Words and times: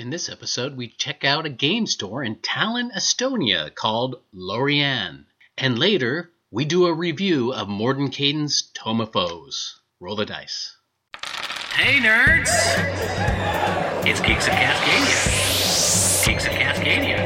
In 0.00 0.08
this 0.08 0.30
episode, 0.30 0.78
we 0.78 0.88
check 0.88 1.26
out 1.26 1.44
a 1.44 1.50
game 1.50 1.84
store 1.84 2.24
in 2.24 2.36
Tallinn, 2.36 2.90
Estonia 2.90 3.74
called 3.74 4.22
Lorien. 4.32 5.26
And 5.58 5.78
later, 5.78 6.30
we 6.50 6.64
do 6.64 6.86
a 6.86 6.94
review 6.94 7.52
of 7.52 7.68
Mordenkainen's 7.68 8.70
Tome 8.72 9.02
of 9.02 9.12
Foes. 9.12 9.78
Roll 10.00 10.16
the 10.16 10.24
dice. 10.24 10.74
Hey, 11.74 12.00
nerds! 12.00 12.48
It's 14.06 14.22
Geeks 14.22 14.46
of 14.46 14.54
Cascadia. 14.54 16.24
Geeks 16.24 16.46
of 16.46 16.52
Cascadia. 16.52 17.18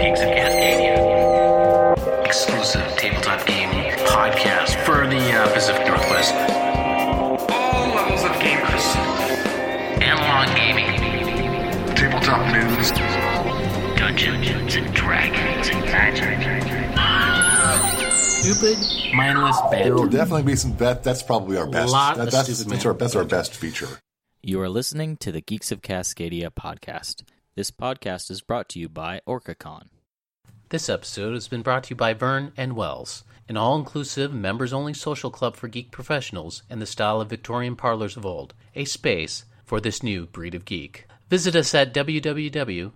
Geeks 0.00 0.22
of 0.22 0.28
Cascadia. 0.28 2.26
Exclusive 2.26 2.96
tabletop 2.96 3.46
game 3.46 3.70
podcast 4.06 4.84
for 4.84 5.06
the 5.06 5.32
uh, 5.38 5.54
Pacific 5.54 5.86
Northwest. 5.86 6.34
All 7.48 7.94
levels 7.94 8.24
of 8.24 8.32
gamers. 8.42 8.96
Analog 10.02 10.56
gaming. 10.56 11.19
Tabletop 12.20 12.52
news. 12.52 12.90
Dungeons 13.98 14.76
and 14.76 14.94
Dragons 14.94 15.68
and 15.68 15.84
magic. 15.86 16.38
Stupid, 18.12 18.78
mindless 19.14 19.56
There 19.70 19.94
will 19.94 20.06
definitely 20.06 20.42
be 20.42 20.56
some. 20.56 20.76
That 20.76 21.02
that's 21.02 21.22
probably 21.22 21.56
our 21.56 21.66
best. 21.66 21.92
Lot 21.92 22.16
that- 22.16 22.26
of 22.28 22.32
that's 22.32 22.52
stupid 22.52 22.72
that's 22.72 22.84
our 22.86 22.92
that's 22.94 23.16
our 23.16 23.24
best 23.24 23.54
feature. 23.54 23.88
You 24.42 24.60
are 24.60 24.68
listening 24.68 25.16
to 25.18 25.32
the 25.32 25.40
Geeks 25.40 25.72
of 25.72 25.80
Cascadia 25.80 26.50
podcast. 26.50 27.22
This 27.54 27.70
podcast 27.70 28.30
is 28.30 28.42
brought 28.42 28.68
to 28.70 28.78
you 28.78 28.88
by 28.90 29.20
OrcaCon. 29.26 29.86
This 30.68 30.88
episode 30.88 31.32
has 31.34 31.48
been 31.48 31.62
brought 31.62 31.84
to 31.84 31.90
you 31.90 31.96
by 31.96 32.12
Vern 32.14 32.52
and 32.56 32.74
Wells, 32.76 33.24
an 33.48 33.56
all 33.56 33.76
inclusive, 33.78 34.32
members 34.32 34.72
only 34.74 34.92
social 34.94 35.30
club 35.30 35.56
for 35.56 35.68
geek 35.68 35.90
professionals 35.90 36.62
in 36.70 36.78
the 36.80 36.86
style 36.86 37.20
of 37.20 37.30
Victorian 37.30 37.76
parlors 37.76 38.16
of 38.16 38.24
old, 38.26 38.54
a 38.74 38.84
space 38.84 39.44
for 39.64 39.80
this 39.80 40.02
new 40.02 40.26
breed 40.26 40.54
of 40.54 40.64
geek. 40.64 41.06
Visit 41.30 41.54
us 41.54 41.72
at 41.74 41.94
www.vnw.club. 41.94 42.90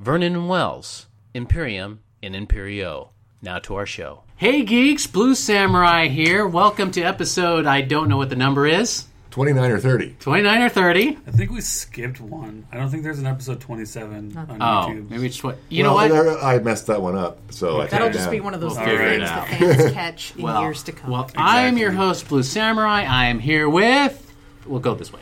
Vernon 0.00 0.34
and 0.34 0.48
Wells, 0.50 1.06
Imperium 1.32 2.00
in 2.20 2.34
Imperio. 2.34 3.08
Now 3.40 3.58
to 3.60 3.74
our 3.76 3.86
show. 3.86 4.22
Hey 4.36 4.62
geeks, 4.64 5.06
Blue 5.06 5.34
Samurai 5.34 6.08
here. 6.08 6.46
Welcome 6.46 6.90
to 6.92 7.00
episode, 7.00 7.64
I 7.66 7.80
don't 7.80 8.08
know 8.10 8.16
what 8.18 8.28
the 8.28 8.36
number 8.36 8.66
is, 8.66 9.06
Twenty 9.30 9.52
nine 9.54 9.70
or 9.72 9.78
thirty. 9.80 10.14
29 10.20 10.62
or 10.62 10.68
30. 10.68 11.18
I 11.26 11.30
think 11.32 11.50
we 11.50 11.60
skipped 11.60 12.20
one. 12.20 12.66
I 12.70 12.76
don't 12.76 12.88
think 12.90 13.02
there's 13.02 13.18
an 13.18 13.26
episode 13.26 13.60
27 13.60 14.36
on 14.36 14.46
Oh, 14.62 14.88
YouTube. 14.88 15.10
maybe 15.10 15.26
it's 15.26 15.42
what. 15.42 15.56
You 15.70 15.82
well, 15.84 15.92
know 15.92 15.96
what? 15.96 16.08
there- 16.10 16.38
I 16.44 16.58
messed 16.60 16.86
that 16.86 17.00
one 17.02 17.16
up. 17.16 17.38
So 17.50 17.80
I 17.80 17.86
That'll 17.86 18.06
took 18.08 18.14
it 18.14 18.18
just 18.18 18.26
down. 18.26 18.32
be 18.32 18.40
one 18.40 18.54
of 18.54 18.60
those 18.60 18.76
We'll 18.76 18.84
little 18.84 18.98
figure 18.98 19.12
it 19.12 19.18
things 19.20 19.30
out. 19.30 19.48
that 19.48 19.58
fans 19.58 19.92
catch 19.94 20.36
in 20.36 20.42
Well, 20.42 20.60
years 20.62 20.82
to 20.84 20.92
come. 20.92 21.10
Well, 21.10 21.28
I 21.34 21.62
am 21.62 21.76
your 21.78 21.90
host, 21.92 22.28
Blue 22.28 22.42
Samurai. 22.44 23.02
I 23.04 23.26
am 23.26 23.38
here 23.40 23.68
with. 23.68 24.20
We'll 24.66 24.78
go 24.80 24.94
this 24.94 25.12
way. 25.12 25.20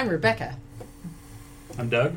I'm 0.00 0.08
Rebecca. 0.08 0.56
I'm 1.78 1.90
Doug. 1.90 2.16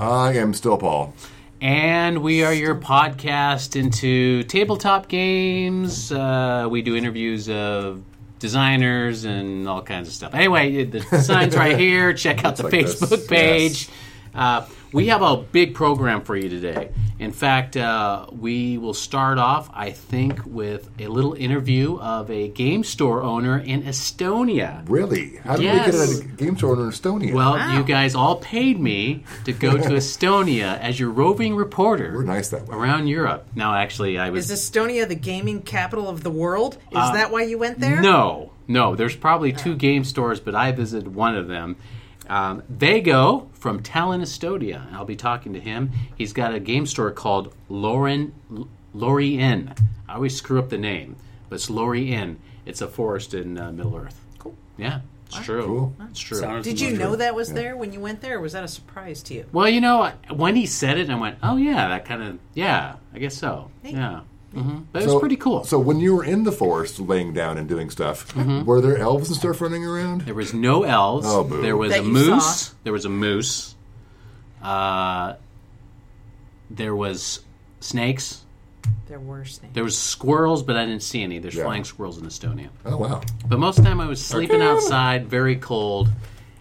I 0.00 0.32
am 0.38 0.54
still 0.54 0.78
Paul. 0.78 1.12
And 1.60 2.22
we 2.22 2.42
are 2.42 2.54
your 2.54 2.74
podcast 2.74 3.78
into 3.78 4.44
tabletop 4.44 5.08
games. 5.08 6.10
Uh, 6.10 6.68
we 6.70 6.80
do 6.80 6.96
interviews 6.96 7.50
of 7.50 8.02
designers 8.38 9.24
and 9.24 9.68
all 9.68 9.82
kinds 9.82 10.08
of 10.08 10.14
stuff. 10.14 10.32
Anyway, 10.32 10.84
the 10.84 11.02
sign's 11.20 11.54
right 11.54 11.78
here. 11.78 12.14
Check 12.14 12.46
out 12.46 12.56
the 12.56 12.62
Looks 12.62 12.72
like 12.72 12.86
this, 12.86 13.00
Facebook 13.02 13.28
page. 13.28 13.90
Uh, 14.34 14.66
we 14.92 15.08
have 15.08 15.22
a 15.22 15.36
big 15.36 15.74
program 15.74 16.22
for 16.22 16.36
you 16.36 16.48
today. 16.48 16.90
In 17.18 17.32
fact, 17.32 17.76
uh, 17.76 18.26
we 18.30 18.78
will 18.78 18.94
start 18.94 19.38
off, 19.38 19.68
I 19.74 19.90
think, 19.90 20.40
with 20.46 20.88
a 21.00 21.08
little 21.08 21.34
interview 21.34 21.98
of 21.98 22.30
a 22.30 22.46
game 22.48 22.84
store 22.84 23.22
owner 23.22 23.58
in 23.58 23.82
Estonia. 23.82 24.84
Really? 24.88 25.36
How 25.44 25.56
did 25.56 25.64
Yes. 25.64 25.86
we 26.08 26.22
get 26.22 26.24
a 26.32 26.36
game 26.36 26.56
store 26.56 26.72
owner 26.76 26.84
in 26.84 26.90
Estonia? 26.90 27.34
Well, 27.34 27.54
Wow. 27.54 27.76
you 27.76 27.82
guys 27.84 28.14
all 28.14 28.36
paid 28.36 28.78
me 28.80 29.24
to 29.44 29.52
go 29.52 29.76
to 29.76 29.88
Estonia 30.02 30.78
as 30.80 30.98
your 31.00 31.10
roving 31.10 31.56
reporter 31.56 32.12
we're 32.14 32.22
nice 32.22 32.48
that 32.50 32.68
way. 32.68 32.76
around 32.76 33.08
Europe. 33.08 33.48
Now, 33.56 33.74
actually, 33.74 34.16
I 34.18 34.30
was 34.30 34.48
Is 34.50 34.60
Estonia 34.70 35.06
the 35.08 35.14
gaming 35.16 35.62
capital 35.62 36.08
of 36.08 36.22
the 36.22 36.30
world? 36.30 36.76
Is 36.92 37.12
that 37.12 37.32
why 37.32 37.42
you 37.42 37.58
went 37.58 37.80
there? 37.80 37.98
Uh, 37.98 38.02
no, 38.02 38.52
no. 38.68 38.94
There's 38.94 39.16
probably 39.16 39.52
two 39.52 39.74
game 39.74 40.04
stores, 40.04 40.38
but 40.40 40.54
I 40.54 40.70
visited 40.72 41.14
one 41.14 41.34
of 41.36 41.48
them. 41.48 41.76
Um, 42.28 42.62
Vago 42.68 43.48
from 43.54 43.82
Tallinn, 43.82 44.20
Estonia. 44.22 44.92
I'll 44.92 45.04
be 45.04 45.16
talking 45.16 45.52
to 45.54 45.60
him. 45.60 45.90
He's 46.16 46.32
got 46.32 46.54
a 46.54 46.60
game 46.60 46.86
store 46.86 47.10
called 47.10 47.54
Lauren 47.68 48.34
Lorien. 48.94 49.74
I 50.08 50.14
always 50.14 50.36
screw 50.36 50.58
up 50.58 50.68
the 50.68 50.78
name, 50.78 51.16
but 51.48 51.56
it's 51.56 51.70
Lorien. 51.70 52.38
It's 52.66 52.80
a 52.80 52.88
forest 52.88 53.34
in 53.34 53.58
uh, 53.58 53.72
Middle 53.72 53.96
Earth. 53.96 54.20
Cool. 54.38 54.54
Yeah, 54.76 55.00
it's 55.26 55.40
true. 55.40 55.64
Cool. 55.64 55.96
It's 56.10 56.20
true. 56.20 56.38
Sounds 56.38 56.64
Did 56.64 56.80
you 56.80 56.88
familiar. 56.90 57.10
know 57.10 57.16
that 57.16 57.34
was 57.34 57.52
there 57.52 57.76
when 57.76 57.92
you 57.92 58.00
went 58.00 58.20
there, 58.20 58.36
or 58.38 58.40
was 58.40 58.52
that 58.52 58.64
a 58.64 58.68
surprise 58.68 59.22
to 59.24 59.34
you? 59.34 59.46
Well, 59.52 59.68
you 59.68 59.80
know, 59.80 60.12
when 60.30 60.54
he 60.56 60.66
said 60.66 60.98
it, 60.98 61.08
I 61.10 61.14
went, 61.18 61.38
"Oh 61.42 61.56
yeah, 61.56 61.88
that 61.88 62.04
kind 62.04 62.22
of 62.22 62.38
yeah, 62.54 62.96
I 63.14 63.18
guess 63.18 63.36
so." 63.36 63.70
Yeah, 63.82 64.20
hmm 64.54 64.78
but 64.92 65.02
it 65.02 65.06
was 65.06 65.20
pretty 65.20 65.36
cool. 65.36 65.64
So 65.64 65.78
when 65.78 66.00
you 66.00 66.14
were 66.16 66.24
in 66.24 66.44
the 66.44 66.52
forest, 66.52 66.98
laying 67.00 67.32
down 67.34 67.58
and 67.58 67.68
doing 67.68 67.90
stuff, 67.90 68.32
Mm-hmm. 68.34 68.64
were 68.64 68.80
there 68.80 68.96
elves 68.98 69.28
and 69.28 69.36
stuff 69.36 69.60
running 69.60 69.84
around? 69.84 70.22
There 70.22 70.34
was 70.34 70.54
no 70.54 70.84
elves. 70.84 71.26
Oh, 71.28 71.44
boo. 71.44 71.60
There 71.62 71.76
was 71.76 71.90
That 71.92 72.00
a 72.00 72.04
you 72.04 72.12
moose. 72.12 72.44
saw. 72.68 72.74
There 72.84 72.92
was 72.92 73.04
a 73.04 73.10
moose. 73.10 73.74
Uh, 74.62 75.34
there 76.70 76.94
was 76.94 77.40
snakes. 77.80 78.42
There 79.08 79.20
were 79.20 79.44
snakes. 79.44 79.74
There 79.74 79.84
was 79.84 79.96
squirrels, 79.96 80.62
but 80.62 80.76
I 80.76 80.84
didn't 80.84 81.02
see 81.02 81.22
any. 81.22 81.38
There's 81.38 81.54
Yeah. 81.54 81.64
flying 81.64 81.84
squirrels 81.84 82.18
in 82.18 82.24
Estonia. 82.26 82.68
Oh 82.84 82.96
wow! 82.96 83.20
But 83.46 83.58
most 83.58 83.78
of 83.78 83.84
the 83.84 83.90
time, 83.90 84.00
I 84.00 84.06
was 84.06 84.24
sleeping 84.24 84.60
outside, 84.62 85.28
very 85.28 85.56
cold, 85.56 86.08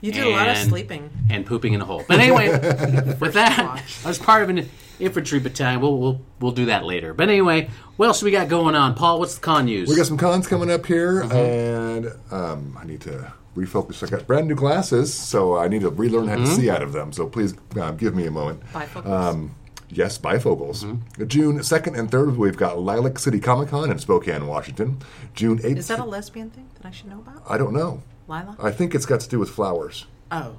You 0.01 0.11
did 0.11 0.25
a 0.25 0.29
lot 0.29 0.47
of 0.49 0.57
sleeping. 0.57 1.09
and 1.29 1.45
pooping 1.45 1.73
in 1.73 1.81
a 1.81 1.85
hole. 1.85 2.03
But 2.07 2.19
anyway, 2.19 2.49
with 3.19 3.33
that, 3.33 3.81
I 4.03 4.07
was 4.07 4.17
part 4.19 4.43
of 4.43 4.49
an 4.49 4.69
infantry 4.99 5.39
battalion. 5.39 5.81
We'll 5.81 5.97
we'll 5.97 6.21
we'll 6.39 6.51
do 6.51 6.65
that 6.65 6.85
later. 6.85 7.13
But 7.13 7.29
anyway, 7.29 7.69
what 7.97 8.07
else 8.07 8.21
we 8.23 8.31
got 8.31 8.47
going 8.49 8.75
on, 8.75 8.95
Paul? 8.95 9.19
What's 9.19 9.35
the 9.35 9.41
con 9.41 9.65
news? 9.65 9.89
We 9.89 9.95
got 9.95 10.05
some 10.07 10.17
cons 10.17 10.47
coming 10.47 10.71
up 10.71 10.85
here, 10.85 11.23
Mm-hmm. 11.23 11.35
and 11.35 12.11
um, 12.31 12.77
I 12.79 12.85
need 12.85 13.01
to 13.01 13.31
refocus. 13.55 14.05
I 14.05 14.09
got 14.15 14.27
brand 14.27 14.47
new 14.47 14.55
glasses, 14.55 15.13
so 15.13 15.57
I 15.57 15.67
need 15.67 15.81
to 15.81 15.89
relearn 15.89 16.27
how 16.27 16.35
to 16.35 16.41
Mm-hmm. 16.41 16.55
see 16.55 16.69
out 16.69 16.81
of 16.83 16.93
them. 16.93 17.11
So 17.11 17.27
please 17.27 17.55
um, 17.81 17.97
give 17.97 18.15
me 18.15 18.25
a 18.27 18.31
moment. 18.31 18.61
Bifocals. 18.71 19.05
Um, 19.09 19.55
yes, 19.89 20.17
bifocals. 20.19 20.83
Mm-hmm. 20.83 21.25
June 21.27 21.57
2nd 21.59 21.97
and 21.97 22.11
3rd, 22.11 22.35
we've 22.37 22.57
got 22.57 22.77
Lilac 22.77 23.17
City 23.17 23.39
Comic 23.39 23.69
Con 23.69 23.89
in 23.89 23.97
Spokane, 23.99 24.45
Washington. 24.47 24.99
June 25.33 25.57
8th. 25.59 25.77
Is 25.77 25.87
that 25.87 25.99
a 25.99 26.05
lesbian 26.05 26.49
thing 26.51 26.69
that 26.75 26.85
I 26.87 26.91
should 26.91 27.07
know 27.09 27.19
about? 27.19 27.41
I 27.49 27.57
don't 27.57 27.73
know. 27.73 28.03
Lila? 28.27 28.55
I 28.61 28.71
think 28.71 28.93
it's 28.93 29.05
got 29.07 29.21
to 29.21 29.29
do 29.29 29.39
with 29.39 29.49
flowers. 29.49 30.05
oh. 30.31 30.57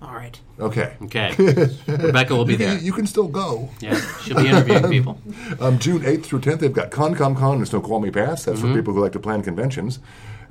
All 0.00 0.14
right. 0.14 0.38
Okay. 0.60 0.94
Okay, 1.02 1.34
Rebecca 1.88 2.34
will 2.36 2.44
be 2.44 2.52
You, 2.52 2.58
there. 2.58 2.78
you 2.78 2.92
can 2.92 3.06
still 3.06 3.26
go. 3.26 3.68
Yeah, 3.80 4.00
she'll 4.22 4.36
be 4.36 4.48
interviewing 4.48 4.88
people. 4.90 5.20
Um, 5.60 5.78
June 5.80 6.02
8th 6.02 6.24
through 6.24 6.40
10th, 6.40 6.60
they've 6.60 6.72
got 6.72 6.90
Con 6.92 7.14
Com 7.16 7.34
Con 7.34 7.56
and 7.58 7.66
Snoqualmie 7.68 8.12
Pass. 8.12 8.44
That's 8.44 8.60
Mm-hmm. 8.60 8.68
for 8.72 8.78
people 8.78 8.94
who 8.94 9.00
like 9.02 9.12
to 9.12 9.18
plan 9.20 9.42
conventions. 9.42 9.98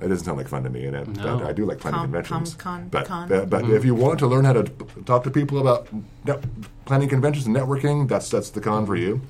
It 0.02 0.10
doesn't 0.10 0.26
sound 0.26 0.38
like 0.38 0.48
fun 0.50 0.64
to 0.64 0.70
me, 0.70 0.86
and 0.86 0.96
it, 0.96 1.08
No. 1.08 1.38
but 1.40 1.48
I 1.48 1.54
do 1.54 1.66
like 1.66 1.80
planning 1.80 2.00
Com- 2.02 2.12
conventions. 2.12 2.54
com- 2.56 2.82
con- 2.82 2.90
but 2.90 3.06
con. 3.08 3.32
uh, 3.32 3.46
but 3.46 3.64
Mm-hmm. 3.64 3.76
if 3.76 3.86
you 3.86 3.96
want 3.96 4.20
to 4.20 4.28
learn 4.28 4.44
how 4.46 4.54
to 4.54 4.64
talk 5.06 5.24
to 5.24 5.32
people 5.32 5.60
about 5.60 5.88
net- 6.26 6.44
planning 6.86 7.08
conventions 7.10 7.48
and 7.48 7.56
networking, 7.56 8.08
that's 8.08 8.30
that's 8.30 8.50
the 8.50 8.60
con 8.62 8.86
for 8.86 8.96
you. 8.98 9.22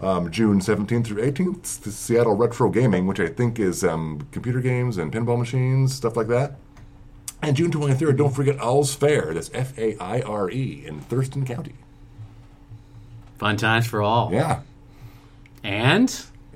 Um, 0.00 0.30
June 0.30 0.60
17th 0.60 1.06
through 1.06 1.20
18th, 1.22 1.80
the 1.80 1.90
Seattle 1.90 2.36
Retro 2.36 2.70
Gaming, 2.70 3.08
which 3.08 3.18
I 3.18 3.26
think 3.26 3.58
is 3.58 3.82
um, 3.82 4.26
computer 4.30 4.60
games 4.60 4.96
and 4.96 5.12
pinball 5.12 5.36
machines, 5.38 5.92
stuff 5.94 6.16
like 6.16 6.28
that. 6.28 6.54
And 7.42 7.56
June 7.56 7.70
23rd, 7.70 8.16
don't 8.16 8.34
forget 8.34 8.56
Owl's 8.60 8.94
Fair. 8.94 9.32
That's 9.32 9.50
F 9.54 9.78
A 9.78 9.96
I 10.02 10.20
R 10.22 10.50
E 10.50 10.84
in 10.86 11.00
Thurston 11.00 11.44
County. 11.46 11.74
Fun 13.38 13.56
times 13.56 13.86
for 13.86 14.02
all. 14.02 14.30
Yeah. 14.32 14.62
And, 15.62 16.08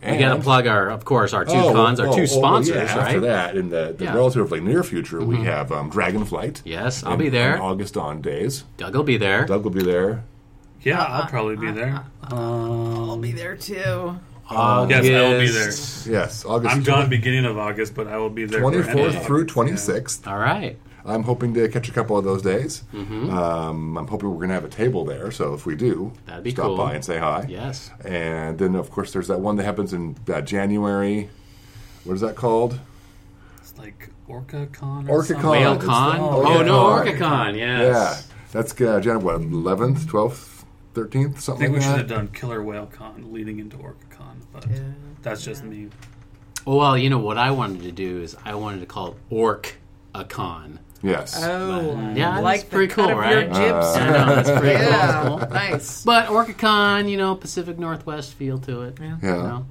we 0.05 0.17
got 0.17 0.35
to 0.37 0.43
plug 0.43 0.67
our, 0.67 0.91
of 0.91 1.05
course, 1.05 1.33
our 1.33 1.45
two 1.45 1.53
Oh, 1.55 1.73
cons, 1.73 2.01
our 2.01 2.09
oh, 2.09 2.17
two 2.17 2.23
oh, 2.23 2.27
sponsors, 2.27 2.75
yeah, 2.75 2.97
right? 2.97 3.07
After 3.07 3.21
that, 3.21 3.57
in 3.57 3.69
the, 3.69 3.95
the 3.97 4.05
Yeah. 4.05 4.11
Mm-hmm. 4.11 4.17
relatively 4.17 4.61
near 4.61 4.83
future, 4.83 5.21
we 5.21 5.37
have 5.45 5.71
um, 5.71 5.91
Dragonflight. 5.93 6.63
Yes, 6.65 7.05
I'll 7.05 7.13
in- 7.13 7.19
be 7.19 7.29
there. 7.29 7.55
on 7.55 7.61
August 7.61 7.97
on 7.97 8.21
days. 8.21 8.65
Doug 8.79 8.97
will 8.97 9.05
be 9.05 9.17
there. 9.17 9.45
Doug 9.47 9.63
will 9.63 9.71
be 9.71 9.85
there. 9.85 10.25
Yeah, 10.83 11.01
Uh, 11.03 11.07
I'll 11.21 11.27
probably 11.29 11.55
be 11.57 11.71
there. 11.71 12.05
Um, 12.25 13.11
I'll 13.11 13.17
be 13.19 13.31
there 13.31 13.55
too. 13.57 14.19
August. 14.57 15.05
yes, 15.05 15.15
I 15.25 15.29
will 15.29 15.41
be 15.41 15.49
there. 16.13 16.21
Yes, 16.21 16.45
August. 16.45 16.75
I'm 16.75 16.83
gone 16.83 17.09
beginning 17.09 17.45
of 17.45 17.59
August, 17.59 17.95
but 17.95 18.07
I 18.07 18.17
will 18.19 18.31
be 18.31 18.45
there. 18.45 18.61
for 18.61 18.71
Twenty 18.71 18.79
any 18.89 18.93
fourth 18.93 19.17
of 19.17 19.25
through 19.25 19.37
August, 19.43 19.53
twenty 19.55 19.77
sixth. 19.77 20.27
All 20.27 20.39
right. 20.39 20.79
I'm 21.05 21.25
hoping 21.25 21.53
to 21.55 21.69
catch 21.69 21.89
a 21.89 21.93
couple 21.93 22.17
of 22.17 22.25
those 22.25 22.43
days. 22.43 22.85
Mm-hmm. 22.95 23.29
Um, 23.31 23.99
I'm 23.99 24.07
hoping 24.07 24.31
we're 24.31 24.37
going 24.37 24.51
to 24.51 24.55
have 24.55 24.65
a 24.65 24.69
table 24.69 25.05
there. 25.05 25.33
So 25.33 25.53
if 25.53 25.67
we 25.67 25.75
do, 25.75 26.13
That'd 26.27 26.45
be 26.45 26.53
stop 26.53 26.67
cool. 26.67 26.77
by 26.77 26.95
and 26.95 27.05
say 27.05 27.19
hi. 27.19 27.45
Yes. 27.49 27.91
And 28.05 28.57
then 28.57 28.77
of 28.77 28.89
course 28.91 29.13
there's 29.13 29.27
that 29.27 29.41
one 29.41 29.57
that 29.57 29.65
happens 29.65 29.93
in 29.93 30.17
uh, 30.33 30.41
January. 30.43 31.29
What 32.05 32.15
is 32.15 32.21
that 32.21 32.37
called? 32.37 32.79
It's 33.59 33.77
like 33.79 34.11
Orca 34.29 34.67
Con 34.73 35.09
or 35.09 35.17
Orca 35.17 35.27
something. 35.27 35.43
Con. 35.43 35.51
Whale 35.51 35.77
Con. 35.79 36.17
the- 36.19 36.23
Oh, 36.25 36.55
yeah. 36.59 36.63
no, 36.63 36.85
OrcaCon. 36.85 37.59
Yeah, 37.59 37.81
Yes. 37.81 38.29
that's 38.53 38.73
uh, 38.81 39.01
January 39.01 39.19
what, 39.25 39.41
11th, 39.41 40.05
12th, 40.05 40.52
13th, 40.95 41.13
something 41.13 41.35
I 41.37 41.41
something 41.41 41.59
think 41.59 41.73
we 41.73 41.79
like 41.81 41.83
should 41.85 41.93
that. 41.93 41.99
have 41.99 42.09
done 42.09 42.29
Killer 42.29 42.63
Whale 42.63 42.87
Con 42.87 43.33
leading 43.33 43.59
into 43.59 43.77
Orca 43.79 44.05
Con, 44.11 44.41
but 44.53 44.67
that's 45.23 45.45
just 45.45 45.65
me. 45.65 45.89
Well, 46.67 46.97
you 46.97 47.11
know 47.11 47.19
what 47.19 47.39
I 47.39 47.51
wanted 47.51 47.83
to 47.83 47.93
do 47.93 48.21
is 48.23 48.37
I 48.45 48.55
wanted 48.55 48.81
to 48.81 48.87
call 48.87 49.09
it 49.13 49.17
Orc 49.31 49.75
a 50.15 50.25
Con. 50.25 50.79
Yes. 51.03 51.37
Oh, 51.43 51.99
Yeah, 52.15 52.33
that's 52.33 52.43
like 52.45 52.61
the 52.65 52.67
pretty 52.77 52.95
cut 52.95 53.09
cool, 53.11 53.19
of 53.19 53.29
your 53.29 53.41
right? 53.41 53.47
jibs. 53.53 53.87
Uh, 53.87 53.97
I 53.99 54.07
know, 54.27 54.35
that's 54.37 54.51
pretty 54.61 54.77
cool. 54.79 54.89
yeah, 54.91 55.23
Cool. 55.27 55.39
nice. 55.51 56.05
But 56.05 56.27
OrcaCon, 56.29 57.11
you 57.11 57.17
know, 57.17 57.35
Pacific 57.35 57.77
Northwest 57.79 58.35
feel 58.35 58.59
to 58.59 58.83
it. 58.83 58.99
Yeah. 59.01 59.17
yeah. 59.21 59.37
You 59.37 59.43
know? 59.43 59.67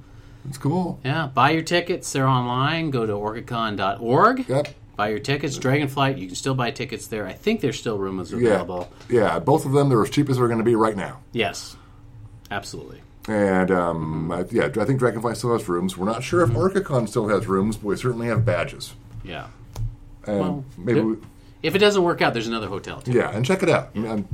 It's 0.48 0.58
cool. 0.58 1.00
Yeah, 1.04 1.28
buy 1.32 1.52
your 1.52 1.62
tickets. 1.62 2.12
They're 2.12 2.26
online. 2.26 2.90
Go 2.90 3.06
to 3.06 3.12
orcacon.org. 3.12 4.48
Yep. 4.48 4.68
Buy 4.96 5.08
your 5.08 5.18
tickets. 5.18 5.58
Dragonflight, 5.58 6.18
you 6.18 6.26
can 6.26 6.36
still 6.36 6.54
buy 6.54 6.70
tickets 6.70 7.06
there. 7.06 7.26
I 7.26 7.32
think 7.32 7.60
there's 7.60 7.78
still 7.78 7.96
rooms 7.98 8.32
available. 8.32 8.92
Yeah. 9.08 9.38
Both 9.38 9.64
of 9.64 9.72
them, 9.72 9.88
they're 9.88 10.02
as 10.02 10.10
cheap 10.10 10.28
as 10.28 10.36
they're 10.36 10.48
going 10.48 10.58
to 10.58 10.64
be 10.64 10.74
right 10.76 10.96
now. 10.96 11.20
Yes, 11.32 11.76
absolutely. 12.50 13.00
And 13.28 13.70
um, 13.70 14.46
yeah, 14.50 14.64
I 14.66 14.84
think 14.84 15.00
Dragonflight 15.00 15.36
still 15.36 15.52
has 15.56 15.68
rooms. 15.68 15.96
We're 15.96 16.06
not 16.06 16.22
sure 16.22 16.42
if 16.42 16.50
OrcaCon 16.50 17.08
still 17.08 17.28
has 17.28 17.46
rooms, 17.46 17.76
but 17.76 17.86
we 17.86 17.96
certainly 17.96 18.26
have 18.26 18.44
badges. 18.44 18.92
Yeah. 19.24 19.46
And 20.26 20.40
Well, 20.40 20.64
maybe, 20.76 21.00
we, 21.00 21.16
If 21.62 21.74
it 21.74 21.78
doesn't 21.78 22.02
work 22.02 22.20
out, 22.20 22.32
there's 22.32 22.48
another 22.48 22.68
hotel. 22.68 23.00
Too. 23.00 23.12
yeah, 23.12 23.30
and 23.30 23.44
check 23.46 23.62
it 23.62 23.68
out. 23.70 23.96
Um, 23.96 24.26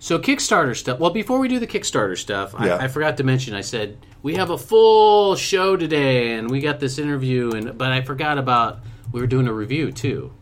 So 0.00 0.18
Kickstarter 0.18 0.74
stuff. 0.76 0.98
Well, 0.98 1.10
before 1.10 1.38
we 1.38 1.48
do 1.48 1.58
the 1.58 1.66
Kickstarter 1.66 2.16
stuff, 2.16 2.54
Yeah. 2.60 2.76
I, 2.76 2.84
I 2.84 2.88
forgot 2.88 3.18
to 3.18 3.24
mention. 3.24 3.54
I 3.54 3.60
said 3.60 3.98
we 4.22 4.34
have 4.36 4.50
a 4.50 4.58
full 4.58 5.36
show 5.36 5.76
today, 5.76 6.32
and 6.32 6.50
we 6.50 6.60
got 6.60 6.80
this 6.80 6.98
interview, 6.98 7.52
and 7.52 7.76
but 7.78 7.92
I 7.92 8.00
forgot 8.02 8.38
about 8.38 8.80
we 9.12 9.20
were 9.20 9.26
doing 9.26 9.46
a 9.48 9.52
review 9.52 9.92
too. 9.92 10.32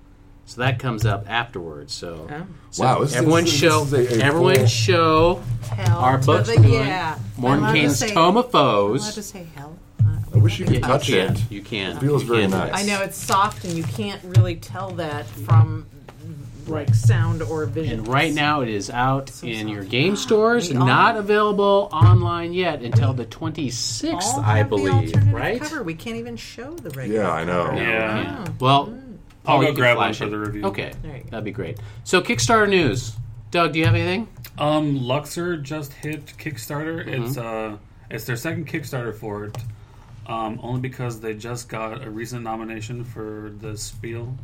So 0.49 0.61
that 0.61 0.79
comes 0.79 1.05
up 1.05 1.25
afterwards. 1.29 1.93
So, 1.93 2.29
Oh. 2.31 2.47
so 2.71 2.85
Wow, 2.85 3.01
this 3.01 3.11
is- 3.11 3.17
everyone's 3.17 3.51
this 3.51 3.59
show, 3.61 3.83
is 3.83 3.93
a- 3.93 3.97
a 4.21 4.23
everyone's 4.25 4.59
full- 4.59 4.67
show. 4.67 5.43
Hell 5.75 5.99
Our 5.99 6.19
to 6.21 6.27
books 6.27 6.49
the 6.49 6.57
doing 6.57 6.73
yeah. 6.73 7.19
Morton 7.37 7.65
Allowed 7.65 7.73
to 7.73 7.79
Kane's 7.81 7.99
say- 7.99 8.15
Tome 8.15 8.37
of 8.37 8.45
Allowed 8.45 8.51
Foes. 8.53 9.15
to 9.15 9.23
say 9.23 9.47
hell. 9.57 9.77
I 10.35 10.39
wish 10.39 10.59
you 10.61 10.67
could 10.67 10.83
touch 10.83 11.07
can. 11.09 11.33
it. 11.33 11.43
You 11.51 11.63
can. 11.63 11.97
It 11.97 12.01
feels 12.01 12.23
You 12.23 12.29
very 12.29 12.47
nice. 12.47 12.71
I 12.75 12.83
know 12.85 13.01
it's 13.03 13.17
soft, 13.17 13.65
and 13.65 13.73
you 13.75 13.83
can't 13.85 14.21
really 14.23 14.55
tell 14.57 14.91
that 14.93 15.27
from 15.27 15.87
like 16.69 16.95
sound 16.95 17.43
or 17.43 17.65
vision. 17.67 18.01
And 18.01 18.09
right 18.09 18.33
now 18.33 18.61
it 18.63 18.69
is 18.69 18.91
out 18.91 19.29
So 19.29 19.47
in 19.47 19.69
your 19.69 19.85
game 19.85 20.17
stores, 20.17 20.71
We 20.71 20.77
all- 20.77 20.87
not 20.87 21.17
available 21.17 21.89
online 21.93 22.53
yet 22.53 22.83
until 22.83 23.13
the 23.13 23.25
26th, 23.27 24.35
All 24.35 24.41
I 24.41 24.59
have 24.59 24.71
the 24.71 24.77
believe. 24.77 24.93
alternative 24.95 25.33
Right? 25.33 25.61
Cover. 25.61 25.83
We 25.83 25.95
can't 25.95 26.17
even 26.17 26.37
show 26.37 26.75
the 26.75 26.91
regular. 26.91 27.23
Yeah, 27.23 27.31
I 27.33 27.45
know. 27.45 27.65
cover. 27.67 27.77
Yeah. 27.77 28.23
Yeah. 28.23 28.45
Well, 28.61 28.95
I'll 29.47 29.59
Paul, 29.59 29.63
go 29.67 29.73
grab 29.75 29.97
one 29.97 30.13
for 30.13 30.25
it. 30.25 30.31
the 30.31 30.39
review. 30.39 30.65
Okay, 30.67 30.93
There 31.03 31.17
you 31.17 31.23
go. 31.25 31.31
that'd 31.31 31.45
be 31.45 31.53
great. 31.53 31.79
So 32.05 32.21
Kickstarter 32.21 32.69
news. 32.69 33.15
Doug, 33.53 33.73
do 33.73 33.79
you 33.79 33.85
have 33.85 33.95
anything? 33.95 34.27
Um, 34.59 35.01
Luxor 35.07 35.57
just 35.57 35.93
hit 35.93 36.27
Kickstarter. 36.39 37.07
Mm-hmm. 37.07 37.25
It's 37.25 37.37
uh, 37.39 37.77
it's 38.11 38.25
their 38.25 38.37
second 38.37 38.67
Kickstarter 38.69 39.15
for 39.15 39.45
it. 39.45 39.57
Um, 40.27 40.59
only 40.63 40.81
because 40.81 41.21
they 41.21 41.35
just 41.35 41.69
got 41.69 42.05
a 42.05 42.11
recent 42.11 42.43
nomination 42.43 43.05
for 43.05 43.53
the 43.61 43.77
Spiel 43.77 44.37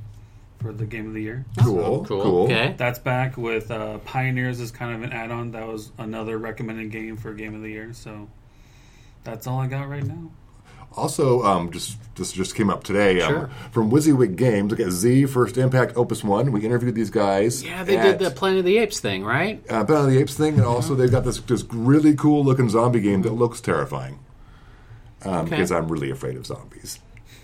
for 0.62 0.72
the 0.72 0.86
Game 0.86 1.06
of 1.08 1.14
the 1.14 1.22
Year. 1.22 1.44
Cool. 1.60 2.04
Cool. 2.06 2.44
Okay. 2.44 2.74
That's 2.76 2.98
back 2.98 3.36
with 3.36 3.70
uh, 3.70 3.98
Pioneers 3.98 4.60
is 4.60 4.70
kind 4.70 4.94
of 4.94 5.02
an 5.02 5.12
add-on. 5.12 5.50
That 5.52 5.66
was 5.66 5.92
another 5.98 6.38
recommended 6.38 6.90
game 6.90 7.16
for 7.16 7.34
Game 7.34 7.54
of 7.54 7.62
the 7.62 7.68
Year. 7.70 7.92
So 7.92 8.28
that's 9.24 9.46
all 9.46 9.58
I 9.60 9.66
got 9.66 9.88
right 9.88 10.04
now. 10.04 10.30
Also, 10.94 11.42
um, 11.42 11.70
just 11.72 11.96
this 12.16 12.32
just 12.32 12.54
came 12.54 12.68
up 12.68 12.84
today 12.84 13.22
um, 13.22 13.30
Sure. 13.32 13.50
from 13.70 13.90
WYSIWYG 13.90 14.36
Games. 14.36 14.70
Look 14.70 14.80
at 14.80 14.90
Z 14.90 15.24
First 15.24 15.56
Impact 15.56 15.94
Opus 15.96 16.22
One. 16.22 16.52
We 16.52 16.64
interviewed 16.66 16.94
these 16.94 17.08
guys. 17.08 17.64
Yeah, 17.64 17.82
they 17.82 17.96
at, 17.96 18.18
did 18.18 18.26
the 18.26 18.30
Planet 18.30 18.58
of 18.58 18.64
the 18.66 18.76
Apes 18.76 19.00
thing, 19.00 19.24
right? 19.24 19.64
uh, 19.70 19.84
Planet 19.86 20.04
of 20.08 20.10
the 20.12 20.18
Apes 20.18 20.34
thing, 20.34 20.54
and 20.58 20.64
also 20.64 20.94
they've 20.94 21.10
got 21.10 21.24
this 21.24 21.38
this 21.40 21.64
really 21.72 22.14
cool 22.14 22.44
looking 22.44 22.68
zombie 22.68 23.00
game 23.00 23.22
that 23.22 23.32
looks 23.32 23.60
terrifying. 23.62 24.18
Um, 25.24 25.46
Okay. 25.46 25.50
Because 25.50 25.72
I'm 25.72 25.88
really 25.88 26.10
afraid 26.10 26.36
of 26.36 26.44
zombies. 26.46 26.98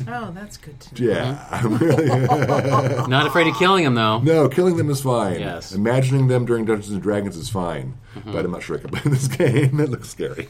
Oh, 0.06 0.30
that's 0.32 0.56
good 0.56 0.78
to 0.80 1.04
know. 1.04 1.10
Yeah, 1.10 1.48
I'm 1.50 1.76
really. 1.78 2.06
Not 3.08 3.26
afraid 3.26 3.46
of 3.46 3.56
killing 3.56 3.84
them 3.84 3.94
though. 3.94 4.20
no, 4.20 4.48
killing 4.48 4.76
them 4.76 4.90
is 4.90 5.00
fine. 5.00 5.40
Yes. 5.40 5.72
Imagining 5.72 6.28
them 6.28 6.44
during 6.44 6.64
Dungeons 6.64 6.92
and 6.92 7.02
Dragons 7.02 7.36
is 7.36 7.48
fine, 7.48 7.98
mm-hmm. 8.14 8.32
but 8.32 8.44
I'm 8.44 8.50
not 8.52 8.62
sure 8.62 8.76
I 8.76 8.80
can 8.80 8.90
play 8.90 9.02
this 9.10 9.28
game. 9.28 9.80
It 9.80 9.90
looks 9.90 10.08
scary. 10.10 10.48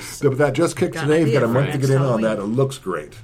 So, 0.00 0.30
but 0.30 0.38
that 0.38 0.52
just 0.54 0.76
kicked 0.76 0.94
Got 0.94 1.04
an 1.04 1.10
today. 1.10 1.30
You've 1.30 1.32
got 1.32 1.42
a 1.42 1.46
for 1.46 1.52
month 1.52 1.66
to 1.66 1.72
next 1.72 1.86
get 1.86 1.96
in 1.96 2.02
on 2.02 2.20
that. 2.22 2.38
It 2.38 2.44
looks 2.44 2.78
great. 2.78 3.14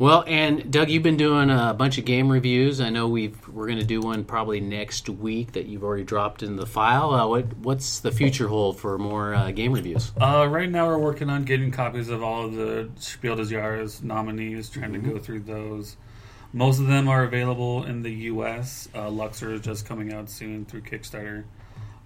Well, 0.00 0.24
and 0.26 0.72
Doug, 0.72 0.88
you've 0.88 1.02
been 1.02 1.18
doing 1.18 1.50
a 1.50 1.74
bunch 1.74 1.98
of 1.98 2.06
game 2.06 2.32
reviews. 2.32 2.80
I 2.80 2.88
know 2.88 3.06
we've 3.06 3.36
we're 3.48 3.66
going 3.66 3.80
to 3.80 3.84
do 3.84 4.00
one 4.00 4.24
probably 4.24 4.58
next 4.58 5.10
week 5.10 5.52
that 5.52 5.66
you've 5.66 5.84
already 5.84 6.04
dropped 6.04 6.42
in 6.42 6.56
the 6.56 6.64
file. 6.64 7.10
Uh, 7.10 7.26
what 7.26 7.54
what's 7.58 8.00
the 8.00 8.10
future 8.10 8.48
hold 8.48 8.80
for 8.80 8.96
more 8.96 9.34
uh, 9.34 9.50
game 9.50 9.74
reviews? 9.74 10.12
Uh, 10.18 10.48
right 10.48 10.70
now, 10.70 10.86
we're 10.86 10.96
working 10.96 11.28
on 11.28 11.44
getting 11.44 11.70
copies 11.70 12.08
of 12.08 12.22
all 12.22 12.46
of 12.46 12.54
the 12.54 12.88
Spiel 12.96 13.36
des 13.36 13.44
Jahres 13.44 14.02
nominees, 14.02 14.70
trying 14.70 14.94
to 14.94 14.98
go 14.98 15.18
through 15.18 15.40
those. 15.40 15.98
Most 16.54 16.80
of 16.80 16.86
them 16.86 17.06
are 17.06 17.24
available 17.24 17.84
in 17.84 18.00
the 18.00 18.10
U.S. 18.10 18.88
Uh, 18.94 19.10
Luxor 19.10 19.52
is 19.52 19.60
just 19.60 19.84
coming 19.84 20.14
out 20.14 20.30
soon 20.30 20.64
through 20.64 20.80
Kickstarter, 20.80 21.44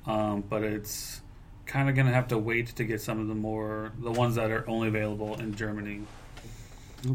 um, 0.04 0.42
but 0.48 0.64
it's 0.64 1.20
kind 1.64 1.88
of 1.88 1.94
going 1.94 2.08
to 2.08 2.12
have 2.12 2.26
to 2.26 2.38
wait 2.38 2.74
to 2.74 2.82
get 2.82 3.00
some 3.00 3.20
of 3.20 3.28
the 3.28 3.36
more 3.36 3.92
the 4.00 4.10
ones 4.10 4.34
that 4.34 4.50
are 4.50 4.68
only 4.68 4.88
available 4.88 5.36
in 5.36 5.54
Germany, 5.54 6.02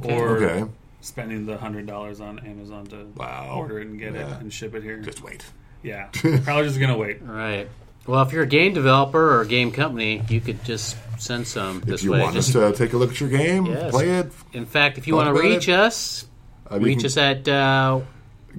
or 0.03 0.37
Okay. 0.37 0.65
spending 1.01 1.45
the 1.45 1.57
hundred 1.57 1.85
dollars 1.87 2.19
on 2.21 2.39
Amazon 2.39 2.85
to 2.87 3.07
Wow. 3.15 3.53
order 3.57 3.79
it 3.79 3.87
and 3.87 3.99
get 3.99 4.13
Yeah. 4.13 4.35
it 4.35 4.41
and 4.41 4.51
ship 4.53 4.75
it 4.75 4.83
here. 4.83 4.97
Just 4.99 5.23
wait. 5.23 5.45
yeah, 5.83 6.07
probably 6.43 6.63
just 6.67 6.79
gonna 6.79 6.97
wait. 6.97 7.21
Right. 7.25 7.67
Well, 8.07 8.23
if 8.23 8.33
you're 8.33 8.43
a 8.43 8.47
game 8.47 8.73
developer 8.73 9.35
or 9.35 9.41
a 9.41 9.45
game 9.47 9.71
company, 9.71 10.23
you 10.29 10.41
could 10.41 10.63
just 10.63 10.97
send 11.19 11.45
some 11.47 11.81
this 11.81 11.99
If 12.01 12.05
you 12.05 12.11
way. 12.13 12.21
want 12.21 12.33
Just- 12.33 12.55
us 12.55 12.71
to 12.73 12.77
take 12.83 12.93
a 12.93 12.97
look 12.97 13.11
at 13.11 13.19
your 13.19 13.29
game, 13.29 13.65
Yes. 13.67 13.91
play 13.91 14.09
it, 14.09 14.31
in 14.53 14.65
fact, 14.65 14.97
if 14.97 15.07
you 15.07 15.15
want 15.15 15.33
to 15.35 15.39
reach 15.41 15.67
it. 15.67 15.73
us, 15.73 16.25
uh, 16.71 16.79
reach 16.79 16.99
can- 16.99 17.05
us 17.05 17.17
at 17.17 17.47
uh, 17.47 17.99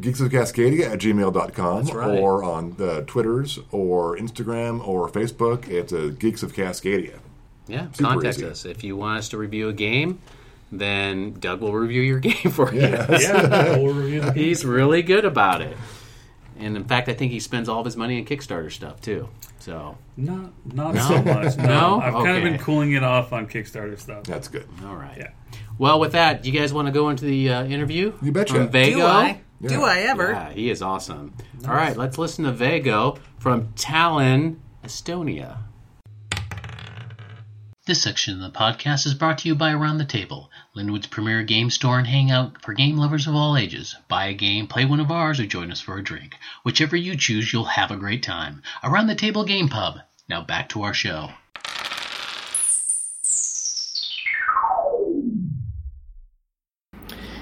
Geeks 0.00 0.20
of 0.20 0.30
Cascadia 0.30 0.92
at 0.92 1.00
gmail.com 1.00 1.82
That's 1.84 1.94
right. 1.94 2.18
or 2.18 2.44
on 2.44 2.74
the 2.78 3.02
Twitters 3.08 3.58
or 3.72 4.16
Instagram 4.16 4.86
or 4.86 5.08
Facebook. 5.08 5.66
It's 5.68 5.92
uh, 5.92 6.12
Geeks 6.16 6.44
of 6.44 6.52
Cascadia. 6.54 7.18
yeah, 7.66 7.86
Super 7.92 8.10
contact 8.10 8.36
easy. 8.38 8.46
us 8.46 8.64
if 8.64 8.84
you 8.84 8.96
want 8.96 9.18
us 9.18 9.28
to 9.30 9.36
review 9.38 9.68
a 9.68 9.72
game. 9.72 10.20
Then 10.72 11.32
Doug 11.34 11.60
will 11.60 11.72
review 11.74 12.02
your 12.02 12.18
game 12.20 12.50
for 12.52 12.72
you. 12.72 12.80
Yeah, 12.82 13.76
we'll 13.76 13.92
review 13.94 14.20
the 14.20 14.32
He's 14.36 14.64
really 14.64 15.02
good 15.02 15.24
about 15.24 15.60
it. 15.62 15.76
And 16.58 16.76
in 16.76 16.84
fact, 16.84 17.08
I 17.08 17.14
think 17.14 17.32
he 17.32 17.40
spends 17.40 17.68
all 17.68 17.80
of 17.80 17.84
his 17.86 17.96
money 17.96 18.18
on 18.18 18.26
Kickstarter 18.26 18.70
stuff 18.70 19.00
too. 19.00 19.28
So, 19.58 19.96
Not 20.16 20.52
not 20.72 20.96
so 20.96 21.22
much. 21.22 21.56
No, 21.56 21.64
No? 21.66 22.00
I've 22.00 22.12
kind 22.14 22.36
of 22.36 22.42
been 22.44 22.58
cooling 22.58 22.92
it 22.92 23.02
off 23.02 23.32
on 23.32 23.46
Kickstarter 23.46 23.98
stuff. 23.98 24.24
That's 24.24 24.48
good. 24.48 24.68
all 24.84 24.94
right. 24.96 25.16
Yeah. 25.16 25.30
Well, 25.78 25.98
with 25.98 26.12
that, 26.12 26.44
you 26.44 26.52
guys 26.52 26.72
want 26.74 26.86
to 26.86 26.92
go 26.92 27.08
into 27.08 27.24
the 27.24 27.50
uh, 27.50 27.64
interview? 27.64 28.12
You 28.22 28.32
betcha. 28.32 28.54
From 28.54 28.68
Vago? 28.68 28.98
Do 28.98 29.02
I? 29.04 29.40
Yeah. 29.62 29.68
Do 29.68 29.82
I 29.82 29.98
ever? 30.00 30.32
Yeah, 30.32 30.50
he 30.52 30.70
is 30.70 30.82
awesome. 30.82 31.34
All 31.66 31.74
right, 31.74 31.96
let's 31.96 32.16
listen 32.18 32.44
to 32.44 32.52
Vago 32.52 33.18
from 33.38 33.68
Tallinn, 33.74 34.56
Estonia. 34.84 35.58
This 37.90 38.02
section 38.02 38.34
of 38.34 38.52
the 38.52 38.56
podcast 38.56 39.04
is 39.04 39.14
brought 39.14 39.38
to 39.38 39.48
you 39.48 39.56
by 39.56 39.72
Around 39.72 39.98
the 39.98 40.04
Table, 40.04 40.48
Lynnwood's 40.76 41.08
premier 41.08 41.42
game 41.42 41.70
store 41.70 41.98
and 41.98 42.06
hangout 42.06 42.62
for 42.62 42.72
game 42.72 42.96
lovers 42.96 43.26
of 43.26 43.34
all 43.34 43.56
ages. 43.56 43.96
Buy 44.06 44.26
a 44.26 44.32
game, 44.32 44.68
play 44.68 44.84
one 44.84 45.00
of 45.00 45.10
ours, 45.10 45.40
or 45.40 45.46
join 45.46 45.72
us 45.72 45.80
for 45.80 45.98
a 45.98 46.04
drink. 46.04 46.36
Whichever 46.62 46.94
you 46.94 47.16
choose, 47.16 47.52
you'll 47.52 47.64
have 47.64 47.90
a 47.90 47.96
great 47.96 48.22
time. 48.22 48.62
Around 48.84 49.08
the 49.08 49.16
Table 49.16 49.44
Game 49.44 49.68
Pub. 49.68 49.98
Now 50.28 50.40
back 50.40 50.68
to 50.68 50.82
our 50.82 50.94
show. 50.94 51.30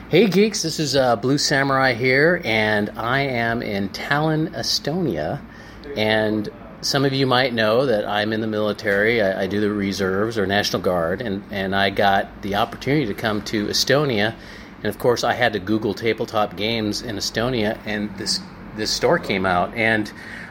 Hey 0.09 0.29
geeks, 0.29 0.63
this 0.63 0.81
is 0.81 0.97
uh, 0.97 1.17
Blue 1.17 1.37
Samurai 1.37 1.93
here, 1.93 2.41
and 2.43 2.89
I 2.97 3.21
am 3.21 3.61
in 3.61 3.91
Tallinn, 3.91 4.55
Estonia. 4.55 5.43
And 5.95 6.49
some 6.81 7.05
of 7.05 7.13
you 7.13 7.27
might 7.27 7.53
know 7.53 7.87
that 7.87 8.07
I'm 8.07 8.33
in 8.33 8.41
the 8.41 8.47
military. 8.47 9.21
I, 9.21 9.43
I 9.43 9.47
do 9.47 9.61
the 9.61 9.71
reserves 9.71 10.39
or 10.39 10.47
National 10.47 10.81
Guard, 10.81 11.21
and, 11.21 11.43
and 11.51 11.75
I 11.75 11.91
got 11.91 12.43
the 12.43 12.55
opportunity 12.57 13.07
to 13.07 13.15
come 13.15 13.43
to 13.43 13.67
Estonia. 13.67 14.35
And 14.79 14.87
of 14.87 14.99
course, 14.99 15.25
I 15.25 15.35
had 15.35 15.53
to 15.55 15.59
Google 15.59 15.95
tabletop 15.95 16.57
games 16.57 17.03
in 17.03 17.17
Estonia, 17.17 17.79
and 17.85 18.17
this 18.17 18.41
this 18.77 18.93
store 18.93 19.19
came 19.19 19.45
out. 19.45 19.75
And 19.75 20.11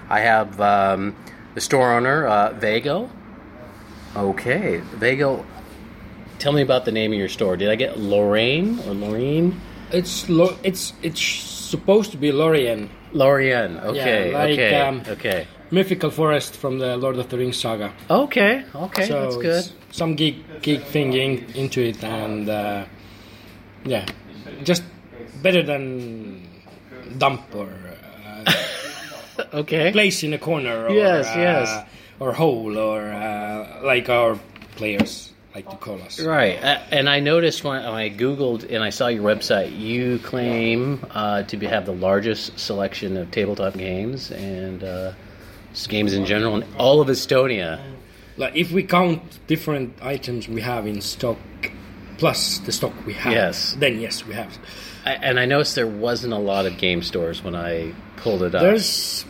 I 0.10 0.19
have 0.19 0.60
um, 0.60 1.15
the 1.55 1.62
store 1.62 1.93
owner, 1.93 2.27
uh, 2.27 2.53
Vago. 2.53 3.10
Okay, 4.15 4.77
Vago. 4.77 5.46
Tell 6.39 6.51
me 6.51 6.62
about 6.62 6.84
the 6.84 6.91
name 6.91 7.13
of 7.13 7.17
your 7.17 7.29
store. 7.29 7.55
Did 7.55 7.69
I 7.69 7.75
get 7.75 7.98
Lorraine 7.98 8.79
or 8.79 8.93
Lorraine? 8.93 9.60
It's 9.91 10.27
lo- 10.27 10.57
it's 10.62 10.91
it's 11.01 11.22
supposed 11.22 12.12
to 12.12 12.17
be 12.17 12.34
Lorien, 12.34 12.89
Lorien. 13.13 13.77
Okay. 13.79 14.34
like, 14.34 14.51
okay. 14.51 14.75
um, 14.81 15.03
okay. 15.07 15.48
Mythical 15.71 16.09
forest 16.09 16.55
from 16.55 16.79
the 16.79 16.97
Lord 16.97 17.17
of 17.17 17.29
the 17.29 17.38
Rings 17.38 17.57
saga. 17.59 17.91
Okay. 18.09 18.63
Okay. 18.75 19.07
so 19.07 19.21
that's 19.21 19.38
good. 19.38 19.71
some 19.91 20.15
geek 20.15 20.62
geek 20.62 20.81
thing 20.83 21.13
in, 21.13 21.43
into 21.55 21.81
it, 21.81 22.03
and 22.03 22.50
uh, 22.50 22.86
yeah, 23.86 24.05
just 24.63 24.83
better 25.41 25.63
than 25.63 26.47
dump 27.17 27.41
or 27.55 27.69
uh, 28.47 28.53
Okay. 29.53 29.91
place 29.91 30.24
in 30.24 30.33
a 30.33 30.38
corner. 30.38 30.86
Or, 30.88 30.89
Yes, 30.91 31.27
uh, 31.36 31.39
yes. 31.39 31.86
or 32.19 32.33
hole 32.33 32.77
or 32.77 33.01
uh, 33.12 33.81
like 33.83 34.09
our 34.09 34.39
players 34.75 35.31
like 35.55 35.69
to 35.69 35.75
call 35.77 36.00
us. 36.03 36.19
Right, 36.19 36.62
uh, 36.63 36.79
and 36.91 37.09
I 37.09 37.19
noticed 37.19 37.63
when 37.63 37.77
I 37.83 38.09
googled 38.09 38.63
and 38.69 38.83
I 38.83 38.89
saw 38.91 39.07
your 39.07 39.24
website, 39.24 39.77
you 39.77 40.19
claim 40.19 41.03
uh, 41.12 41.43
to 41.43 41.57
be, 41.57 41.65
have 41.65 41.86
the 41.86 41.93
largest 41.95 42.59
selection 42.59 43.17
of 43.17 43.31
tabletop 43.31 43.74
games 43.75 44.29
and 44.31 44.83
uh, 44.83 45.13
just 45.77 45.89
games 45.89 46.13
in 46.13 46.25
general 46.25 46.55
in 46.55 46.65
all 46.77 47.01
of 47.01 47.07
Estonia. 47.07 47.79
Like 48.36 48.55
if 48.55 48.72
we 48.72 48.81
count 48.84 49.22
different 49.48 49.93
items 50.01 50.48
we 50.48 50.62
have 50.62 50.88
in 50.88 51.01
stock 51.01 51.38
plus 52.17 52.57
the 52.60 52.72
stock 52.72 52.93
we 53.05 53.13
have, 53.13 53.31
Yes. 53.34 53.75
then 53.79 54.00
yes, 54.01 54.25
we 54.25 54.34
have. 54.34 54.57
I, 55.05 55.13
and 55.13 55.39
I 55.39 55.46
noticed 55.46 55.75
there 55.75 55.86
wasn't 55.88 56.34
a 56.34 56.38
lot 56.39 56.65
of 56.65 56.77
game 56.77 57.01
stores 57.03 57.43
when 57.43 57.55
I 57.55 57.93
pulled 58.17 58.41
it 58.41 58.55
up. 58.55 58.62
There's 58.62 59.25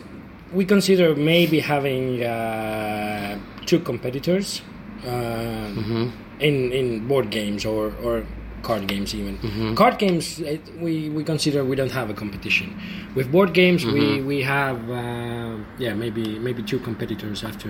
we 0.53 0.63
consider 0.65 1.15
maybe 1.15 1.59
having 1.59 2.23
uh, 2.23 3.37
two 3.65 3.79
competitors 3.79 4.61
um, 5.05 6.13
in 6.39 6.71
in 6.71 7.07
board 7.07 7.29
games 7.29 7.65
or 7.65 7.93
or 8.03 8.25
card 8.63 8.87
games 8.87 9.13
even. 9.15 9.75
Card 9.75 9.97
games 9.97 10.39
it, 10.39 10.61
we 10.79 11.09
we 11.09 11.23
consider 11.23 11.63
we 11.63 11.75
don't 11.75 11.91
have 11.91 12.09
a 12.09 12.13
competition. 12.13 12.75
With 13.15 13.31
board 13.31 13.53
games 13.53 13.85
we 13.85 14.21
we 14.21 14.41
have 14.43 14.77
uh, 14.89 15.57
yeah 15.79 15.93
maybe 15.93 16.37
maybe 16.39 16.63
two 16.63 16.79
competitors 16.79 17.43
after 17.43 17.69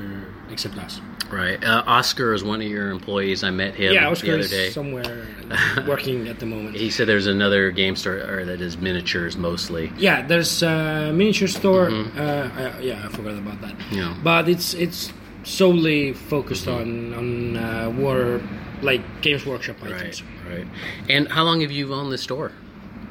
except 0.50 0.78
us. 0.78 1.00
right, 1.30 1.62
uh, 1.64 1.84
Oscar 1.86 2.34
is 2.34 2.44
one 2.44 2.62
of 2.62 2.68
your 2.68 2.90
employees. 2.90 3.44
I 3.44 3.52
met 3.52 3.76
him 3.76 3.94
yeah, 3.94 4.06
the 4.06 4.12
Oscar 4.12 4.32
other 4.34 4.40
is 4.40 4.50
day. 4.50 4.70
somewhere 4.72 5.28
working 5.88 6.28
at 6.28 6.40
the 6.40 6.46
moment. 6.46 6.76
He 6.76 6.90
said 6.90 7.08
there's 7.08 7.28
another 7.28 7.70
game 7.72 7.96
store 7.96 8.18
or 8.18 8.46
that 8.46 8.62
is 8.62 8.78
miniatures 8.78 9.36
mostly. 9.38 9.92
Yeah, 9.98 10.26
there's 10.26 10.64
a 10.64 11.12
miniature 11.14 11.50
store. 11.50 11.90
Uh, 11.90 12.22
uh, 12.22 12.74
yeah, 12.82 13.04
I 13.06 13.10
forgot 13.10 13.38
about 13.38 13.60
that. 13.62 13.76
Yeah. 13.92 14.16
But 14.24 14.48
it's 14.50 14.74
it's 14.74 15.12
solely 15.44 16.14
focused 16.14 16.68
on 16.68 17.14
on 17.14 17.58
uh, 17.58 17.90
war 17.96 18.42
like 18.82 19.02
Games 19.22 19.46
Workshop 19.46 19.78
Right, 19.82 19.94
items. 19.96 20.24
right. 20.50 20.58
right. 20.60 20.68
And 21.10 21.28
how 21.28 21.44
long 21.44 21.62
have 21.62 21.72
you 21.72 21.94
owned 21.94 22.12
the 22.12 22.18
store? 22.18 22.52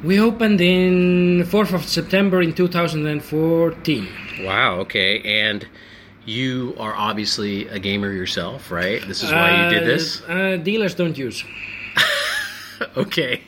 We 0.05 0.21
opened 0.21 0.61
in 0.61 1.45
4th 1.47 1.73
of 1.73 1.85
September 1.85 2.43
in 2.43 2.53
2014. 2.53 4.09
Wow. 4.43 4.77
Okay. 4.81 5.21
And 5.43 5.67
you 6.25 6.75
are 6.79 6.95
obviously 6.95 7.67
a 7.69 7.79
gamer 7.79 8.13
yourself, 8.13 8.71
right? 8.71 9.01
This 9.07 9.23
is 9.23 9.31
why 9.33 9.65
you 9.65 9.71
did 9.79 9.87
this. 9.87 10.23
Uh, 10.29 10.33
uh, 10.33 10.57
dealers 10.59 10.95
don't 10.95 11.17
use. 11.17 11.45
Okay. 12.97 13.41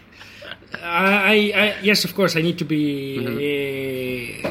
I, 0.83 1.53
I 1.55 1.75
yes, 1.83 2.05
of 2.05 2.15
course, 2.15 2.35
I 2.37 2.41
need 2.41 2.59
to 2.59 2.65
be 2.65 3.19
Mm-hmm. 3.21 4.47
uh, 4.47 4.51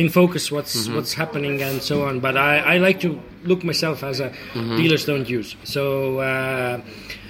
in 0.00 0.08
focus. 0.08 0.50
What's 0.50 0.88
what's 0.88 1.12
happening 1.14 1.60
and 1.62 1.82
so 1.82 2.04
on. 2.06 2.20
But 2.20 2.36
I, 2.36 2.58
I 2.58 2.78
like 2.78 3.00
to 3.00 3.20
look 3.46 3.64
myself 3.64 4.02
as 4.02 4.20
a 4.20 4.30
Mm-hmm. 4.54 4.76
dealers 4.76 5.04
don't 5.04 5.28
use. 5.28 5.56
So 5.64 6.18
uh, 6.20 6.80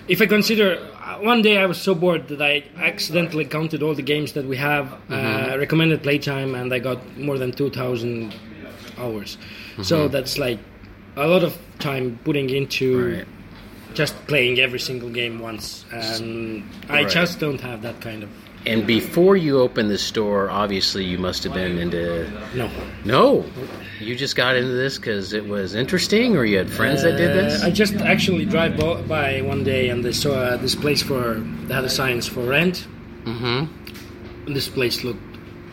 if 0.09 0.21
I 0.21 0.27
consider 0.27 0.77
one 1.21 1.43
day 1.43 1.59
I 1.59 1.67
was 1.67 1.81
so 1.81 1.95
bored 1.95 2.29
that 2.29 2.43
I 2.43 2.65
accidentally 2.79 3.45
counted 3.45 3.83
all 3.83 3.95
the 3.95 4.03
games 4.03 4.33
that 4.33 4.45
we 4.47 4.57
have 4.57 4.87
Mm-hmm. 5.09 5.53
uh, 5.53 5.57
recommended 5.59 6.03
playtime, 6.03 6.55
and 6.55 6.73
I 6.73 6.79
got 6.79 6.99
more 7.19 7.39
than 7.39 7.53
two 7.53 7.71
thousand 7.71 8.35
hours. 8.99 9.37
Mm-hmm. 9.37 9.83
So 9.83 10.09
that's 10.09 10.39
like 10.39 10.59
a 11.17 11.27
lot 11.27 11.43
of 11.45 11.57
time 11.79 12.19
putting 12.25 12.51
into 12.51 12.87
Right. 13.17 13.27
just 13.95 14.15
playing 14.27 14.59
every 14.61 14.79
single 14.81 15.09
game 15.11 15.39
once, 15.39 15.85
and 15.93 16.63
I 16.89 17.05
just 17.05 17.41
don't 17.41 17.61
have 17.61 17.83
that 17.83 18.01
kind 18.01 18.23
of 18.23 18.31
And 18.67 18.87
before 18.87 19.37
you 19.37 19.61
opened 19.61 19.91
the 19.91 19.99
store, 19.99 20.51
obviously 20.51 21.05
you 21.05 21.19
must 21.19 21.45
have 21.45 21.55
been 21.55 21.79
into. 21.79 22.29
no. 22.55 22.69
No, 23.05 23.45
you 24.01 24.17
just 24.17 24.35
got 24.35 24.57
into 24.57 24.73
this 24.73 24.97
because 24.99 25.33
it 25.33 25.47
was 25.47 25.75
interesting, 25.77 26.37
or 26.37 26.45
you 26.45 26.59
had 26.59 26.69
friends 26.69 27.03
that 27.03 27.17
did 27.17 27.31
this. 27.37 27.63
Uh, 27.63 27.67
I 27.67 27.71
just 27.71 27.95
actually 27.95 28.45
drive 28.45 28.77
by 29.09 29.41
one 29.43 29.63
day 29.63 29.89
and 29.91 30.05
I 30.05 30.11
saw 30.11 30.33
uh, 30.35 30.57
this 30.57 30.75
place 30.75 31.03
for 31.03 31.35
they 31.67 31.75
had 31.75 31.85
a 31.85 31.89
signs 31.89 32.27
for 32.27 32.41
rent. 32.41 32.87
mm-hmm. 33.25 33.67
And 34.47 34.57
this 34.57 34.69
place 34.69 35.05
looked 35.05 35.23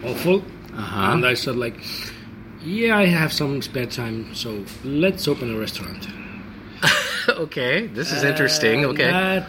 awful, 0.03 0.43
Uh-huh. 0.73 1.11
and 1.13 1.25
I 1.25 1.33
said 1.35 1.55
like, 1.55 1.75
yeah, 2.63 2.97
I 2.97 3.05
have 3.05 3.31
some 3.33 3.61
spare 3.61 3.85
time, 3.87 4.33
so 4.35 4.63
let's 4.83 5.27
open 5.27 5.53
a 5.55 5.57
restaurant. 5.59 6.07
okay, 7.29 7.87
this 7.87 8.11
is 8.11 8.23
interesting. 8.23 8.85
Uh, 8.85 8.89
Okay. 8.89 9.09
That, 9.11 9.47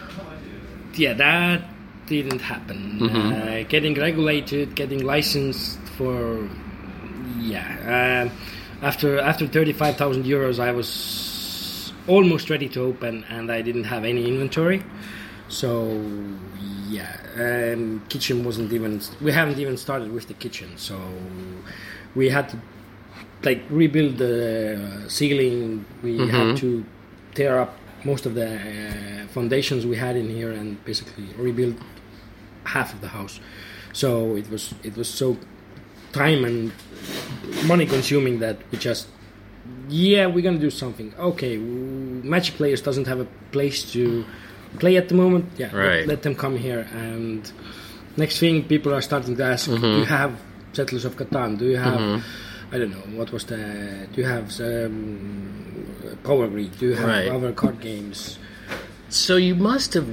yeah, 0.95 1.13
that 1.13 1.61
didn't 2.07 2.39
happen. 2.39 2.99
Mm-hmm. 2.99 3.33
Uh, 3.33 3.69
getting 3.69 3.95
regulated, 3.95 4.75
getting 4.75 5.03
licensed 5.03 5.79
for, 5.97 6.47
yeah. 7.39 8.29
Uh, 8.31 8.85
after 8.85 9.19
after 9.19 9.47
thirty 9.47 9.73
five 9.73 9.95
thousand 9.97 10.25
euros, 10.25 10.59
I 10.59 10.71
was 10.71 11.93
almost 12.07 12.49
ready 12.49 12.69
to 12.69 12.81
open, 12.81 13.23
and 13.29 13.51
I 13.51 13.61
didn't 13.61 13.85
have 13.85 14.03
any 14.03 14.27
inventory. 14.27 14.83
So 15.47 16.01
yeah, 16.87 17.17
um, 17.35 18.03
kitchen 18.09 18.43
wasn't 18.43 18.73
even. 18.73 19.01
We 19.21 19.31
haven't 19.31 19.59
even 19.59 19.77
started 19.77 20.11
with 20.11 20.27
the 20.27 20.33
kitchen, 20.33 20.77
so 20.77 20.99
we 22.15 22.29
had 22.29 22.49
to 22.49 22.57
like 23.43 23.63
rebuild 23.69 24.17
the 24.17 25.05
ceiling. 25.07 25.85
We 26.03 26.27
had 26.27 26.57
to 26.57 26.85
tear 27.33 27.59
up 27.59 27.77
most 28.03 28.25
of 28.25 28.35
the 28.35 28.55
uh, 28.55 29.27
foundations 29.29 29.85
we 29.85 29.97
had 29.97 30.15
in 30.15 30.29
here 30.29 30.51
and 30.51 30.83
basically 30.85 31.25
rebuild 31.37 31.75
half 32.65 32.93
of 32.93 33.01
the 33.01 33.07
house. 33.07 33.39
So 33.93 34.35
it 34.35 34.49
was 34.49 34.73
it 34.83 34.95
was 34.97 35.07
so 35.07 35.37
time 36.11 36.43
and 36.45 36.71
money 37.65 37.85
consuming 37.85 38.39
that 38.39 38.57
we 38.71 38.77
just 38.77 39.07
yeah 39.89 40.25
we're 40.27 40.43
gonna 40.43 40.59
do 40.59 40.69
something. 40.71 41.13
Okay, 41.17 41.57
Magic 41.57 42.55
Players 42.55 42.81
doesn't 42.81 43.07
have 43.07 43.19
a 43.19 43.27
place 43.51 43.91
to 43.93 44.25
play 44.79 44.97
at 44.97 45.07
the 45.09 45.15
moment. 45.15 45.45
Yeah, 45.57 45.67
let- 45.67 45.75
Right. 45.87 46.07
let, 46.07 46.21
them 46.23 46.35
come 46.35 46.57
here 46.57 46.87
and 46.93 47.49
next 48.17 48.39
thing 48.39 48.63
people 48.63 48.93
are 48.93 49.01
starting 49.01 49.35
to 49.37 49.43
ask, 49.43 49.69
do 49.69 49.77
you 49.99 50.05
have 50.05 50.31
Settlers 50.73 51.05
of 51.05 51.15
Catan? 51.15 51.57
Do 51.57 51.65
you 51.65 51.77
have 51.77 52.23
I 52.73 52.77
don't 52.79 52.91
know 52.91 53.17
what 53.17 53.31
was 53.31 53.45
the. 53.45 53.55
Do 54.11 54.21
you 54.21 54.27
have 54.27 54.59
um, 54.59 56.17
Power 56.23 56.47
Grid? 56.47 56.77
Do 56.79 56.87
you 56.89 56.95
have 56.95 57.07
Right. 57.07 57.29
other 57.31 57.53
card 57.53 57.79
games? 57.79 58.37
So 59.09 59.37
you 59.37 59.55
must 59.55 59.93
have. 59.93 60.09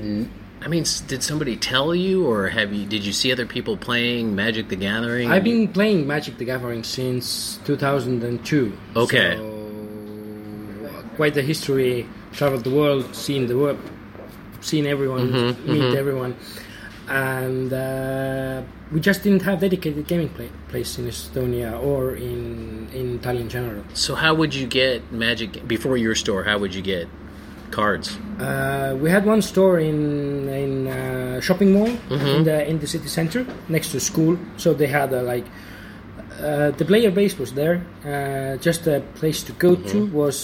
I 0.65 0.69
mean, 0.69 0.85
did 1.09 1.23
somebody 1.25 1.57
tell 1.57 1.93
you, 1.95 2.25
or 2.27 2.49
have 2.49 2.73
you? 2.73 2.87
Did 2.87 3.05
you 3.05 3.13
see 3.13 3.33
other 3.33 3.47
people 3.47 3.77
playing 3.77 4.37
Magic 4.37 4.69
the 4.69 4.77
Gathering? 4.77 5.31
I've 5.31 5.43
been 5.43 5.67
playing 5.69 6.07
Magic 6.07 6.39
the 6.39 6.45
Gathering 6.45 6.85
since 6.85 7.59
2002. 7.65 8.73
Okay. 8.95 9.37
So, 9.37 11.05
quite 11.17 11.35
the 11.35 11.43
history. 11.43 12.07
Traveled 12.33 12.65
the 12.65 12.71
world, 12.71 13.15
seen 13.15 13.47
the 13.47 13.59
world, 13.59 13.79
seen 14.61 14.87
everyone, 14.87 15.33
Mm-hmm, 15.33 15.71
meet 15.73 15.95
everyone, 15.99 16.35
and 17.09 17.71
uh, 17.73 18.63
we 18.91 19.01
just 19.01 19.23
didn't 19.23 19.43
have 19.43 19.61
dedicated 19.61 20.07
gaming 20.07 20.31
play, 20.31 20.49
place 20.69 20.97
in 20.99 21.07
Estonia 21.07 21.79
or 21.83 22.15
in 22.15 22.89
in 22.95 23.17
Italy 23.17 23.41
in 23.43 23.49
general. 23.51 23.85
So 23.93 24.15
how 24.15 24.33
would 24.35 24.55
you 24.55 24.67
get 24.67 25.13
Magic 25.13 25.67
before 25.69 25.97
your 25.99 26.15
store? 26.15 26.45
How 26.45 26.57
would 26.59 26.75
you 26.75 26.81
get 26.83 27.07
cards? 27.73 28.17
Uh, 28.39 28.97
we 29.03 29.11
had 29.11 29.25
one 29.27 29.43
store 29.43 29.79
in 29.81 30.49
in 30.49 30.87
uh, 30.87 31.41
shopping 31.41 31.73
mall 31.73 31.91
in 32.11 32.45
the 32.45 32.69
in 32.71 32.79
the 32.79 32.87
city 32.87 33.09
center 33.09 33.45
next 33.69 33.89
to 33.93 33.99
school. 34.01 34.37
So 34.57 34.75
they 34.75 34.87
had 34.87 35.13
a 35.13 35.23
like 35.23 35.47
uh, 36.41 36.71
the 36.79 36.85
player 36.85 37.11
base 37.11 37.39
was 37.39 37.53
there. 37.53 37.77
Uh, 38.05 38.57
just 38.63 38.87
a 38.87 39.01
place 39.21 39.43
to 39.45 39.53
go 39.53 39.75
to 39.77 40.07
was 40.07 40.37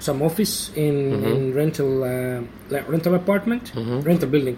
some 0.00 0.22
office 0.22 0.70
in, 0.76 1.24
in 1.24 1.54
rental 1.54 2.04
uh, 2.04 2.40
rental 2.88 3.14
apartment 3.14 3.72
rental 4.06 4.28
building, 4.28 4.56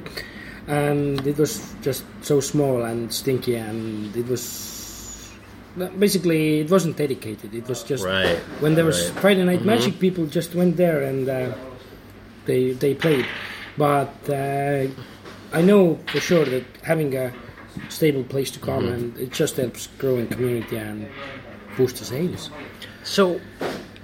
and 0.69 1.27
it 1.27 1.39
was 1.39 1.75
just 1.83 2.05
so 2.21 2.41
small 2.41 2.83
and 2.85 3.13
stinky, 3.13 3.55
and 3.57 4.15
it 4.17 4.27
was 4.29 4.43
basically 5.99 6.61
it 6.61 6.71
wasn't 6.71 6.97
dedicated. 6.97 7.55
It 7.55 7.67
was 7.69 7.83
just 7.83 8.05
Right. 8.05 8.39
when 8.61 8.75
there 8.75 8.85
was 8.85 8.99
right. 9.11 9.21
Friday 9.21 9.45
Night 9.45 9.65
Magic, 9.65 9.99
people 9.99 10.27
just 10.27 10.55
went 10.55 10.77
there 10.77 11.03
and. 11.03 11.29
Uh, 11.29 11.53
they 12.47 12.73
they 12.73 12.95
played. 12.95 13.27
But 13.77 14.15
uh, 14.29 14.87
I 15.53 15.63
know 15.63 15.99
for 16.13 16.21
sure 16.21 16.45
that 16.45 16.65
having 16.83 17.17
a 17.17 17.33
stable 17.89 18.25
place 18.25 18.51
to 18.53 18.59
come 18.61 18.85
Mm-hmm. 18.85 18.95
and 18.95 19.19
it 19.19 19.31
just 19.33 19.57
helps 19.57 19.87
grow 19.99 20.17
in 20.17 20.27
community 20.29 20.77
and 20.77 21.09
boost 21.77 21.97
the 21.97 22.05
sales. 22.05 22.51
So, 23.05 23.41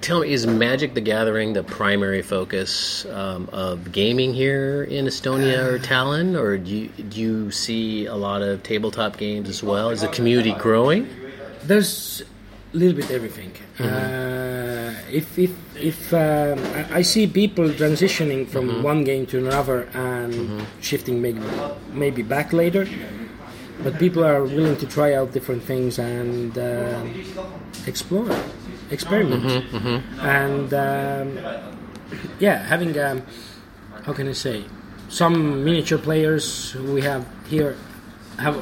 tell 0.01 0.21
me, 0.21 0.33
is 0.33 0.47
Magic 0.47 0.95
the 0.95 1.01
Gathering 1.01 1.53
the 1.53 1.63
primary 1.63 2.23
focus 2.23 3.05
um, 3.07 3.49
of 3.53 3.93
gaming 3.93 4.33
here 4.35 4.85
in 4.85 5.07
Estonia 5.07 5.65
or 5.67 5.79
Tallinn, 5.79 6.39
or 6.41 6.59
do 6.59 6.71
you, 6.71 6.89
do 6.89 7.21
you 7.21 7.51
see 7.51 8.07
a 8.07 8.15
lot 8.15 8.43
of 8.43 8.63
tabletop 8.63 9.19
games 9.19 9.49
as 9.49 9.63
well? 9.63 9.91
Is 9.91 10.01
the 10.01 10.09
community 10.09 10.53
growing? 10.53 11.09
There's 11.65 12.23
little 12.77 12.97
bit 12.97 13.11
everything. 13.11 13.53
Uh, 13.81 14.93
if 15.11 15.39
if 15.39 15.53
if 15.81 15.99
um, 16.13 16.59
I 16.79 17.01
I 17.01 17.03
see 17.03 17.27
people 17.27 17.69
transitioning 17.83 18.47
from 18.49 18.83
one 18.83 19.05
game 19.05 19.25
to 19.33 19.39
another 19.39 19.89
and 19.95 20.63
shifting 20.81 21.21
maybe 21.21 21.41
maybe 21.93 22.23
back 22.23 22.53
later, 22.53 22.85
but 23.83 23.99
people 23.99 24.25
are 24.25 24.45
willing 24.45 24.77
to 24.77 24.87
try 24.87 25.15
out 25.15 25.33
different 25.33 25.63
things 25.63 25.99
and 25.99 26.57
uh, 26.59 27.01
explore, 27.87 28.29
experiment, 28.91 29.65
and 30.21 30.69
um, 30.75 31.29
yeah, 32.39 32.57
having 32.73 32.93
um, 32.99 33.23
how 34.05 34.13
can 34.13 34.29
I 34.29 34.33
say? 34.37 34.65
Some 35.09 35.65
miniature 35.65 35.99
players 35.99 36.75
we 36.75 37.01
have 37.03 37.25
here 37.47 37.77
have 38.39 38.57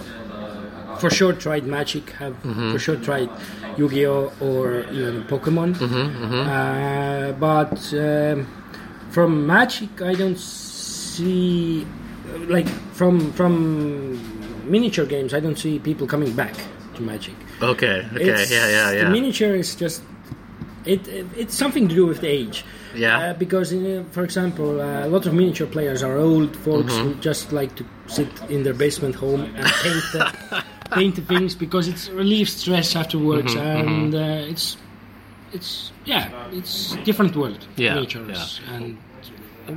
for 1.00 1.10
sure 1.10 1.32
tried 1.32 1.66
Magic, 1.66 2.10
have 2.10 2.36
for 2.72 2.78
sure 2.78 2.96
tried 2.96 3.30
Yu-Gi-Oh 3.76 4.32
or 4.40 4.80
even 4.92 5.24
Pokemon. 5.24 5.74
Uh, 5.80 7.32
but 7.32 7.92
um, 7.94 8.46
from 9.10 9.46
Magic, 9.46 10.00
I 10.02 10.14
don't 10.14 10.38
see 10.38 11.86
like 12.48 12.68
from 12.92 13.32
from 13.32 14.18
miniature 14.70 15.06
games. 15.06 15.32
I 15.34 15.40
don't 15.40 15.58
see 15.58 15.78
people 15.78 16.06
coming 16.06 16.32
back 16.34 16.54
to 16.94 17.02
Magic. 17.02 17.34
Okay. 17.62 18.06
Okay. 18.14 18.22
It's- 18.28 18.50
yeah. 18.50 18.68
Yeah. 18.68 18.90
The 18.90 18.96
Yeah. 18.98 19.08
miniature 19.10 19.54
is 19.54 19.74
just 19.74 20.02
it, 20.84 21.06
it. 21.08 21.26
It's 21.36 21.54
something 21.56 21.88
to 21.88 21.94
do 21.94 22.06
with 22.06 22.20
the 22.20 22.28
age. 22.28 22.64
Yeah. 22.94 23.30
Uh, 23.30 23.34
because, 23.34 23.72
uh, 23.72 24.04
for 24.12 24.22
example, 24.22 24.80
uh, 24.80 25.06
a 25.06 25.08
lot 25.08 25.26
of 25.26 25.32
miniature 25.34 25.66
players 25.66 26.02
are 26.02 26.16
old 26.18 26.54
folks 26.56 26.92
Mm-hmm. 26.92 27.08
who 27.08 27.14
just 27.20 27.52
like 27.52 27.74
to 27.76 27.84
sit 28.06 28.28
in 28.50 28.62
their 28.62 28.74
basement 28.74 29.14
home 29.16 29.40
and 29.56 29.66
paint 29.82 30.02
the, 30.12 30.64
paint 30.94 31.14
the 31.16 31.22
things 31.22 31.54
because 31.54 31.88
it 31.88 32.10
relieves 32.14 32.52
stress 32.52 32.96
afterwards, 32.96 33.54
Mm-hmm, 33.54 33.88
and 33.88 34.14
uh, 34.14 34.50
it's 34.52 34.76
it's 35.52 35.92
yeah, 36.04 36.30
it's 36.52 36.96
different 37.04 37.36
world. 37.36 37.66
Yeah, 37.76 37.94
miniatures 37.94 38.60
and 38.72 38.96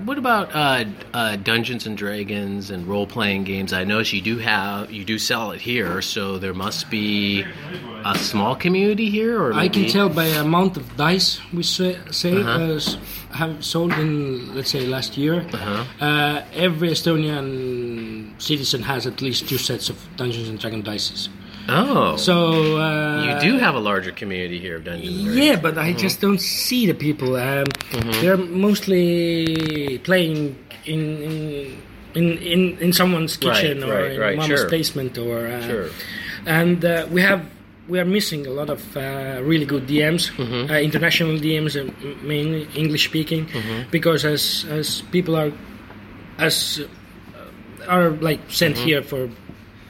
What 0.04 0.18
about 0.18 0.54
uh, 0.54 0.84
uh, 1.14 1.36
Dungeons 1.38 1.88
and 1.88 1.98
Dragons 1.98 2.72
and 2.72 2.86
role 2.86 3.08
playing 3.08 3.46
games? 3.46 3.72
I 3.72 3.86
notice 3.86 4.12
you 4.12 4.22
do 4.22 4.38
have 4.40 4.92
you 4.92 5.06
do 5.06 5.18
sell 5.18 5.52
it 5.52 5.62
here, 5.62 6.02
so 6.02 6.38
there 6.38 6.54
must 6.54 6.90
be 6.90 7.46
a 8.04 8.18
small 8.18 8.54
community 8.56 9.10
here. 9.10 9.42
Or 9.42 9.54
I 9.54 9.70
can 9.70 9.84
maybe- 9.84 9.94
tell 9.94 10.10
by 10.10 10.28
the 10.28 10.42
amount 10.42 10.76
of 10.76 10.84
dice 10.98 11.40
we 11.54 11.64
say, 11.64 11.98
say 12.12 12.36
Uh-huh. 12.42 12.80
uh, 13.32 13.36
have 13.38 13.64
sold 13.64 13.94
in, 13.94 14.54
let's 14.56 14.72
say, 14.72 14.86
last 14.86 15.18
year. 15.18 15.46
Uh-huh. 15.54 15.84
Uh, 16.06 16.44
every 16.54 16.90
Estonian 16.90 18.40
citizen 18.42 18.84
has 18.84 19.08
at 19.08 19.22
least 19.22 19.48
two 19.48 19.58
sets 19.58 19.90
of 19.90 19.98
Dungeons 20.18 20.50
and 20.50 20.60
Dragons 20.60 20.84
dices. 20.84 21.30
Oh, 21.70 22.16
So 22.18 22.78
uh, 22.78 23.24
you 23.24 23.52
do 23.52 23.58
have 23.58 23.76
a 23.76 23.80
larger 23.80 24.12
community 24.12 24.58
here 24.60 24.78
of 24.78 24.84
Dungeons. 24.86 25.36
Yeah, 25.36 25.58
but 25.60 25.78
I 25.78 25.94
just 25.94 26.22
don't 26.22 26.40
see 26.40 26.86
the 26.88 26.94
people. 26.94 27.36
Um, 27.36 27.66
They're 28.22 28.38
mostly 28.38 29.98
playing 30.04 30.56
in 30.86 31.02
in 31.22 31.78
in, 32.16 32.38
in, 32.40 32.78
in 32.80 32.94
someone's 32.94 33.38
Right, 33.38 33.56
kitchen 33.56 33.84
or 33.84 33.94
right, 33.94 34.12
in 34.14 34.20
right, 34.22 34.38
mama's 34.38 34.62
sure. 34.62 34.70
basement 34.70 35.18
or 35.18 35.46
uh, 35.48 35.62
Sure. 35.68 35.90
and 36.46 36.84
uh, 36.84 37.06
we 37.12 37.22
have 37.22 37.42
we 37.88 38.00
are 38.00 38.06
missing 38.06 38.48
a 38.48 38.50
lot 38.50 38.70
of 38.70 38.82
uh, 38.98 39.40
really 39.44 39.66
good 39.66 39.86
DMs, 39.88 40.32
Mm-hmm. 40.32 40.72
uh, 40.72 40.78
international 40.80 41.38
DMs, 41.38 41.76
mainly 42.24 42.68
English 42.76 43.06
speaking, 43.06 43.46
Mm-hmm. 43.48 43.92
because 43.92 44.26
as 44.26 44.66
as 44.70 45.02
people 45.12 45.36
are 45.36 45.52
as 46.40 46.80
uh, 46.80 47.92
are 47.94 48.10
like 48.22 48.40
sent 48.50 48.76
Mm-hmm. 48.78 48.86
here 48.88 49.04
for 49.04 49.30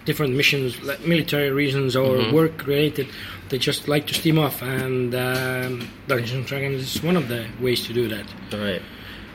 different 0.07 0.33
missions, 0.35 0.81
like 0.81 1.01
military 1.05 1.51
reasons 1.51 1.95
or 1.95 2.17
Mm-hmm. 2.17 2.35
work 2.35 2.65
related. 2.65 3.07
They 3.49 3.59
just 3.59 3.87
like 3.87 4.07
to 4.07 4.13
steam 4.13 4.39
off, 4.39 4.61
and 4.63 5.13
um, 5.13 5.87
Dungeons 6.07 6.31
and 6.31 6.45
Dragons 6.45 6.81
is 6.95 7.03
one 7.03 7.15
of 7.15 7.27
the 7.27 7.45
ways 7.61 7.85
to 7.87 7.93
do 7.93 8.07
that. 8.07 8.25
All 8.53 8.59
right. 8.59 8.81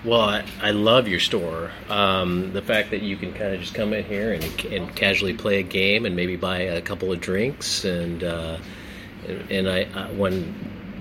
Well, 0.04 0.20
I, 0.20 0.44
I 0.60 0.70
love 0.72 1.06
your 1.06 1.20
store. 1.20 1.70
Um, 1.88 2.52
the 2.52 2.60
fact 2.62 2.90
that 2.90 3.02
you 3.02 3.16
can 3.16 3.32
kind 3.32 3.54
of 3.54 3.60
just 3.60 3.74
come 3.74 3.92
in 3.92 4.04
here 4.04 4.32
and, 4.32 4.44
and 4.64 4.94
casually 4.96 5.32
play 5.34 5.60
a 5.60 5.62
game 5.62 6.04
and 6.06 6.16
maybe 6.16 6.34
buy 6.34 6.58
a 6.62 6.82
couple 6.82 7.12
of 7.12 7.20
drinks 7.20 7.84
and 7.84 8.24
uh, 8.24 8.58
and, 9.48 9.68
I, 9.68 9.86
I 9.94 10.10
when 10.12 10.52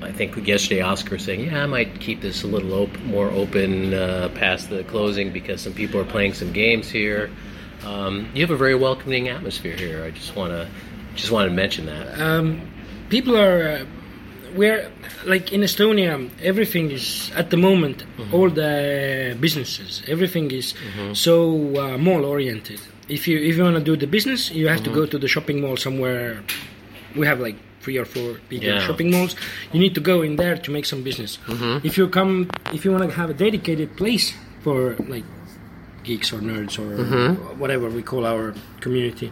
I 0.03 0.11
think 0.11 0.35
yesterday 0.47 0.81
Oscar 0.81 1.15
was 1.15 1.23
saying, 1.23 1.45
yeah, 1.45 1.63
I 1.63 1.65
might 1.65 1.99
keep 1.99 2.21
this 2.21 2.43
a 2.43 2.47
little 2.47 2.73
op- 2.73 2.99
more 3.01 3.31
open 3.31 3.93
uh, 3.95 4.29
past 4.35 4.69
the 4.69 4.83
closing 4.83 5.31
because 5.33 5.61
some 5.61 5.73
people 5.73 5.99
are 5.99 6.05
playing 6.05 6.33
some 6.35 6.51
games 6.53 6.87
here. 6.89 7.31
Um, 7.85 8.29
you 8.33 8.41
have 8.41 8.51
a 8.51 8.57
very 8.57 8.75
welcoming 8.75 9.29
atmosphere 9.29 9.75
here. 9.75 10.03
I 10.03 10.11
just 10.11 10.35
want 10.35 10.51
to 10.51 10.67
just 11.15 11.31
want 11.31 11.49
to 11.49 11.53
mention 11.55 11.85
that. 11.87 12.19
Um, 12.19 12.61
people 13.09 13.35
are 13.37 13.79
uh, 13.81 13.85
we're 14.55 14.91
like 15.25 15.51
in 15.51 15.61
Estonia. 15.61 16.29
Everything 16.41 16.91
is 16.91 17.31
at 17.35 17.49
the 17.49 17.57
moment. 17.57 18.03
All 18.31 18.49
the 18.49 19.35
businesses, 19.39 20.03
everything 20.07 20.51
is 20.51 20.73
so 21.13 21.33
uh, 21.77 21.97
mall 21.97 22.25
oriented. 22.25 22.79
If 23.09 23.27
you 23.27 23.37
if 23.39 23.57
you 23.57 23.63
want 23.63 23.75
to 23.77 23.83
do 23.83 23.95
the 23.97 24.07
business, 24.07 24.51
you 24.51 24.67
have 24.67 24.83
to 24.83 24.89
go 24.89 25.05
to 25.05 25.17
the 25.17 25.27
shopping 25.27 25.61
mall 25.61 25.77
somewhere. 25.77 26.43
We 27.15 27.25
have 27.27 27.39
like 27.39 27.55
three 27.81 27.97
or 27.97 28.05
four 28.05 28.37
big 28.47 28.61
Yeah. 28.63 28.79
shopping 28.79 29.09
malls. 29.11 29.35
You 29.73 29.79
need 29.79 29.95
to 29.95 30.01
go 30.01 30.21
in 30.21 30.35
there 30.35 30.55
to 30.55 30.71
make 30.71 30.85
some 30.85 31.01
business. 31.03 31.39
If 31.83 31.97
you 31.97 32.07
come, 32.07 32.47
if 32.73 32.85
you 32.85 32.91
want 32.91 33.03
to 33.09 33.15
have 33.15 33.29
a 33.29 33.33
dedicated 33.33 33.97
place 33.97 34.33
for 34.63 34.95
like 35.07 35.25
geeks 36.03 36.33
or 36.33 36.39
nerds 36.39 36.77
or 36.79 36.91
whatever 37.55 37.89
we 37.89 38.01
call 38.01 38.25
our 38.25 38.53
community, 38.79 39.31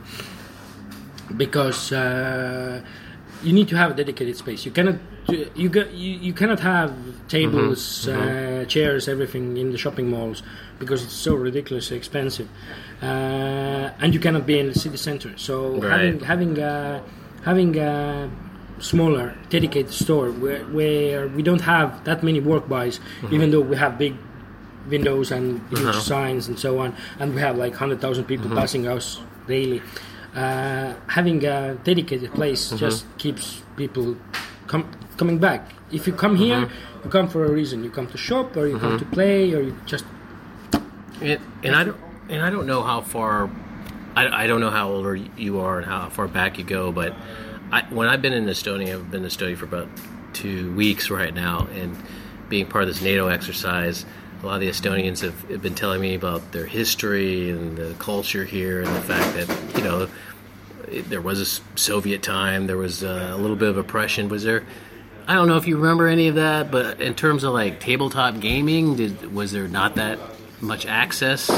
because 1.35 1.91
uh, 1.91 2.81
you 3.43 3.53
need 3.53 3.67
to 3.67 3.75
have 3.77 3.91
a 3.91 3.93
dedicated 3.93 4.35
space. 4.37 4.65
You 4.65 4.71
cannot 4.71 4.95
you 5.27 5.49
you, 5.55 6.11
you 6.27 6.33
cannot 6.33 6.59
have 6.59 6.91
tables, 7.27 8.07
Uh, 8.07 8.65
chairs, 8.65 9.07
everything 9.07 9.57
in 9.57 9.71
the 9.71 9.77
shopping 9.77 10.09
malls 10.09 10.41
because 10.79 11.03
it's 11.03 11.13
so 11.13 11.35
ridiculously 11.35 11.97
expensive, 11.97 12.47
uh, 13.01 14.01
and 14.01 14.13
you 14.13 14.19
cannot 14.19 14.45
be 14.45 14.57
in 14.59 14.67
the 14.73 14.79
city 14.79 14.97
center. 14.97 15.31
So 15.37 15.53
Right. 15.75 15.91
having 15.91 16.19
having 16.31 16.53
a, 16.59 17.01
having 17.49 17.71
a 17.77 18.29
smaller 18.79 19.35
dedicated 19.49 19.91
store 19.91 20.31
where, 20.31 20.63
where 20.77 21.27
we 21.27 21.41
don't 21.43 21.61
have 21.73 22.03
that 22.05 22.23
many 22.23 22.39
work 22.39 22.67
buys, 22.69 22.99
even 23.31 23.51
though 23.51 23.59
we 23.71 23.75
have 23.75 23.97
big 23.97 24.13
windows 24.89 25.31
and 25.31 25.61
huge 25.69 25.81
uh-huh. 25.81 25.99
signs 26.01 26.47
and 26.47 26.57
so 26.59 26.79
on, 26.79 26.95
and 27.19 27.33
we 27.33 27.41
have 27.41 27.57
like 27.57 27.73
hundred 27.75 28.01
thousand 28.01 28.25
people 28.25 28.47
uh-huh. 28.47 28.61
passing 28.61 28.87
us 28.87 29.19
daily. 29.47 29.81
Uh, 30.35 30.93
having 31.07 31.43
a 31.45 31.75
dedicated 31.83 32.31
place 32.33 32.71
uh-huh. 32.71 32.77
just 32.77 33.05
keeps 33.17 33.61
people 33.75 34.15
com- 34.67 34.89
coming 35.17 35.39
back. 35.39 35.71
If 35.91 36.05
you 36.05 36.13
come 36.13 36.35
here, 36.35 36.69
you 37.03 37.09
come 37.09 37.27
for 37.27 37.45
a 37.45 37.51
reason. 37.51 37.83
You 37.83 37.89
come 37.89 38.07
to 38.07 38.17
shop, 38.17 38.55
or 38.55 38.67
you 38.67 38.77
come 38.77 38.99
to 38.99 39.05
play, 39.05 39.53
or 39.53 39.61
you 39.61 39.75
just 39.85 40.05
And, 41.21 41.39
and 41.63 41.75
I 41.75 41.83
don't 41.83 41.97
and 42.29 42.41
I 42.41 42.49
don't 42.49 42.67
know 42.67 42.83
how 42.83 43.01
far 43.01 43.49
I, 44.15 44.43
I 44.43 44.47
don't 44.47 44.61
know 44.61 44.69
how 44.69 44.89
older 44.89 45.15
you 45.15 45.59
are 45.59 45.77
and 45.77 45.85
how 45.85 46.09
far 46.09 46.27
back 46.27 46.57
you 46.57 46.63
go, 46.63 46.91
but 46.91 47.13
I, 47.71 47.83
when 47.89 48.07
I've 48.07 48.21
been 48.21 48.33
in 48.33 48.45
Estonia, 48.45 48.95
I've 48.95 49.11
been 49.11 49.23
in 49.23 49.29
Estonia 49.29 49.57
for 49.57 49.65
about 49.65 49.87
two 50.33 50.73
weeks 50.75 51.09
right 51.09 51.33
now, 51.33 51.67
and 51.73 51.95
being 52.49 52.65
part 52.65 52.83
of 52.83 52.89
this 52.89 53.01
NATO 53.01 53.27
exercise, 53.27 54.05
a 54.41 54.45
lot 54.45 54.55
of 54.55 54.61
the 54.61 54.69
Estonians 54.69 55.21
have, 55.21 55.49
have 55.49 55.61
been 55.61 55.75
telling 55.75 56.01
me 56.01 56.15
about 56.15 56.51
their 56.51 56.65
history 56.65 57.49
and 57.49 57.77
the 57.77 57.93
culture 57.99 58.45
here, 58.45 58.81
and 58.81 58.87
the 58.95 59.01
fact 59.01 59.35
that 59.35 59.77
you 59.77 59.83
know 59.83 60.07
it- 60.89 61.09
there 61.09 61.21
was 61.21 61.39
a 61.39 61.77
Soviet 61.77 62.23
time, 62.23 62.67
there 62.67 62.77
was 62.77 63.03
uh, 63.03 63.29
a 63.33 63.37
little 63.37 63.55
bit 63.55 63.69
of 63.69 63.77
oppression. 63.77 64.29
Was 64.29 64.43
there? 64.43 64.63
I 65.27 65.33
don't 65.35 65.47
know 65.47 65.57
if 65.57 65.67
you 65.67 65.77
remember 65.77 66.07
any 66.07 66.27
of 66.27 66.35
that, 66.35 66.71
but 66.71 66.99
in 67.01 67.13
terms 67.13 67.43
of 67.43 67.53
like 67.53 67.79
tabletop 67.79 68.39
gaming, 68.39 68.95
did 68.95 69.33
was 69.33 69.51
there 69.51 69.67
not 69.67 69.95
that 69.95 70.17
much 70.61 70.85
access 70.87 71.49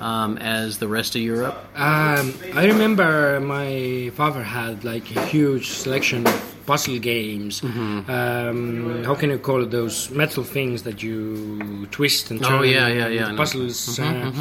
um, 0.00 0.36
as 0.38 0.78
the 0.78 0.88
rest 0.88 1.16
of 1.16 1.22
Europe? 1.22 1.54
Um, 1.74 2.34
I 2.54 2.66
remember 2.66 3.40
my 3.40 4.10
father 4.14 4.42
had 4.42 4.84
like 4.84 5.14
a 5.16 5.24
huge 5.24 5.68
selection 5.68 6.26
of 6.26 6.54
puzzle 6.70 6.98
games. 7.12 7.54
Mm-hmm. 7.62 8.10
Um, 8.18 9.04
how 9.08 9.14
can 9.20 9.28
you 9.30 9.40
call 9.48 9.60
it? 9.64 9.70
Those 9.80 9.96
metal 10.22 10.44
things 10.56 10.78
that 10.86 10.98
you 11.06 11.86
twist 11.96 12.30
and 12.30 12.38
turn. 12.42 12.58
Oh, 12.60 12.62
yeah, 12.76 12.88
yeah, 13.00 13.08
yeah. 13.18 13.36
Puzzles. 13.42 13.98
uh, 13.98 14.32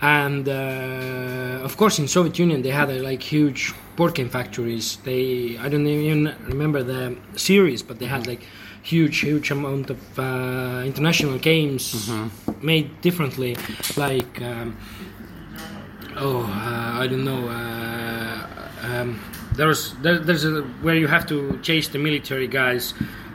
And 0.00 0.46
uh, 0.48 1.66
of 1.68 1.72
course, 1.80 1.94
in 2.02 2.06
Soviet 2.08 2.36
Union, 2.44 2.58
they 2.62 2.74
had 2.80 2.88
uh, 2.90 3.08
like 3.10 3.22
huge 3.34 3.60
board 3.96 4.12
game 4.18 4.30
factories. 4.38 4.86
They 5.08 5.22
I 5.64 5.66
don't 5.72 5.86
even 5.86 6.20
remember 6.54 6.80
the 6.92 7.02
series, 7.48 7.80
but 7.88 7.94
they 8.00 8.08
had 8.16 8.22
like 8.26 8.42
huge, 8.92 9.16
huge 9.28 9.48
amount 9.56 9.86
of 9.94 10.00
uh, 10.18 10.90
international 10.90 11.38
games 11.50 11.82
made 12.70 12.88
differently, 13.06 13.52
like. 13.96 14.34
Um, 14.50 14.68
oh 16.16 16.40
uh, 16.46 17.02
I 17.02 17.04
don't 17.10 17.24
know 17.30 17.42
uh, 17.58 18.36
um, 18.88 19.10
there's 19.54 19.92
there, 20.02 20.18
there's 20.18 20.44
a 20.44 20.62
where 20.82 20.94
you 20.96 21.06
have 21.08 21.26
to 21.26 21.58
chase 21.62 21.88
the 21.88 21.98
military 21.98 22.48
guys 22.48 22.94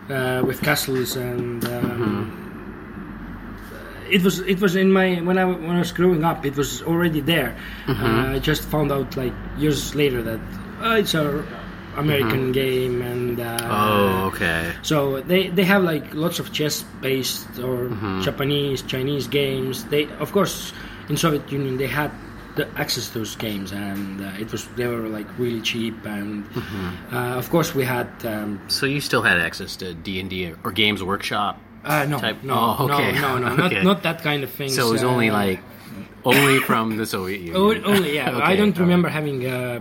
uh, 0.09 0.41
with 0.45 0.61
castles 0.61 1.15
and 1.15 1.63
um, 1.65 2.35
it 4.09 4.23
was 4.23 4.39
it 4.39 4.59
was 4.59 4.75
in 4.75 4.91
my 4.91 5.15
when 5.21 5.37
I 5.37 5.45
when 5.45 5.75
I 5.75 5.79
was 5.79 5.91
growing 5.91 6.23
up 6.23 6.45
it 6.45 6.55
was 6.55 6.81
already 6.83 7.21
there. 7.21 7.55
Uh, 7.87 8.33
I 8.35 8.39
just 8.39 8.63
found 8.63 8.91
out 8.91 9.15
like 9.17 9.33
years 9.57 9.93
later 9.95 10.21
that 10.23 10.39
uh, 10.81 10.95
it's 10.97 11.13
a 11.13 11.45
American 11.95 12.51
game 12.51 13.01
and 13.01 13.39
uh, 13.39 13.57
Oh, 13.61 14.27
okay. 14.33 14.71
so 14.83 15.19
they, 15.21 15.49
they 15.49 15.65
have 15.65 15.83
like 15.83 16.13
lots 16.13 16.39
of 16.39 16.53
chess 16.53 16.83
based 17.01 17.59
or 17.59 17.89
Japanese 18.21 18.81
Chinese 18.83 19.27
games. 19.27 19.83
They 19.85 20.07
of 20.19 20.31
course 20.31 20.73
in 21.09 21.17
Soviet 21.17 21.51
Union 21.51 21.77
they 21.77 21.87
had 21.87 22.11
the 22.55 22.67
access 22.77 23.07
to 23.09 23.19
those 23.19 23.35
games 23.35 23.71
and 23.71 24.21
uh, 24.21 24.31
it 24.41 24.51
was 24.51 24.67
they 24.75 24.87
were 24.87 25.07
like 25.07 25.27
really 25.37 25.61
cheap 25.61 25.95
and 26.05 26.43
uh, 27.13 27.37
of 27.37 27.49
course 27.49 27.73
we 27.75 27.83
had 27.85 28.07
um, 28.25 28.59
So 28.67 28.85
you 28.85 28.99
still 29.01 29.21
had 29.21 29.39
access 29.39 29.75
to 29.77 29.93
D 29.93 30.19
and 30.19 30.29
D 30.29 30.53
or 30.63 30.71
Games 30.71 31.01
Workshop 31.03 31.55
Uh, 31.85 32.05
no, 32.09 32.17
Type- 32.19 32.43
no, 32.43 32.53
oh, 32.79 32.85
okay. 32.89 33.11
no, 33.21 33.37
no, 33.37 33.55
no, 33.55 33.65
Okay. 33.65 33.75
not 33.83 33.83
not 33.91 33.99
that 34.03 34.19
kind 34.23 34.43
of 34.43 34.49
thing. 34.51 34.69
So 34.69 34.87
it 34.89 34.91
was 34.91 35.03
only 35.03 35.29
like 35.31 35.59
only 36.25 36.59
from 36.59 36.97
the 36.97 37.05
Soviet 37.05 37.39
Union. 37.39 37.55
Oh, 37.55 37.93
only 37.93 38.11
yeah. 38.19 38.29
Okay, 38.37 38.51
I 38.51 38.55
don't 38.59 38.77
remember 38.77 39.07
having 39.09 39.39
uh, 39.47 39.79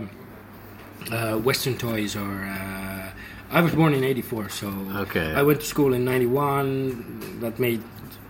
uh, 1.11 1.37
Western 1.47 1.75
toys 1.77 2.15
or. 2.15 2.31
Uh, 2.45 3.11
I 3.51 3.61
was 3.61 3.73
born 3.73 3.93
in 3.93 4.03
'84, 4.03 4.49
so 4.49 4.67
Okay. 5.05 5.33
I 5.35 5.41
went 5.43 5.59
to 5.59 5.65
school 5.65 5.91
in 5.97 6.05
'91. 6.05 7.39
That 7.41 7.57
made 7.59 7.81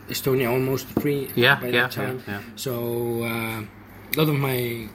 Estonia 0.10 0.50
almost 0.50 0.88
free 1.02 1.28
Yeah, 1.36 1.60
by 1.60 1.68
yeah, 1.68 1.82
that 1.82 1.92
time. 1.92 2.18
yeah, 2.26 2.34
yeah. 2.40 2.42
So 2.56 2.74
uh, 3.24 3.62
a 4.14 4.18
lot 4.20 4.30
of 4.30 4.36
my, 4.36 4.88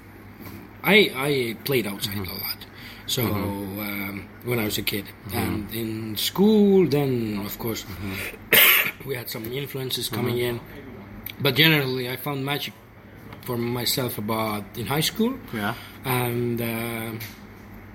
I 0.82 0.96
I 1.14 1.56
played 1.64 1.86
outside 1.86 2.14
Mm-hmm. 2.16 2.30
a 2.30 2.44
lot. 2.44 2.60
So 3.06 3.22
um, 3.22 4.26
when 4.44 4.58
I 4.58 4.64
was 4.64 4.78
a 4.78 4.82
kid, 4.82 5.04
and 5.32 5.68
in 5.74 6.16
school, 6.16 6.86
then 6.88 7.40
of 7.44 7.58
course 7.58 7.84
Mm-hmm. 7.84 9.08
we 9.08 9.14
had 9.14 9.28
some 9.28 9.44
influences 9.52 10.08
coming 10.08 10.38
in. 10.38 10.60
But 11.40 11.54
generally, 11.56 12.08
I 12.08 12.16
found 12.16 12.44
magic 12.44 12.72
for 13.42 13.58
myself 13.58 14.16
about 14.18 14.64
in 14.76 14.86
high 14.86 15.02
school, 15.04 15.34
Yeah. 15.52 15.74
and 16.04 16.60
uh, 16.60 17.10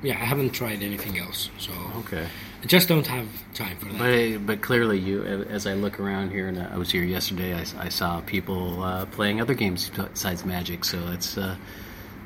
yeah, 0.03 0.13
I 0.21 0.25
haven't 0.25 0.51
tried 0.51 0.83
anything 0.83 1.17
else. 1.17 1.49
So 1.57 1.71
Okay. 2.05 2.27
I 2.61 2.65
just 2.65 2.87
don't 2.87 3.07
have 3.07 3.27
time 3.53 3.77
for 3.77 3.85
that. 3.85 3.97
But 3.97 4.45
but 4.45 4.61
clearly, 4.61 4.99
you 4.99 5.23
as 5.23 5.65
I 5.65 5.73
look 5.73 5.99
around 5.99 6.31
here, 6.31 6.47
and 6.47 6.61
I 6.61 6.77
was 6.77 6.91
here 6.91 7.03
yesterday, 7.03 7.53
I, 7.53 7.65
I 7.79 7.89
saw 7.89 8.21
people 8.21 8.83
uh, 8.83 9.05
playing 9.05 9.39
other 9.41 9.53
games 9.53 9.89
besides 9.89 10.45
Magic. 10.45 10.83
So 10.83 10.99
it's 11.13 11.37
uh, 11.37 11.55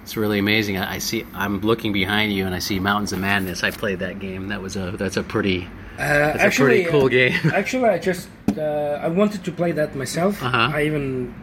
it's 0.02 0.18
really 0.18 0.40
amazing. 0.40 0.78
I, 0.78 0.96
I 0.96 0.98
see. 0.98 1.26
I'm 1.34 1.60
looking 1.62 1.94
behind 1.94 2.34
you, 2.34 2.46
and 2.46 2.56
I 2.56 2.60
see 2.60 2.80
Mountains 2.80 3.14
of 3.14 3.20
Madness. 3.20 3.64
I 3.64 3.70
played 3.72 4.00
that 4.00 4.20
game. 4.20 4.48
That 4.48 4.62
was 4.62 4.76
a 4.76 4.92
that's 4.92 5.18
a 5.18 5.24
pretty 5.24 5.68
Uh, 5.94 6.34
That's 6.34 6.58
a 6.58 6.62
pretty 6.64 6.86
cool 6.86 7.08
game. 7.10 7.38
actually, 7.54 7.90
I 7.90 8.00
just 8.00 8.28
uh, 8.58 8.98
I 9.06 9.10
wanted 9.10 9.44
to 9.46 9.52
play 9.52 9.72
that 9.74 9.96
myself. 9.96 10.42
Uh-huh. 10.42 10.72
I 10.74 10.86
even 10.86 11.34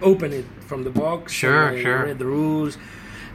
opened 0.00 0.32
it 0.32 0.46
from 0.60 0.84
the 0.84 0.90
box. 0.90 1.32
Sure, 1.32 1.68
and 1.68 1.76
I 1.78 1.82
sure. 1.82 2.04
Read 2.06 2.18
the 2.18 2.24
rules, 2.24 2.78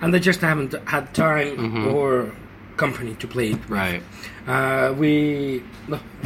and 0.01 0.15
I 0.15 0.17
just 0.19 0.41
haven't 0.41 0.73
had 0.89 1.13
time 1.13 1.85
or 1.93 2.33
company 2.77 3.15
to 3.15 3.27
play 3.27 3.51
it. 3.51 3.59
right. 3.69 4.01
Uh, 4.47 4.93
we, 4.97 5.63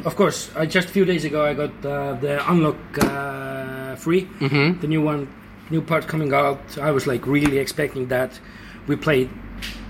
of 0.05 0.15
course, 0.15 0.51
I 0.55 0.65
just 0.65 0.89
a 0.89 0.91
few 0.91 1.05
days 1.05 1.23
ago 1.25 1.45
I 1.45 1.53
got 1.53 1.71
uh, 1.85 2.13
the 2.19 2.33
unlock 2.51 2.75
uh, 3.01 3.95
free, 3.95 4.25
Mm-hmm. 4.39 4.81
the 4.81 4.87
new 4.87 5.01
one, 5.01 5.27
new 5.69 5.81
part 5.81 6.07
coming 6.07 6.33
out. 6.33 6.77
I 6.77 6.91
was 6.91 7.07
like 7.07 7.25
really 7.25 7.57
expecting 7.59 8.07
that. 8.09 8.39
We 8.87 8.95
played 8.95 9.29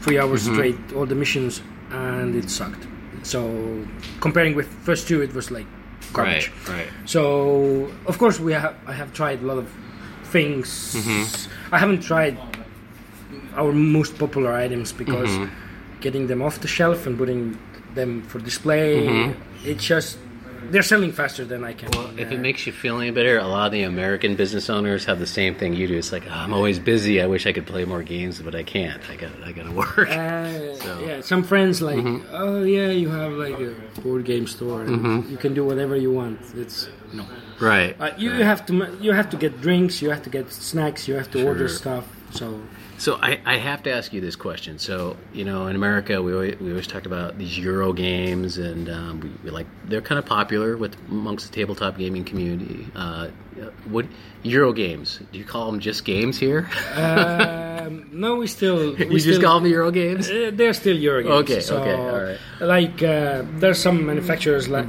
three 0.01 0.19
hours 0.19 0.43
Mm-hmm. 0.43 0.53
straight, 0.55 0.79
all 0.95 1.05
the 1.07 1.15
missions, 1.15 1.61
and 1.91 2.35
it 2.35 2.49
sucked. 2.49 2.85
So 3.23 3.39
comparing 4.21 4.55
with 4.55 4.67
first 4.85 5.07
two, 5.07 5.21
it 5.23 5.33
was 5.33 5.49
like 5.51 5.65
garbage. 6.13 6.51
Right. 6.67 6.77
Right. 6.77 6.87
So 7.05 7.91
of 8.05 8.17
course 8.17 8.39
we 8.39 8.53
have 8.53 8.75
I 8.85 8.93
have 8.93 9.11
tried 9.13 9.41
a 9.41 9.45
lot 9.45 9.57
of 9.57 9.67
things. 10.31 10.67
Mm-hmm. 10.95 11.73
I 11.75 11.79
haven't 11.79 12.01
tried 12.01 12.37
our 13.55 13.71
most 13.73 14.17
popular 14.19 14.53
items 14.53 14.93
because 14.93 15.29
Mm-hmm. 15.29 15.68
Getting 16.01 16.27
them 16.27 16.41
off 16.41 16.59
the 16.61 16.67
shelf 16.67 17.05
and 17.07 17.17
putting 17.17 17.57
them 17.95 18.21
for 18.23 18.39
display, 18.39 19.05
Mm-hmm. 19.07 19.67
it's 19.67 19.83
just 19.85 20.17
they're 20.71 20.83
selling 20.83 21.11
faster 21.13 21.45
than 21.45 21.63
I 21.63 21.73
can. 21.73 21.89
Well, 21.95 22.11
if 22.19 22.29
uh, 22.31 22.35
it 22.35 22.39
makes 22.39 22.67
you 22.67 22.73
feel 22.73 22.99
any 22.99 23.11
better, 23.11 23.37
a 23.39 23.47
lot 23.47 23.67
of 23.67 23.71
the 23.71 23.83
American 23.83 24.35
business 24.35 24.69
owners 24.69 25.05
have 25.05 25.17
the 25.17 25.25
same 25.25 25.55
thing 25.55 25.73
you 25.73 25.87
do. 25.87 25.97
It's 25.97 26.11
like 26.11 26.25
"Oh, 26.27 26.31
I'm 26.33 26.53
always 26.53 26.77
busy. 26.79 27.21
I 27.21 27.27
wish 27.27 27.47
I 27.47 27.53
could 27.53 27.65
play 27.65 27.85
more 27.85 28.03
games, 28.03 28.39
but 28.41 28.53
I 28.53 28.63
can't. 28.63 29.01
I 29.09 29.15
got 29.15 29.31
I 29.43 29.51
got 29.53 29.63
to 29.63 29.71
work. 29.83 29.97
Uh, 30.09 30.75
So- 30.75 30.99
Yeah, 31.07 31.21
some 31.21 31.43
friends 31.43 31.81
like, 31.81 31.97
Mm-hmm. 31.97 32.27
oh 32.35 32.63
yeah, 32.63 32.89
you 32.91 33.09
have 33.09 33.31
like 33.33 33.57
a 33.59 33.73
board 34.01 34.25
game 34.25 34.45
store, 34.47 34.81
and 34.83 34.99
Mm-hmm. 34.99 35.31
you 35.31 35.37
can 35.37 35.53
do 35.53 35.63
whatever 35.65 35.95
you 35.95 36.11
want. 36.11 36.39
It's 36.55 36.89
no. 37.13 37.25
right. 37.59 37.95
Uh, 37.99 38.11
you, 38.17 38.29
you 38.33 38.43
have 38.43 38.65
to 38.67 38.73
you 39.01 39.11
have 39.13 39.29
to 39.31 39.37
get 39.37 39.61
drinks, 39.61 40.01
you 40.03 40.09
have 40.11 40.23
to 40.23 40.29
get 40.29 40.51
snacks, 40.51 41.07
you 41.07 41.15
have 41.15 41.31
to 41.31 41.47
order 41.47 41.67
stuff. 41.69 42.05
So 42.31 42.59
So 42.99 43.17
I, 43.21 43.39
I 43.45 43.55
have 43.57 43.83
to 43.83 43.91
ask 43.91 44.11
you 44.11 44.19
this 44.19 44.35
question. 44.35 44.77
So 44.77 45.15
you 45.33 45.45
know, 45.45 45.67
in 45.67 45.75
America, 45.75 46.21
we 46.21 46.33
always, 46.33 46.59
we 46.59 46.69
always 46.71 46.85
talk 46.85 47.05
about 47.05 47.37
these 47.37 47.57
Euro 47.57 47.93
games, 47.93 48.57
and 48.57 48.89
um, 48.89 49.19
we, 49.21 49.29
we 49.45 49.49
like 49.51 49.67
they're 49.85 50.01
kind 50.01 50.19
of 50.19 50.25
popular 50.25 50.75
with 50.75 50.95
amongst 51.07 51.47
the 51.47 51.55
tabletop 51.55 51.97
gaming 51.97 52.25
community. 52.25 52.85
Uh, 52.93 53.29
what 53.85 54.05
Euro 54.43 54.73
games? 54.73 55.19
Do 55.31 55.39
you 55.39 55.45
call 55.45 55.71
them 55.71 55.79
just 55.79 56.03
games 56.03 56.37
here? 56.37 56.69
um, 56.95 58.09
no, 58.11 58.35
we 58.35 58.47
still 58.47 58.93
we 58.95 59.05
you 59.05 59.19
just 59.19 59.41
call 59.41 59.61
them 59.61 59.69
Euro 59.71 59.91
games? 59.91 60.29
Uh, 60.29 60.51
they're 60.53 60.73
still 60.73 60.97
Euro 60.97 61.23
games. 61.23 61.33
Okay, 61.49 61.61
so, 61.61 61.77
okay, 61.81 61.93
all 61.93 62.21
right. 62.21 62.39
Like 62.59 63.01
uh, 63.01 63.43
there's 63.59 63.79
some 63.79 64.05
manufacturers 64.05 64.67
like 64.67 64.87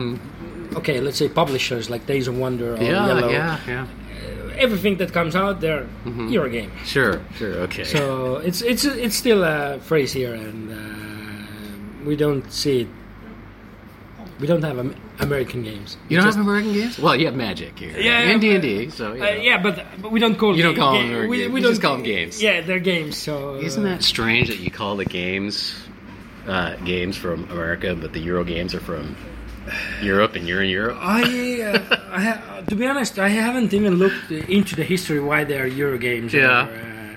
okay, 0.75 1.01
let's 1.01 1.19
say 1.19 1.29
publishers 1.29 1.89
like 1.89 2.07
Days 2.07 2.27
of 2.27 2.37
Wonder 2.37 2.75
or 2.75 2.77
Mm-hmm. 2.77 2.85
Yeah, 2.87 3.07
Yellow. 3.07 3.31
yeah, 3.31 3.61
yeah. 3.69 3.87
Everything 4.61 4.97
that 4.99 5.13
comes 5.13 5.35
out, 5.35 5.61
they're 5.61 5.87
Mm-hmm. 6.05 6.51
Game. 6.53 6.71
Sure, 6.85 7.21
sure. 7.39 7.55
Okay. 7.67 7.85
So 7.85 8.37
it's 8.37 8.61
it's 8.63 8.85
it's 8.85 9.17
still 9.17 9.43
a 9.45 9.79
phrase 9.81 10.13
here, 10.13 10.35
and 10.35 10.71
uh, 10.71 12.07
we 12.07 12.15
don't 12.17 12.45
see 12.53 12.83
it. 12.83 12.89
We 14.41 14.47
don't 14.47 14.63
have 14.63 14.79
American 15.19 15.63
games. 15.63 15.97
you 16.09 16.17
don't 16.17 16.25
Just- 16.27 16.39
have 16.39 16.47
American 16.47 16.73
games? 16.73 16.99
Well, 16.99 17.15
you 17.15 17.27
have 17.27 17.35
Magic 17.37 17.79
here. 17.79 17.99
Yeah, 17.99 18.21
and 18.31 18.41
D 18.41 18.53
and 18.55 18.63
D. 18.63 18.89
So 18.91 19.13
you 19.13 19.23
Uh, 19.23 19.27
yeah, 19.33 19.61
but, 19.63 19.85
but 20.01 20.11
we 20.13 20.19
don't 20.21 20.37
call 20.39 20.57
You 20.57 20.63
don't 20.63 20.77
call 20.77 20.95
ga- 20.95 21.07
them 21.09 21.29
we, 21.29 21.39
games. 21.39 21.53
we 21.53 21.61
don't 21.61 21.73
just 21.73 21.83
call 21.83 21.97
them 21.97 22.05
games. 22.05 22.43
Yeah, 22.43 22.63
they're 22.63 22.81
games. 22.81 23.19
So 23.19 23.57
Isn't 23.57 23.83
that 23.85 24.03
strange 24.03 24.49
that 24.49 24.59
you 24.61 24.71
call 24.71 24.97
the 24.97 25.05
games 25.05 25.75
uh, 26.47 26.77
games 26.77 27.17
from 27.19 27.45
America, 27.51 27.95
but 27.95 28.13
the 28.15 28.21
Euro 28.21 28.45
games 28.45 28.75
are 28.75 28.81
from 28.81 29.15
Europe, 30.03 30.35
and 30.37 30.49
you're 30.49 30.63
in 30.63 30.71
Europe? 30.71 30.99
I, 31.01 31.61
uh, 31.63 31.97
I 32.11 32.21
ha- 32.23 32.63
to 32.69 32.75
be 32.75 32.87
honest, 32.87 33.19
I 33.19 33.29
haven't 33.29 33.73
even 33.75 33.95
looked 33.97 34.31
into 34.31 34.75
the 34.77 34.85
history 34.85 35.21
why 35.21 35.45
they 35.45 35.59
are 35.59 35.67
Euro 35.67 35.99
games. 35.99 36.33
Yeah. 36.33 36.67
Or, 36.69 36.73
uh, 36.73 37.17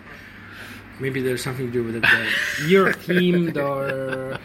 maybe 0.99 1.21
there's 1.21 1.43
something 1.43 1.67
to 1.67 1.71
do 1.71 1.83
with 1.83 1.95
it, 1.95 2.03
uh, 2.05 2.67
Euro 2.67 2.93
themed 2.93 3.57
or. 3.57 4.37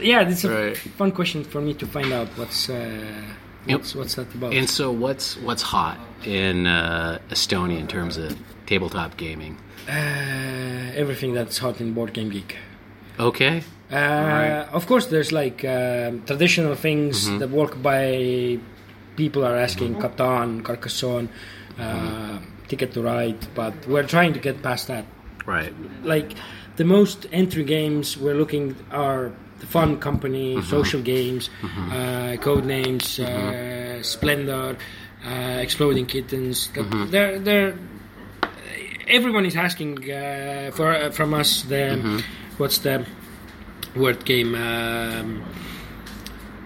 Yeah, 0.00 0.28
it's 0.28 0.44
a 0.44 0.48
Right. 0.50 0.76
fun 0.76 1.12
question 1.12 1.44
for 1.44 1.60
me 1.60 1.74
to 1.74 1.86
find 1.86 2.10
out 2.12 2.28
what's 2.38 2.70
uh, 2.70 2.78
what's, 3.66 3.94
what's 3.94 4.14
that 4.14 4.34
about. 4.34 4.54
And 4.54 4.68
so, 4.70 4.90
what's 4.92 5.36
what's 5.38 5.62
hot 5.62 5.98
in 6.24 6.66
uh, 6.66 7.18
Estonia 7.30 7.78
in 7.78 7.86
terms 7.86 8.16
of 8.16 8.34
tabletop 8.66 9.16
gaming? 9.18 9.58
uh, 9.88 9.92
everything 10.94 11.34
that's 11.34 11.58
hot 11.58 11.80
in 11.80 11.92
Board 11.92 12.12
Game 12.14 12.30
Geek. 12.30 12.56
Okay, 13.18 13.62
Uh, 13.92 14.66
Of 14.72 14.86
course, 14.86 15.06
there's 15.06 15.32
like 15.32 15.64
um 15.64 16.22
traditional 16.26 16.74
things 16.74 17.26
Mm-hmm. 17.26 17.38
that 17.40 17.50
work 17.50 17.82
by 17.82 18.58
people 19.16 19.42
are 19.44 19.56
asking 19.56 19.96
Catan, 19.96 20.62
Carcassonne, 20.62 21.28
uh, 21.78 21.82
Mm-hmm. 21.82 22.36
Ticket 22.68 22.92
to 22.94 23.02
Ride, 23.02 23.42
but 23.54 23.74
we're 23.88 24.06
trying 24.06 24.32
to 24.34 24.38
get 24.38 24.62
past 24.62 24.86
that. 24.88 25.04
right. 25.46 25.72
Like 26.04 26.34
the 26.76 26.84
most 26.84 27.26
entry 27.32 27.64
games 27.64 28.16
we're 28.16 28.36
looking 28.38 28.76
are 28.92 29.32
the 29.58 29.66
Fun 29.66 29.98
Company, 29.98 30.54
Mm-hmm. 30.56 30.70
social 30.70 31.02
games, 31.02 31.50
uh, 31.64 32.36
Codenames, 32.38 33.18
uh, 33.18 34.02
Splendor, 34.02 34.76
uh, 35.26 35.58
Exploding 35.66 36.06
Kittens. 36.06 36.68
Mm-hmm. 36.74 37.10
They're 37.10 37.38
they're 37.46 37.74
everyone 39.08 39.44
is 39.46 39.56
asking 39.56 39.98
uh, 40.10 40.70
for 40.76 40.88
uh, 40.94 41.10
from 41.10 41.34
us 41.34 41.62
the 41.62 41.98
Mm-hmm. 41.98 42.18
what's 42.58 42.78
the 42.78 43.04
word 43.96 44.24
game 44.24 44.54
um, 44.54 45.42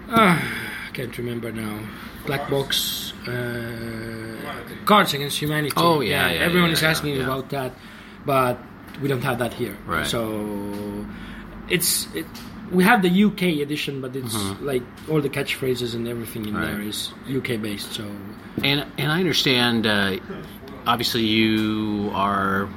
ah, 0.09 0.41
I 0.87 0.91
can't 0.93 1.17
remember 1.17 1.51
now 1.51 1.79
black 2.25 2.49
box 2.49 3.13
uh, 3.27 4.35
cards 4.85 5.13
against 5.13 5.37
humanity 5.39 5.73
Oh, 5.77 6.01
yeah, 6.01 6.29
yeah, 6.31 6.39
everyone 6.39 6.69
yeah, 6.69 6.73
is 6.73 6.81
yeah, 6.81 6.89
asking 6.89 7.15
yeah. 7.17 7.23
about 7.23 7.49
that 7.49 7.73
but 8.25 8.57
we 9.01 9.07
don't 9.07 9.23
have 9.23 9.39
that 9.39 9.53
here 9.53 9.77
Right. 9.85 10.05
so 10.07 11.05
it's 11.69 12.07
it, 12.15 12.25
we 12.71 12.83
have 12.83 13.01
the 13.03 13.23
UK 13.25 13.43
edition 13.61 14.01
but 14.01 14.15
it's 14.15 14.35
Mm-hmm. 14.35 14.65
like 14.65 14.83
all 15.09 15.21
the 15.21 15.29
catchphrases 15.29 15.93
and 15.95 16.07
everything 16.07 16.45
in 16.47 16.55
Right. 16.55 16.65
there 16.71 16.81
is 16.81 17.11
UK 17.29 17.61
based 17.61 17.91
so 17.93 18.05
And 18.63 18.85
and 18.97 19.11
I 19.11 19.19
understand. 19.19 19.85
Uh, 19.85 20.17
obviously, 20.87 21.23
you 21.25 22.09
are 22.13 22.69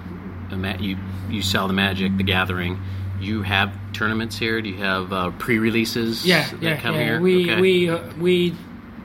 you 0.81 0.97
you 1.31 1.41
sell 1.43 1.69
the 1.69 1.73
Magic, 1.75 2.17
the 2.17 2.25
Gathering. 2.25 2.75
You 3.21 3.43
have 3.43 3.71
tournaments 3.93 4.39
here. 4.39 4.61
Do 4.63 4.69
you 4.69 4.77
have 4.77 5.13
uh, 5.13 5.31
pre-releases? 5.39 6.25
Yeah, 6.25 6.49
that 6.51 6.63
yeah, 6.63 6.77
come 6.81 6.95
yeah. 6.95 7.03
here. 7.05 7.21
We 7.21 7.51
Okay. 7.51 7.61
we 7.61 7.91
uh, 7.91 7.99
we 8.21 8.55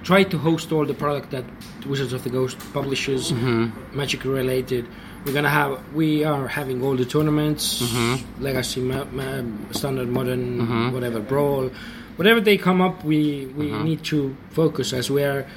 try 0.03 0.23
to 0.23 0.37
host 0.37 0.71
all 0.71 0.85
the 0.85 0.93
product 0.93 1.31
that 1.31 1.45
Wizards 1.87 2.13
of 2.13 2.23
the 2.23 2.29
Coast 2.29 2.57
publishes, 2.73 3.31
Mm-hmm. 3.31 3.97
Magic 3.97 4.23
related. 4.25 4.85
We're 5.25 5.33
gonna 5.33 5.49
have 5.49 5.79
we 5.95 6.23
are 6.25 6.47
having 6.47 6.83
all 6.83 6.95
the 6.95 7.05
tournaments, 7.05 7.81
Mm-hmm. 7.81 8.43
Legacy, 8.43 8.81
ma- 8.81 9.05
ma- 9.11 9.41
Standard, 9.71 10.09
Modern, 10.09 10.91
whatever, 10.93 11.19
Brawl, 11.19 11.71
whatever 12.17 12.39
they 12.41 12.57
come 12.57 12.81
up. 12.81 13.03
We 13.03 13.47
we 13.57 13.67
Mm-hmm. 13.67 13.83
need 13.83 14.03
to 14.13 14.35
focus 14.51 14.93
as 14.93 15.09
we 15.09 15.23
are. 15.23 15.47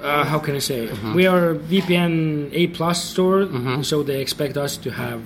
Uh, 0.00 0.24
how 0.24 0.38
can 0.38 0.56
I 0.56 0.60
say? 0.60 0.86
Mm-hmm. 0.88 1.14
We 1.14 1.26
are 1.26 1.54
VPN 1.54 2.48
A 2.52 2.68
plus 2.68 3.04
store, 3.04 3.44
so 3.82 4.02
they 4.02 4.20
expect 4.22 4.56
us 4.56 4.78
to 4.78 4.90
have 4.90 5.20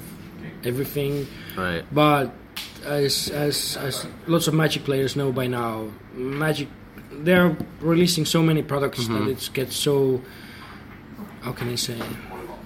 everything. 0.65 1.27
Right. 1.57 1.85
But 1.93 2.33
as 2.85 3.29
as 3.31 3.77
as 3.77 4.07
lots 4.27 4.47
of 4.49 4.55
Magic 4.55 4.85
players 4.85 5.17
know 5.17 5.33
by 5.33 5.47
now, 5.47 5.89
Magic 6.15 6.69
they're 7.13 7.57
releasing 7.81 8.25
so 8.27 8.43
many 8.43 8.63
products 8.63 9.05
Mm-hmm. 9.05 9.25
that 9.27 9.31
it 9.31 9.51
gets 9.55 9.77
so 9.77 10.21
how 11.43 11.53
can 11.53 11.69
I 11.71 11.77
say 11.77 11.99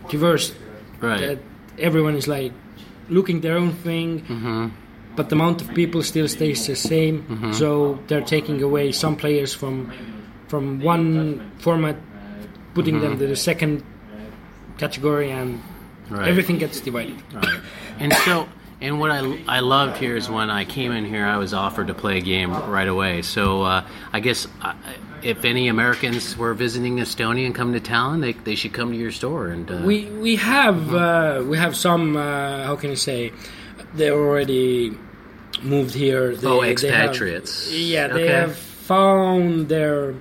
diverse 0.08 0.52
Right. 1.00 1.20
that 1.20 1.38
everyone 1.78 2.16
is 2.16 2.26
like 2.26 2.52
looking 3.08 3.40
their 3.40 3.56
own 3.56 3.72
thing 3.72 4.20
Mm-hmm. 4.22 4.66
but 5.16 5.28
the 5.28 5.34
amount 5.36 5.60
of 5.62 5.68
people 5.74 6.02
still 6.02 6.28
stays 6.28 6.66
the 6.66 6.74
same 6.76 7.22
Mm-hmm. 7.22 7.52
so 7.52 7.98
they're 8.08 8.24
taking 8.24 8.62
away 8.62 8.90
some 8.92 9.16
players 9.16 9.54
from 9.54 9.92
from 10.48 10.80
one 10.80 11.40
format 11.58 11.96
putting 12.74 13.00
them 13.00 13.18
to 13.18 13.26
the 13.26 13.36
second 13.36 13.84
category 14.78 15.30
and 15.30 15.58
Mm-hmm. 15.60 16.14
Right. 16.16 16.28
everything 16.28 16.56
gets 16.58 16.80
divided 16.80 17.20
And 18.00 18.12
so, 18.24 18.48
and 18.80 19.00
what 19.00 19.10
I, 19.10 19.42
I 19.48 19.60
loved 19.60 19.96
here 19.98 20.16
is 20.16 20.28
when 20.30 20.50
I 20.50 20.64
came 20.64 20.92
in 20.92 21.04
here, 21.04 21.24
I 21.24 21.36
was 21.38 21.52
offered 21.54 21.88
to 21.88 21.94
play 21.94 22.18
a 22.18 22.20
game 22.20 22.52
right 22.52 22.86
away. 22.88 23.22
So 23.22 23.62
uh, 23.62 23.84
I 24.12 24.20
guess 24.20 24.46
uh, 24.62 24.74
if 25.22 25.44
any 25.44 25.68
Americans 25.68 26.36
were 26.36 26.54
visiting 26.54 26.96
Estonia 26.98 27.44
and 27.46 27.54
come 27.54 27.72
to 27.72 27.80
Tallinn, 27.80 28.20
they, 28.20 28.32
they 28.34 28.54
should 28.54 28.72
come 28.72 28.92
to 28.92 28.96
your 28.96 29.10
store. 29.12 29.48
And 29.48 29.70
uh, 29.70 29.82
we 29.84 30.04
we 30.06 30.36
have 30.36 30.94
uh, 30.94 31.42
we 31.46 31.56
have 31.58 31.76
some 31.76 32.16
uh, 32.16 32.64
how 32.64 32.76
can 32.76 32.90
you 32.90 32.96
say 32.96 33.32
they 33.94 34.10
already 34.10 34.96
moved 35.62 35.94
here 35.94 36.36
they, 36.36 36.46
Oh, 36.46 36.60
they 36.60 36.68
have- 36.68 36.72
expatriates. 36.72 37.72
yeah 37.72 38.06
they 38.06 38.24
Okay. 38.24 38.32
have 38.32 38.56
found 38.56 39.68
their 39.68 40.14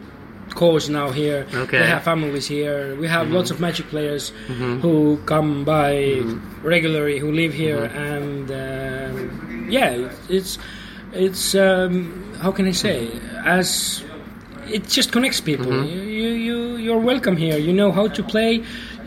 cause 0.62 0.86
now 1.00 1.08
here 1.22 1.41
Okay. 1.46 1.58
Mm-hmm. 1.58 1.72
they 1.82 1.89
have 1.96 2.04
families 2.12 2.48
here 2.58 2.80
we 3.02 3.08
have 3.17 3.26
lots 3.38 3.50
of 3.54 3.58
magic 3.67 3.86
players 3.93 4.24
who 4.84 4.96
come 5.34 5.52
by 5.76 5.91
Mm-hmm. 5.93 6.67
regularly 6.76 7.17
who 7.24 7.30
live 7.41 7.54
here 7.63 7.84
and 8.10 8.46
um, 8.63 9.67
yeah 9.78 9.91
it's 10.38 10.58
it's 11.26 11.46
um, 11.67 11.96
how 12.43 12.52
can 12.58 12.65
I 12.67 12.76
say 12.86 13.00
as 13.58 14.04
it 14.76 14.84
just 14.98 15.10
connects 15.15 15.39
people. 15.39 15.72
Mm-hmm. 15.72 15.88
You, 15.93 16.02
you, 16.20 16.30
you, 16.48 16.58
you're 16.86 17.00
welcome 17.13 17.38
here. 17.38 17.58
You 17.67 17.72
know 17.72 17.89
how 18.00 18.08
to 18.17 18.22
play. 18.34 18.52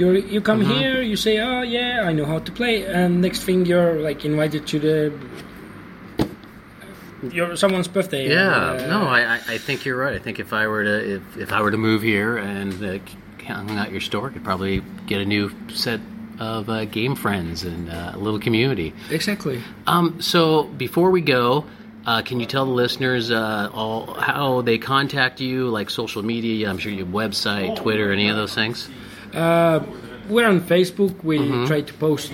You 0.01 0.07
you 0.35 0.41
come 0.41 0.61
Mm-hmm. 0.65 0.79
here. 0.81 0.97
You 1.11 1.17
say, 1.27 1.35
"Oh 1.49 1.61
yeah, 1.77 2.09
I 2.09 2.13
know 2.17 2.25
how 2.33 2.39
to 2.49 2.51
play," 2.61 2.75
and 2.99 3.21
next 3.27 3.41
thing 3.47 3.59
you're 3.71 4.01
like 4.09 4.25
invited 4.25 4.63
to 4.73 4.77
the 4.87 5.13
your 7.33 7.57
someone's 7.57 7.89
birthday. 7.89 8.29
yeah, 8.29 8.73
and, 8.73 8.81
uh, 8.93 8.99
no, 9.01 9.07
I, 9.09 9.35
I- 9.37 9.41
I 9.55 9.59
think 9.59 9.85
you're 9.85 9.97
right. 9.97 10.15
I 10.15 10.19
think 10.19 10.39
if 10.41 10.53
I 10.53 10.67
were 10.67 10.85
to 10.85 11.15
if, 11.17 11.37
if 11.37 11.53
I 11.53 11.61
were 11.63 11.71
to 11.71 11.77
move 11.79 12.03
here 12.03 12.37
and 12.37 12.73
uh, 12.85 12.99
hung 13.47 13.71
out 13.79 13.91
your 13.91 14.01
store, 14.01 14.29
I 14.31 14.33
could 14.33 14.45
probably 14.45 14.83
get 15.07 15.21
a 15.21 15.25
new 15.25 15.51
set 15.73 16.01
of 16.39 16.69
uh, 16.71 16.85
game 16.87 17.15
friends 17.15 17.65
and 17.65 17.91
uh, 17.91 18.13
a 18.15 18.19
little 18.19 18.41
community. 18.41 18.95
exactly. 19.11 19.61
Um, 19.87 20.21
so 20.23 20.65
before 20.65 21.11
we 21.11 21.21
go, 21.21 21.67
uh, 22.07 22.23
can 22.23 22.41
you 22.41 22.47
tell 22.47 22.65
the 22.65 22.73
listeners 22.73 23.31
uh, 23.31 23.69
all 23.75 24.15
how 24.15 24.63
they 24.63 24.79
contact 24.79 25.41
you, 25.41 25.69
like 25.69 25.91
social 25.91 26.23
media? 26.23 26.71
I'm 26.71 26.79
sure 26.79 26.91
you 26.93 27.05
have 27.05 27.13
website, 27.13 27.77
Twitter, 27.77 28.11
any 28.13 28.29
of 28.31 28.37
those 28.37 28.55
things. 28.55 28.89
Uh, 29.35 29.81
we're 30.31 30.47
on 30.49 30.61
Facebook. 30.63 31.23
We 31.23 31.39
Mm-hmm. 31.39 31.67
try 31.67 31.83
to 31.83 31.93
post 31.95 32.33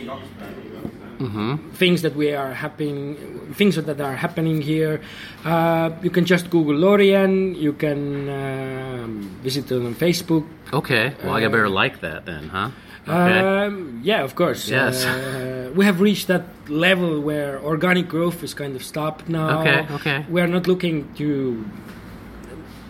things 1.74 2.02
that 2.02 2.14
we 2.16 2.32
are 2.34 2.52
happening, 2.52 3.16
things 3.54 3.76
that 3.76 4.00
are 4.00 4.16
happening 4.16 4.62
here. 4.62 5.00
Uh, 5.44 5.90
you 6.02 6.10
can 6.10 6.24
just 6.24 6.50
Google 6.50 6.74
Lorien. 6.74 7.54
You 7.54 7.72
can 7.72 8.28
um, 8.28 9.30
visit 9.42 9.66
them 9.68 9.86
on 9.86 9.94
Facebook. 9.94 10.44
Okay, 10.72 11.14
well, 11.24 11.34
I 11.34 11.40
better 11.48 11.68
like 11.68 12.00
that 12.00 12.26
then, 12.26 12.48
huh? 12.48 12.70
Okay. 13.08 13.38
Um, 13.38 14.00
yeah, 14.02 14.24
of 14.24 14.34
course. 14.34 14.68
Yes. 14.68 15.04
Uh, 15.04 15.70
we 15.76 15.84
have 15.84 16.00
reached 16.00 16.26
that 16.26 16.42
level 16.68 17.20
where 17.20 17.60
organic 17.62 18.08
growth 18.08 18.42
is 18.42 18.52
kind 18.52 18.74
of 18.74 18.82
stopped 18.82 19.28
now. 19.28 19.60
Okay, 19.60 19.86
okay. 19.94 20.26
We 20.28 20.40
are 20.40 20.48
not 20.48 20.66
looking 20.66 21.06
to 21.14 21.64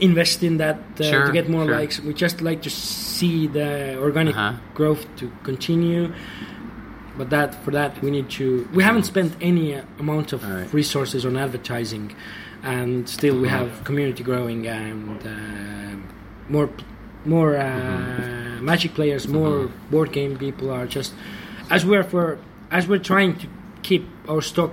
invest 0.00 0.42
in 0.42 0.56
that 0.58 0.78
uh, 1.00 1.04
Sure, 1.04 1.26
to 1.26 1.32
get 1.32 1.48
more 1.48 1.64
sure. 1.64 1.74
likes. 1.78 2.00
We 2.00 2.12
just 2.14 2.40
like 2.40 2.62
to 2.62 2.70
see 2.70 3.46
the 3.46 3.96
organic 4.00 4.34
Uh-huh. 4.36 4.56
growth 4.74 5.04
to 5.16 5.30
continue. 5.42 6.12
But 7.18 7.30
that 7.30 7.54
for 7.64 7.70
that 7.70 8.00
we 8.02 8.10
need 8.10 8.28
to. 8.38 8.68
We 8.74 8.82
haven't 8.82 9.04
spent 9.04 9.34
any 9.40 9.74
uh, 9.74 9.82
amount 9.98 10.32
of 10.34 10.40
right. 10.44 10.70
resources 10.72 11.24
on 11.24 11.36
advertising, 11.36 12.14
and 12.62 13.08
still 13.08 13.36
we 13.40 13.48
Uh-huh. 13.48 13.58
have 13.64 13.84
community 13.84 14.22
growing 14.22 14.66
and 14.66 15.20
uh, 15.26 15.96
more 16.52 16.68
more 17.24 17.56
uh, 17.56 17.62
Mm-hmm. 17.62 18.64
magic 18.64 18.94
players, 18.94 19.26
more 19.28 19.68
board 19.90 20.12
game 20.12 20.36
people 20.38 20.70
are 20.70 20.86
just 20.86 21.12
as 21.70 21.84
we're 21.84 22.04
for 22.04 22.38
as 22.70 22.86
we're 22.88 23.04
trying 23.12 23.32
to 23.42 23.46
keep 23.82 24.04
our 24.28 24.42
stock 24.42 24.70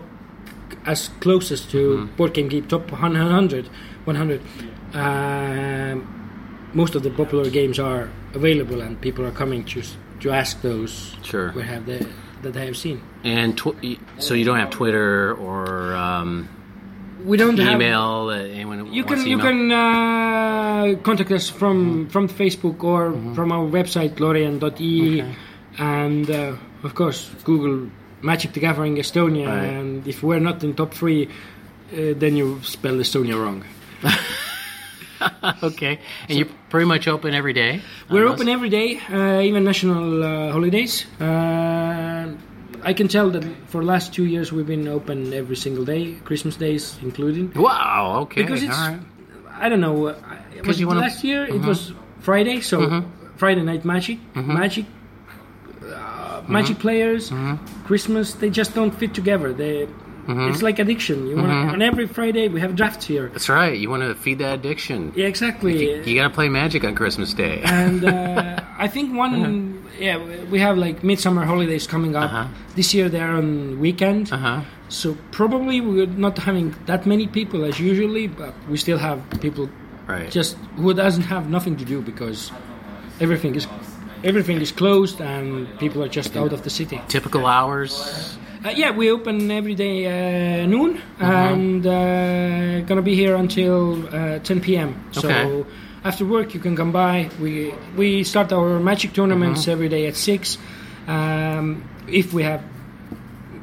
as 0.85 1.09
closest 1.19 1.71
to 1.71 1.77
Mm-hmm. 1.77 2.15
board 2.17 2.33
game 2.33 2.47
geek 2.49 2.67
top 2.67 2.91
100 2.91 3.67
100 4.05 4.41
um, 4.93 6.69
most 6.73 6.95
of 6.95 7.03
the 7.03 7.09
popular 7.11 7.49
games 7.49 7.79
are 7.79 8.09
available 8.33 8.81
and 8.81 8.99
people 9.01 9.25
are 9.25 9.31
coming 9.31 9.63
to 9.65 9.81
to 10.19 10.31
ask 10.31 10.61
those 10.61 11.15
Sure. 11.23 11.51
we 11.55 11.63
have 11.63 11.85
the 11.85 11.99
that 12.43 12.55
I 12.57 12.65
have 12.65 12.77
seen 12.77 13.01
And 13.23 13.57
tw- 13.57 13.75
so 14.19 14.33
you 14.33 14.45
don't 14.45 14.59
have 14.59 14.69
Twitter 14.69 15.33
or 15.35 15.95
um, 15.95 16.47
we 17.25 17.37
don't 17.37 17.57
have 17.57 17.75
email? 17.81 18.29
Uh, 18.29 18.35
anyone 18.59 18.93
You 18.93 19.03
can 19.03 19.19
you 19.25 19.37
can 19.39 19.71
uh, 19.71 20.95
contact 21.03 21.31
us 21.31 21.49
from 21.49 22.07
from 22.09 22.27
Facebook 22.27 22.83
or 22.83 23.11
Mm-hmm. 23.11 23.33
from 23.37 23.51
our 23.51 23.65
website 23.77 24.19
lorien.ee 24.19 25.23
and 25.79 26.29
uh, 26.29 26.55
of 26.87 26.91
course 26.95 27.19
Google 27.43 27.89
Magic 28.21 28.51
the 28.53 28.59
Gathering 28.59 28.95
Estonia 28.97 29.47
Right. 29.47 29.69
and 29.77 30.07
if 30.07 30.21
we're 30.23 30.39
not 30.49 30.63
in 30.63 30.73
top 30.75 30.93
three 30.93 31.21
uh, 31.27 32.13
then 32.21 32.35
you 32.39 32.59
spelled 32.63 32.99
Estonia 32.99 33.35
wrong. 33.43 33.63
okay, 35.63 35.99
and 36.27 36.37
you're 36.37 36.49
pretty 36.69 36.85
much 36.85 37.07
open 37.07 37.33
every 37.33 37.53
day. 37.53 37.81
We're 38.09 38.27
on 38.27 38.33
open 38.33 38.49
every 38.49 38.69
day, 38.69 38.99
uh, 39.09 39.39
even 39.49 39.63
national 39.63 40.23
uh, 40.23 40.51
holidays. 40.51 41.05
Uh, 41.19 41.23
I 42.85 42.93
can 42.93 43.07
tell 43.07 43.29
that 43.31 43.43
for 43.67 43.81
the 43.81 43.87
last 43.87 44.13
two 44.13 44.25
years 44.25 44.51
we've 44.51 44.67
been 44.67 44.87
open 44.87 45.33
every 45.33 45.55
single 45.55 45.85
day, 45.85 46.15
Christmas 46.25 46.55
days 46.55 46.97
included. 47.01 47.55
Wow. 47.55 48.19
Okay. 48.23 48.41
because 48.41 48.63
it's 48.63 48.75
right. 48.77 48.99
I 49.59 49.69
don't 49.69 49.79
know. 49.81 50.07
Uh, 50.07 50.15
was 50.65 50.83
wanna- 50.85 50.99
last 51.01 51.23
year? 51.23 51.45
It 51.45 51.61
was 51.61 51.93
Friday, 52.19 52.61
so 52.61 53.03
Friday 53.37 53.61
night 53.61 53.85
magic, 53.85 54.19
magic, 54.35 54.85
uh, 55.83 56.41
magic 56.47 56.79
players, 56.79 57.31
Christmas. 57.85 58.33
They 58.33 58.49
just 58.49 58.73
don't 58.75 58.91
fit 58.91 59.13
together. 59.13 59.53
They. 59.53 59.87
It's 60.27 60.61
like 60.61 60.79
addiction. 60.79 61.27
You 61.27 61.35
wanna, 61.35 61.73
On 61.73 61.81
every 61.81 62.07
Friday 62.07 62.47
we 62.47 62.59
have 62.61 62.75
drafts 62.75 63.05
here. 63.05 63.27
That's 63.29 63.49
right. 63.49 63.77
You 63.77 63.89
want 63.89 64.03
to 64.03 64.15
feed 64.15 64.39
that 64.39 64.53
addiction. 64.59 65.11
Yeah, 65.15 65.27
exactly. 65.27 66.01
You 66.07 66.15
got 66.15 66.27
to 66.29 66.33
play 66.33 66.49
Magic 66.49 66.83
on 66.83 66.95
Christmas 66.95 67.33
Day. 67.33 67.61
and 67.65 68.05
uh, 68.05 68.59
I 68.77 68.87
think 68.87 69.13
one, 69.15 69.83
yeah, 69.99 70.17
we 70.49 70.59
have 70.59 70.77
like 70.77 71.03
midsummer 71.03 71.43
holidays 71.45 71.87
coming 71.87 72.15
up. 72.15 72.31
Uh-huh. 72.31 72.47
This 72.75 72.93
year 72.93 73.09
they're 73.09 73.31
on 73.35 73.79
weekend, 73.79 74.31
Uh 74.31 74.37
huh. 74.37 74.61
so 74.89 75.17
probably 75.31 75.81
we're 75.81 76.05
not 76.07 76.37
having 76.37 76.73
that 76.85 77.05
many 77.05 77.27
people 77.27 77.65
as 77.65 77.79
usually, 77.79 78.27
but 78.27 78.53
we 78.69 78.77
still 78.77 78.97
have 78.97 79.19
people 79.41 79.69
Right. 80.07 80.29
just 80.31 80.57
who 80.75 80.93
doesn't 80.93 81.23
have 81.23 81.49
nothing 81.49 81.77
to 81.77 81.85
do 81.85 82.01
because 82.01 82.51
everything 83.21 83.55
is 83.55 83.67
everything 84.23 84.59
is 84.61 84.71
closed 84.71 85.21
and 85.21 85.67
people 85.79 86.03
are 86.03 86.09
just 86.09 86.35
out 86.35 86.51
of 86.53 86.63
the 86.63 86.69
city. 86.69 86.99
typical 87.07 87.45
hours. 87.45 88.37
Uh, 88.63 88.69
yeah, 88.69 88.91
we 88.91 89.11
open 89.11 89.51
every 89.51 89.75
day 89.75 90.05
uh, 90.07 90.65
noon 90.65 91.01
and 91.19 91.85
uh, 91.85 92.79
gonna 92.87 93.01
be 93.01 93.13
here 93.13 93.35
until 93.35 94.07
uh, 94.15 94.39
10 94.39 94.61
p.m. 94.61 94.95
So 95.11 95.27
Okay. 95.29 95.65
after 96.05 96.25
work 96.25 96.53
you 96.53 96.61
can 96.61 96.75
come 96.75 96.91
by. 96.93 97.29
We 97.41 97.73
we 97.97 98.23
start 98.23 98.53
our 98.53 98.79
magic 98.79 99.11
tournaments 99.13 99.67
every 99.67 99.89
day 99.89 100.07
at 100.07 100.15
six. 100.15 100.57
Um, 101.07 101.83
if 102.07 102.33
we 102.33 102.43
have 102.43 102.61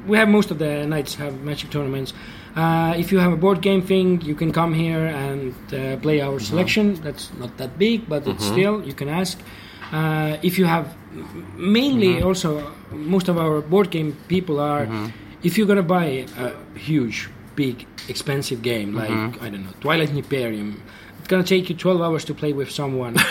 we 0.06 0.18
have 0.18 0.28
most 0.28 0.50
of 0.50 0.58
the 0.58 0.86
nights 0.86 1.14
have 1.14 1.40
magic 1.42 1.70
tournaments. 1.70 2.12
Uh, 2.54 2.94
if 2.98 3.10
you 3.12 3.20
have 3.20 3.32
a 3.32 3.36
board 3.36 3.62
game 3.62 3.80
thing, 3.80 4.20
you 4.22 4.34
can 4.34 4.52
come 4.52 4.74
here 4.74 5.06
and 5.06 5.54
uh, 5.72 5.96
play 6.02 6.20
our 6.20 6.40
selection. 6.40 6.94
That's 7.02 7.30
not 7.38 7.56
that 7.56 7.78
big, 7.78 8.06
but 8.08 8.26
it's 8.26 8.44
still 8.44 8.82
you 8.84 8.92
can 8.92 9.08
ask. 9.08 9.38
Uh, 9.92 10.36
if 10.42 10.58
you 10.58 10.66
have 10.66 10.86
mainly 11.56 12.14
mm-hmm. 12.14 12.26
also 12.26 12.72
most 12.92 13.28
of 13.28 13.36
our 13.38 13.60
board 13.60 13.90
game 13.90 14.16
people 14.28 14.60
are 14.60 14.86
mm-hmm. 14.86 15.06
if 15.42 15.58
you're 15.58 15.66
gonna 15.66 15.82
buy 15.82 16.26
a 16.38 16.52
huge, 16.78 17.28
big, 17.56 17.86
expensive 18.08 18.62
game 18.62 18.94
like 18.94 19.10
mm-hmm. 19.10 19.44
I 19.44 19.50
don't 19.50 19.64
know 19.64 19.72
Twilight 19.80 20.10
Imperium, 20.10 20.82
it's 21.30 21.36
gonna 21.36 21.60
take 21.60 21.70
you 21.70 21.76
12 21.76 22.00
hours 22.02 22.24
to 22.24 22.34
play 22.34 22.52
with 22.52 22.70
someone. 22.70 23.16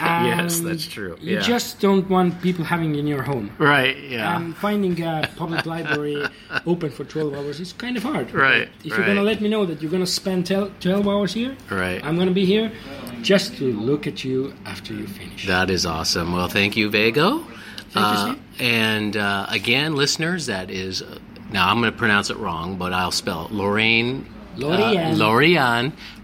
Yes, 0.00 0.58
that's 0.58 0.84
true. 0.84 1.16
You 1.20 1.38
just 1.38 1.78
don't 1.78 2.10
want 2.10 2.42
people 2.42 2.64
having 2.64 2.96
in 2.96 3.06
your 3.06 3.22
home. 3.22 3.52
Right. 3.56 3.96
Yeah. 3.96 4.36
And 4.36 4.56
finding 4.56 5.00
a 5.00 5.30
public 5.36 5.64
library 5.64 6.24
open 6.66 6.90
for 6.90 7.04
12 7.04 7.32
hours 7.34 7.60
is 7.60 7.72
kind 7.72 7.96
of 7.96 8.02
hard. 8.02 8.34
Right, 8.34 8.68
If 8.82 8.86
you're 8.86 9.04
going 9.04 9.16
to 9.16 9.22
let 9.22 9.40
me 9.40 9.48
know 9.48 9.64
that 9.64 9.80
you're 9.80 9.92
going 9.92 10.02
to 10.04 10.10
spend 10.10 10.48
12 10.48 11.06
hours 11.06 11.32
here, 11.32 11.56
Right. 11.70 12.04
I'm 12.04 12.16
going 12.16 12.26
to 12.26 12.34
be 12.34 12.44
here 12.44 12.72
just 13.20 13.56
to 13.58 13.72
look 13.74 14.08
at 14.08 14.24
you 14.24 14.54
after 14.66 14.92
you 14.92 15.06
finish. 15.06 15.46
That 15.46 15.70
is 15.70 15.86
awesome. 15.86 16.32
Well, 16.32 16.48
thank 16.48 16.76
you, 16.76 16.90
Vago. 16.90 17.46
Thank 17.90 17.94
you, 17.94 18.00
Uh, 18.02 18.36
and 18.58 19.16
uh, 19.16 19.46
again, 19.50 19.94
listeners, 19.94 20.46
that 20.46 20.68
is 20.68 21.00
uh, 21.02 21.20
now 21.52 21.68
I'm 21.68 21.78
going 21.80 21.92
to 21.92 21.98
pronounce 21.98 22.28
it 22.28 22.38
wrong, 22.38 22.76
but 22.76 22.92
I'll 22.92 23.12
spell 23.12 23.46
it 23.46 23.52
Lorraine 23.52 24.26
Lorien. 24.56 25.12
Uh, 25.12 25.16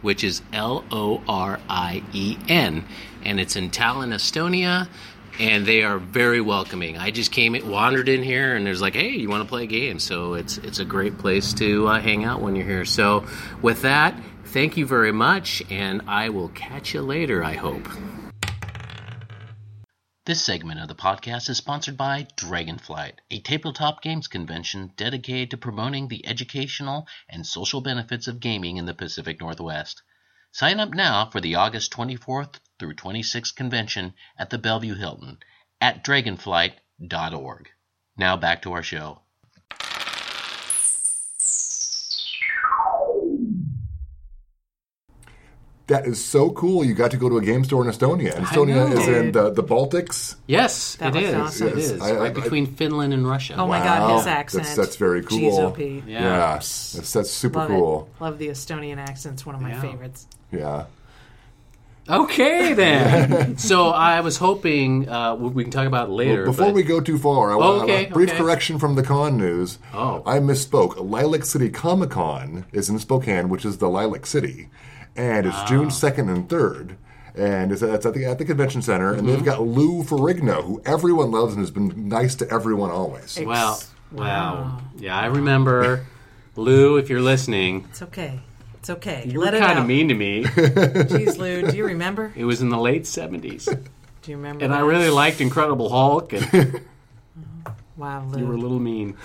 which 0.03 0.25
is 0.25 0.43
L 0.53 0.85
O 0.91 1.23
R 1.29 1.61
I 1.69 2.03
E 2.13 2.37
N, 2.49 2.85
and 3.25 3.41
it's 3.41 3.57
in 3.57 3.71
Tallinn, 3.71 4.13
Estonia. 4.15 4.89
And 5.41 5.65
they 5.65 5.85
are 5.85 5.99
very 5.99 6.41
welcoming. 6.41 6.99
I 6.99 7.13
just 7.13 7.31
came, 7.31 7.57
wandered 7.71 8.09
in 8.09 8.25
here, 8.25 8.57
and 8.57 8.67
there's 8.67 8.83
like, 8.83 8.95
hey, 8.95 9.11
you 9.11 9.29
want 9.29 9.45
to 9.45 9.49
play 9.49 9.63
a 9.63 9.67
game? 9.67 10.01
So 10.01 10.35
it's 10.35 10.59
it's 10.59 10.81
a 10.81 10.85
great 10.85 11.17
place 11.19 11.53
to 11.55 11.87
uh, 11.87 12.01
hang 12.01 12.25
out 12.25 12.41
when 12.41 12.57
you're 12.57 12.67
here. 12.67 12.85
So 12.85 13.25
with 13.63 13.83
that, 13.83 14.21
thank 14.47 14.77
you 14.77 14.85
very 14.85 15.13
much, 15.13 15.63
and 15.71 16.03
I 16.09 16.31
will 16.31 16.49
catch 16.49 16.93
you 16.93 17.03
later. 17.03 17.45
I 17.45 17.55
hope. 17.55 17.87
This 20.29 20.45
segment 20.45 20.79
of 20.79 20.89
the 20.89 20.95
podcast 20.95 21.49
is 21.49 21.57
sponsored 21.57 21.97
by 21.97 22.25
Dragonflight, 22.37 23.21
a 23.31 23.41
tabletop 23.41 24.03
games 24.03 24.29
convention 24.29 24.93
dedicated 24.95 25.51
to 25.53 25.57
promoting 25.57 26.09
the 26.09 26.27
educational 26.27 27.09
and 27.31 27.47
social 27.47 27.81
benefits 27.81 28.29
of 28.29 28.39
gaming 28.39 28.77
in 28.77 28.85
the 28.85 28.93
Pacific 28.93 29.41
Northwest. 29.41 30.03
Sign 30.53 30.81
up 30.81 30.91
now 30.91 31.31
for 31.31 31.41
the 31.41 31.55
August 31.55 31.93
24th 31.93 32.57
through 32.79 32.97
26th 32.97 33.57
convention 33.57 34.13
at 34.37 34.51
the 34.51 34.59
Bellevue 34.59 34.97
Hilton 34.97 35.39
at 35.81 36.05
dragonflight.org. 36.05 37.71
Now 38.19 38.37
back 38.37 38.61
to 38.61 38.73
our 38.75 38.83
show. 38.83 39.23
That 45.89 46.07
is 46.07 46.23
so 46.25 46.51
cool. 46.51 46.85
You 46.85 46.93
got 46.95 47.11
to 47.13 47.17
go 47.17 47.29
to 47.31 47.39
a 47.39 47.43
game 47.43 47.65
store 47.65 47.83
in 47.83 47.91
Estonia. 47.91 48.35
And 48.37 48.47
Estonia 48.47 48.91
know. 48.91 48.97
is 49.01 49.09
in 49.09 49.33
the, 49.33 49.51
the 49.51 49.63
Baltics. 49.65 50.37
Yes, 50.47 50.97
That 50.97 51.17
it 51.17 51.21
looks 51.23 51.29
is. 51.29 51.35
awesome. 51.35 51.69
It 51.69 51.77
Yes. 51.79 51.91
is 51.93 52.03
I- 52.03 52.11
I- 52.11 52.19
right 52.19 52.35
between 52.35 52.67
Finland 52.67 53.15
and 53.15 53.27
Russia. 53.27 53.55
Oh 53.57 53.67
my 53.67 53.81
Wow. 53.81 53.85
God, 53.85 54.15
his 54.17 54.25
That's- 54.27 54.39
accent. 54.57 54.77
that's 54.77 54.97
very 54.97 55.23
cool. 55.23 55.39
Jeez, 55.39 55.59
OP. 55.59 56.03
Yeah. 56.07 56.23
Yes. 56.55 56.93
That's, 56.95 57.13
that's 57.15 57.31
super 57.31 57.61
Love 57.61 57.69
cool. 57.69 58.09
it. 58.21 58.23
Love 58.23 58.39
the 58.39 58.49
Estonian 58.49 58.99
accent's 58.99 59.47
one 59.47 59.55
of 59.55 59.63
my 59.63 59.71
Yeah. 59.71 59.81
favorites. 59.81 60.27
Yeah. 60.53 60.85
Okay 62.11 62.73
then. 62.73 63.59
so 63.59 63.89
I 63.89 64.21
was 64.21 64.39
hoping 64.39 65.09
uh, 65.09 65.35
we 65.35 65.49
we 65.51 65.63
can 65.65 65.71
talk 65.71 65.87
about 65.87 66.09
it 66.09 66.13
later. 66.13 66.45
Before 66.47 66.67
but- 66.67 66.75
we 66.75 66.83
go 66.83 67.01
too 67.01 67.19
far, 67.19 67.53
I 67.53 67.57
want 67.57 67.83
Okay, 67.83 68.07
a 68.07 68.11
brief 68.11 68.31
okay. 68.31 68.39
correction 68.39 68.79
from 68.79 68.95
the 68.95 69.03
con 69.03 69.37
news. 69.37 69.79
Oh. 69.93 70.23
I 70.25 70.39
misspoke. 70.39 70.97
Lilac 70.99 71.45
City 71.45 71.69
Comic 71.69 72.11
Con 72.11 72.65
is 72.73 72.89
in 72.89 72.99
Spokane, 72.99 73.49
which 73.51 73.65
is 73.67 73.77
the 73.79 73.89
Lilac 73.91 74.25
City, 74.25 74.69
and 75.17 75.47
it's 75.47 75.57
Ah. 75.57 75.67
June 75.67 75.91
second 75.91 76.29
and 76.29 76.49
third. 76.49 76.97
And 77.35 77.71
it's, 77.71 77.83
it's 77.83 78.05
at 78.05 78.15
the 78.15 78.25
at 78.25 78.39
the 78.39 78.45
convention 78.45 78.83
center, 78.83 79.11
and 79.13 79.19
Mm-hmm. 79.23 79.29
they've 79.29 79.45
got 79.45 79.63
Lou 79.63 80.03
Ferrigno, 80.03 80.65
who 80.65 80.83
everyone 80.85 81.31
loves 81.31 81.53
and 81.55 81.61
has 81.63 81.71
been 81.71 82.09
nice 82.09 82.35
to 82.37 82.51
everyone 82.53 82.91
always. 82.91 83.39
Wow. 83.39 83.79
Wow. 84.11 84.81
Yeah, 84.97 85.17
I 85.19 85.27
remember. 85.27 86.05
Lou, 86.57 86.97
if 86.97 87.09
you're 87.09 87.21
listening, 87.23 87.87
It's 87.91 88.03
okay. 88.03 88.41
It's 88.75 88.91
okay. 88.91 89.25
you 89.29 89.39
Let 89.41 89.53
were 89.53 89.59
it 89.59 89.61
kind 89.61 89.79
of 89.79 89.87
mean 89.87 90.09
to 90.09 90.15
me. 90.15 90.43
Jeez, 90.45 91.37
Lou, 91.39 91.71
do 91.71 91.77
you 91.77 91.85
remember? 91.85 92.33
It 92.35 92.45
was 92.45 92.61
in 92.63 92.69
the 92.71 92.79
late 92.79 93.03
70s. 93.05 93.67
Do 94.23 94.31
you 94.31 94.37
remember? 94.37 94.65
And 94.65 94.75
I 94.75 94.81
really 94.81 95.11
liked 95.11 95.41
Incredible 95.41 95.89
Hulk, 95.91 96.33
and 96.33 96.81
Wow, 97.97 98.29
you 98.37 98.47
were 98.47 98.55
a 98.55 98.59
little 98.59 98.79
mean. 98.81 99.17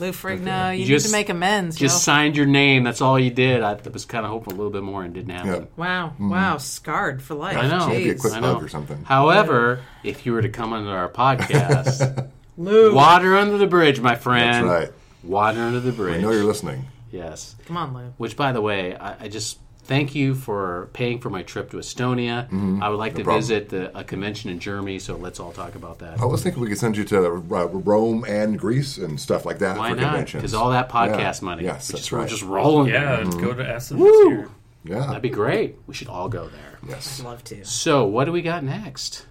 Lou 0.00 0.12
Ferrigno, 0.12 0.76
you 0.76 0.86
Just- 0.86 1.06
need 1.06 1.10
to 1.10 1.12
make 1.12 1.28
amends. 1.28 1.76
Just 1.76 1.96
yo. 1.96 2.12
signed 2.12 2.36
your 2.36 2.46
name. 2.46 2.84
That's 2.84 3.00
all 3.00 3.18
you 3.18 3.30
did. 3.30 3.62
I 3.62 3.78
was 3.92 4.04
kind 4.04 4.24
of 4.24 4.30
hoping 4.30 4.54
a 4.54 4.56
little 4.56 4.72
bit 4.72 4.82
more 4.82 5.04
and 5.04 5.12
didn't 5.14 5.30
happen. 5.30 5.62
Yeah. 5.62 5.68
Wow, 5.76 6.06
mm-hmm. 6.08 6.30
wow, 6.30 6.56
scarred 6.56 7.22
for 7.22 7.34
life. 7.34 7.56
I 7.56 7.68
know. 7.68 7.86
Jeez. 7.86 7.88
Maybe 7.88 8.10
a 8.10 8.14
quick 8.16 8.32
I 8.32 8.40
know. 8.40 8.54
hug 8.54 8.62
or 8.64 8.68
something. 8.68 9.04
However, 9.04 9.80
if 10.02 10.26
you 10.26 10.32
were 10.32 10.42
to 10.42 10.48
come 10.48 10.72
onto 10.72 10.88
our 10.90 11.08
podcast, 11.08 12.28
Lou, 12.56 12.94
water 12.94 13.36
under 13.36 13.58
the 13.58 13.66
bridge, 13.66 14.00
my 14.00 14.16
friend. 14.16 14.68
That's 14.68 14.88
right. 14.88 14.92
Water 15.22 15.60
under 15.60 15.80
the 15.80 15.92
bridge. 15.92 16.18
I 16.18 16.20
know 16.22 16.30
you're 16.30 16.44
listening. 16.44 16.86
Yes. 17.10 17.56
come 17.66 17.76
on, 17.76 17.92
Lou. 17.94 18.14
Which, 18.18 18.36
by 18.36 18.52
the 18.52 18.60
way, 18.60 18.96
I, 18.96 19.24
I 19.24 19.28
just 19.28 19.58
thank 19.90 20.14
you 20.14 20.36
for 20.36 20.88
paying 20.92 21.18
for 21.18 21.30
my 21.30 21.42
trip 21.42 21.70
to 21.72 21.76
Estonia. 21.78 22.46
I 22.80 22.88
would 22.88 22.96
like 22.98 23.16
to 23.16 23.24
problem. 23.24 23.42
visit 23.42 23.68
the, 23.70 23.98
a 23.98 24.04
convention 24.04 24.48
in 24.48 24.60
Germany, 24.60 25.00
so 25.00 25.16
let's 25.16 25.40
all 25.40 25.50
talk 25.52 25.74
about 25.74 25.98
that. 25.98 26.20
I 26.20 26.24
was 26.26 26.42
thinking 26.44 26.62
we 26.62 26.68
could 26.68 26.78
send 26.78 26.96
you 26.96 27.02
to 27.06 27.26
uh, 27.26 27.66
Rome 27.66 28.24
and 28.28 28.56
Greece 28.56 28.98
and 28.98 29.20
stuff 29.20 29.44
like 29.44 29.58
that 29.58 29.76
Why 29.76 29.90
for 29.90 29.96
not? 29.96 30.02
conventions. 30.10 30.42
Because 30.42 30.54
all 30.54 30.70
that 30.70 30.88
podcast 30.88 31.42
Yeah. 31.42 31.44
money, 31.44 31.64
Yes, 31.64 31.88
that's 31.88 32.02
just, 32.02 32.12
we're 32.12 32.18
right. 32.20 32.28
just 32.28 32.42
rolling. 32.44 32.88
Yeah, 32.92 33.16
there. 33.24 33.40
go 33.40 33.52
to 33.52 33.68
Essen 33.68 33.98
this 33.98 34.26
year. 34.26 34.48
yeah. 34.84 35.06
That'd 35.06 35.22
be 35.22 35.28
great. 35.28 35.76
We 35.88 35.94
should 35.94 36.08
all 36.08 36.28
go 36.28 36.46
there. 36.48 36.78
yes. 36.88 37.18
I'd 37.20 37.26
love 37.26 37.42
to. 37.44 37.64
So, 37.64 38.04
what 38.06 38.26
do 38.26 38.32
we 38.32 38.42
got 38.42 38.62
next? 38.62 39.26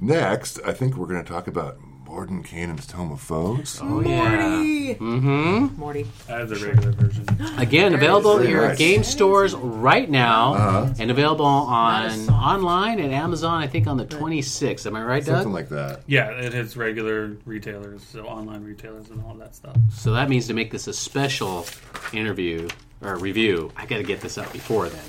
Next, 0.00 0.58
I 0.66 0.72
think 0.72 0.96
we're 0.96 1.06
going 1.06 1.22
to 1.22 1.30
talk 1.30 1.46
about 1.46 1.78
Mordenkainen's 2.10 2.86
Tome 2.88 3.12
of 3.12 3.20
Foes. 3.20 3.78
Oh 3.80 4.00
yeah. 4.00 4.96
Morty. 4.98 5.70
Morty. 5.76 6.06
I 6.28 6.32
have 6.32 6.48
the 6.48 6.56
regular 6.56 6.90
version. 6.92 7.24
Again, 7.58 7.94
available 7.94 8.34
Very 8.36 8.46
at 8.48 8.50
your 8.52 8.68
nice. 8.68 8.78
game 8.78 9.04
stores 9.04 9.54
right 9.54 10.10
now, 10.10 10.54
Uh-huh. 10.54 10.94
and 10.98 11.10
available 11.12 11.44
on 11.46 12.08
Nice. 12.08 12.28
online 12.28 12.98
at 13.00 13.10
Amazon. 13.12 13.62
I 13.62 13.68
think 13.68 13.86
on 13.86 13.96
the 13.96 14.06
26th. 14.06 14.86
Am 14.86 14.96
I 14.96 15.04
right, 15.04 15.24
Doug? 15.24 15.36
Something 15.36 15.52
like 15.52 15.68
that. 15.68 16.00
Yeah, 16.08 16.30
it 16.30 16.52
hits 16.52 16.76
regular 16.76 17.36
retailers, 17.46 18.02
so 18.04 18.24
online 18.26 18.64
retailers 18.64 19.08
and 19.10 19.22
all 19.24 19.34
that 19.34 19.54
stuff. 19.54 19.76
So 19.92 20.12
that 20.12 20.28
means 20.28 20.48
to 20.48 20.54
make 20.54 20.72
this 20.72 20.88
a 20.88 20.92
special 20.92 21.64
interview 22.12 22.68
or 23.02 23.16
review, 23.18 23.70
I 23.76 23.86
got 23.86 23.98
to 23.98 24.02
get 24.02 24.20
this 24.20 24.36
up 24.36 24.52
before 24.52 24.88
then. 24.88 25.04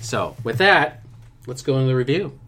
So, 0.00 0.36
with 0.44 0.58
that, 0.58 1.02
let's 1.48 1.62
go 1.62 1.74
into 1.74 1.88
the 1.88 1.96
review. 1.96 2.38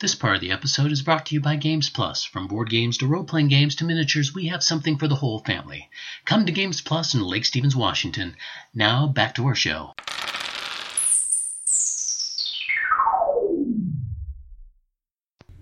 This 0.00 0.14
part 0.14 0.36
of 0.36 0.40
the 0.40 0.52
episode 0.52 0.92
is 0.92 1.02
brought 1.02 1.26
to 1.26 1.34
you 1.34 1.40
by 1.40 1.56
Games 1.56 1.90
Plus. 1.90 2.22
From 2.22 2.46
board 2.46 2.70
games 2.70 2.98
to 2.98 3.06
role 3.08 3.24
playing 3.24 3.48
games 3.48 3.74
to 3.74 3.84
miniatures, 3.84 4.32
we 4.32 4.46
have 4.46 4.62
something 4.62 4.96
for 4.96 5.08
the 5.08 5.16
whole 5.16 5.40
family. 5.40 5.90
Come 6.24 6.46
to 6.46 6.52
Games 6.52 6.80
Plus 6.80 7.14
in 7.14 7.20
Lake 7.20 7.44
Stevens, 7.44 7.74
Washington. 7.74 8.36
Now, 8.72 9.08
back 9.08 9.34
to 9.34 9.46
our 9.46 9.56
show. 9.56 9.94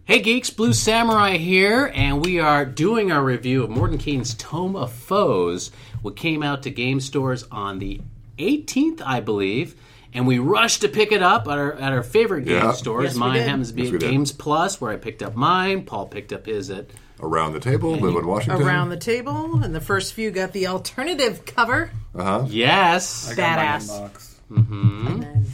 Hey 0.05 0.21
geeks, 0.21 0.51
Blue 0.51 0.75
Samurai 0.75 1.39
here, 1.39 1.91
and 1.95 2.23
we 2.23 2.39
are 2.39 2.67
doing 2.67 3.11
our 3.11 3.25
review 3.25 3.65
of 3.65 3.71
Mordenkainen's 3.71 4.35
Tome 4.35 4.77
of 4.77 4.93
Foes, 4.93 5.71
what 6.03 6.15
came 6.15 6.43
out 6.43 6.63
to 6.65 6.71
game 6.71 7.01
stores 7.01 7.45
on 7.51 7.79
the 7.79 8.03
18th, 8.39 9.01
I 9.01 9.21
believe, 9.21 9.77
and 10.17 10.27
we 10.27 10.39
rushed 10.41 10.81
to 10.81 10.89
pick 10.89 11.13
it 11.13 11.23
up 11.23 11.47
at 11.47 11.57
our, 11.59 11.75
at 11.75 11.93
our 11.93 12.03
favorite 12.03 12.45
game 12.47 12.55
Yeah. 12.63 12.73
stores. 12.73 13.05
Yes, 13.05 13.15
we 13.15 13.21
mine 13.21 13.35
did. 13.35 13.49
happens 13.49 13.69
to 13.69 13.75
be 13.75 13.83
Yes, 13.85 13.95
at 13.95 14.01
did. 14.01 14.11
Games 14.11 14.33
Plus, 14.33 14.81
where 14.81 14.91
I 14.91 14.97
picked 14.97 15.23
up 15.23 15.37
mine. 15.37 15.85
Paul 15.85 16.07
picked 16.07 16.33
up 16.33 16.47
his 16.47 16.71
at 16.71 16.87
Around 17.21 17.53
the 17.55 17.61
table, 17.61 17.97
Lynnwood, 17.97 18.25
Washington. 18.27 18.63
Around 18.67 18.89
the 18.91 18.97
table, 18.99 19.63
and 19.63 19.75
the 19.75 19.81
first 19.81 20.13
few 20.13 20.31
got 20.31 20.53
the 20.53 20.67
alternative 20.67 21.47
cover. 21.47 21.91
uh-huh. 22.15 22.47
Yes. 22.49 23.31
I 23.31 23.35
got 23.37 23.57
mine 23.57 23.67
Badass. 23.81 23.91
at 23.95 24.03
Mox. 24.03 24.41
And 24.51 25.23
then 25.23 25.47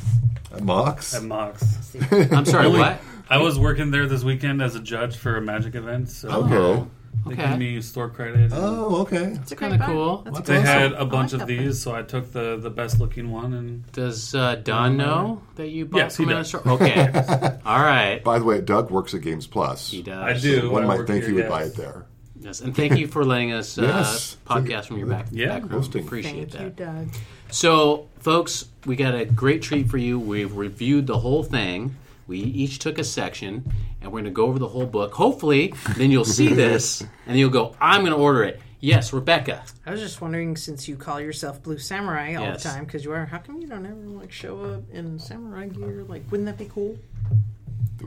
At 0.53 0.63
Mox. 0.65 1.15
At 1.15 1.23
Mox. 1.23 1.97
I'm 2.33 2.45
sorry, 2.47 2.69
what? 2.69 3.01
I 3.31 3.39
was 3.39 3.59
working 3.59 3.91
there 3.93 4.07
this 4.07 4.25
weekend 4.25 4.61
as 4.61 4.75
a 4.75 4.81
judge 4.81 5.17
for 5.17 5.37
a 5.37 5.41
magic 5.41 5.75
event, 5.77 6.09
so 6.11 6.29
Okay. 6.29 6.89
They 7.27 7.35
Okay. 7.35 7.49
gave 7.51 7.59
me 7.59 7.81
store 7.81 8.09
credit. 8.09 8.37
and 8.37 8.53
Oh, 8.55 8.97
okay. 9.03 9.37
it's 9.41 9.53
Kinda 9.53 9.77
great 9.79 9.87
cool. 9.89 10.19
That's 10.25 10.41
They 10.41 10.55
cool 10.57 10.63
had 10.63 10.93
a 10.93 11.05
bunch 11.05 11.33
like 11.33 11.43
of 11.43 11.49
that 11.49 11.55
these, 11.59 11.81
so 11.81 11.95
I 11.95 12.03
took 12.03 12.33
the, 12.33 12.57
the 12.57 12.71
best 12.71 12.99
looking 13.01 13.31
one 13.31 13.53
and 13.55 13.91
Does 13.93 14.35
uh, 14.35 14.57
Don 14.57 14.97
know 14.97 15.43
that 15.57 15.69
you 15.69 15.85
bought 15.87 15.99
Yes, 15.99 16.17
he 16.17 16.25
from 16.25 16.33
does. 16.33 16.53
Minister? 16.55 16.69
Okay. 16.71 17.59
All 17.67 17.81
right. 17.81 18.23
By 18.25 18.39
the 18.39 18.45
way, 18.45 18.61
Doug 18.61 18.91
works 18.91 19.15
at 19.15 19.21
Games 19.23 19.47
Plus. 19.47 19.91
He 19.91 20.03
does. 20.03 20.17
I 20.25 20.33
do. 20.39 20.71
One 20.71 20.85
I 20.85 20.87
might 20.87 20.99
work 20.99 21.07
think 21.07 21.21
here, 21.25 21.29
he 21.31 21.35
would 21.35 21.45
yes. 21.45 21.51
buy 21.51 21.63
it 21.65 21.75
there. 21.77 22.07
Yes, 22.41 22.61
and 22.61 22.75
thank 22.75 22.97
you 22.99 23.07
for 23.07 23.25
letting 23.25 23.53
us 23.53 23.79
uh, 23.79 23.83
Yes. 23.83 24.37
podcast 24.45 24.87
from 24.87 24.99
your 24.99 25.07
back, 25.07 25.27
Yeah. 25.31 25.47
back 25.51 25.63
room. 25.63 25.71
Hosting. 25.71 26.05
Appreciate 26.05 26.51
Thank 26.51 26.77
that. 26.77 26.85
you, 26.85 26.87
Doug. 26.87 27.09
So, 27.53 28.09
folks, 28.19 28.65
we 28.85 28.97
got 28.97 29.15
a 29.15 29.25
great 29.27 29.63
treat 29.63 29.89
for 29.89 29.97
you. 29.99 30.19
We've 30.19 30.53
reviewed 30.57 31.07
the 31.07 31.19
whole 31.19 31.45
thing. 31.45 31.95
We 32.27 32.39
each 32.39 32.79
took 32.79 32.99
a 32.99 33.05
section, 33.05 33.73
and 34.01 34.11
we're 34.13 34.21
going 34.21 34.25
to 34.25 34.31
go 34.31 34.47
over 34.47 34.59
the 34.59 34.69
whole 34.69 34.87
book. 34.87 35.13
Hopefully, 35.15 35.75
then 35.97 36.11
you'll 36.11 36.25
see 36.25 36.49
this, 36.55 37.05
and 37.27 37.39
you'll 37.39 37.51
go, 37.51 37.75
"I'm 37.81 38.03
going 38.03 38.13
to 38.13 38.19
order 38.19 38.45
it." 38.45 38.61
Yes, 38.81 39.13
Rebecca. 39.13 39.63
I 39.87 39.93
was 39.93 40.01
just 40.01 40.21
wondering, 40.21 40.57
since 40.57 40.89
you 40.89 40.97
call 40.97 41.21
yourself 41.21 41.63
Blue 41.63 41.79
Samurai 41.79 42.35
all 42.35 42.43
Yes. 42.45 42.63
the 42.65 42.69
time, 42.71 42.85
because 42.85 43.05
you 43.05 43.13
are, 43.13 43.25
how 43.27 43.39
come 43.39 43.61
you 43.61 43.69
don't 43.69 43.87
ever 43.87 43.95
like 43.95 44.33
show 44.33 44.61
up 44.65 44.83
in 44.93 45.19
samurai 45.21 45.69
gear? 45.69 46.05
Like, 46.09 46.23
wouldn't 46.33 46.47
that 46.47 46.59
be 46.59 46.65
cool? 46.73 46.97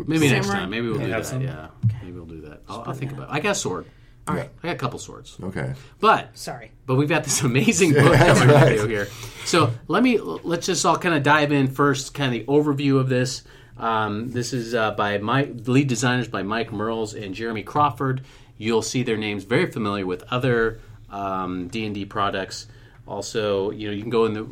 Maybe 0.06 0.28
next 0.30 0.48
Samurai. 0.48 0.60
time. 0.62 0.70
Maybe 0.72 0.88
we'll 0.90 1.00
Yeah. 1.00 1.06
do 1.06 1.12
Have 1.14 1.24
that. 1.24 1.30
some? 1.30 1.42
Yeah, 1.42 1.68
maybe 2.04 2.12
we'll 2.18 2.26
do 2.26 2.42
that. 2.42 2.62
I'll, 2.68 2.84
I'll 2.88 2.94
think 2.94 3.14
about. 3.14 3.30
it. 3.30 3.34
I 3.34 3.40
got 3.40 3.52
a 3.52 3.56
sword. 3.56 3.86
All 4.28 4.36
right. 4.36 4.50
I 4.64 4.68
got 4.68 4.76
a 4.76 4.80
couple 4.80 4.98
swords. 5.00 5.38
Okay. 5.42 5.74
But 6.00 6.36
Sorry. 6.38 6.72
but 6.88 6.96
we've 6.96 7.08
got 7.08 7.24
this 7.24 7.42
amazing 7.44 7.94
book 7.94 8.12
that 8.12 8.36
we're 8.36 8.76
going 8.76 8.90
here. 8.90 9.08
So 9.46 9.72
let 9.88 10.02
me 10.04 10.18
let's 10.20 10.66
just 10.66 10.84
all 10.86 10.98
kind 10.98 11.14
of 11.16 11.22
dive 11.24 11.52
in 11.52 11.68
first, 11.68 12.14
kind 12.16 12.36
of 12.36 12.46
the 12.46 12.52
overview 12.52 13.00
of 13.00 13.08
this. 13.08 13.44
Um, 13.78 14.32
this 14.32 14.54
is 14.54 14.74
uh, 14.74 14.92
by 14.92 15.18
Mike, 15.18 15.64
the 15.64 15.72
lead 15.72 15.88
designers 15.88 16.28
by 16.28 16.44
Mike 16.44 16.72
Mearls 16.72 17.14
and 17.14 17.34
Jeremy 17.36 17.64
Crawford. 17.64 18.22
You'll 18.58 18.82
see 18.82 19.04
their 19.04 19.18
names 19.18 19.44
very 19.44 19.70
familiar 19.70 20.06
with 20.06 20.24
other 20.32 20.80
um, 21.12 21.68
D 21.68 21.86
and 21.86 21.94
D 21.94 22.06
products. 22.06 22.68
Also, 23.08 23.72
you 23.72 23.88
know, 23.88 23.94
you 23.94 24.02
can 24.02 24.10
go 24.10 24.26
in 24.26 24.34
the 24.34 24.48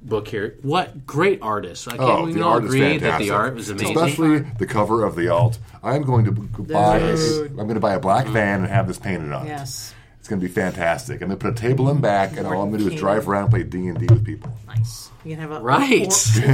book 0.00 0.28
here. 0.28 0.56
What 0.62 1.06
great 1.06 1.40
artists! 1.42 1.86
I 1.88 1.96
can't 1.96 2.02
Oh, 2.02 2.24
we 2.24 2.32
the 2.34 2.42
all 2.42 2.52
art 2.54 2.64
is 2.64 2.70
agree 2.70 2.80
fantastic. 2.98 3.10
that 3.10 3.18
the 3.18 3.30
art 3.30 3.54
was 3.54 3.68
amazing. 3.68 3.96
Especially 3.96 4.38
the 4.58 4.66
cover 4.66 5.04
of 5.04 5.16
the 5.16 5.28
alt. 5.28 5.58
I'm 5.82 6.02
going 6.04 6.24
to 6.26 6.30
buy. 6.32 7.00
Dude. 7.00 7.50
I'm 7.50 7.56
going 7.56 7.74
to 7.74 7.80
buy 7.80 7.94
a 7.94 8.00
black 8.00 8.26
van 8.28 8.60
and 8.60 8.68
have 8.68 8.86
this 8.86 8.98
painted 8.98 9.32
on. 9.32 9.46
it. 9.46 9.50
Yes. 9.50 9.92
It's 10.18 10.28
going 10.28 10.40
to 10.40 10.46
be 10.46 10.52
fantastic. 10.52 11.22
I'm 11.22 11.28
going 11.28 11.38
to 11.38 11.44
put 11.44 11.58
a 11.58 11.60
table 11.60 11.88
in 11.90 12.00
back, 12.00 12.36
and 12.36 12.46
all 12.46 12.62
I'm 12.62 12.70
going 12.70 12.82
to 12.82 12.88
do 12.90 12.94
is 12.94 13.00
drive 13.00 13.28
around 13.28 13.44
and 13.44 13.50
play 13.50 13.62
D 13.62 13.86
and 13.88 13.98
D 13.98 14.06
with 14.12 14.24
people. 14.24 14.52
Nice. 14.66 15.10
You 15.24 15.32
can 15.36 15.40
have 15.40 15.52
a 15.52 15.60
Right. 15.62 16.12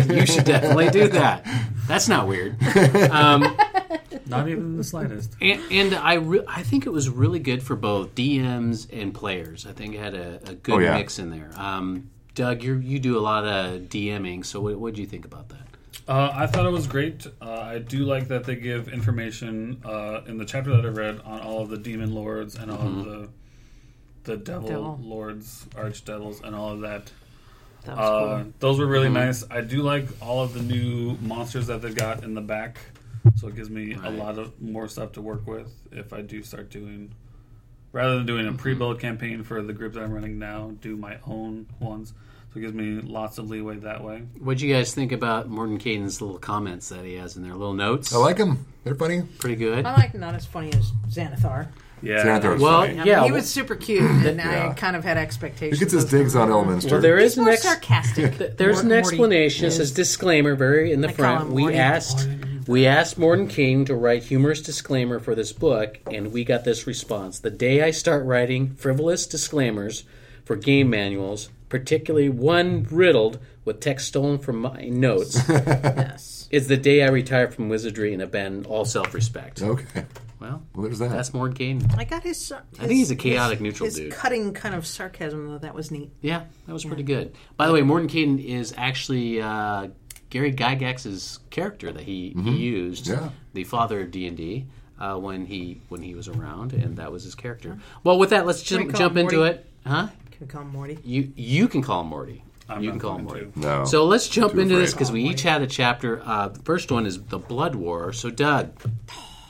or- 0.08 0.14
you 0.14 0.26
should 0.26 0.44
definitely 0.44 0.90
do 0.90 1.08
that. 1.08 1.44
That's 1.88 2.08
not 2.08 2.28
weird. 2.28 2.56
Not 4.26 4.48
even 4.48 4.76
the 4.76 4.84
slightest. 4.84 5.34
And, 5.40 5.60
and 5.70 5.94
I, 5.94 6.14
re- 6.14 6.44
I 6.48 6.62
think 6.62 6.86
it 6.86 6.90
was 6.90 7.08
really 7.10 7.38
good 7.40 7.62
for 7.62 7.76
both 7.76 8.14
DMs 8.14 8.88
and 8.92 9.12
players. 9.12 9.66
I 9.66 9.72
think 9.72 9.94
it 9.94 9.98
had 9.98 10.14
a, 10.14 10.40
a 10.48 10.54
good 10.54 10.74
Oh, 10.74 10.78
yeah. 10.78 10.94
mix 10.94 11.18
in 11.18 11.30
there. 11.30 11.50
Um, 11.56 12.10
Doug, 12.34 12.62
you 12.64 12.76
you 12.76 12.98
do 12.98 13.16
a 13.18 13.20
lot 13.20 13.44
of 13.44 13.82
DMing, 13.82 14.44
so 14.44 14.60
what 14.60 14.76
what 14.78 14.94
do 14.94 15.00
you 15.00 15.06
think 15.06 15.24
about 15.24 15.50
that? 15.50 15.58
Uh, 16.08 16.30
I 16.34 16.46
thought 16.48 16.66
it 16.66 16.72
was 16.72 16.86
great. 16.88 17.26
Uh, 17.40 17.50
I 17.50 17.78
do 17.78 17.98
like 17.98 18.26
that 18.28 18.44
they 18.44 18.56
give 18.56 18.88
information 18.88 19.80
uh, 19.84 20.22
in 20.26 20.38
the 20.38 20.44
chapter 20.44 20.70
that 20.74 20.84
I 20.84 20.88
read 20.88 21.20
on 21.24 21.40
all 21.42 21.60
of 21.60 21.68
the 21.68 21.78
demon 21.78 22.12
lords 22.14 22.56
and 22.56 22.70
all 22.72 22.86
of 22.88 23.04
the 23.04 23.28
the 24.24 24.36
devil, 24.36 24.68
Devil. 24.68 25.00
lords, 25.02 25.66
archdevils, 25.76 26.42
and 26.42 26.54
all 26.54 26.70
of 26.72 26.80
that. 26.80 27.10
That 27.84 27.96
was 27.96 28.08
Uh, 28.08 28.42
cool. 28.42 28.52
those 28.60 28.78
were 28.78 28.86
really 28.86 29.10
nice. 29.10 29.44
I 29.50 29.60
do 29.60 29.82
like 29.82 30.06
all 30.22 30.42
of 30.42 30.54
the 30.54 30.62
new 30.62 31.16
monsters 31.20 31.66
that 31.66 31.82
they've 31.82 31.94
got 31.94 32.24
in 32.24 32.34
the 32.34 32.40
back, 32.40 32.78
so 33.36 33.48
it 33.48 33.54
gives 33.56 33.68
me 33.70 33.92
a 34.02 34.10
lot 34.10 34.38
of 34.38 34.60
more 34.60 34.88
stuff 34.88 35.12
to 35.12 35.20
work 35.20 35.46
with 35.46 35.70
if 35.92 36.12
I 36.12 36.22
do 36.22 36.42
start 36.42 36.70
doing. 36.70 37.12
Rather 37.92 38.16
than 38.16 38.26
doing 38.26 38.48
a 38.48 38.52
pre-build 38.52 38.98
campaign 38.98 39.44
for 39.44 39.62
the 39.62 39.72
group 39.72 39.92
that 39.92 40.02
I'm 40.02 40.12
running 40.12 40.38
now, 40.38 40.72
do 40.80 40.96
my 40.96 41.18
own 41.26 41.66
ones. 41.78 42.12
So 42.52 42.58
it 42.58 42.62
gives 42.62 42.74
me 42.74 43.00
lots 43.00 43.38
of 43.38 43.48
leeway 43.50 43.76
that 43.78 44.02
way. 44.02 44.22
What 44.40 44.58
do 44.58 44.66
you 44.66 44.74
guys 44.74 44.92
think 44.94 45.12
about 45.12 45.48
Mordenkainen's 45.50 46.20
little 46.20 46.38
comments 46.38 46.88
that 46.88 47.04
he 47.04 47.14
has 47.14 47.36
in 47.36 47.42
there? 47.42 47.52
Little 47.52 47.72
notes. 47.74 48.12
I 48.14 48.18
like 48.18 48.36
them. 48.38 48.66
They're 48.82 48.94
funny. 48.96 49.22
Pretty 49.38 49.56
good. 49.56 49.84
I 49.86 49.92
like 49.94 50.12
them 50.12 50.20
not 50.22 50.34
as 50.34 50.44
funny 50.46 50.72
as 50.72 50.90
Xanathar. 51.08 51.68
Yeah, 52.02 52.38
was 52.38 52.44
was 52.54 52.60
Well, 52.62 52.80
funny. 52.82 52.92
I 52.92 52.96
mean, 52.96 53.06
yeah. 53.06 53.24
he 53.24 53.32
was 53.32 53.48
super 53.48 53.74
cute, 53.74 54.02
and 54.02 54.38
Yeah. 54.38 54.68
I 54.70 54.74
kind 54.74 54.94
of 54.96 55.04
had 55.04 55.16
expectations. 55.16 55.78
He 55.78 55.84
gets 55.84 55.92
his 55.92 56.04
digs 56.04 56.36
on 56.36 56.48
Elminster. 56.50 56.90
Well, 56.92 57.00
there 57.00 57.16
is 57.18 57.32
He's 57.32 57.38
an 57.38 57.44
more 57.44 57.52
ex- 57.54 57.62
sarcastic. 57.62 58.36
Th- 58.38 58.52
There's 58.56 58.80
an 58.80 58.88
Mor- 58.88 58.96
Morty 58.96 59.08
explanation. 59.08 59.64
It 59.64 59.68
is- 59.68 59.76
says 59.76 59.92
disclaimer 59.92 60.54
very 60.54 60.92
in 60.92 61.00
the 61.00 61.08
I 61.08 61.12
front. 61.12 61.50
We 61.50 61.62
Morty. 61.62 61.76
asked 61.78 62.28
we 62.66 62.86
asked 62.86 63.18
Mordenkainen 63.20 63.84
to 63.86 63.94
write 63.94 64.22
humorous 64.24 64.62
disclaimer 64.62 65.18
for 65.18 65.34
this 65.34 65.52
book, 65.52 65.98
and 66.10 66.32
we 66.32 66.44
got 66.44 66.64
this 66.64 66.86
response. 66.86 67.38
The 67.38 67.50
day 67.50 67.82
I 67.82 67.90
start 67.90 68.24
writing 68.24 68.74
frivolous 68.76 69.26
disclaimers 69.26 70.04
for 70.46 70.56
game 70.56 70.88
manuals, 70.88 71.50
particularly 71.68 72.28
one 72.30 72.86
riddled 72.90 73.38
with 73.66 73.80
text 73.80 74.08
stolen 74.08 74.38
from 74.38 74.60
my 74.60 74.88
notes, 74.90 75.40
Yes. 75.48 76.48
is 76.50 76.68
the 76.68 76.76
day 76.78 77.02
I 77.02 77.08
retire 77.08 77.50
from 77.50 77.68
wizardry 77.68 78.12
and 78.14 78.22
abandon 78.22 78.64
all 78.66 78.84
self-respect. 78.86 79.60
Okay. 79.62 80.04
Well, 80.44 80.62
Well, 80.74 80.84
there's 80.84 80.98
that. 80.98 81.10
that's 81.10 81.32
Morton 81.32 81.56
Caden. 81.80 81.98
I 81.98 82.04
got 82.04 82.22
his. 82.22 82.38
his 82.48 82.52
I 82.52 82.82
think 82.86 82.92
he's 82.92 83.10
a 83.10 83.16
chaotic 83.16 83.58
his, 83.58 83.62
neutral 83.62 83.84
his 83.86 83.96
dude. 83.96 84.12
cutting 84.12 84.52
kind 84.52 84.74
of 84.74 84.86
sarcasm, 84.86 85.48
though. 85.48 85.58
That 85.58 85.74
was 85.74 85.90
neat. 85.90 86.10
Yeah, 86.20 86.44
that 86.66 86.72
was 86.72 86.84
pretty 86.84 87.02
good. 87.02 87.34
By 87.56 87.66
the 87.66 87.72
way, 87.72 87.80
Mordenkainen 87.82 88.44
is 88.44 88.74
actually 88.76 89.40
uh, 89.40 89.88
Gary 90.30 90.52
Gygax's 90.52 91.38
character 91.50 91.92
that 91.92 92.02
he, 92.02 92.30
he 92.44 92.50
used, 92.56 93.06
Yeah. 93.06 93.30
the 93.54 93.64
father 93.64 94.02
of 94.02 94.10
D 94.10 94.26
and 94.26 94.36
D, 94.36 94.66
uh, 95.00 95.16
when 95.16 95.46
he 95.46 95.80
when 95.88 96.02
he 96.02 96.14
was 96.14 96.28
around, 96.28 96.72
and 96.74 96.96
that 96.98 97.10
was 97.10 97.24
his 97.24 97.34
character. 97.34 97.78
Well, 98.02 98.18
with 98.18 98.30
that, 98.30 98.44
let's 98.46 98.66
Can 98.66 98.76
we 98.78 98.82
jump 98.84 98.90
call 98.92 98.98
jump 99.00 99.12
him 99.12 99.18
into 99.18 99.36
Morty? 99.38 99.50
it, 99.54 99.66
huh? 99.86 100.08
Can 100.30 100.38
we 100.40 100.46
call 100.46 100.62
him 100.62 100.68
Morty? 100.70 100.98
You 101.04 101.32
you 101.36 101.68
can 101.68 101.80
call 101.82 102.02
him 102.02 102.08
Morty. 102.08 102.44
I'm 102.68 102.82
you 102.82 102.90
can 102.90 102.98
call 102.98 103.16
him 103.18 103.24
Morty. 103.24 103.46
No. 103.56 103.84
So 103.84 104.04
let's 104.06 104.26
jump 104.26 104.54
Too 104.54 104.60
into 104.60 104.76
this 104.76 104.90
afraid. 104.90 104.98
because 104.98 105.12
we 105.12 105.24
each 105.24 105.42
had 105.42 105.62
a 105.62 105.66
chapter. 105.66 106.22
Uh, 106.24 106.48
the 106.48 106.60
first 106.62 106.90
one 106.90 107.06
is 107.06 107.22
the 107.24 107.38
Blood 107.38 107.74
War. 107.74 108.12
So 108.14 108.30
Doug, 108.30 108.70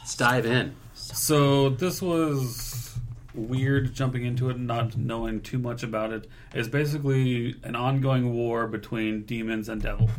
let's 0.00 0.16
dive 0.16 0.46
in. 0.46 0.74
So 1.14 1.70
this 1.70 2.02
was 2.02 2.98
weird 3.34 3.94
jumping 3.94 4.24
into 4.24 4.50
it 4.50 4.56
and 4.56 4.66
not 4.66 4.96
knowing 4.96 5.40
too 5.40 5.58
much 5.58 5.82
about 5.82 6.12
it. 6.12 6.28
It's 6.52 6.68
basically 6.68 7.56
an 7.62 7.76
ongoing 7.76 8.32
war 8.34 8.66
between 8.66 9.22
demons 9.22 9.68
and 9.68 9.80
devils. 9.80 10.10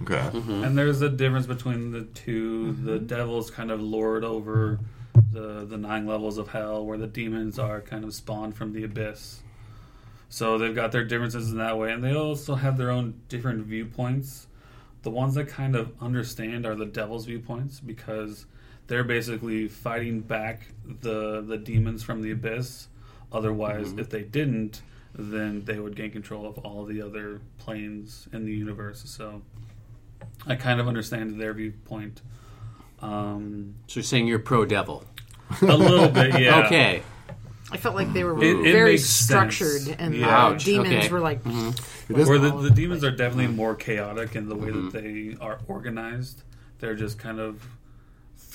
Okay. 0.00 0.14
Mm-hmm. 0.14 0.64
And 0.64 0.78
there's 0.78 1.02
a 1.02 1.08
difference 1.08 1.46
between 1.46 1.90
the 1.90 2.02
2 2.02 2.72
The 2.72 2.92
mm-hmm. 2.92 3.06
devils 3.06 3.50
kind 3.50 3.70
of 3.70 3.80
lord 3.80 4.24
over 4.24 4.78
the 5.32 5.64
the 5.64 5.76
nine 5.76 6.06
levels 6.06 6.38
of 6.38 6.48
hell, 6.48 6.84
where 6.84 6.98
the 6.98 7.06
demons 7.06 7.58
are 7.58 7.80
kind 7.80 8.04
of 8.04 8.14
spawned 8.14 8.56
from 8.56 8.72
the 8.72 8.84
abyss. 8.84 9.42
So 10.28 10.58
they've 10.58 10.74
got 10.74 10.92
their 10.92 11.04
differences 11.04 11.50
in 11.50 11.58
that 11.58 11.78
way, 11.78 11.92
and 11.92 12.04
they 12.04 12.14
also 12.14 12.54
have 12.54 12.76
their 12.76 12.90
own 12.90 13.20
different 13.28 13.64
viewpoints. 13.66 14.46
The 15.02 15.10
ones 15.10 15.34
that 15.34 15.48
kind 15.48 15.76
of 15.76 15.92
understand 16.00 16.66
are 16.66 16.74
the 16.74 16.86
devil's 16.86 17.26
viewpoints 17.26 17.80
because 17.80 18.46
they're 18.86 19.04
basically 19.04 19.68
fighting 19.68 20.20
back 20.20 20.68
the 21.02 21.40
the 21.42 21.56
demons 21.56 22.02
from 22.02 22.22
the 22.22 22.30
abyss. 22.30 22.88
Otherwise, 23.32 23.88
mm-hmm. 23.88 23.98
if 23.98 24.08
they 24.10 24.22
didn't, 24.22 24.82
then 25.14 25.64
they 25.64 25.78
would 25.78 25.96
gain 25.96 26.10
control 26.10 26.46
of 26.46 26.58
all 26.58 26.84
the 26.84 27.02
other 27.02 27.40
planes 27.58 28.28
in 28.32 28.44
the 28.44 28.52
universe. 28.52 29.02
So 29.04 29.42
I 30.46 30.54
kind 30.54 30.80
of 30.80 30.86
understand 30.88 31.40
their 31.40 31.52
viewpoint. 31.52 32.22
Um, 33.00 33.74
So 33.88 33.98
you're 33.98 34.04
saying 34.04 34.26
you're 34.26 34.38
pro 34.38 34.64
devil. 34.64 35.04
a 35.62 35.76
little 35.76 36.08
bit, 36.08 36.40
yeah. 36.40 36.62
Okay. 36.66 37.02
I 37.70 37.76
felt 37.78 37.96
like 37.96 38.12
they 38.12 38.22
were 38.22 38.38
It- 38.42 38.66
it 38.66 38.72
very 38.72 38.92
makes 38.92 39.04
sense. 39.04 39.54
structured, 39.56 39.96
and 39.98 40.14
Yeah. 40.14 40.50
the 40.52 40.58
demons 40.58 40.94
okay. 40.94 41.08
were 41.08 41.20
like, 41.20 41.42
mm-hmm. 41.42 42.12
It 42.12 42.18
is- 42.20 42.28
Where 42.28 42.38
the, 42.38 42.56
the 42.56 42.70
demons 42.70 43.02
are 43.02 43.10
definitely 43.10 43.46
mm-hmm. 43.46 43.56
more 43.56 43.74
chaotic 43.74 44.36
in 44.36 44.48
the 44.48 44.54
way 44.54 44.70
that 44.70 44.92
they 44.92 45.36
are 45.40 45.58
organized. 45.66 46.42
They're 46.78 46.94
just 46.94 47.18
kind 47.18 47.40
of 47.40 47.66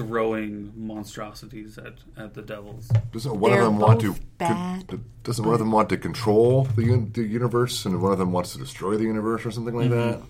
throwing 0.05 0.71
monstrosities 0.75 1.77
at, 1.77 1.93
at 2.17 2.33
the 2.33 2.41
devils. 2.41 2.89
Doesn't 3.11 3.39
one 3.39 3.51
They're 3.51 3.61
of 3.61 3.67
them 3.67 3.79
want 3.79 4.01
to? 4.01 4.15
bad. 4.37 4.87
con- 4.87 5.05
doesn't 5.23 5.45
one 5.45 5.53
of 5.53 5.59
them 5.59 5.71
want 5.71 5.89
to 5.89 5.97
control 5.97 6.63
the, 6.75 6.91
un- 6.91 7.11
the 7.13 7.23
universe, 7.23 7.85
and 7.85 8.01
one 8.01 8.11
of 8.11 8.17
them 8.19 8.31
wants 8.31 8.53
to 8.53 8.57
destroy 8.59 8.97
the 8.97 9.03
universe, 9.03 9.45
or 9.45 9.51
something 9.51 9.75
like 9.75 9.89
that? 9.91 10.21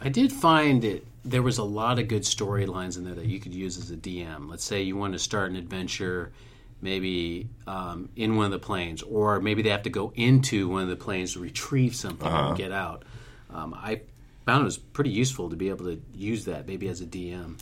I 0.00 0.08
did 0.08 0.32
find 0.32 0.84
it. 0.84 1.06
There 1.24 1.42
was 1.42 1.58
a 1.58 1.64
lot 1.64 1.98
of 1.98 2.08
good 2.08 2.22
storylines 2.22 2.96
in 2.96 3.04
there 3.04 3.14
that 3.14 3.26
you 3.26 3.38
could 3.40 3.54
use 3.54 3.78
as 3.78 3.90
a 3.90 3.96
DM. 3.96 4.48
Let's 4.50 4.64
say 4.64 4.82
you 4.82 4.96
want 4.96 5.12
to 5.12 5.18
start 5.18 5.50
an 5.50 5.56
adventure, 5.56 6.32
maybe 6.80 7.48
um, 7.66 8.08
in 8.16 8.36
one 8.36 8.46
of 8.46 8.52
the 8.52 8.58
planes, 8.58 9.02
or 9.02 9.40
maybe 9.40 9.62
they 9.62 9.70
have 9.70 9.82
to 9.84 9.90
go 9.90 10.12
into 10.14 10.68
one 10.68 10.82
of 10.82 10.88
the 10.88 10.96
planes 10.96 11.32
to 11.34 11.40
retrieve 11.40 11.94
something 11.94 12.26
and 12.28 12.56
get 12.56 12.72
out. 12.72 13.04
Um, 13.50 13.74
I 13.74 14.02
found 14.46 14.62
it 14.62 14.64
was 14.64 14.78
pretty 14.78 15.10
useful 15.10 15.50
to 15.50 15.56
be 15.56 15.68
able 15.68 15.84
to 15.86 16.00
use 16.14 16.44
that, 16.46 16.66
maybe 16.66 16.88
as 16.88 17.00
a 17.00 17.06
DM. 17.06 17.58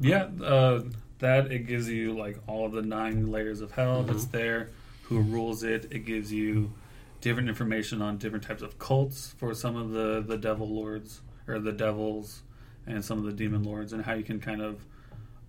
Yeah, 0.00 0.28
uh, 0.42 0.82
that 1.18 1.52
it 1.52 1.66
gives 1.66 1.88
you 1.88 2.16
like 2.16 2.38
all 2.46 2.66
of 2.66 2.72
the 2.72 2.82
nine 2.82 3.30
layers 3.30 3.60
of 3.60 3.72
hell 3.72 4.02
that's 4.02 4.26
there, 4.26 4.70
who 5.04 5.20
rules 5.20 5.62
it. 5.62 5.88
It 5.90 6.00
gives 6.00 6.32
you 6.32 6.72
different 7.20 7.48
information 7.48 8.02
on 8.02 8.18
different 8.18 8.44
types 8.44 8.62
of 8.62 8.78
cults 8.78 9.34
for 9.38 9.54
some 9.54 9.76
of 9.76 9.90
the 9.90 10.22
the 10.26 10.36
devil 10.36 10.68
lords 10.68 11.20
or 11.46 11.58
the 11.58 11.72
devils, 11.72 12.42
and 12.86 13.04
some 13.04 13.18
of 13.18 13.24
the 13.24 13.32
demon 13.32 13.62
lords, 13.62 13.92
and 13.92 14.04
how 14.04 14.14
you 14.14 14.24
can 14.24 14.40
kind 14.40 14.62
of 14.62 14.84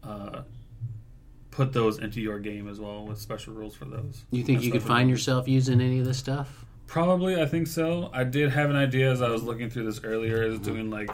uh, 0.04 0.42
put 1.52 1.74
those 1.74 2.00
into 2.00 2.22
your 2.22 2.40
game 2.40 2.68
as 2.68 2.80
well 2.80 3.06
with 3.06 3.20
special 3.20 3.54
rules 3.54 3.76
for 3.76 3.86
those. 3.86 4.24
You 4.32 4.44
think 4.44 4.62
you 4.62 4.72
could 4.72 4.84
find 4.84 5.10
yourself 5.10 5.48
using 5.48 5.82
any 5.82 6.00
of 6.00 6.06
this 6.06 6.18
stuff? 6.18 6.66
Probably, 6.88 7.42
I 7.42 7.46
think 7.46 7.68
so. 7.68 8.10
I 8.14 8.24
did 8.24 8.52
have 8.52 8.70
an 8.70 8.76
idea 8.76 9.12
as 9.12 9.22
I 9.22 9.30
was 9.30 9.42
looking 9.42 9.70
through 9.70 9.86
this 9.86 10.02
earlier. 10.04 10.44
Is 10.44 10.60
doing 10.60 10.92
like 10.92 11.10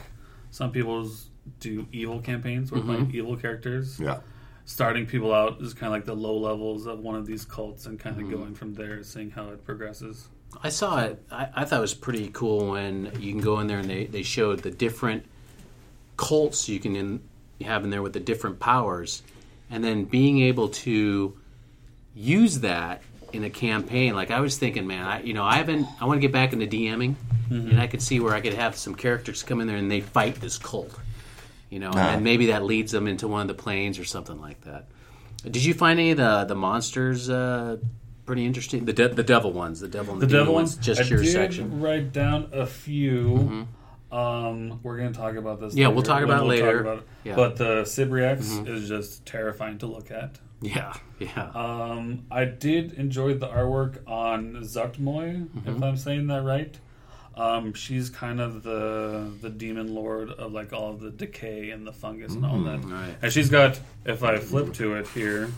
some 0.51 0.71
people's 0.71 1.29
do 1.59 1.87
evil 1.91 2.19
campaigns 2.19 2.71
where 2.71 2.81
playing 2.81 3.09
evil 3.13 3.35
characters 3.35 3.99
Yeah. 3.99 4.19
starting 4.65 5.05
people 5.07 5.33
out 5.33 5.59
is 5.61 5.73
kind 5.73 5.87
of 5.87 5.93
like 5.93 6.05
the 6.05 6.15
low 6.15 6.37
levels 6.37 6.85
of 6.85 6.99
one 6.99 7.15
of 7.15 7.25
these 7.25 7.43
cults 7.45 7.87
and 7.87 7.99
kind 7.99 8.15
of 8.17 8.23
Mm-hmm. 8.27 8.35
going 8.37 8.53
from 8.55 8.73
there, 8.75 9.01
seeing 9.03 9.31
how 9.31 9.49
it 9.49 9.65
progresses. 9.65 10.27
I 10.63 10.69
saw 10.69 10.99
it. 11.01 11.23
I, 11.31 11.47
I 11.55 11.65
thought 11.65 11.77
it 11.79 11.81
was 11.81 11.93
pretty 11.93 12.29
cool 12.33 12.71
when 12.71 13.11
you 13.19 13.31
can 13.31 13.41
go 13.41 13.59
in 13.59 13.67
there 13.67 13.79
and 13.79 13.89
they, 13.89 14.05
they 14.05 14.21
showed 14.23 14.59
the 14.59 14.69
different 14.71 15.25
cults 16.17 16.69
you 16.69 16.79
can 16.79 16.95
in, 16.95 17.21
you 17.57 17.65
have 17.65 17.83
in 17.83 17.89
there 17.89 18.01
with 18.01 18.13
the 18.13 18.19
different 18.19 18.59
powers, 18.59 19.23
and 19.69 19.83
then 19.83 20.03
being 20.03 20.39
able 20.41 20.67
to 20.69 21.37
use 22.13 22.59
that 22.59 23.01
in 23.33 23.43
a 23.43 23.49
campaign. 23.49 24.13
Like 24.15 24.31
I 24.31 24.39
was 24.39 24.57
thinking, 24.57 24.87
man, 24.87 25.05
I 25.05 25.21
you 25.21 25.33
know 25.33 25.43
I 25.43 25.55
haven't. 25.55 25.87
I 25.99 26.05
want 26.05 26.17
to 26.17 26.21
get 26.21 26.31
back 26.31 26.53
into 26.53 26.67
DMing, 26.67 27.15
and 27.49 27.79
I 27.79 27.87
could 27.87 28.01
see 28.01 28.19
where 28.19 28.33
I 28.33 28.41
could 28.41 28.53
have 28.53 28.75
some 28.77 28.95
characters 28.95 29.43
come 29.43 29.61
in 29.61 29.67
there 29.67 29.77
and 29.77 29.89
they 29.91 30.01
fight 30.01 30.35
this 30.35 30.57
cult. 30.57 30.93
You 31.69 31.79
know, 31.79 31.91
Ah. 31.93 32.13
and 32.15 32.23
maybe 32.23 32.47
that 32.47 32.63
leads 32.63 32.91
them 32.91 33.07
into 33.07 33.27
one 33.27 33.41
of 33.43 33.47
the 33.47 33.53
planes 33.61 33.97
or 33.97 34.03
something 34.05 34.39
like 34.41 34.61
that. 34.61 34.87
Did 35.43 35.63
you 35.63 35.73
find 35.73 35.99
any 35.99 36.11
of 36.11 36.17
the 36.17 36.43
the 36.45 36.55
monsters 36.55 37.29
uh, 37.29 37.77
pretty 38.25 38.45
interesting? 38.45 38.85
The 38.85 38.93
de- 38.93 39.09
the 39.09 39.23
devil 39.23 39.51
ones, 39.53 39.79
the 39.79 39.87
devil 39.87 40.13
and 40.13 40.21
The 40.21 40.27
the, 40.27 40.37
devil 40.37 40.53
ones, 40.53 40.75
ones, 40.75 40.85
just 40.85 41.01
I 41.01 41.03
your 41.05 41.23
section. 41.23 41.69
Mm-hmm. 41.69 41.81
write 41.81 42.11
down 42.13 42.49
a 42.53 42.65
few. 42.65 43.67
Um, 44.11 44.81
we're 44.83 44.97
going 44.97 45.13
to 45.13 45.17
talk 45.17 45.35
about 45.35 45.61
this. 45.61 45.73
Yeah, 45.73 45.87
we'll 45.87 45.97
later, 45.99 46.07
talk 46.07 46.19
when 46.19 46.29
about 46.29 46.43
it 46.43 46.47
later. 46.49 46.79
about 46.81 46.97
it. 46.97 47.03
Yeah. 47.23 47.35
But 47.35 47.55
the 47.55 47.83
Sibriex 47.83 48.67
is 48.67 48.89
just 48.89 49.25
terrifying 49.25 49.77
to 49.77 49.85
look 49.85 50.11
at. 50.11 50.37
Yeah, 50.61 50.93
yeah. 51.19 51.49
Um, 51.55 52.25
I 52.29 52.45
did 52.45 52.93
enjoy 52.93 53.33
the 53.33 53.47
artwork 53.47 54.07
on 54.07 54.53
Zuggtmoy, 54.63 55.47
Mm-hmm. 55.47 55.69
if 55.69 55.83
I'm 55.83 55.97
saying 55.97 56.27
that 56.27 56.43
right. 56.43 56.77
Um, 57.35 57.73
she's 57.73 58.09
kind 58.09 58.39
of 58.41 58.61
the 58.61 59.31
the 59.41 59.49
demon 59.49 59.95
lord 59.95 60.29
of 60.31 60.51
like 60.51 60.73
all 60.73 60.91
of 60.91 60.99
the 60.99 61.09
decay 61.09 61.71
and 61.71 61.87
the 61.87 61.93
fungus 61.93 62.33
and 62.33 62.45
all 62.45 62.59
that. 62.63 62.81
Mm, 62.81 62.91
right. 62.91 63.15
And 63.21 63.31
she's 63.33 63.49
got, 63.49 63.79
if 64.05 64.21
I 64.23 64.37
flip 64.37 64.73
to 64.75 64.95
it 64.95 65.07
here, 65.07 65.49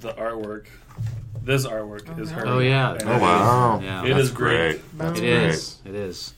the 0.00 0.12
artwork. 0.14 0.66
This 1.44 1.66
artwork 1.66 2.18
is 2.20 2.30
her. 2.32 2.46
Oh, 2.46 2.58
yeah. 2.58 2.92
And 2.94 3.02
Oh, 3.08 3.12
it 3.12 3.16
is- 3.16 3.20
wow. 3.22 3.80
Yeah. 3.82 4.04
It 4.04 4.08
That's 4.08 4.20
is 4.24 4.30
great. 4.32 4.98
That's 4.98 5.18
It 5.18 5.22
great. 5.22 5.32
is. 5.32 5.78
It 5.84 5.94
is. 5.94 6.34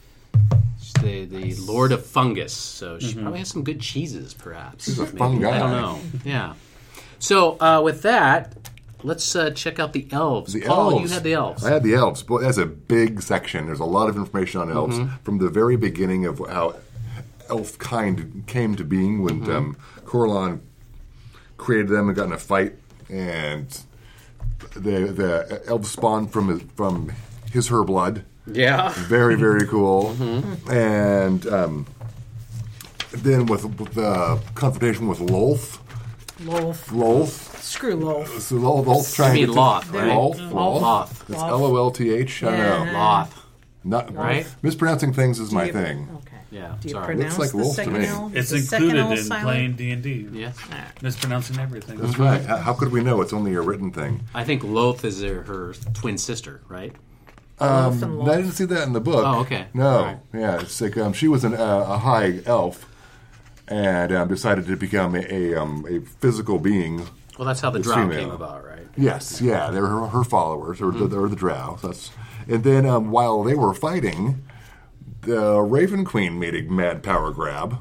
She's 0.80 0.92
the 1.02 1.24
the 1.24 1.54
Lord 1.56 1.90
of 1.92 2.04
Fungus, 2.06 2.52
so 2.52 2.98
she 2.98 3.14
probably 3.14 3.38
has 3.40 3.48
some 3.48 3.64
good 3.64 3.80
cheeses, 3.80 4.34
perhaps. 4.34 4.84
She's 4.84 4.98
a 4.98 5.04
maybe. 5.04 5.16
fun 5.18 5.40
guy. 5.40 5.56
I 5.56 5.58
don't 5.58 5.70
know. 5.72 5.98
Yeah. 6.24 6.54
So 7.24 7.58
uh, 7.60 7.80
with 7.82 8.02
that, 8.02 8.54
let's 9.02 9.34
uh, 9.34 9.50
check 9.50 9.78
out 9.80 9.92
the 9.94 10.06
elves. 10.10 10.52
The 10.52 10.60
Paul, 10.60 10.90
elves. 10.92 11.02
you 11.10 11.14
had 11.14 11.24
the 11.24 11.32
elves. 11.32 11.64
I 11.64 11.70
had 11.70 11.82
the 11.82 11.94
elves. 11.94 12.22
Boy, 12.22 12.42
that's 12.42 12.58
a 12.58 12.66
big 12.66 13.22
section. 13.22 13.64
There's 13.66 13.80
a 13.80 13.84
lot 13.98 14.08
of 14.10 14.16
information 14.16 14.60
on 14.60 14.70
elves 14.70 14.98
Mm-hmm. 14.98 15.16
from 15.24 15.38
the 15.38 15.48
very 15.48 15.76
beginning 15.76 16.26
of 16.26 16.38
how 16.38 16.76
elf 17.48 17.78
kind 17.78 18.44
came 18.46 18.74
to 18.76 18.84
being 18.84 19.22
when 19.22 19.40
Mm-hmm. 19.40 19.50
um, 19.52 19.76
Corellon 20.04 20.60
created 21.56 21.88
them 21.88 22.08
and 22.08 22.16
got 22.16 22.26
in 22.26 22.32
a 22.32 22.38
fight, 22.38 22.74
and 23.08 23.66
the 24.74 25.06
the 25.20 25.62
elves 25.66 25.90
spawned 25.90 26.30
from 26.30 26.48
his, 26.48 26.62
from 26.76 27.10
his 27.52 27.68
her 27.68 27.84
blood. 27.84 28.24
yeah. 28.46 28.92
Very 29.08 29.34
very 29.36 29.66
cool. 29.66 30.14
Mm-hmm. 30.18 30.70
And 30.70 31.46
um, 31.46 31.86
then 33.12 33.46
with, 33.46 33.64
with 33.80 33.94
the 33.94 34.38
confrontation 34.54 35.06
with 35.08 35.20
Lolth, 35.20 35.78
Lolf. 36.44 36.88
Lolth. 36.90 37.60
Screw 37.62 37.94
Lolf. 37.96 38.28
So 38.40 38.56
Lolth, 38.56 38.84
Lolth 38.86 39.14
trying 39.14 39.34
mean 39.34 39.46
to 39.46 39.52
Loth, 39.52 39.90
right? 39.90 40.08
Lolth, 40.10 40.38
Loth. 40.38 40.52
Lolth. 40.52 40.82
Loth. 40.82 41.30
It's 41.30 41.38
L 41.40 41.64
O 41.64 41.76
L 41.76 41.90
T 41.90 42.10
H. 42.10 42.42
I 42.42 42.56
don't 42.56 42.86
know. 42.86 42.92
Loth. 42.92 43.40
Not 43.86 44.14
Right? 44.14 44.46
Mispronouncing 44.62 45.12
things 45.12 45.38
is 45.40 45.52
my 45.52 45.64
you- 45.66 45.72
thing. 45.72 46.08
Okay. 46.16 46.30
Yeah. 46.50 46.76
Do 46.80 46.88
you 46.88 46.92
sorry. 46.94 47.06
pronounce 47.06 47.36
Looks 47.38 47.38
like 47.38 47.50
the 47.50 47.56
Lolf 47.68 47.70
to 47.70 47.74
second 47.74 47.92
me. 47.94 48.06
L? 48.06 48.30
It's 48.34 48.50
the 48.50 48.58
second 48.60 48.84
included 48.86 49.04
L 49.06 49.12
in 49.12 49.18
silent? 49.24 49.44
playing 49.44 49.72
D 49.74 49.90
and 49.90 50.02
D. 50.02 50.28
Yeah. 50.32 50.52
Mispronouncing 51.02 51.58
everything. 51.58 51.98
That's 51.98 52.18
right. 52.18 52.44
How 52.44 52.56
how 52.58 52.72
could 52.74 52.92
we 52.92 53.02
know? 53.02 53.20
It's 53.20 53.32
only 53.32 53.54
a 53.54 53.60
written 53.60 53.90
thing. 53.90 54.20
I 54.34 54.44
think 54.44 54.62
Loth 54.64 55.04
is 55.04 55.20
her, 55.22 55.42
her 55.42 55.74
twin 55.94 56.16
sister, 56.18 56.60
right? 56.68 56.92
Lolf 57.60 58.02
and 58.02 58.04
I 58.04 58.06
Lolf. 58.08 58.36
didn't 58.36 58.52
see 58.52 58.64
that 58.66 58.86
in 58.86 58.92
the 58.92 59.00
book. 59.00 59.24
Oh, 59.26 59.40
okay. 59.40 59.66
No, 59.74 59.88
All 59.88 60.04
right. 60.04 60.18
yeah, 60.32 60.60
it's 60.60 60.80
like 60.80 60.96
um, 60.96 61.12
she 61.12 61.28
was 61.28 61.44
an, 61.44 61.54
uh, 61.54 61.84
a 61.88 61.98
high 61.98 62.40
elf 62.46 62.84
and 63.68 64.12
um, 64.12 64.28
decided 64.28 64.66
to 64.66 64.76
become 64.76 65.14
a 65.14 65.24
a, 65.30 65.54
um, 65.54 65.86
a 65.88 66.00
physical 66.00 66.58
being. 66.58 67.06
Well, 67.38 67.48
that's 67.48 67.60
how 67.60 67.70
the 67.70 67.80
drow 67.80 67.96
female. 67.96 68.18
came 68.20 68.30
about, 68.30 68.64
right? 68.64 68.86
Yes, 68.96 69.40
yeah, 69.40 69.70
they 69.70 69.80
were 69.80 69.88
her, 69.88 70.06
her 70.06 70.24
followers, 70.24 70.80
or 70.80 70.92
the, 70.92 71.18
or 71.18 71.28
the 71.28 71.34
drow. 71.34 71.78
That's, 71.82 72.12
and 72.46 72.62
then 72.62 72.86
um, 72.86 73.10
while 73.10 73.42
they 73.42 73.54
were 73.54 73.74
fighting, 73.74 74.44
the 75.22 75.60
Raven 75.60 76.04
Queen 76.04 76.38
made 76.38 76.54
a 76.54 76.62
mad 76.62 77.02
power 77.02 77.32
grab 77.32 77.78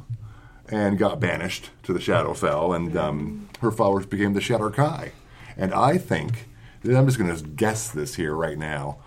and 0.70 0.98
got 0.98 1.20
banished 1.20 1.70
to 1.84 1.94
the 1.94 2.00
Shadowfell, 2.00 2.76
and 2.76 2.98
um, 2.98 3.50
her 3.62 3.70
followers 3.72 4.08
became 4.08 4.34
the 4.34 4.40
Shadar-kai. 4.40 5.12
And 5.56 5.72
I 5.72 6.00
think, 6.00 6.48
I'm 6.84 7.06
just 7.06 7.20
going 7.20 7.36
to 7.36 7.44
guess 7.44 7.92
this 7.92 8.16
here 8.16 8.34
right 8.34 8.58
now. 8.58 8.98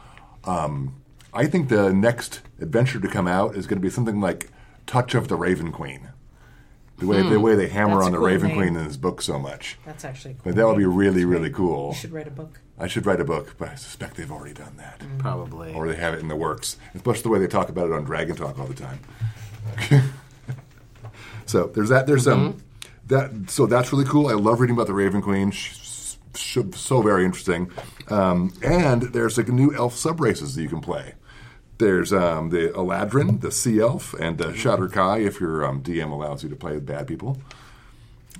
Um, 0.44 0.94
I 1.34 1.46
think 1.46 1.70
the 1.70 1.92
next 1.92 2.40
adventure 2.60 3.00
to 3.00 3.08
come 3.08 3.26
out 3.26 3.56
is 3.56 3.66
going 3.66 3.78
to 3.78 3.82
be 3.82 3.90
something 3.90 4.20
like 4.20 4.50
Touch 4.86 5.14
of 5.14 5.26
the 5.26 5.34
Raven 5.34 5.72
Queen. 5.72 6.10
The 6.98 7.06
way 7.06 7.22
the 7.22 7.38
way 7.38 7.54
they 7.54 7.68
hammer 7.68 7.96
That's 7.96 8.06
on 8.06 8.12
the 8.12 8.18
cool 8.18 8.26
Raven 8.26 8.48
name. 8.48 8.56
Queen 8.56 8.76
in 8.76 8.86
this 8.86 8.96
book 8.96 9.20
so 9.20 9.38
much. 9.38 9.76
That's 9.84 10.04
actually 10.04 10.34
cool. 10.34 10.42
But 10.44 10.54
that 10.56 10.66
would 10.66 10.78
be 10.78 10.86
really, 10.86 11.26
really 11.26 11.50
cool. 11.50 11.88
You 11.88 11.94
should 11.94 12.12
write 12.12 12.26
a 12.26 12.30
book. 12.30 12.60
I 12.78 12.86
should 12.86 13.04
write 13.04 13.20
a 13.20 13.24
book, 13.24 13.54
but 13.58 13.68
I 13.68 13.74
suspect 13.74 14.16
they've 14.16 14.30
already 14.30 14.54
done 14.54 14.76
that. 14.78 15.02
Probably. 15.18 15.74
Or 15.74 15.88
they 15.88 15.96
have 15.96 16.14
it 16.14 16.20
in 16.20 16.28
the 16.28 16.36
works. 16.36 16.78
Especially 16.94 17.22
the 17.22 17.28
way 17.28 17.38
they 17.38 17.46
talk 17.46 17.68
about 17.68 17.86
it 17.86 17.92
on 17.92 18.04
Dragon 18.04 18.34
Talk 18.34 18.58
all 18.58 18.66
the 18.66 18.74
time. 18.74 19.00
so 21.46 21.66
there's 21.66 21.90
that. 21.90 22.06
There's 22.06 22.26
um 22.26 22.62
that. 23.08 23.50
So 23.50 23.66
that's 23.66 23.92
really 23.92 24.06
cool. 24.06 24.28
I 24.28 24.32
love 24.32 24.60
reading 24.60 24.76
about 24.76 24.86
the 24.86 24.94
Raven 24.94 25.20
Queen. 25.20 25.50
She's 25.50 26.16
so 26.34 27.02
very 27.02 27.24
interesting. 27.24 27.70
Um, 28.08 28.52
and 28.62 29.02
there's 29.02 29.36
like 29.36 29.48
new 29.48 29.74
elf 29.74 29.96
sub 29.96 30.20
races 30.20 30.54
that 30.54 30.62
you 30.62 30.68
can 30.68 30.80
play. 30.80 31.14
There's 31.78 32.12
um, 32.12 32.48
the 32.50 32.68
Eladrin, 32.74 33.40
the 33.40 33.50
Sea 33.52 33.80
Elf, 33.80 34.14
and 34.14 34.38
the 34.38 34.52
Shadar-kai 34.52 35.18
if 35.18 35.40
your 35.40 35.64
um, 35.66 35.82
DM 35.82 36.10
allows 36.10 36.42
you 36.42 36.48
to 36.48 36.56
play 36.56 36.72
with 36.72 36.86
bad 36.86 37.06
people. 37.06 37.38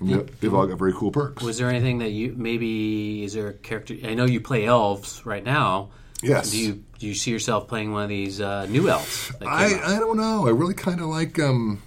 And 0.01 0.09
they- 0.11 0.32
They've 0.41 0.55
all 0.55 0.66
got 0.66 0.78
very 0.78 0.93
cool 0.95 1.11
perks. 1.11 1.43
Was 1.43 1.59
there 1.59 1.68
anything 1.68 1.99
that 1.99 2.11
you 2.11 2.34
maybe 2.37 3.24
is 3.24 3.34
there 3.34 3.49
a 3.49 3.53
character? 3.53 3.95
I 4.05 4.14
know 4.14 4.24
you 4.24 4.41
play 4.41 4.64
elves 4.66 5.24
right 5.26 5.45
now. 5.45 5.91
Yes. 6.22 6.51
Do 6.51 6.59
you 6.59 6.82
do 6.99 7.07
you 7.07 7.14
see 7.14 7.30
yourself 7.30 7.68
playing 7.68 7.93
one 7.93 8.03
of 8.05 8.09
these 8.09 8.41
uh, 8.41 8.66
new 8.66 8.89
elves? 8.89 9.30
I, 9.47 9.74
out? 9.74 9.82
I 9.84 9.99
don't 9.99 10.16
know. 10.16 10.47
I 10.47 10.51
really 10.51 10.72
kind 10.74 11.01
of 11.01 11.07
like 11.09 11.39
um, 11.39 11.82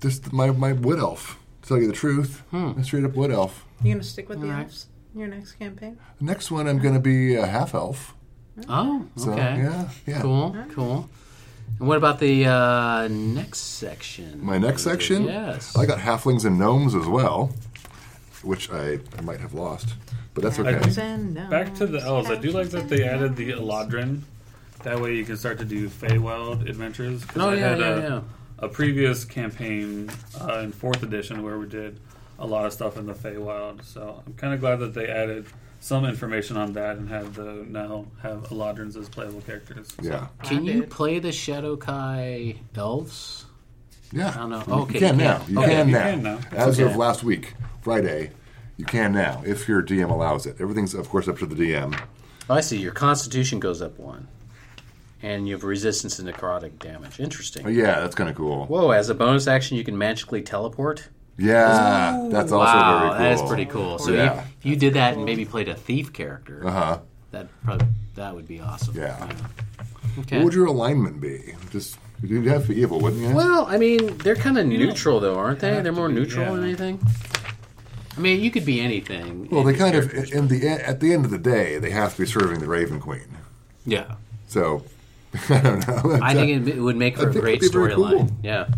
just 0.00 0.32
my 0.32 0.50
my 0.52 0.72
wood 0.72 0.98
elf. 1.00 1.38
To 1.62 1.68
tell 1.68 1.78
you 1.78 1.86
the 1.88 1.92
truth, 1.92 2.42
a 2.52 2.82
straight 2.84 3.04
up 3.04 3.14
wood 3.14 3.30
elf. 3.32 3.64
You 3.82 3.92
gonna 3.94 4.04
stick 4.04 4.28
with 4.28 4.40
the 4.40 4.46
All 4.46 4.52
right. 4.52 4.62
elves 4.64 4.86
in 5.14 5.20
your 5.20 5.28
next 5.28 5.52
campaign? 5.54 5.98
The 6.18 6.24
next 6.24 6.50
one, 6.52 6.66
I'm 6.68 6.78
going 6.78 6.94
to 6.94 7.00
be 7.00 7.34
a 7.36 7.46
half 7.46 7.74
elf. 7.74 8.14
Oh, 8.68 9.06
So 9.16 9.32
okay. 9.32 9.56
yeah, 9.58 9.88
yeah. 10.06 10.20
Cool, 10.20 10.56
cool. 10.72 11.08
And 11.78 11.88
what 11.88 11.96
about 11.96 12.20
the 12.20 12.46
uh, 12.46 13.08
next 13.08 13.58
section? 13.60 14.44
My 14.44 14.58
next 14.58 14.82
section, 14.82 15.24
Yes. 15.24 15.76
I 15.76 15.86
got 15.86 15.98
halflings 15.98 16.44
and 16.44 16.58
gnomes 16.58 16.94
as 16.94 17.06
well, 17.06 17.50
which 18.42 18.70
I, 18.70 18.98
I 19.16 19.20
might 19.22 19.40
have 19.40 19.54
lost, 19.54 19.94
but 20.34 20.42
that's 20.44 20.58
okay. 20.58 20.74
Elves 20.74 20.98
and 20.98 21.34
gnomes, 21.34 21.50
Back 21.50 21.74
to 21.76 21.86
the 21.86 22.00
elves. 22.00 22.30
I 22.30 22.36
do 22.36 22.50
like 22.50 22.68
that 22.70 22.88
they 22.88 23.04
added 23.04 23.36
the 23.36 23.46
gnomes. 23.54 23.60
Eladrin. 23.62 24.20
That 24.82 25.00
way 25.00 25.14
you 25.14 25.24
can 25.24 25.36
start 25.36 25.58
to 25.60 25.64
do 25.64 25.88
Feywild 25.88 26.68
adventures. 26.68 27.24
'Cause 27.24 27.42
Oh, 27.42 27.50
I 27.50 27.54
yeah, 27.54 27.68
had 27.68 27.78
yeah, 27.78 27.86
a, 27.96 28.00
yeah. 28.00 28.20
a 28.58 28.68
previous 28.68 29.24
campaign 29.24 30.10
uh, 30.40 30.58
in 30.58 30.72
fourth 30.72 31.02
edition 31.04 31.42
where 31.44 31.56
we 31.56 31.66
did 31.68 32.00
a 32.40 32.46
lot 32.46 32.66
of 32.66 32.72
stuff 32.72 32.96
in 32.96 33.06
the 33.06 33.14
Feywild. 33.14 33.84
So 33.84 34.22
I'm 34.26 34.34
kind 34.34 34.52
of 34.52 34.58
glad 34.60 34.80
that 34.80 34.92
they 34.92 35.06
added 35.06 35.46
some 35.82 36.04
information 36.04 36.56
on 36.56 36.72
that 36.74 36.96
and 36.96 37.08
have 37.08 37.34
the 37.34 37.66
now 37.68 38.06
have 38.22 38.44
Eladrins 38.50 38.96
as 38.96 39.08
playable 39.08 39.40
characters. 39.40 39.88
So- 39.88 40.02
Yeah, 40.08 40.28
Can 40.44 40.64
you 40.64 40.84
play 40.84 41.18
the 41.18 41.30
Shadar-kai 41.30 42.54
elves? 42.76 43.46
yeah. 44.12 44.28
I 44.30 44.32
don't 44.34 44.50
know. 44.50 44.62
You- 44.66 44.82
Okay, 44.84 44.94
you 44.94 45.00
can 45.00 45.16
now. 45.16 45.42
You 45.48 45.58
Okay, 45.58 45.68
can 45.70 45.88
you 45.88 45.94
now. 45.94 46.02
can 46.04 46.22
now. 46.22 46.38
As 46.52 46.78
Okay. 46.80 46.88
of 46.90 46.96
last 46.96 47.24
week, 47.24 47.54
Friday, 47.82 48.30
you 48.76 48.84
can 48.84 49.12
now 49.12 49.42
if 49.44 49.66
your 49.68 49.82
DM 49.82 50.08
allows 50.10 50.46
it. 50.46 50.56
Everything's 50.60 50.94
of 50.94 51.08
course 51.08 51.26
up 51.26 51.38
to 51.38 51.46
the 51.46 51.56
DM. 51.56 51.94
Oh, 52.48 52.54
I 52.54 52.60
see. 52.60 52.76
Your 52.78 52.92
Constitution 52.92 53.58
goes 53.58 53.82
up 53.82 53.98
one, 53.98 54.28
and 55.20 55.48
you 55.48 55.54
have 55.54 55.64
resistance 55.64 56.16
to 56.16 56.22
necrotic 56.22 56.78
damage. 56.78 57.18
Interesting. 57.18 57.66
Oh, 57.66 57.68
yeah, 57.68 57.98
that's 58.00 58.14
kind 58.14 58.30
of 58.30 58.36
cool. 58.36 58.66
Whoa! 58.66 58.90
As 58.92 59.08
a 59.08 59.14
bonus 59.14 59.48
action, 59.48 59.76
you 59.76 59.82
can 59.84 59.98
magically 59.98 60.42
teleport. 60.42 61.08
Yeah, 61.38 62.28
that's 62.30 62.52
also 62.52 62.56
wow, 62.58 63.00
very 63.00 63.10
cool. 63.10 63.18
that 63.18 63.32
is 63.32 63.42
pretty 63.48 63.64
cool. 63.66 63.98
So 63.98 64.12
Yeah. 64.12 64.44
if 64.58 64.66
you 64.66 64.76
did 64.76 64.94
that 64.94 65.14
and 65.14 65.24
maybe 65.24 65.44
played 65.44 65.68
a 65.68 65.74
thief 65.74 66.12
character, 66.12 66.62
Uh 66.66 66.70
huh. 66.70 66.98
that 67.30 67.48
probably 67.64 67.86
that 68.14 68.34
would 68.34 68.46
be 68.46 68.60
awesome. 68.60 68.94
Yeah. 68.96 69.28
Okay. 70.20 70.36
What 70.36 70.44
would 70.46 70.54
your 70.54 70.66
alignment 70.66 71.20
be? 71.20 71.54
Just 71.70 71.96
you'd 72.22 72.44
have 72.46 72.62
to 72.66 72.68
be 72.74 72.80
evil, 72.82 73.00
wouldn't 73.00 73.22
you? 73.22 73.34
Well, 73.34 73.64
I 73.66 73.78
mean, 73.78 74.18
they're 74.18 74.36
kind 74.36 74.58
of 74.58 74.66
neutral, 74.66 75.20
though, 75.20 75.36
aren't 75.38 75.60
they? 75.60 75.80
They're 75.80 75.90
more 75.92 76.08
be, 76.08 76.14
neutral 76.14 76.44
yeah. 76.44 76.50
than 76.52 76.64
anything. 76.64 77.00
I 78.16 78.20
mean, 78.20 78.40
you 78.42 78.50
could 78.50 78.66
be 78.66 78.80
anything. 78.80 79.48
Well, 79.50 79.64
they 79.64 79.72
kind 79.74 79.94
of 79.96 80.12
in 80.12 80.48
the 80.48 80.68
at 80.68 81.00
the 81.00 81.14
end 81.14 81.24
of 81.24 81.30
the 81.30 81.38
day, 81.38 81.78
they 81.78 81.90
have 81.90 82.14
to 82.16 82.22
be 82.22 82.26
serving 82.26 82.58
the 82.60 82.68
Raven 82.68 83.00
Queen. 83.00 83.38
yeah. 83.86 84.16
So 84.48 84.84
I 85.48 85.60
don't 85.62 85.88
know. 85.88 86.18
I 86.22 86.34
think 86.34 86.68
it, 86.68 86.76
it 86.76 86.80
would 86.80 86.96
make 86.96 87.16
for 87.16 87.30
a 87.30 87.32
great 87.32 87.62
it'd 87.62 87.72
be 87.72 87.78
very 87.78 87.92
storyline. 87.94 88.28
cool. 88.28 88.30
Yeah, 88.42 88.68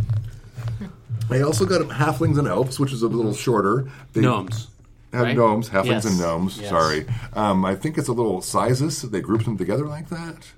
I 1.31 1.41
also 1.41 1.64
got 1.66 1.81
halflings 1.89 2.39
and 2.39 2.47
elves, 2.49 2.79
which 2.79 2.93
is 2.93 3.03
a 3.03 3.09
little 3.09 3.35
shorter. 3.35 3.89
They 4.12 4.20
gnomes. 4.20 4.68
have 5.12 5.22
right? 5.22 5.37
gnomes, 5.37 5.70
halflings 5.70 5.87
Yes. 5.87 6.05
and 6.07 6.18
gnomes. 6.18 6.59
Yes. 6.61 6.70
Sorry, 6.70 7.07
um, 7.35 7.64
I 7.64 7.75
think 7.75 7.97
it's 7.99 8.09
a 8.09 8.12
little 8.12 8.41
sizes. 8.43 9.03
They 9.03 9.20
group 9.20 9.45
them 9.45 9.57
together 9.57 9.87
like 9.87 10.09
that. 10.11 10.49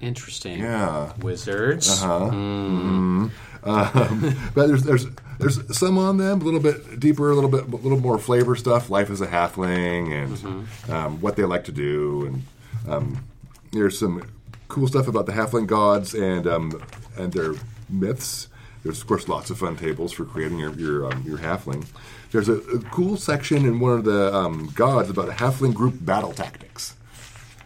Interesting. 0.00 0.60
Yeah. 0.60 1.12
Wizards. 1.20 2.02
Uh-huh. 2.02 3.28
Um, 3.62 4.34
but 4.54 4.68
there's 4.68 4.84
there's 4.84 5.06
there's 5.38 5.76
some 5.78 5.98
on 5.98 6.16
them 6.16 6.40
a 6.40 6.44
little 6.44 6.60
bit 6.60 6.98
deeper, 6.98 7.30
a 7.30 7.34
little 7.34 7.50
bit 7.50 7.64
a 7.64 7.76
little 7.76 8.00
more 8.00 8.18
flavor 8.18 8.56
stuff. 8.56 8.88
Life 8.88 9.10
as 9.10 9.20
a 9.20 9.26
halfling 9.26 10.12
and 10.14 10.36
Mm-hmm. 10.38 10.90
um, 10.92 11.20
what 11.20 11.36
they 11.36 11.44
like 11.44 11.64
to 11.64 11.72
do, 11.72 12.24
and 12.24 12.42
um, 12.90 13.24
there's 13.72 13.98
some 13.98 14.22
cool 14.68 14.86
stuff 14.88 15.08
about 15.08 15.26
the 15.26 15.32
halfling 15.32 15.66
gods 15.66 16.14
and 16.14 16.46
um, 16.46 16.82
and 17.18 17.34
their 17.34 17.52
myths. 17.90 18.48
There's 18.82 19.00
of 19.00 19.06
course 19.06 19.28
lots 19.28 19.50
of 19.50 19.58
fun 19.58 19.76
tables 19.76 20.12
for 20.12 20.24
creating 20.24 20.58
your 20.58 20.72
your 20.74 21.12
um, 21.12 21.22
your 21.26 21.38
halfling. 21.38 21.86
There's 22.32 22.48
a, 22.48 22.54
a 22.54 22.78
cool 22.90 23.16
section 23.16 23.64
in 23.66 23.80
one 23.80 23.92
of 23.92 24.04
the 24.04 24.34
um, 24.34 24.70
gods 24.74 25.10
about 25.10 25.28
halfling 25.30 25.74
group 25.74 25.94
battle 26.00 26.32
tactics. 26.32 26.94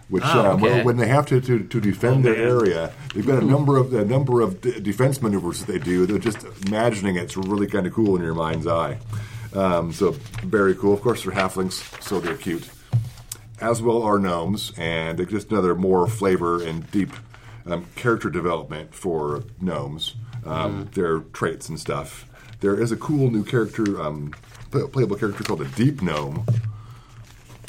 Which 0.09 0.23
Oh, 0.27 0.53
um, 0.53 0.63
okay. 0.63 0.83
when 0.83 0.99
they 0.99 1.09
have 1.09 1.25
to, 1.27 1.41
to, 1.41 1.61
to 1.65 1.81
defend 1.81 2.27
Oh, 2.27 2.33
their 2.33 2.37
area, 2.37 2.93
they've 3.15 3.27
got 3.27 3.43
a 3.43 3.47
number 3.47 3.79
of 3.79 3.93
a 3.95 4.05
number 4.05 4.43
of 4.43 4.61
d- 4.61 4.79
defense 4.81 5.23
maneuvers 5.23 5.61
that 5.65 5.73
they 5.73 5.79
do. 5.79 6.05
They're 6.05 6.19
just 6.19 6.45
imagining 6.67 7.17
it's 7.17 7.37
really 7.39 7.67
kind 7.67 7.87
of 7.87 7.95
cool 7.95 8.15
in 8.17 8.23
your 8.23 8.35
mind's 8.35 8.67
eye. 8.67 8.99
Um, 9.55 9.93
so 9.93 10.11
very 10.43 10.75
cool. 10.75 10.93
Of 10.93 11.01
course, 11.01 11.23
they're 11.25 11.33
halflings, 11.33 12.03
so 12.03 12.21
they're 12.21 12.37
cute. 12.37 12.69
As 13.61 13.81
well 13.81 14.03
are 14.03 14.19
gnomes, 14.19 14.73
and 14.77 15.27
just 15.29 15.51
another 15.51 15.75
more 15.75 16.07
flavor 16.07 16.63
and 16.63 16.91
deep 16.91 17.13
um, 17.65 17.87
character 17.95 18.29
development 18.29 18.95
for 18.95 19.45
gnomes. 19.61 20.17
Um, 20.47 20.89
Their 20.95 21.21
traits 21.21 21.69
and 21.69 21.79
stuff. 21.81 22.27
There 22.61 22.81
is 22.81 22.93
a 22.93 22.97
cool 22.97 23.31
new 23.31 23.45
character, 23.45 24.01
um, 24.01 24.33
play- 24.71 24.87
playable 24.87 25.17
character 25.17 25.43
called 25.45 25.61
a 25.63 25.69
deep 25.69 26.03
gnome, 26.03 26.45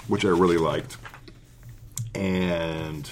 which 0.08 0.24
I 0.26 0.30
really 0.30 0.58
liked. 0.58 0.98
and 2.14 3.10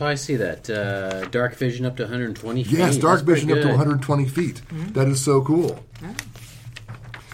Oh, 0.00 0.06
I 0.06 0.14
see 0.14 0.36
that. 0.36 0.68
Uh, 0.68 1.24
dark 1.28 1.54
vision 1.56 1.86
up 1.86 1.96
to 1.96 2.02
120 2.02 2.64
feet. 2.64 2.78
yes, 2.78 2.98
dark 2.98 3.20
That's 3.20 3.40
vision 3.40 3.50
up 3.52 3.62
to 3.62 3.68
120 3.68 4.26
feet. 4.28 4.60
That 4.92 5.08
is 5.08 5.22
so 5.24 5.40
cool. 5.42 5.82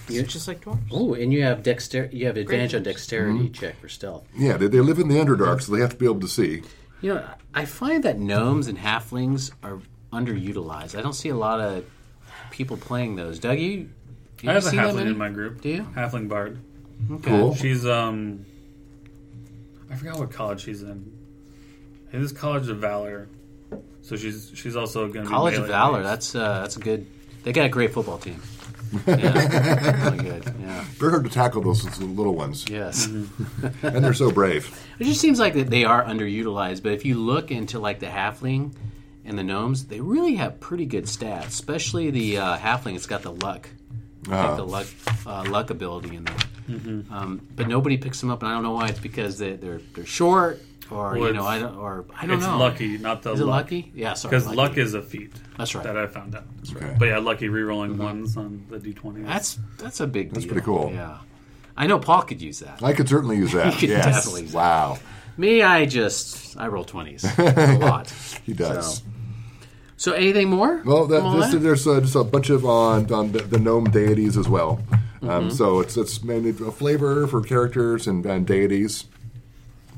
It's 0.09 0.33
just 0.33 0.47
like 0.47 0.61
dwarves. 0.65 0.79
Oh, 0.93 1.15
and 1.15 1.33
you 1.33 1.43
have 1.43 1.63
dexter. 1.63 2.09
You 2.13 2.27
have 2.27 2.37
advantage 2.37 2.75
on 2.75 2.83
Great. 2.83 2.93
dexterity 2.95 3.49
check 3.49 3.81
for 3.81 3.89
stealth. 3.89 4.25
Yeah, 4.37 4.57
they, 4.59 4.69
they 4.69 4.81
live 4.81 4.99
in 4.99 5.09
the 5.09 5.15
Underdark, 5.17 5.63
so 5.63 5.73
they 5.75 5.81
have 5.81 5.91
to 5.91 5.97
be 5.97 6.05
able 6.05 6.21
to 6.21 6.29
see. 6.29 6.63
You 7.01 7.15
know, 7.15 7.25
I 7.55 7.65
find 7.65 8.03
that 8.05 8.19
gnomes 8.21 8.67
and 8.69 8.79
halflings 8.79 9.51
are 9.63 9.81
underutilized. 10.13 10.97
I 10.99 11.03
don't 11.03 11.13
see 11.15 11.29
a 11.31 11.37
lot 11.37 11.61
of 11.61 11.85
people 12.51 12.77
playing 12.77 13.17
those. 13.17 13.39
Doug, 13.39 13.59
you? 13.59 13.89
do 14.39 14.47
you 14.47 14.51
I 14.51 14.55
have 14.55 14.67
a 14.67 14.69
see 14.71 14.77
that 14.77 14.95
halfling 14.95 15.07
in 15.07 15.17
my 15.19 15.31
group. 15.31 15.61
Do 15.61 15.69
you? 15.69 15.83
Halfling 15.97 16.29
bard. 16.29 16.59
Okay. 17.11 17.31
Cool. 17.31 17.55
She's 17.55 17.87
um, 17.87 18.45
I 19.91 19.97
forgot 19.97 20.19
what 20.19 20.31
college 20.31 20.63
she's 20.63 20.83
in. 20.83 21.13
It 22.13 22.21
is 22.21 22.33
College 22.33 22.69
of 22.69 22.79
Valor. 22.79 23.29
So 24.03 24.17
she's 24.17 24.53
she's 24.55 24.77
also 24.77 25.09
going 25.09 25.25
to 25.25 25.31
College 25.31 25.55
be 25.55 25.63
of 25.63 25.69
Valor. 25.69 25.99
based. 26.01 26.09
That's 26.11 26.35
uh, 26.35 26.61
that's 26.63 26.77
a 26.77 26.81
good. 26.81 27.07
They 27.43 27.53
got 27.53 27.67
a 27.67 27.71
great 27.71 27.93
football 27.93 28.19
team. 28.19 28.41
Yeah, 29.07 30.05
really 30.05 30.19
good. 30.23 30.55
Yeah. 30.61 30.85
They're 31.01 31.09
hard 31.09 31.25
to 31.25 31.31
tackle 31.31 31.63
those 31.63 31.99
little 31.99 32.35
ones, 32.35 32.67
Yes. 32.69 33.07
Mm-hmm. 33.07 33.87
and 33.87 34.05
they're 34.05 34.13
so 34.13 34.31
brave. 34.31 34.69
It 34.99 35.05
just 35.05 35.19
seems 35.23 35.39
like 35.41 35.55
that 35.55 35.71
they 35.71 35.85
are 35.85 36.05
underutilized. 36.05 36.83
But 36.83 36.93
if 36.93 37.07
you 37.07 37.15
look 37.19 37.51
into 37.51 37.79
like 37.79 38.01
the 38.01 38.07
halfling 38.07 38.75
and 39.25 39.39
the 39.39 39.43
gnomes, 39.45 39.87
they 39.87 40.01
really 40.01 40.35
have 40.37 40.61
pretty 40.61 40.87
good 40.87 41.05
stats. 41.05 41.47
Especially 41.49 42.11
the 42.11 42.39
uh, 42.39 42.57
halfling. 42.59 42.95
It's 42.97 43.07
got 43.07 43.23
the 43.23 43.33
luck, 43.33 43.69
Uh, 44.31 44.31
like 44.49 44.57
the 44.57 44.67
luck, 44.67 44.87
uh, 45.27 45.45
luck 45.51 45.71
ability 45.71 46.17
in 46.17 46.25
there. 46.25 46.37
Mm-hmm. 46.69 47.13
Um, 47.13 47.47
but 47.57 47.67
nobody 47.69 47.97
picks 47.97 48.21
them 48.21 48.31
up, 48.31 48.43
and 48.43 48.51
I 48.51 48.55
don't 48.55 48.63
know 48.63 48.73
why. 48.73 48.89
It's 48.89 49.01
because 49.01 49.39
they, 49.39 49.55
they're 49.57 49.81
they're 49.95 50.07
short, 50.07 50.61
or 50.91 51.15
Well, 51.19 51.27
you 51.29 51.33
know, 51.35 51.41
it's- 51.41 51.49
I 51.57 51.59
don't, 51.59 51.77
or 51.77 52.05
I 52.17 52.27
don't 52.27 52.39
It's 52.39 52.47
know. 52.47 52.57
lucky, 52.59 52.99
not 52.99 53.23
the 53.23 53.33
Is 53.33 53.41
it 53.41 53.45
luck. 53.45 53.65
lucky? 53.65 53.91
Yeah, 53.95 54.15
sorry. 54.15 54.31
Because 54.39 54.49
luck 54.55 54.77
is 54.79 54.95
a 54.95 55.03
feat. 55.03 55.33
That's 55.59 55.75
right. 55.75 55.83
That 55.85 55.97
I 55.97 56.07
found 56.07 56.35
out. 56.37 56.45
Okay. 56.75 56.95
But 56.99 57.07
yeah, 57.09 57.19
lucky 57.19 57.49
rerolling 57.49 57.97
ones 57.99 58.37
on 58.37 58.65
the 58.71 58.79
d20. 58.79 59.27
That's 59.27 59.59
that's 59.79 59.99
a 60.01 60.07
big. 60.07 60.31
That's 60.33 60.45
deal. 60.45 60.53
pretty 60.53 60.65
cool. 60.65 60.93
Yeah, 60.95 61.19
I 61.77 61.87
know 61.89 61.99
Paul 61.99 62.23
could 62.23 62.41
use 62.41 62.61
that. 62.61 62.81
I 62.83 62.93
could 62.93 63.09
certainly 63.09 63.37
use 63.39 63.53
that. 63.59 63.73
You 63.75 63.79
could 63.81 63.89
yes. 63.89 64.05
definitely 64.05 64.43
use 64.43 64.53
that. 64.53 64.59
Wow. 64.59 64.99
Me, 65.37 65.63
I 65.63 65.87
just 65.87 66.57
I 66.59 66.69
roll 66.69 66.85
twenties 66.85 67.25
a 67.39 67.79
lot. 67.81 68.09
He 68.45 68.53
does. 68.53 68.99
So, 68.99 69.03
so 70.03 70.11
anything 70.11 70.51
more? 70.51 70.83
Well, 70.85 71.07
that, 71.07 71.21
this, 71.39 71.53
that? 71.53 71.59
there's 71.59 71.87
uh, 71.87 72.01
just 72.01 72.17
a 72.17 72.25
bunch 72.25 72.51
of 72.51 72.65
on, 72.67 73.13
on 73.13 73.31
the, 73.31 73.39
the 73.39 73.61
gnome 73.61 73.85
deities 73.85 74.37
as 74.37 74.49
well. 74.49 74.83
Mm-hmm. 74.91 75.31
Um, 75.31 75.51
so 75.53 75.79
it's 75.79 75.97
it's 75.97 76.25
mainly 76.25 76.51
a 76.51 76.73
flavor 76.73 77.29
for 77.29 77.41
characters 77.41 78.09
and, 78.09 78.27
and 78.27 78.45
deities. 78.45 79.05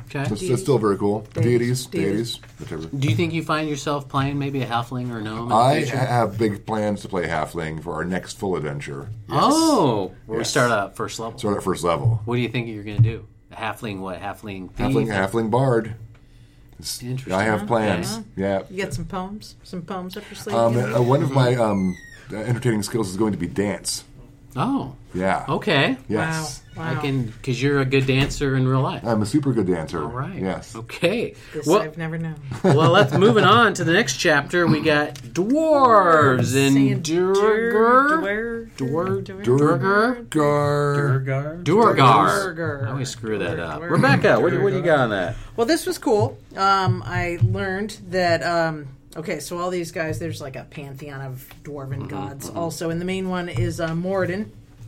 okay. 0.05 0.31
It's, 0.31 0.43
it's 0.43 0.61
still 0.61 0.77
very 0.77 0.99
cool. 0.99 1.21
Deities, 1.33 1.87
Deities. 1.87 2.37
deities, 2.37 2.41
whichever. 2.61 2.87
Do 2.89 3.09
you 3.09 3.17
think 3.17 3.33
you 3.33 3.43
find 3.43 3.67
yourself 3.67 4.07
playing 4.07 4.39
maybe 4.39 4.61
a 4.61 4.67
halfling 4.67 5.11
or 5.11 5.21
a 5.21 5.23
gnome? 5.23 5.51
I 5.51 5.87
have 5.87 6.37
big 6.37 6.67
plans 6.67 7.01
to 7.01 7.09
play 7.09 7.27
halfling 7.27 7.83
for 7.83 7.95
our 7.95 8.05
next 8.05 8.39
full 8.39 8.57
adventure. 8.57 9.09
Oh, 9.31 10.13
where 10.27 10.37
we 10.37 10.45
start 10.45 10.71
out 10.71 10.97
first 10.97 11.19
level. 11.19 11.39
Start 11.39 11.57
at 11.57 11.63
first 11.65 11.83
level. 11.83 12.21
What 12.27 12.37
do 12.37 12.43
you 12.43 12.51
think 12.51 12.69
you're 12.69 12.85
going 12.85 12.99
to 12.99 13.03
do? 13.03 13.27
A 13.53 13.57
halfling? 13.57 14.01
What 14.01 14.21
halfling? 14.21 14.71
Thief? 14.75 14.87
Halfling, 14.87 15.07
halfling 15.07 15.51
bard. 15.51 15.95
It's- 16.79 17.03
Interesting. 17.03 17.33
I 17.33 17.45
have 17.45 17.67
plans. 17.67 18.21
Yeah. 18.37 18.63
You 18.71 18.77
get 18.77 18.93
some 18.95 19.05
poems, 19.05 19.55
some 19.63 19.83
poems 19.83 20.17
up 20.17 20.25
your 20.31 20.37
sleeve. 20.37 20.57
Um, 20.57 20.75
you 20.75 20.81
uh, 20.97 21.01
one 21.03 21.23
of 21.23 21.31
my 21.31 21.55
um, 21.55 21.97
uh, 22.33 22.37
entertaining 22.37 22.83
skills 22.83 23.09
is 23.11 23.17
going 23.17 23.33
to 23.33 23.39
be 23.39 23.47
dance. 23.47 24.05
Oh, 24.57 24.95
Yeah. 25.15 25.45
okay. 25.49 25.97
Yes. 26.09 26.63
Wow, 26.63 26.64
I 26.77 26.95
can 26.97 27.27
because 27.27 27.63
you're 27.63 27.81
a 27.81 27.85
good 27.85 28.07
dancer 28.07 28.57
in 28.57 28.67
real 28.67 28.81
life. 28.83 29.05
I'm 29.05 29.23
a 29.23 29.27
super 29.27 29.53
good 29.53 29.67
dancer. 29.67 30.03
All 30.03 30.09
right. 30.09 30.35
Yes. 30.35 30.75
Okay. 30.75 31.35
This 31.53 31.67
Well, 31.67 31.83
I've 31.83 31.97
never 31.99 32.19
known. 32.19 32.37
well, 32.65 32.91
let's 32.91 33.13
moving 33.15 33.45
on 33.45 33.75
to 33.75 33.85
the 33.85 33.93
next 33.93 34.17
chapter. 34.17 34.67
We 34.67 34.81
got 34.81 35.15
dwarves 35.15 36.47
Saying 36.47 36.93
and 36.93 37.03
Durgar. 37.03 38.69
Dur- 38.77 38.87
Dwar- 38.87 39.25
Dur- 39.25 39.43
Durgar. 39.43 40.27
Durgar. 40.29 41.65
Durgar. 41.65 41.65
Durgar. 41.65 42.55
Durgar. 42.57 42.87
I 42.87 42.91
always 42.91 43.09
screw 43.11 43.39
that 43.39 43.59
up. 43.61 43.81
Durgar. 43.81 43.91
Rebecca, 43.91 44.41
what, 44.41 44.51
do- 44.51 44.63
what 44.63 44.71
do 44.71 44.77
you 44.77 44.83
got 44.83 44.99
on 45.01 45.11
that? 45.11 45.37
Well, 45.57 45.67
this 45.67 45.87
was 45.87 45.99
cool. 45.99 46.39
Um, 46.57 47.03
I 47.07 47.39
learned 47.43 47.99
that. 48.09 48.43
Um, 48.43 48.89
okay, 49.17 49.39
so 49.41 49.59
all 49.59 49.71
these 49.71 49.93
guys, 49.93 50.19
there's 50.19 50.41
like 50.41 50.57
a 50.57 50.65
pantheon 50.65 51.21
of 51.21 51.49
dwarven 51.63 52.09
gods. 52.09 52.51
Also, 52.51 52.91
and 52.91 53.01
the 53.01 53.05
main 53.05 53.29
one 53.29 53.49
is 53.49 53.81
uh, 53.81 53.91
Moradin. 53.91 54.47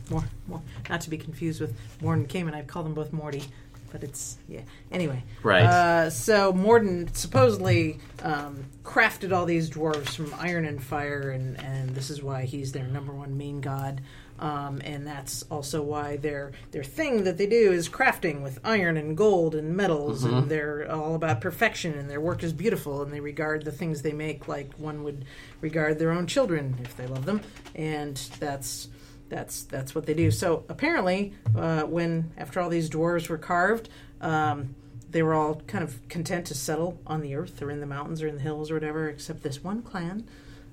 Mor- 0.09 0.23
Mor- 0.47 0.61
not 0.89 1.01
to 1.01 1.09
be 1.09 1.17
confused 1.17 1.61
with 1.61 1.75
Mordenkainen. 2.01 2.53
I 2.53 2.61
call 2.63 2.83
them 2.83 2.93
both 2.93 3.11
Morty, 3.13 3.43
but 3.91 4.03
it's 4.03 4.37
yeah. 4.47 4.61
Anyway, 4.91 5.23
Right. 5.43 5.63
Uh, 5.63 6.09
so 6.09 6.51
Morden 6.53 7.13
supposedly 7.13 7.99
um, 8.23 8.65
crafted 8.83 9.31
all 9.31 9.45
these 9.45 9.69
dwarves 9.69 10.15
from 10.15 10.33
iron 10.39 10.65
and 10.65 10.81
fire, 10.83 11.31
and 11.31 11.59
and 11.63 11.89
this 11.95 12.09
is 12.09 12.21
why 12.23 12.43
he's 12.43 12.71
their 12.71 12.85
number 12.87 13.13
one 13.13 13.37
main 13.37 13.61
god. 13.61 14.01
Um, 14.39 14.81
and 14.85 15.07
that's 15.07 15.41
also 15.49 15.81
why 15.81 16.17
their 16.17 16.51
their 16.69 16.83
thing 16.83 17.23
that 17.23 17.39
they 17.39 17.47
do 17.47 17.71
is 17.71 17.89
crafting 17.89 18.43
with 18.43 18.59
iron 18.63 18.95
and 18.95 19.17
gold 19.17 19.55
and 19.55 19.75
metals, 19.75 20.23
and 20.25 20.47
they're 20.47 20.91
all 20.91 21.15
about 21.15 21.41
perfection, 21.41 21.95
and 21.97 22.07
their 22.07 22.21
work 22.21 22.43
is 22.43 22.53
beautiful, 22.53 23.01
and 23.01 23.11
they 23.11 23.19
regard 23.19 23.65
the 23.65 23.71
things 23.71 24.03
they 24.03 24.11
make 24.13 24.47
like 24.47 24.71
one 24.75 25.03
would 25.03 25.25
regard 25.59 25.97
their 25.97 26.11
own 26.11 26.27
children 26.27 26.75
if 26.83 26.95
they 26.95 27.07
love 27.07 27.25
them, 27.25 27.41
and 27.73 28.15
that's 28.39 28.89
that's 29.29 29.63
that's 29.63 29.93
what 29.93 30.05
they 30.05 30.13
do. 30.13 30.31
So 30.31 30.63
apparently, 30.69 31.33
uh, 31.55 31.83
when 31.83 32.31
after 32.37 32.59
all 32.59 32.69
these 32.69 32.89
dwarves 32.89 33.29
were 33.29 33.37
carved, 33.37 33.89
um, 34.21 34.75
they 35.09 35.23
were 35.23 35.33
all 35.33 35.55
kind 35.67 35.83
of 35.83 36.07
content 36.09 36.47
to 36.47 36.53
settle 36.55 36.99
on 37.07 37.21
the 37.21 37.35
earth 37.35 37.61
or 37.61 37.71
in 37.71 37.79
the 37.79 37.85
mountains 37.85 38.21
or 38.21 38.27
in 38.27 38.35
the 38.35 38.41
hills 38.41 38.71
or 38.71 38.75
whatever, 38.75 39.09
except 39.09 39.43
this 39.43 39.63
one 39.63 39.81
clan. 39.81 40.27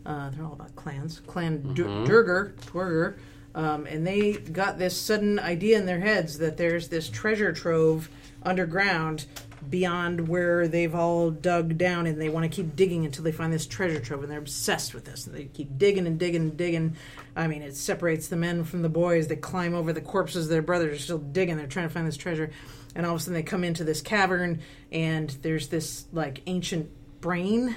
Uh, 0.05 0.31
they're 0.31 0.45
all 0.45 0.53
about 0.53 0.75
clans. 0.77 1.21
Clan 1.27 1.73
D- 1.75 1.83
Duergar, 1.83 2.53
Dwerger, 2.67 3.17
um, 3.55 3.87
and 3.87 4.07
they 4.07 4.33
got 4.33 4.79
this 4.79 4.97
sudden 5.01 5.39
idea 5.39 5.79
in 5.79 5.87
their 5.87 6.01
heads 6.01 6.39
that 6.39 6.57
there's 6.57 6.89
this 6.89 7.09
treasure 7.09 7.53
trove 7.53 8.11
underground 8.43 9.25
beyond 9.71 10.29
where 10.29 10.69
they've 10.69 10.95
all 10.95 11.31
dug 11.31 11.77
down 11.79 12.07
and 12.07 12.21
they 12.21 12.29
want 12.29 12.45
to 12.45 12.55
keep 12.55 12.77
digging 12.77 13.05
until 13.05 13.25
they 13.25 13.33
find 13.33 13.53
this 13.53 13.67
treasure 13.67 14.01
trove 14.01 14.23
and 14.23 14.31
they're 14.31 14.39
obsessed 14.39 14.95
with 14.95 15.05
this. 15.05 15.27
And 15.27 15.35
they 15.35 15.45
keep 15.45 15.79
digging 15.79 16.07
and 16.07 16.19
digging 16.19 16.43
and 16.43 16.57
digging. 16.57 16.97
I 17.37 17.47
mean 17.47 17.63
it 17.63 17.77
separates 17.77 18.29
the 18.29 18.37
men 18.37 18.65
from 18.65 18.83
the 18.83 18.89
boys. 18.89 19.29
They 19.29 19.37
climb 19.37 19.75
over 19.75 19.93
the 19.93 20.01
corpses 20.01 20.47
of 20.47 20.51
their 20.51 20.63
brothers. 20.63 21.05
Still 21.05 21.19
digging. 21.19 21.57
They're 21.57 21.67
trying 21.67 21.89
to 21.89 21.95
find 21.95 22.07
this 22.07 22.17
treasure. 22.17 22.51
And 22.95 23.05
all 23.05 23.15
of 23.15 23.21
a 23.21 23.25
sudden 23.25 23.35
they 23.35 23.43
come 23.43 23.65
into 23.65 23.85
this 23.85 24.01
cavern 24.01 24.61
and 24.93 25.31
there's 25.43 25.69
this 25.69 26.07
like 26.13 26.43
ancient 26.47 26.91
brain 27.21 27.75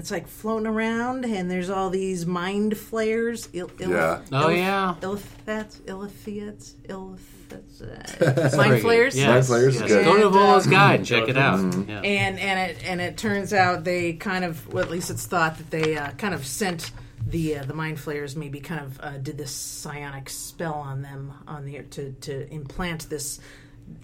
that's 0.00 0.10
like 0.10 0.26
floating 0.26 0.66
around 0.66 1.26
and 1.26 1.50
there's 1.50 1.68
all 1.68 1.90
these 1.90 2.24
mind 2.24 2.78
flayers 2.78 3.50
il- 3.52 3.70
il- 3.78 3.90
Yeah. 3.90 4.22
Oh, 4.32 4.48
yeah. 4.48 4.94
illithats 5.02 5.78
illithiats 5.82 6.72
illithats 6.88 7.82
uh, 7.82 8.56
mind 8.56 8.70
good. 8.72 8.80
flayers 8.80 9.14
Yes. 9.14 9.28
Mind 9.28 9.46
flayers 9.46 9.74
is 9.74 9.80
yes. 9.82 9.90
good. 9.90 10.04
Go 10.06 10.16
to 10.16 10.24
And, 10.26 10.32
Volo's 10.34 10.64
um, 10.66 10.72
guide 10.72 10.94
and 11.00 11.06
check 11.06 11.28
it 11.28 11.36
out. 11.36 11.58
Mm-hmm. 11.58 11.90
Yeah. 11.90 12.00
and 12.00 12.38
and 12.40 12.70
it 12.70 12.82
and 12.84 13.00
it 13.02 13.18
turns 13.18 13.52
out 13.52 13.84
they 13.84 14.14
kind 14.14 14.44
of 14.44 14.72
well 14.72 14.82
at 14.82 14.90
least 14.90 15.10
it's 15.10 15.26
thought 15.26 15.58
that 15.58 15.70
they 15.70 15.98
uh, 15.98 16.12
kind 16.12 16.32
of 16.32 16.46
sent 16.46 16.92
the 17.26 17.58
uh, 17.58 17.64
the 17.64 17.74
mind 17.74 18.00
flayers 18.00 18.34
maybe 18.36 18.58
kind 18.60 18.80
of 18.86 18.98
uh, 19.02 19.18
did 19.18 19.36
this 19.36 19.50
psionic 19.54 20.30
spell 20.30 20.72
on 20.74 21.02
them 21.02 21.32
on 21.46 21.66
the 21.66 21.82
to 21.90 22.12
to 22.22 22.50
implant 22.50 23.10
this 23.10 23.38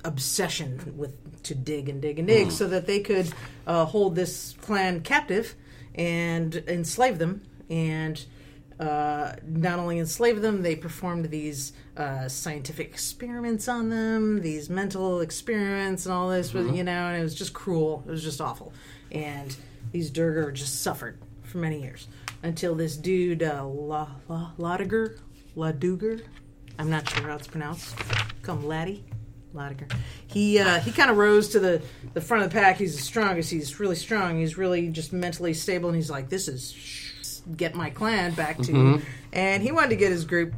obsession 0.04 0.92
with 0.96 1.14
to 1.44 1.54
dig 1.54 1.88
and 1.88 2.02
dig 2.02 2.18
and 2.18 2.26
dig 2.28 2.50
so 2.50 2.66
that 2.66 2.86
they 2.86 3.00
could 3.00 3.32
uh, 3.66 3.84
hold 3.84 4.14
this 4.16 4.54
clan 4.60 5.00
captive 5.00 5.54
and 5.96 6.54
enslaved 6.68 7.18
them 7.18 7.42
and 7.68 8.24
uh, 8.78 9.32
not 9.46 9.78
only 9.78 9.98
enslaved 9.98 10.42
them, 10.42 10.62
they 10.62 10.76
performed 10.76 11.30
these 11.30 11.72
uh, 11.96 12.28
scientific 12.28 12.88
experiments 12.88 13.68
on 13.68 13.88
them, 13.88 14.42
these 14.42 14.68
mental 14.68 15.20
experiments, 15.20 16.04
and 16.04 16.14
all 16.14 16.28
this. 16.28 16.52
With, 16.52 16.74
you 16.74 16.84
know, 16.84 17.06
and 17.06 17.16
it 17.16 17.22
was 17.22 17.34
just 17.34 17.54
cruel. 17.54 18.04
It 18.06 18.10
was 18.10 18.22
just 18.22 18.40
awful. 18.40 18.74
And 19.10 19.56
these 19.92 20.10
Duergar 20.10 20.52
just 20.52 20.82
suffered 20.82 21.18
for 21.42 21.58
many 21.58 21.80
years 21.80 22.08
until 22.42 22.74
this 22.74 22.96
dude, 22.96 23.42
uh, 23.42 23.64
La, 23.66 24.08
La, 24.28 24.52
Ladiger, 24.58 25.18
Laduger, 25.56 26.22
I'm 26.78 26.90
not 26.90 27.08
sure 27.08 27.22
how 27.22 27.36
it's 27.36 27.46
pronounced. 27.46 27.96
Come 28.42 28.66
Laddie. 28.66 29.04
Ladiger. 29.56 29.88
He 30.26 30.58
uh, 30.58 30.80
he 30.80 30.92
kind 30.92 31.10
of 31.10 31.16
rose 31.16 31.48
to 31.48 31.60
the, 31.60 31.82
the 32.14 32.20
front 32.20 32.44
of 32.44 32.50
the 32.50 32.58
pack. 32.58 32.76
He's 32.76 32.96
the 32.96 33.02
strongest. 33.02 33.50
He's 33.50 33.80
really 33.80 33.96
strong. 33.96 34.38
He's 34.38 34.56
really 34.56 34.88
just 34.88 35.12
mentally 35.12 35.54
stable. 35.54 35.88
And 35.88 35.96
he's 35.96 36.10
like, 36.10 36.28
this 36.28 36.46
is 36.48 36.72
sh- 36.72 37.40
get 37.56 37.74
my 37.74 37.90
clan 37.90 38.34
back 38.34 38.58
to. 38.58 38.72
And 39.32 39.62
he 39.62 39.72
wanted 39.72 39.90
to 39.90 39.96
get 39.96 40.12
his 40.12 40.24
group 40.24 40.54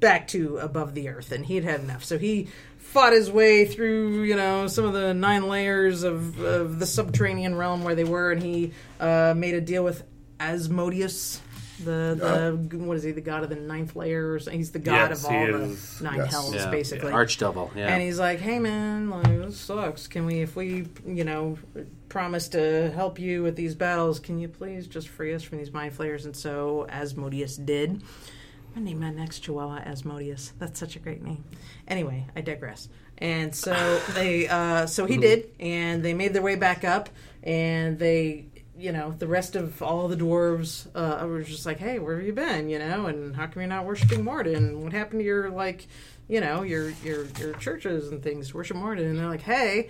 back 0.00 0.28
to 0.28 0.58
above 0.58 0.94
the 0.94 1.08
earth, 1.08 1.30
and 1.32 1.46
he 1.46 1.54
had 1.54 1.64
had 1.64 1.80
enough. 1.80 2.04
So 2.04 2.18
he 2.18 2.48
fought 2.78 3.12
his 3.12 3.30
way 3.30 3.64
through, 3.64 4.24
you 4.24 4.36
know, 4.36 4.66
some 4.66 4.84
of 4.84 4.92
the 4.92 5.14
nine 5.14 5.48
layers 5.48 6.02
of, 6.02 6.40
of 6.40 6.78
the 6.78 6.86
subterranean 6.86 7.54
realm 7.54 7.84
where 7.84 7.94
they 7.94 8.04
were, 8.04 8.32
and 8.32 8.42
he 8.42 8.72
uh, 9.00 9.32
made 9.36 9.54
a 9.54 9.60
deal 9.60 9.84
with 9.84 10.02
Asmodeus. 10.40 11.40
The 11.80 12.58
the 12.68 12.76
what 12.78 12.96
is 12.96 13.02
he? 13.02 13.12
The 13.12 13.20
god 13.20 13.42
of 13.44 13.48
the 13.48 13.56
ninth 13.56 13.96
layer? 13.96 14.32
Or 14.34 14.38
something? 14.38 14.58
He's 14.58 14.70
the 14.70 14.78
god 14.78 15.10
Yes, 15.10 15.24
of 15.24 15.30
he 15.30 15.36
all 15.36 15.54
is. 15.62 15.98
the 15.98 16.04
nine 16.04 16.18
Yes. 16.18 16.30
hells, 16.30 16.54
Yeah, 16.54 16.70
basically. 16.70 17.12
Archdevil. 17.12 17.74
Yeah. 17.74 17.88
And 17.92 18.02
he's 18.02 18.18
like, 18.18 18.40
"Hey 18.40 18.58
man, 18.58 19.10
like 19.10 19.24
this 19.26 19.56
sucks. 19.58 20.06
Can 20.06 20.26
we, 20.26 20.40
if 20.40 20.54
we, 20.54 20.86
you 21.06 21.24
know, 21.24 21.58
promise 22.08 22.48
to 22.48 22.90
help 22.94 23.18
you 23.18 23.42
with 23.42 23.56
these 23.56 23.74
battles, 23.74 24.20
can 24.20 24.38
you 24.38 24.48
please 24.48 24.86
just 24.86 25.08
free 25.08 25.32
us 25.34 25.42
from 25.42 25.58
these 25.58 25.72
mind 25.72 25.94
flayers?" 25.94 26.24
And 26.26 26.36
so 26.36 26.86
Asmodeus 26.88 27.56
did. 27.56 27.90
I'm 28.74 28.84
gonna 28.84 28.84
name 28.86 29.00
my 29.00 29.10
next 29.10 29.40
Chihuahua 29.40 29.80
Asmodeus. 29.84 30.52
That's 30.58 30.78
such 30.80 30.96
a 30.96 30.98
great 30.98 31.22
name. 31.22 31.44
Anyway, 31.88 32.26
I 32.36 32.40
digress. 32.40 32.88
And 33.18 33.54
so 33.54 34.00
they, 34.14 34.48
uh, 34.48 34.86
so 34.86 35.04
he 35.06 35.16
did, 35.16 35.50
and 35.60 36.02
they 36.02 36.12
made 36.14 36.32
their 36.32 36.42
way 36.42 36.56
back 36.56 36.82
up, 36.84 37.08
and 37.42 37.98
they, 37.98 38.46
you 38.82 38.92
know, 38.92 39.12
the 39.18 39.26
rest 39.26 39.54
of 39.56 39.80
all 39.82 40.08
the 40.08 40.16
dwarves 40.16 40.86
uh, 40.94 41.26
were 41.26 41.42
just 41.42 41.64
like, 41.66 41.78
"Hey, 41.78 41.98
where 41.98 42.16
have 42.16 42.26
you 42.26 42.32
been? 42.32 42.68
You 42.68 42.78
know, 42.78 43.06
and 43.06 43.34
how 43.36 43.46
come 43.46 43.60
you're 43.62 43.68
not 43.68 43.84
worshiping 43.86 44.24
Morden? 44.24 44.82
What 44.82 44.92
happened 44.92 45.20
to 45.20 45.24
your 45.24 45.50
like, 45.50 45.86
you 46.28 46.40
know, 46.40 46.62
your 46.62 46.90
your 47.04 47.26
your 47.38 47.52
churches 47.54 48.10
and 48.10 48.22
things? 48.22 48.52
Worship 48.52 48.76
Morden?" 48.76 49.06
And 49.06 49.18
they're 49.18 49.28
like, 49.28 49.42
"Hey." 49.42 49.88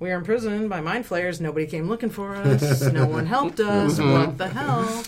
We 0.00 0.12
are 0.12 0.18
imprisoned 0.18 0.70
by 0.70 0.80
mind 0.80 1.06
flayers. 1.06 1.40
Nobody 1.40 1.66
came 1.66 1.88
looking 1.88 2.10
for 2.10 2.36
us. 2.36 2.82
No 2.92 3.06
one 3.06 3.26
helped 3.26 3.58
us. 3.58 3.98
What 3.98 4.38
the 4.38 4.46
hell? 4.46 5.02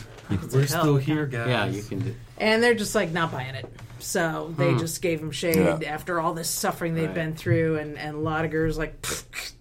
We're 0.52 0.66
still 0.66 0.96
here, 0.96 1.26
guys. 1.26 1.46
yeah, 1.48 1.64
you 1.66 1.80
can 1.84 2.00
do. 2.00 2.14
And 2.38 2.60
they're 2.60 2.74
just 2.74 2.96
like 2.96 3.12
not 3.12 3.30
buying 3.30 3.54
it. 3.54 3.66
So 4.00 4.52
they 4.58 4.74
just 4.78 5.00
gave 5.00 5.20
him 5.20 5.30
shade 5.30 5.54
Yeah. 5.58 5.78
after 5.86 6.18
all 6.18 6.34
this 6.34 6.48
suffering 6.50 6.96
they've 6.96 7.06
Right. 7.06 7.14
been 7.14 7.36
through. 7.36 7.76
And, 7.78 7.96
and 7.98 8.16
Lodiger's 8.24 8.76
like, 8.78 8.96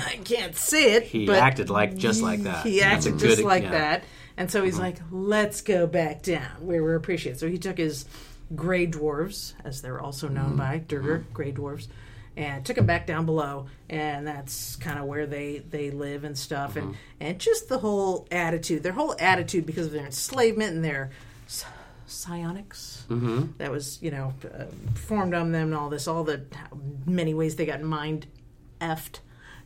I 0.00 0.16
can't 0.24 0.56
see 0.56 0.84
it. 0.94 1.04
He 1.04 1.30
acted 1.30 1.70
like 1.70 1.96
just 1.96 2.22
like 2.22 2.42
that. 2.42 2.64
He 2.66 2.80
That's 2.80 3.06
acted 3.06 3.20
good- 3.20 3.28
just 3.28 3.42
like 3.42 3.64
yeah. 3.64 3.70
that. 3.70 4.04
And 4.36 4.50
so 4.50 4.64
he's 4.64 4.74
uh-huh. 4.74 4.84
like, 4.84 4.98
let's 5.10 5.60
go 5.60 5.86
back 5.86 6.22
down 6.22 6.50
where 6.60 6.82
we're 6.82 6.94
appreciated. 6.94 7.38
So 7.38 7.48
he 7.48 7.58
took 7.58 7.76
his 7.76 8.06
gray 8.56 8.86
dwarves, 8.86 9.52
as 9.64 9.82
they're 9.82 10.00
also 10.00 10.28
known 10.28 10.50
mm-hmm. 10.50 10.56
by, 10.56 10.78
Duergar, 10.78 11.18
mm-hmm. 11.18 11.32
gray 11.32 11.52
dwarves, 11.52 11.86
and 12.36 12.64
took 12.64 12.76
them 12.76 12.86
back 12.86 13.06
down 13.06 13.26
below. 13.26 13.66
And 13.90 14.26
that's 14.26 14.76
kind 14.76 14.98
of 14.98 15.04
where 15.04 15.26
they, 15.26 15.58
they 15.58 15.90
live 15.90 16.24
and 16.24 16.36
stuff. 16.36 16.76
And, 16.76 16.88
mm-hmm. 16.88 16.96
and 17.20 17.38
just 17.38 17.68
the 17.68 17.78
whole 17.78 18.26
attitude, 18.30 18.82
their 18.82 18.92
whole 18.92 19.14
attitude 19.18 19.66
because 19.66 19.86
of 19.86 19.92
their 19.92 20.06
enslavement 20.06 20.74
and 20.76 20.84
their 20.84 21.10
psionics 22.06 23.04
that 23.58 23.70
was, 23.70 24.00
you 24.02 24.10
know, 24.10 24.32
uh, 24.44 24.64
performed 24.94 25.34
on 25.34 25.52
them 25.52 25.68
and 25.68 25.74
all 25.74 25.90
this, 25.90 26.08
all 26.08 26.24
the 26.24 26.42
many 27.06 27.34
ways 27.34 27.56
they 27.56 27.66
got 27.66 27.82
mind 27.82 28.26
effed 28.80 29.20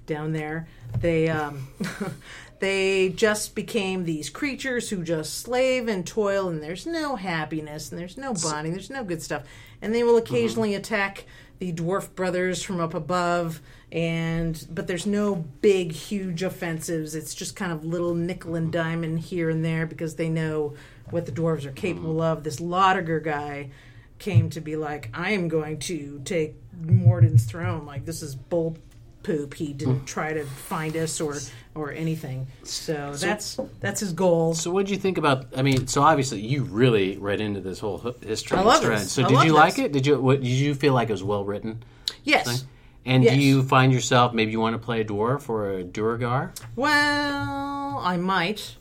down 0.07 0.33
there. 0.33 0.69
They 1.01 1.29
um, 1.29 1.69
they 2.61 3.11
just 3.11 3.55
became 3.55 4.05
these 4.05 4.31
creatures 4.31 4.91
who 4.91 5.03
just 5.03 5.35
slave 5.35 5.89
and 5.89 6.07
toil, 6.07 6.49
and 6.49 6.63
there's 6.63 6.87
no 6.87 7.17
happiness, 7.17 7.91
and 7.91 8.01
there's 8.01 8.17
no 8.17 8.33
bonding, 8.35 8.73
there's 8.73 8.91
no 8.91 9.05
good 9.05 9.23
stuff, 9.23 9.45
and 9.83 9.95
they 9.95 10.03
will 10.03 10.17
occasionally 10.17 10.71
mm-hmm. 10.71 10.81
attack 10.81 11.25
the 11.59 11.73
dwarf 11.73 12.15
brothers 12.15 12.63
from 12.63 12.81
up 12.81 12.95
above. 12.95 13.61
And 13.93 14.67
but 14.71 14.87
there's 14.87 15.07
no 15.07 15.35
big, 15.35 15.93
huge 15.93 16.43
offensives. 16.43 17.15
It's 17.15 17.35
just 17.35 17.57
kind 17.57 17.73
of 17.73 17.85
little 17.85 18.15
nickel 18.15 18.55
and 18.55 18.67
mm-hmm. 18.67 18.83
diamond 18.83 19.21
here 19.21 19.49
and 19.49 19.65
there 19.65 19.87
because 19.87 20.17
they 20.17 20.29
know 20.29 20.75
what 21.11 21.27
the 21.27 21.33
dwarves 21.33 21.65
are 21.65 21.73
capable 21.73 22.15
mm-hmm. 22.15 22.39
of. 22.39 22.45
This 22.45 22.57
Lodiger 22.57 23.23
guy 23.23 23.71
came 24.19 24.51
to 24.51 24.61
be 24.61 24.77
like, 24.77 25.11
I 25.15 25.33
am 25.33 25.49
going 25.49 25.79
to 25.81 26.21
take 26.25 26.57
Morden's 26.81 27.45
throne. 27.45 27.87
Like 27.87 28.05
this 28.05 28.23
is 28.23 28.35
bull 28.35 28.77
poop. 29.27 29.55
He 29.55 29.73
didn't 29.73 29.99
hmm. 30.01 30.05
try 30.05 30.33
to 30.33 30.45
find 30.45 30.97
us 30.97 31.21
or 31.21 31.37
or 31.75 31.93
anything. 31.93 32.47
So, 32.63 33.13
that's 33.15 33.59
that's 33.81 34.01
his 34.01 34.13
goal. 34.13 34.55
So, 34.55 34.71
what 34.71 34.87
did 34.87 34.93
you 34.93 34.99
think 34.99 35.19
about? 35.19 35.47
I 35.57 35.63
mean, 35.63 35.87
so 35.89 36.03
obviously 36.03 36.41
you 36.41 36.63
really 36.63 37.19
read 37.19 37.41
into 37.41 37.61
this 37.61 37.81
whole 37.81 37.99
history. 38.23 38.57
I 38.57 38.63
love 38.63 38.83
this. 38.83 39.13
So, 39.13 39.25
I 39.25 39.29
did 39.29 39.43
you 39.45 39.53
like 39.53 39.77
this. 39.77 39.87
it? 39.87 39.93
Did 39.93 40.07
you? 40.07 40.21
What 40.21 40.41
did 40.41 40.49
you 40.49 40.75
feel 40.75 40.95
like 40.95 41.09
it 41.09 41.13
was 41.13 41.25
well 41.25 41.45
written? 41.45 41.83
yes. 42.25 42.65
And 43.05 43.23
Yes. 43.23 43.35
do 43.35 43.41
you 43.41 43.63
find 43.63 43.93
yourself 43.93 44.35
maybe 44.35 44.51
you 44.51 44.59
want 44.59 44.75
to 44.75 44.85
play 44.85 45.01
a 45.01 45.05
dwarf 45.05 45.49
or 45.49 45.71
a 45.71 45.85
Duergar? 45.85 46.53
Well, 46.75 48.01
I 48.03 48.17
might. 48.17 48.75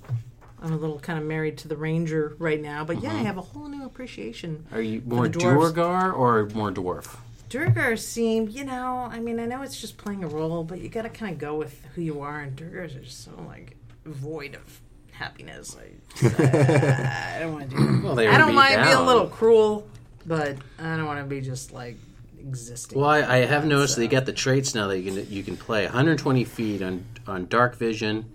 I'm 0.63 0.73
a 0.73 0.77
little 0.77 0.97
kind 0.97 1.19
of 1.19 1.25
married 1.25 1.59
to 1.59 1.67
the 1.67 1.77
ranger 1.77 2.35
right 2.39 2.59
now, 2.59 2.83
but 2.83 3.03
yeah, 3.03 3.11
I 3.11 3.17
mm-hmm. 3.17 3.25
have 3.25 3.37
a 3.37 3.41
whole 3.41 3.67
new 3.67 3.85
appreciation. 3.85 4.65
Are 4.71 4.81
you 4.81 5.03
more. 5.05 5.27
Duergar 5.27 6.11
or 6.11 6.49
more 6.55 6.71
dwarf? 6.71 7.17
Duergar 7.49 7.95
seemed, 7.97 8.51
you 8.51 8.63
know, 8.65 9.07
I 9.11 9.19
mean, 9.19 9.39
I 9.39 9.45
know 9.45 9.61
it's 9.61 9.79
just 9.79 9.97
playing 9.97 10.23
a 10.23 10.27
role, 10.27 10.63
but 10.63 10.79
you 10.79 10.89
got 10.89 11.03
to 11.03 11.09
kind 11.09 11.33
of 11.33 11.39
go 11.39 11.55
with 11.55 11.79
who 11.95 12.01
you 12.01 12.21
are, 12.21 12.41
and 12.41 12.57
Duergars 12.57 12.95
are 12.97 13.01
just 13.03 13.23
so 13.23 13.31
like 13.47 13.75
void 14.05 14.55
of 14.55 14.81
happiness. 15.11 15.77
I, 15.79 17.35
I 17.35 17.39
don't 17.39 17.53
want 17.53 17.69
to 17.69 17.75
do. 17.77 18.01
Well, 18.03 18.15
they 18.15 18.27
I 18.27 18.37
don't 18.37 18.55
mind 18.55 18.81
being 18.83 18.95
a 18.95 19.03
little 19.03 19.27
cruel, 19.27 19.87
but 20.25 20.57
I 20.79 20.97
don't 20.97 21.05
want 21.05 21.19
to 21.19 21.25
be 21.25 21.41
just 21.41 21.71
like 21.71 21.97
existing. 22.39 22.99
Well, 22.99 23.09
I, 23.09 23.19
I 23.19 23.37
have 23.45 23.63
Yeah, 23.63 23.69
noticed 23.69 23.95
so- 23.95 24.01
they 24.01 24.07
got 24.07 24.25
the 24.25 24.33
traits 24.33 24.73
now 24.75 24.87
that 24.87 24.99
you 24.99 25.11
can 25.11 25.31
you 25.31 25.43
can 25.43 25.55
play 25.57 25.85
120 25.85 26.43
feet 26.45 26.81
on 26.81 27.05
on 27.27 27.47
dark 27.47 27.75
vision. 27.75 28.25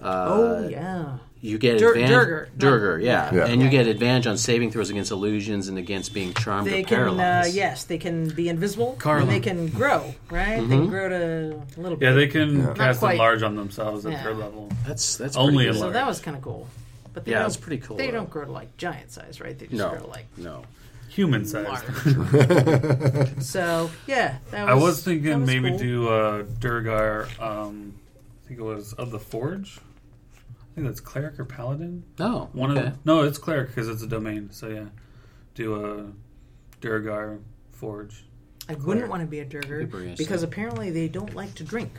Uh, 0.00 0.24
oh 0.28 0.68
yeah, 0.68 1.18
You 1.44 1.58
get 1.58 1.78
Dur- 1.80 1.90
advantage. 1.94 2.10
Duergar. 2.10 2.48
Duergar, 2.56 2.98
yeah. 3.00 3.34
Yeah. 3.34 3.46
and 3.46 3.60
you 3.60 3.68
get 3.68 3.88
advantage 3.88 4.28
on 4.28 4.38
saving 4.38 4.70
throws 4.70 4.90
against 4.90 5.10
illusions 5.10 5.66
and 5.66 5.76
against 5.76 6.14
being 6.14 6.32
charmed 6.34 6.68
they 6.68 6.82
or 6.82 6.86
can. 6.86 6.94
Uh, 6.94 7.00
paralyzed. 7.00 7.54
yes, 7.56 7.82
they 7.84 7.98
can 7.98 8.28
be 8.28 8.48
invisible. 8.48 8.94
Carla. 9.00 9.22
And 9.22 9.30
they 9.30 9.40
can 9.40 9.66
grow, 9.66 10.14
right? 10.30 10.60
They 10.60 10.68
can 10.76 10.86
grow 10.86 11.08
to 11.08 11.60
a 11.76 11.80
little 11.80 11.96
bit. 11.98 12.06
Yeah, 12.06 12.12
they 12.12 12.28
can 12.28 12.72
cast 12.76 13.00
quite. 13.00 13.14
enlarge 13.14 13.42
on 13.42 13.56
themselves 13.56 14.06
at 14.06 14.12
Yeah. 14.12 14.22
their 14.22 14.34
level. 14.34 14.70
That's 14.86 15.16
that's 15.16 15.36
Only 15.36 15.64
pretty 15.64 15.70
a 15.70 15.72
good. 15.72 15.78
So 15.80 15.90
that 15.90 16.06
was 16.06 16.20
kind 16.20 16.36
of 16.36 16.44
cool. 16.44 16.68
But 17.12 17.24
they 17.24 17.32
Yeah, 17.32 17.38
don't, 17.40 17.48
it's 17.48 17.56
pretty 17.56 17.82
cool, 17.82 17.96
They 17.96 18.06
though. 18.06 18.12
don't 18.12 18.30
grow 18.30 18.44
to 18.44 18.52
like 18.52 18.76
giant 18.76 19.10
size, 19.10 19.40
right? 19.40 19.58
They 19.58 19.66
just 19.66 19.76
No, 19.78 19.90
grow 19.90 19.98
to 19.98 20.06
like 20.06 20.26
no. 20.36 20.62
Human 21.08 21.44
size. 21.44 21.66
so 23.40 23.90
yeah, 24.06 24.36
that 24.50 24.64
was. 24.64 24.70
I 24.70 24.74
was 24.74 24.96
that 25.04 25.10
thinking 25.10 25.40
was 25.40 25.46
maybe 25.46 25.70
cool. 25.70 25.78
do 25.78 26.08
uh, 26.08 26.42
Duergar. 26.60 27.28
Um, 27.40 27.94
I 28.44 28.48
think 28.48 28.60
it 28.60 28.62
was 28.62 28.92
of 28.94 29.10
the 29.10 29.18
Forge. 29.18 29.78
I 30.72 30.74
think 30.74 30.86
that's 30.86 31.00
cleric 31.00 31.38
or 31.38 31.44
paladin. 31.44 32.02
No, 32.18 32.48
One 32.54 32.76
okay. 32.76 32.88
of 32.88 33.04
no, 33.06 33.22
it's 33.24 33.38
cleric 33.38 33.68
because 33.68 33.88
it's 33.88 34.02
a 34.02 34.06
domain. 34.06 34.48
So 34.52 34.68
yeah, 34.68 34.86
do 35.54 35.84
a 35.84 36.12
Duergar 36.80 37.38
Forge. 37.72 38.24
I 38.68 38.74
wouldn't 38.74 39.08
want 39.10 39.20
to 39.22 39.26
be 39.26 39.40
a 39.40 39.44
Duergar 39.44 39.80
People 39.80 39.98
are 40.00 40.02
gonna 40.04 40.16
because 40.16 40.42
apparently 40.42 40.90
they 40.90 41.08
don't 41.08 41.34
like 41.34 41.54
to 41.56 41.64
drink 41.64 41.92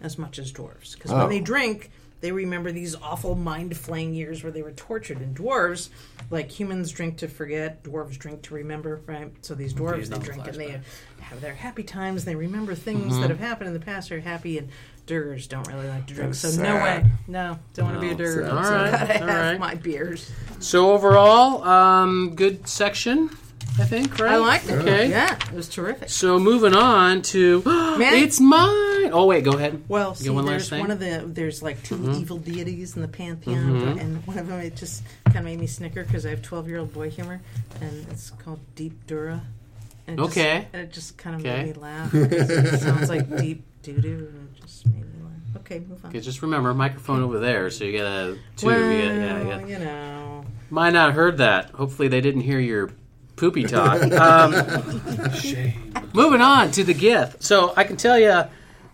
as 0.00 0.16
much 0.18 0.38
as 0.38 0.52
dwarves. 0.52 0.94
Because 0.94 1.10
Oh. 1.10 1.18
when 1.18 1.28
they 1.28 1.40
drink, 1.40 1.90
they 2.20 2.30
remember 2.30 2.70
these 2.70 2.94
awful 2.94 3.34
mind 3.34 3.76
flaying 3.76 4.14
years 4.14 4.42
where 4.44 4.52
they 4.52 4.62
were 4.62 4.72
tortured. 4.72 5.18
And 5.20 5.34
dwarves, 5.36 5.88
like 6.30 6.50
humans, 6.50 6.92
drink 6.92 7.16
to 7.18 7.28
forget. 7.28 7.82
Dwarves 7.82 8.16
drink 8.16 8.42
to 8.42 8.54
remember, 8.54 9.00
right? 9.06 9.32
So 9.40 9.54
these 9.54 9.74
dwarves, 9.74 9.96
These 9.96 10.10
they 10.10 10.14
don't 10.16 10.24
drink 10.24 10.46
and 10.46 10.56
they 10.56 10.80
have 11.20 11.40
their 11.40 11.54
happy 11.54 11.82
times. 11.82 12.24
They 12.26 12.36
remember 12.36 12.74
things 12.76 13.12
Mm-hmm. 13.14 13.22
that 13.22 13.30
have 13.30 13.40
happened 13.40 13.68
in 13.68 13.74
the 13.74 13.80
past. 13.80 14.12
Are 14.12 14.20
happy 14.20 14.56
and. 14.58 14.68
Duergars 15.10 15.48
don't 15.48 15.66
really 15.66 15.88
like 15.88 16.06
to 16.06 16.14
drink, 16.14 16.30
That's 16.30 16.54
so 16.54 16.62
no 16.62 16.68
sad. 16.78 17.04
way. 17.04 17.10
No, 17.28 17.58
don't 17.74 17.86
want 17.86 17.96
to 17.96 18.00
be 18.00 18.08
a 18.08 18.10
No, 18.12 18.18
Duergar. 18.18 18.64
sad. 18.64 18.64
so 18.64 18.72
All 18.74 18.80
right, 18.82 19.08
gotta 19.08 19.20
all 19.22 19.28
have 19.28 19.50
right. 19.52 19.60
my 19.60 19.74
beers. 19.74 20.30
So 20.60 20.92
overall, 20.92 21.64
um, 21.64 22.34
good 22.36 22.68
section, 22.68 23.30
I 23.78 23.84
think. 23.84 24.18
Right? 24.18 24.32
I 24.32 24.36
liked 24.36 24.68
it. 24.68 24.72
Okay. 24.74 25.10
Yeah, 25.10 25.34
it 25.34 25.52
was 25.52 25.68
terrific. 25.68 26.08
So 26.10 26.38
moving 26.38 26.74
on 26.74 27.22
to 27.22 27.62
it's 27.66 28.40
mine. 28.40 29.10
Oh 29.12 29.24
wait, 29.26 29.42
go 29.44 29.52
ahead. 29.52 29.82
Well, 29.88 30.14
see, 30.14 30.28
one 30.30 30.44
there's 30.46 30.68
thing? 30.68 30.80
one 30.80 30.90
of 30.90 31.00
the 31.00 31.24
there's 31.26 31.62
like 31.62 31.82
2 31.84 31.96
Mm-hmm. 31.96 32.12
evil 32.20 32.36
deities 32.38 32.94
in 32.96 33.02
the 33.02 33.08
pantheon, 33.08 33.98
and 33.98 34.26
one 34.26 34.38
of 34.38 34.46
them 34.46 34.60
it 34.60 34.76
just 34.76 35.02
kind 35.26 35.38
of 35.38 35.44
made 35.44 35.58
me 35.58 35.66
snicker 35.66 36.04
because 36.04 36.24
I 36.26 36.30
have 36.30 36.42
12 36.42 36.68
year 36.68 36.78
old 36.78 36.92
boy 36.92 37.10
humor, 37.10 37.40
and 37.80 38.06
it's 38.10 38.30
called 38.30 38.60
Deep 38.76 39.06
Duerra. 39.06 39.42
And 40.06 40.18
it 40.18 40.22
just- 40.24 40.36
Okay. 40.38 40.68
and 40.72 40.82
it 40.82 40.92
just 40.92 41.16
kind 41.16 41.36
of 41.36 41.42
Okay. 41.42 41.64
made 41.64 41.76
me 41.76 41.80
laugh. 41.82 42.12
it 42.14 42.80
sounds 42.80 43.08
like 43.08 43.36
deep 43.38 43.64
doo 43.82 43.98
doo, 44.00 44.32
and 44.34 44.54
just 44.60 44.86
made 44.86 45.00
me 45.02 45.22
laugh. 45.22 45.62
Okay, 45.62 45.80
move 45.80 46.04
on. 46.04 46.10
Okay, 46.10 46.20
just 46.20 46.42
remember 46.42 46.72
microphone 46.74 47.22
over 47.22 47.38
there, 47.38 47.70
so 47.70 47.84
you 47.84 47.98
got 47.98 48.06
a 48.06 48.38
two. 48.56 48.66
well, 48.66 48.92
you 48.92 49.02
got, 49.02 49.14
yeah, 49.14 49.38
you 49.42 49.48
got, 49.48 49.68
you 49.68 49.78
know, 49.78 50.44
might 50.70 50.92
not 50.92 51.14
heard 51.14 51.38
that. 51.38 51.70
Hopefully, 51.70 52.08
they 52.08 52.20
didn't 52.20 52.42
hear 52.42 52.58
your 52.58 52.90
poopy 53.36 53.64
talk. 53.64 54.02
um, 54.12 55.32
Shame. 55.34 55.92
moving 56.12 56.42
on 56.42 56.70
to 56.72 56.84
the 56.84 56.94
Gith. 56.94 57.42
So 57.42 57.72
I 57.76 57.84
can 57.84 57.96
tell 57.96 58.18
you, 58.18 58.44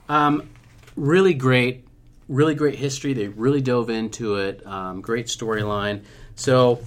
um, 0.09 0.49
really 0.95 1.35
great, 1.35 1.87
really 2.29 2.55
great 2.55 2.77
history. 2.77 3.13
They 3.13 3.29
really 3.29 3.61
dove 3.61 3.91
into 3.91 4.37
it. 4.37 4.67
Um, 4.67 5.01
great 5.01 5.27
storyline. 5.27 6.05
So, 6.37 6.81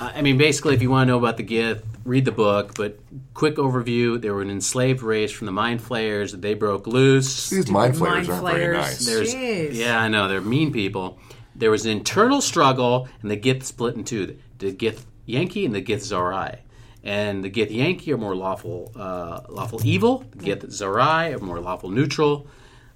uh, 0.00 0.12
I 0.14 0.22
mean, 0.22 0.36
basically, 0.36 0.74
if 0.74 0.82
you 0.82 0.90
want 0.90 1.08
to 1.08 1.12
know 1.12 1.18
about 1.18 1.36
the 1.36 1.44
Gith, 1.44 1.82
read 2.04 2.24
the 2.24 2.32
book. 2.32 2.74
But 2.74 2.98
quick 3.34 3.56
overview: 3.56 4.20
they 4.20 4.30
were 4.30 4.42
an 4.42 4.50
enslaved 4.50 5.02
race 5.02 5.32
from 5.32 5.46
the 5.46 5.52
Mind 5.52 5.82
Flayers. 5.82 6.32
That 6.32 6.42
they 6.42 6.54
broke 6.54 6.86
loose. 6.86 7.50
These 7.50 7.70
mind 7.70 7.96
flayers 7.96 8.28
aren't 8.28 8.46
very 8.46 8.76
nice. 8.76 9.04
There's, 9.04 9.34
Jeez. 9.34 9.74
yeah, 9.74 9.98
I 10.00 10.08
know 10.08 10.28
they're 10.28 10.40
mean 10.40 10.72
people. 10.72 11.18
There 11.54 11.70
was 11.70 11.86
an 11.86 11.92
internal 11.92 12.40
struggle, 12.40 13.08
and 13.22 13.30
the 13.30 13.36
Gith 13.36 13.62
split 13.62 13.96
in 13.96 14.04
two: 14.04 14.38
the 14.58 14.72
Gith 14.72 15.04
Yankee 15.26 15.64
and 15.64 15.74
the 15.74 15.82
Githzerai. 15.82 16.58
And 17.02 17.44
the 17.44 17.50
Githyanki 17.50 18.08
are 18.14 18.16
more 18.16 18.34
lawful, 18.34 18.90
uh, 18.96 19.42
lawful 19.50 19.78
evil. 19.84 20.24
The 20.36 20.56
Githzerai 20.56 21.36
are 21.36 21.38
more 21.38 21.60
lawful 21.60 21.90
neutral. 21.90 22.46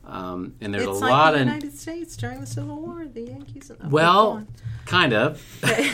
Um, 0.07 0.55
and 0.63 0.73
there's 0.73 0.87
it's 0.87 0.97
a 0.97 1.01
like 1.01 1.11
lot 1.11 1.33
the 1.33 1.41
of 1.41 1.47
United 1.47 1.77
States 1.77 2.17
during 2.17 2.41
the 2.41 2.47
Civil 2.47 2.81
War. 2.81 3.07
The 3.07 3.21
Yankees. 3.21 3.69
And, 3.69 3.79
oh, 3.85 3.89
well, 3.91 4.29
on. 4.29 4.49
Kind 4.89 5.13
of, 5.13 5.41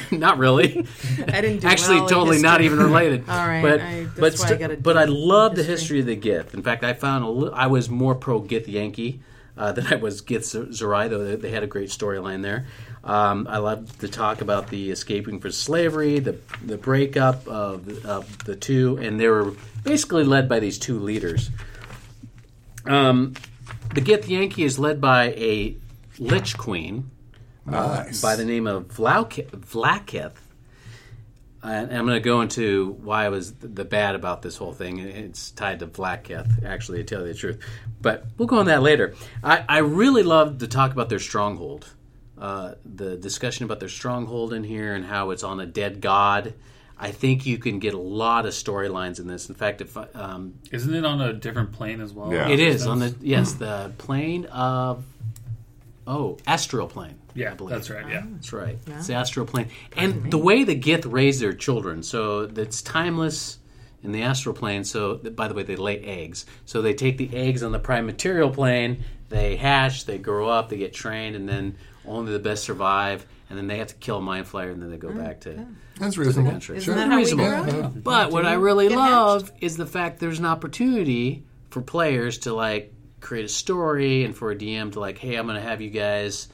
not 0.13 0.39
really. 0.39 0.87
I 1.29 1.41
didn't 1.41 1.59
do 1.63 1.67
Actually, 1.67 1.97
well 2.01 2.09
totally 2.09 2.41
not 2.41 2.61
even 2.61 2.79
related. 2.79 3.25
All 3.29 3.37
right, 3.47 3.61
but 3.61 3.81
I- 3.81 4.07
but 4.17 4.39
st- 4.39 4.83
but 4.83 4.97
I 4.97 5.05
love 5.07 5.57
the 5.57 5.65
history. 5.65 5.99
of 6.01 6.07
the 6.07 6.17
Gith. 6.17 6.55
In 6.55 6.63
fact, 6.63 6.85
I 6.85 6.93
found 6.95 7.25
a 7.25 7.29
li- 7.29 7.51
I 7.53 7.67
was 7.67 7.91
more 7.91 8.15
pro 8.15 8.41
Githyanki 8.41 9.19
uh, 9.59 9.73
than 9.77 9.87
I 9.89 9.97
was 9.97 10.23
Gith 10.23 10.45
Z- 10.45 10.59
Zerai, 10.71 11.11
though 11.11 11.25
they, 11.25 11.35
they 11.35 11.51
had 11.51 11.65
a 11.65 11.67
great 11.67 11.89
storyline 11.91 12.43
there. 12.43 12.67
Um, 13.03 13.47
I 13.51 13.59
love 13.59 13.99
to 13.99 14.07
talk 14.09 14.41
about 14.41 14.69
the 14.69 14.91
escaping 14.93 15.41
from 15.41 15.51
slavery, 15.51 16.21
the 16.21 16.37
the 16.65 16.79
breakup 16.79 17.49
of 17.49 17.87
the, 17.87 18.09
of 18.09 18.45
the 18.45 18.55
two, 18.55 18.97
and 18.99 19.19
they 19.19 19.27
were 19.29 19.55
basically 19.83 20.23
led 20.23 20.49
by 20.49 20.61
these 20.61 20.79
two 20.79 21.01
leaders. 21.01 21.51
Um, 22.87 23.35
the 23.95 24.01
Githyanki 24.01 24.65
is 24.65 24.79
led 24.79 25.01
by 25.01 25.31
a 25.33 25.77
Lich 26.21 26.57
Queen 26.57 27.11
Nice. 27.67 28.21
by 28.21 28.37
the 28.37 28.45
name 28.45 28.67
of 28.67 28.89
Vlauk- 28.89 29.49
Vlaakith. 29.51 30.33
And 31.63 31.91
I'm 31.97 32.05
going 32.05 32.17
to 32.17 32.21
go 32.21 32.43
into 32.43 32.93
why 33.03 33.25
I 33.25 33.31
was 33.31 33.55
the 33.55 33.87
bad 33.87 34.15
about 34.15 34.43
this 34.43 34.59
whole 34.59 34.75
thing. 34.75 34.99
It's 34.99 35.51
tied 35.51 35.79
to 35.79 35.87
Vlaakith, 35.87 36.63
actually, 36.65 36.99
to 36.99 37.05
tell 37.05 37.27
you 37.27 37.33
the 37.33 37.39
truth. 37.39 37.63
But 38.03 38.27
we'll 38.37 38.49
go 38.49 38.59
on 38.59 38.67
that 38.67 38.83
later. 38.83 39.15
I, 39.43 39.65
I 39.67 39.79
really 39.79 40.23
love 40.23 40.59
to 40.59 40.69
talk 40.69 40.93
about 40.93 41.09
their 41.09 41.19
stronghold. 41.19 41.89
Uh, 42.37 42.75
the 42.85 43.17
discussion 43.17 43.65
about 43.65 43.81
their 43.81 43.89
stronghold 43.89 44.53
in 44.53 44.63
here 44.65 44.95
and 44.95 45.07
how 45.07 45.31
it's 45.31 45.43
on 45.43 45.59
a 45.59 45.65
dead 45.65 46.03
god. 46.03 46.53
I 46.99 47.13
think 47.13 47.47
you 47.47 47.57
can 47.59 47.79
get 47.79 47.95
a 47.95 47.99
lot 47.99 48.45
of 48.45 48.53
storylines 48.53 49.19
in 49.19 49.27
this. 49.27 49.49
In 49.49 49.55
fact, 49.55 49.81
if 49.81 49.97
um, 50.15 50.55
Isn't 50.71 50.95
it 50.95 51.05
on 51.07 51.21
a 51.23 51.33
different 51.33 51.73
plane 51.73 52.01
as 52.03 52.13
well? 52.13 52.33
Yeah. 52.33 52.49
it 52.49 52.61
is 52.61 52.87
on 52.87 52.99
the 52.99 53.15
yes 53.21 53.55
the 53.55 53.93
plane 53.99 54.45
of 54.47 55.05
oh 56.07 56.39
astral 56.47 56.87
plane. 56.89 57.17
I 57.35 57.39
Yeah, 57.39 57.55
believe. 57.55 57.75
that's 57.75 57.91
right. 57.91 58.09
Yeah. 58.09 58.23
Oh. 58.25 58.29
That's 58.35 58.53
right. 58.53 58.79
It's 58.87 59.07
the 59.09 59.15
astral 59.15 59.47
plane. 59.47 59.69
And 59.97 60.31
the 60.31 60.39
way 60.39 60.65
the 60.65 60.79
Gith 60.79 61.11
raise 61.11 61.41
their 61.41 61.53
children, 61.53 62.03
so 62.03 62.51
it's 62.57 62.83
timeless 62.83 63.59
in 64.03 64.13
the 64.13 64.23
astral 64.23 64.55
plane. 64.55 64.85
So, 64.85 65.17
by 65.17 65.49
the 65.49 65.55
way, 65.55 65.63
they 65.63 65.77
lay 65.77 65.99
eggs. 66.01 66.45
So 66.67 66.83
they 66.83 66.95
take 66.95 67.17
the 67.17 67.35
eggs 67.35 67.63
on 67.63 67.73
the 67.73 67.79
prime 67.79 68.07
material 68.07 68.51
plane, 68.51 69.05
they 69.31 69.57
hatch, 69.57 70.05
they 70.05 70.19
grow 70.19 70.49
up, 70.49 70.69
they 70.69 70.77
get 70.77 70.93
trained, 70.93 71.35
and 71.37 71.49
then 71.49 71.77
only 72.07 72.33
the 72.33 72.39
best 72.39 72.65
survive. 72.65 73.27
And 73.51 73.59
then 73.59 73.67
they 73.67 73.79
have 73.79 73.89
to 73.89 73.95
kill 73.97 74.19
a 74.19 74.21
mind 74.23 74.47
flayer, 74.47 74.73
and 74.73 74.81
then 74.83 74.91
they 74.91 74.97
go 74.97 75.09
mm, 75.09 75.23
back 75.23 75.41
to 75.43 75.67
That's 75.99 76.17
the 76.17 76.23
reasonable. 76.23 76.51
country. 76.51 76.77
Isn't 76.79 76.95
that 76.95 77.09
how 77.09 77.17
we 77.17 77.23
Reasonable. 77.23 77.73
grow? 77.73 77.93
But 78.03 78.31
what 78.33 78.47
I 78.47 78.55
really 78.55 78.89
Get 78.89 78.97
love 78.97 79.53
is 79.61 79.77
the 79.77 79.87
fact 79.87 80.19
there's 80.19 80.39
an 80.39 80.47
opportunity 80.47 81.45
for 81.71 81.81
players 81.83 82.39
to 82.39 82.55
like 82.55 82.93
create 83.25 83.45
a 83.45 83.49
story 83.49 84.25
and 84.25 84.37
for 84.37 84.51
a 84.51 84.57
DM 84.57 84.93
to 84.93 85.01
like, 85.01 85.19
hey, 85.19 85.37
I'm 85.37 85.47
going 85.47 85.57
to 85.61 85.67
have 85.67 85.81
you 85.81 85.91
guys 85.91 86.49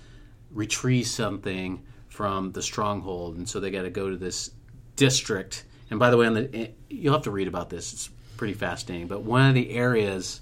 retrieve 0.52 1.06
something 1.06 1.82
from 2.08 2.52
the 2.52 2.62
stronghold, 2.62 3.36
and 3.36 3.48
so 3.48 3.60
they 3.60 3.70
got 3.70 3.82
to 3.82 3.90
go 3.90 4.08
to 4.10 4.16
this 4.16 4.50
district. 4.96 5.64
And 5.90 5.98
by 5.98 6.10
the 6.10 6.16
way, 6.16 6.26
on 6.26 6.34
the 6.34 6.50
eh, 6.54 6.68
you'll 6.88 7.14
have 7.14 7.24
to 7.24 7.30
read 7.30 7.48
about 7.48 7.70
this. 7.70 7.92
It's 7.92 8.10
pretty 8.36 8.54
fascinating. 8.54 9.08
But 9.08 9.22
one 9.22 9.48
of 9.48 9.54
the 9.54 9.70
areas 9.70 10.40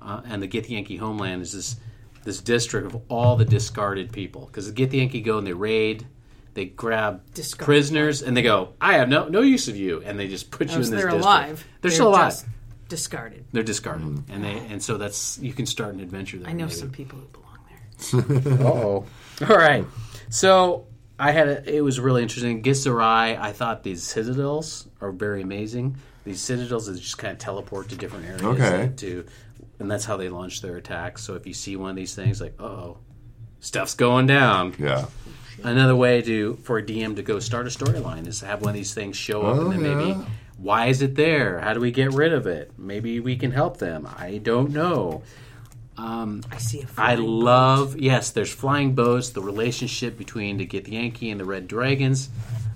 uh, 0.00 0.22
and 0.26 0.42
the 0.42 0.48
Githyanki 0.48 0.98
homeland 0.98 1.42
is 1.42 1.52
this 1.52 1.76
this 2.24 2.40
district 2.40 2.86
of 2.86 3.00
all 3.08 3.36
the 3.36 3.44
discarded 3.44 4.12
people 4.12 4.46
because 4.46 4.72
the 4.72 4.86
Githyanki 4.86 5.24
go 5.24 5.38
and 5.38 5.46
they 5.46 5.52
raid. 5.52 6.06
They 6.54 6.64
grab 6.64 7.22
Discarded 7.34 7.66
prisoners 7.66 8.22
and 8.22 8.34
they 8.34 8.42
go, 8.42 8.72
"I 8.80 8.94
have 8.94 9.08
no 9.08 9.28
no 9.28 9.42
use 9.42 9.68
of 9.68 9.76
you," 9.76 10.02
and 10.04 10.18
they 10.18 10.26
just 10.26 10.50
put 10.50 10.68
you 10.68 10.74
Oh, 10.74 10.76
in 10.76 10.80
this 10.82 10.90
they're 10.90 10.98
district. 11.02 11.24
alive. 11.24 11.66
They're, 11.82 11.90
still 11.90 12.08
alive. 12.08 12.42
Just 12.88 13.10
discarded. 13.10 13.44
They're 13.52 13.62
discarded, 13.62 14.06
mm-hmm. 14.06 14.32
and 14.32 14.44
they 14.44 14.58
and 14.72 14.82
so 14.82 14.96
that's 14.96 15.38
you 15.38 15.52
can 15.52 15.66
start 15.66 15.94
an 15.94 16.00
adventure 16.00 16.38
there. 16.38 16.48
I 16.48 16.52
know 16.52 16.66
maybe. 16.66 16.76
some 16.76 16.90
people 16.90 17.18
who 17.18 17.26
belong 17.26 18.48
there. 18.48 18.66
Oh, 18.66 19.04
all 19.48 19.56
right. 19.56 19.84
So 20.28 20.86
I 21.18 21.32
had 21.32 21.48
a, 21.48 21.76
it 21.76 21.80
was 21.82 21.98
really 22.00 22.22
interesting. 22.22 22.62
Githzerai, 22.62 23.38
I 23.38 23.52
thought 23.52 23.82
these 23.82 24.02
citadels 24.02 24.86
are 25.00 25.12
very 25.12 25.42
amazing. 25.42 25.96
These 26.24 26.40
citadels 26.40 26.88
is 26.88 27.00
just 27.00 27.18
kind 27.18 27.32
of 27.32 27.38
teleport 27.38 27.88
to 27.90 27.96
different 27.96 28.26
areas. 28.26 28.42
Okay. 28.42 28.82
and 28.84 28.98
To 28.98 29.26
and 29.78 29.90
that's 29.90 30.04
how 30.04 30.16
they 30.16 30.28
launch 30.28 30.62
their 30.62 30.76
attacks. 30.76 31.22
So 31.22 31.34
if 31.34 31.46
you 31.46 31.54
see 31.54 31.76
one 31.76 31.90
of 31.90 31.96
these 31.96 32.14
things, 32.14 32.40
like 32.40 32.60
oh, 32.60 32.98
stuff's 33.60 33.94
going 33.94 34.26
down. 34.26 34.74
Yeah. 34.78 35.06
Another 35.62 35.96
way 35.96 36.20
to 36.22 36.56
for 36.64 36.78
a 36.78 36.82
DM 36.82 37.16
to 37.16 37.22
go 37.22 37.38
start 37.40 37.66
a 37.66 37.70
storyline 37.70 38.26
is 38.26 38.40
to 38.40 38.46
have 38.46 38.60
one 38.60 38.70
of 38.70 38.74
these 38.74 38.92
things 38.92 39.16
show 39.16 39.42
up, 39.42 39.56
Oh, 39.56 39.70
and 39.70 39.72
then 39.72 39.90
oh, 39.90 39.94
maybe 39.96 40.10
yeah. 40.10 40.24
Why 40.58 40.86
is 40.86 41.02
it 41.02 41.14
there? 41.14 41.60
How 41.60 41.74
do 41.74 41.80
we 41.80 41.90
get 41.90 42.12
rid 42.12 42.32
of 42.32 42.46
it? 42.46 42.72
Maybe 42.78 43.20
we 43.20 43.36
can 43.36 43.50
help 43.52 43.76
them. 43.78 44.08
I 44.18 44.38
don't 44.38 44.70
know. 44.70 45.22
I 45.98 46.58
see 46.58 46.80
a 46.80 46.82
I 46.82 46.86
flying 46.86 47.18
boat. 47.20 47.26
love 47.28 47.96
yes. 47.98 48.30
There's 48.30 48.52
flying 48.52 48.94
boats. 48.94 49.30
The 49.30 49.40
relationship 49.40 50.18
between 50.18 50.58
the 50.58 50.66
Githyanki 50.66 51.30
and 51.30 51.40
the 51.40 51.44
Red 51.44 51.68
Dragons, 51.68 52.28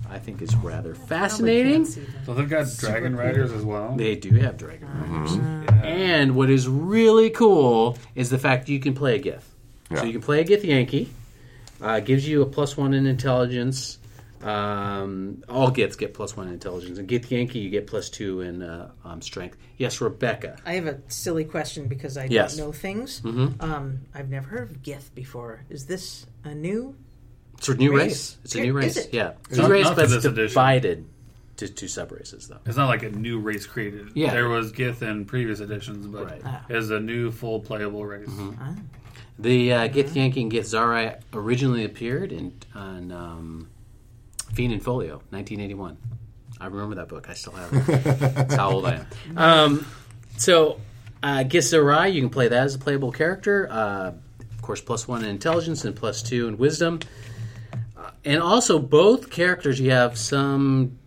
I 0.09 0.17
think 0.19 0.41
is 0.41 0.55
rather 0.55 0.95
fascinating. 0.95 1.83
can't 1.83 1.87
see 1.87 2.01
that. 2.01 2.25
So 2.25 2.33
they've 2.33 2.49
got 2.49 2.67
dragon 2.79 3.15
riders 3.15 3.51
as 3.51 3.63
well. 3.63 3.95
They 3.95 4.15
do 4.15 4.31
have 4.35 4.57
dragon 4.57 4.87
riders, 4.87 5.35
Yeah. 5.35 5.83
and 5.83 6.35
what 6.35 6.49
is 6.49 6.67
really 6.67 7.29
cool 7.29 7.97
is 8.15 8.29
the 8.31 8.39
fact 8.39 8.69
you 8.69 8.79
can 8.79 8.93
play 8.93 9.15
a 9.17 9.21
Gith. 9.21 9.43
So 9.95 10.03
you 10.03 10.13
can 10.13 10.21
play 10.21 10.41
a 10.41 10.45
Githyanki. 10.45 11.07
Uh, 11.81 11.99
gives 11.99 12.27
you 12.27 12.41
a 12.41 12.45
plus 12.45 12.77
one 12.77 12.93
in 12.93 13.05
intelligence. 13.07 13.97
Um, 14.43 15.43
all 15.49 15.71
Giths 15.71 15.95
get 15.97 16.13
plus 16.13 16.35
one 16.35 16.47
in 16.47 16.53
intelligence, 16.53 16.97
and 16.97 17.07
Githyanki 17.07 17.55
you 17.55 17.69
get 17.69 17.87
plus 17.87 18.09
two 18.09 18.41
in 18.41 18.61
uh, 18.61 18.91
um, 19.05 19.21
strength. 19.21 19.57
Yes, 19.77 20.01
Rebecca. 20.01 20.57
I 20.65 20.73
have 20.73 20.87
a 20.87 20.99
silly 21.07 21.45
question 21.45 21.87
because 21.87 22.17
I 22.17 22.25
Yes. 22.25 22.55
don't 22.57 22.67
know 22.67 22.71
things. 22.71 23.21
Mhm. 23.21 23.61
Um, 23.61 23.99
I've 24.13 24.29
never 24.29 24.47
heard 24.49 24.71
of 24.71 24.81
Gith 24.81 25.13
before. 25.15 25.63
Is 25.69 25.85
this 25.85 26.25
a 26.43 26.53
new? 26.55 26.95
It's 27.57 27.69
a 27.69 27.75
new 27.75 27.91
Race? 27.95 28.01
race. 28.01 28.37
It's 28.43 28.55
a 28.55 28.61
new 28.61 28.77
Is 28.79 28.85
race. 28.95 28.97
it? 29.05 29.13
Yeah, 29.13 29.33
it's 29.49 29.57
Not- 29.57 29.69
a 29.69 29.73
race, 29.73 29.87
but 29.89 29.99
it's 30.05 30.13
this 30.13 30.25
edition. 30.25 30.47
divided 30.47 31.05
to 31.57 31.67
two 31.67 31.87
sub 31.87 32.11
races, 32.11 32.47
though. 32.47 32.57
It's 32.65 32.77
not 32.77 32.87
like 32.89 33.03
a 33.03 33.09
new 33.11 33.37
race 33.39 33.67
created. 33.67 34.09
Yeah. 34.15 34.31
There 34.33 34.49
was 34.49 34.71
Gith 34.71 35.03
in 35.03 35.25
previous 35.25 35.59
editions, 35.59 36.07
but 36.07 36.25
Right. 36.25 36.41
Ah. 36.43 36.65
it's 36.69 36.89
a 36.89 36.99
new 36.99 37.29
full 37.29 37.59
playable 37.59 38.03
race. 38.03 38.29
The 39.37 39.73
uh, 39.73 39.87
Githyanki 39.87 40.41
and 40.41 40.51
Gith 40.51 40.61
Zarai 40.73 41.19
originally 41.33 41.83
appeared 41.83 42.31
in 42.31 42.53
on 42.75 43.11
um, 43.11 43.69
Fiend 44.53 44.73
and 44.73 44.83
Folio, 44.83 45.21
1981. 45.29 45.97
I 46.59 46.65
remember 46.67 46.95
that 46.95 47.07
book. 47.07 47.29
I 47.29 47.33
still 47.33 47.53
have 47.53 47.73
it. 47.73 48.03
That's 48.19 48.55
how 48.55 48.71
old 48.71 48.85
I 48.85 48.95
am. 48.95 49.07
Um, 49.37 49.87
so, 50.37 50.79
uh, 51.23 51.43
you 51.49 52.21
can 52.21 52.29
play 52.29 52.47
that 52.47 52.63
as 52.63 52.75
a 52.75 52.79
playable 52.79 53.11
character. 53.11 53.67
Uh, 53.71 54.11
of 54.39 54.61
course, 54.61 54.81
plus 54.81 55.07
one 55.07 55.23
in 55.23 55.29
intelligence 55.29 55.85
and 55.85 55.95
plus 55.95 56.21
two 56.21 56.47
in 56.47 56.57
wisdom. 56.57 56.99
Uh, 57.97 58.11
and 58.25 58.41
also, 58.41 58.79
both 58.79 59.29
characters, 59.29 59.79
you 59.79 59.91
have 59.91 60.17
some 60.17 60.97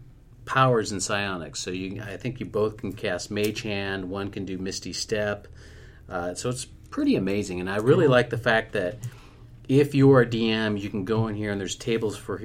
powers 0.45 0.92
in 0.92 1.01
psionics. 1.01 1.61
So, 1.61 1.70
you, 1.70 2.03
I 2.03 2.16
think 2.16 2.40
you 2.40 2.47
both 2.47 2.78
can 2.78 2.92
cast 2.92 3.30
Mage 3.30 3.62
Hand. 3.62 4.11
One 4.11 4.30
can 4.30 4.45
do 4.45 4.59
Misty 4.59 4.92
Step. 4.92 5.49
Uh, 6.09 6.34
so 6.34 6.51
it's 6.51 6.66
pretty 6.90 7.16
amazing, 7.16 7.61
and 7.61 7.70
I 7.70 7.76
really 7.76 8.07
like 8.07 8.30
the 8.30 8.38
fact 8.38 8.72
that 8.72 8.99
if 9.68 9.95
you're 9.95 10.20
a 10.20 10.26
DM, 10.26 10.80
you 10.80 10.90
can 10.90 11.05
go 11.05 11.26
in 11.28 11.34
here 11.34 11.51
and 11.51 11.61
there's 11.61 11.76
tables 11.76 12.16
for 12.16 12.40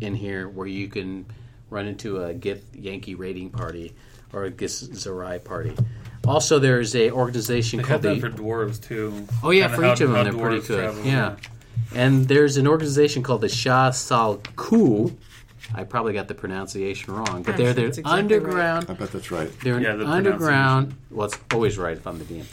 in 0.00 0.14
here 0.14 0.48
where 0.48 0.66
you 0.66 0.88
can 0.88 1.26
run 1.70 1.86
into 1.86 2.22
a 2.24 2.34
Gith 2.34 2.62
Yankee 2.74 3.14
raiding 3.14 3.50
party 3.50 3.94
or 4.32 4.44
a 4.44 4.50
Githzerai 4.50 5.42
party. 5.42 5.74
Also, 6.26 6.58
there's 6.58 6.94
a 6.94 7.10
organization 7.10 7.78
They 7.78 7.82
called 7.84 8.04
have 8.04 8.14
the 8.14 8.20
that 8.20 8.36
for 8.36 8.42
dwarves 8.42 8.80
too. 8.82 9.26
Oh 9.42 9.50
yeah, 9.50 9.64
Kinda 9.64 9.76
for 9.76 9.82
how- 9.84 9.92
each 9.92 10.00
of 10.00 10.10
them, 10.10 10.24
they're 10.24 10.32
pretty 10.32 10.58
dwarves 10.60 10.66
good. 10.68 10.78
travel. 10.94 11.04
Yeah, 11.04 11.36
and 11.94 12.26
there's 12.28 12.56
an 12.56 12.66
organization 12.66 13.22
called 13.22 13.40
the 13.40 13.48
Shah 13.48 13.90
Sal 13.90 14.40
Ku. 14.56 15.16
I 15.74 15.84
probably 15.84 16.14
got 16.14 16.28
the 16.28 16.34
pronunciation 16.34 17.12
wrong, 17.14 17.42
but 17.42 17.56
they're 17.56 17.72
they're 17.74 17.86
exactly 17.88 18.12
underground. 18.12 18.86
I 18.88 18.94
bet 18.94 19.12
that's 19.12 19.30
right. 19.30 19.50
They're 19.60 19.76
an 19.76 19.82
Yeah, 19.82 19.96
the 19.96 20.06
underground. 20.06 20.94
Well, 21.10 21.26
it's 21.26 21.38
always 21.52 21.76
right 21.78 21.96
if 21.96 22.06
I'm 22.06 22.18
the 22.18 22.24
DM. 22.24 22.44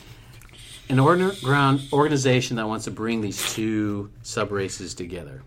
An 0.90 1.00
underground 1.00 1.82
organization 1.94 2.58
that 2.58 2.68
wants 2.68 2.86
to 2.86 2.92
bring 2.92 3.22
these 3.22 3.54
two 3.54 4.10
sub 4.22 4.52
races 4.52 4.94
together, 4.94 5.42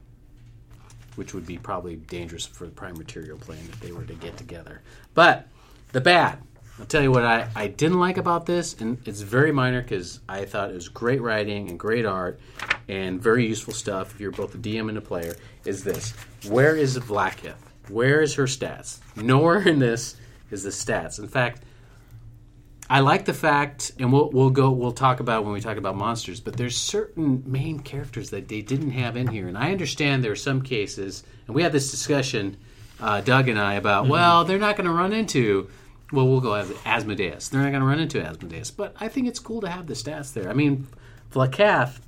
which 1.18 1.34
would 1.34 1.44
be 1.44 1.58
probably 1.58 1.96
dangerous 1.96 2.46
for 2.46 2.64
the 2.64 2.70
prime 2.70 2.96
material 2.96 3.36
plane 3.36 3.66
if 3.68 3.80
they 3.80 3.90
were 3.90 4.04
to 4.04 4.14
get 4.14 4.36
together. 4.36 4.80
But 5.14 5.48
the 5.90 6.00
bad. 6.00 6.38
I'll 6.78 6.86
tell 6.86 7.02
you 7.02 7.10
what 7.10 7.24
I, 7.24 7.48
I 7.56 7.66
didn't 7.66 7.98
like 7.98 8.18
about 8.18 8.46
this, 8.46 8.74
and 8.80 8.98
it's 9.04 9.20
very 9.22 9.50
minor 9.50 9.82
because 9.82 10.20
I 10.28 10.44
thought 10.44 10.70
it 10.70 10.74
was 10.74 10.88
great 10.88 11.20
writing 11.20 11.68
and 11.68 11.76
great 11.76 12.06
art 12.06 12.38
and 12.86 13.20
very 13.20 13.44
useful 13.44 13.74
stuff 13.74 14.14
if 14.14 14.20
you're 14.20 14.30
both 14.30 14.54
a 14.54 14.58
DM 14.58 14.88
and 14.88 14.96
a 14.96 15.00
player, 15.00 15.34
is 15.64 15.82
this. 15.82 16.12
Where 16.46 16.76
is 16.76 16.96
Vlaakith? 16.96 17.56
Where 17.88 18.22
is 18.22 18.34
her 18.34 18.44
stats? 18.44 19.00
Nowhere 19.16 19.66
in 19.66 19.80
this 19.80 20.16
is 20.52 20.62
the 20.62 20.70
stats. 20.70 21.18
In 21.18 21.26
fact, 21.26 21.64
I 22.90 23.00
like 23.00 23.26
the 23.26 23.34
fact, 23.34 23.92
and 23.98 24.12
we'll 24.12 24.30
we'll 24.30 24.50
go 24.50 24.70
we'll 24.70 24.92
talk 24.92 25.20
about 25.20 25.44
when 25.44 25.52
we 25.52 25.60
talk 25.60 25.76
about 25.76 25.96
monsters. 25.96 26.40
But 26.40 26.56
there's 26.56 26.76
certain 26.76 27.42
main 27.46 27.80
characters 27.80 28.30
that 28.30 28.48
they 28.48 28.62
didn't 28.62 28.92
have 28.92 29.16
in 29.16 29.26
here, 29.26 29.46
and 29.46 29.58
I 29.58 29.72
understand 29.72 30.24
there 30.24 30.32
are 30.32 30.36
some 30.36 30.62
cases, 30.62 31.22
and 31.46 31.54
we 31.54 31.62
had 31.62 31.72
this 31.72 31.90
discussion, 31.90 32.56
uh, 33.00 33.20
Doug 33.20 33.48
and 33.48 33.58
I, 33.58 33.74
about 33.74 34.08
well, 34.08 34.44
they're 34.44 34.58
not 34.58 34.76
going 34.76 34.86
to 34.86 34.92
run 34.92 35.12
into. 35.12 35.68
Well, 36.10 36.26
we'll 36.26 36.40
go 36.40 36.54
as 36.54 36.72
Asmodeus. 36.86 37.48
They're 37.48 37.60
not 37.60 37.68
going 37.68 37.82
to 37.82 37.86
run 37.86 38.00
into 38.00 38.24
Asmodeus, 38.24 38.70
but 38.70 38.96
I 38.98 39.08
think 39.08 39.28
it's 39.28 39.38
cool 39.38 39.60
to 39.60 39.68
have 39.68 39.86
the 39.86 39.92
stats 39.92 40.32
there. 40.32 40.48
I 40.48 40.54
mean, 40.54 40.86
Vlakath, 41.34 42.00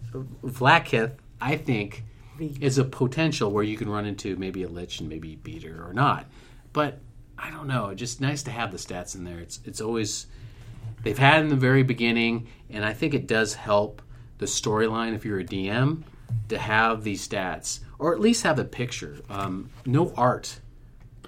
Vlaakith, 0.43 1.13
I 1.39 1.57
think, 1.59 2.05
is 2.61 2.79
a 2.79 2.85
potential 2.85 3.51
where 3.51 3.63
you 3.63 3.77
can 3.77 3.91
run 3.91 4.07
into 4.07 4.37
maybe 4.37 4.63
a 4.63 4.69
Lich 4.69 5.01
and 5.01 5.09
maybe 5.11 5.37
beat 5.37 5.65
her 5.65 5.87
or 5.87 5.93
not. 5.93 6.27
But 6.73 7.01
I 7.39 7.51
don't 7.51 7.67
know. 7.67 7.93
Just 7.95 8.23
nice 8.23 8.43
to 8.45 8.51
have 8.51 8.73
the 8.73 8.79
stats 8.79 9.15
in 9.15 9.25
there. 9.25 9.39
It's 9.39 9.61
it's 9.67 9.83
always 9.83 10.27
they've 11.03 11.19
had 11.19 11.43
in 11.43 11.49
the 11.49 11.57
very 11.57 11.83
beginning, 11.83 12.49
and 12.69 12.85
I 12.85 12.93
think 12.93 13.15
it 13.15 13.27
does 13.27 13.55
help 13.55 14.03
the 14.39 14.47
storyline 14.47 15.15
if 15.15 15.25
you're 15.25 15.41
a 15.41 15.45
DM 15.45 16.03
to 16.49 16.59
have 16.59 17.05
these 17.05 17.27
stats 17.27 17.81
or 17.99 18.15
at 18.15 18.21
least 18.21 18.43
have 18.43 18.59
a 18.59 18.65
picture. 18.65 19.19
Um, 19.29 19.71
no 19.85 20.13
art 20.17 20.59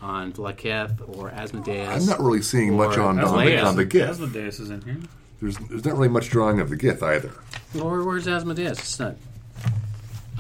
on 0.00 0.32
Vlaakith 0.32 1.16
or 1.16 1.30
Asmodeus. 1.30 1.88
I'm 1.88 2.06
not 2.06 2.20
really 2.20 2.42
seeing 2.42 2.76
much 2.76 2.98
on, 2.98 3.18
on, 3.20 3.24
the, 3.24 3.24
Leia. 3.24 3.64
on 3.64 3.76
the 3.76 3.84
That's 3.84 4.18
Gith. 4.18 4.20
what 4.20 4.36
is 4.36 4.70
in 4.70 4.80
here. 4.82 4.98
There's, 5.40 5.56
there's 5.58 5.84
not 5.84 5.94
really 5.94 6.08
much 6.08 6.30
drawing 6.30 6.60
of 6.60 6.70
the 6.70 6.76
Gith 6.76 7.02
either. 7.02 7.32
Or 7.80 8.04
where's 8.04 8.26
Asmodeus? 8.26 8.78
It's 8.78 8.98
not. 8.98 9.16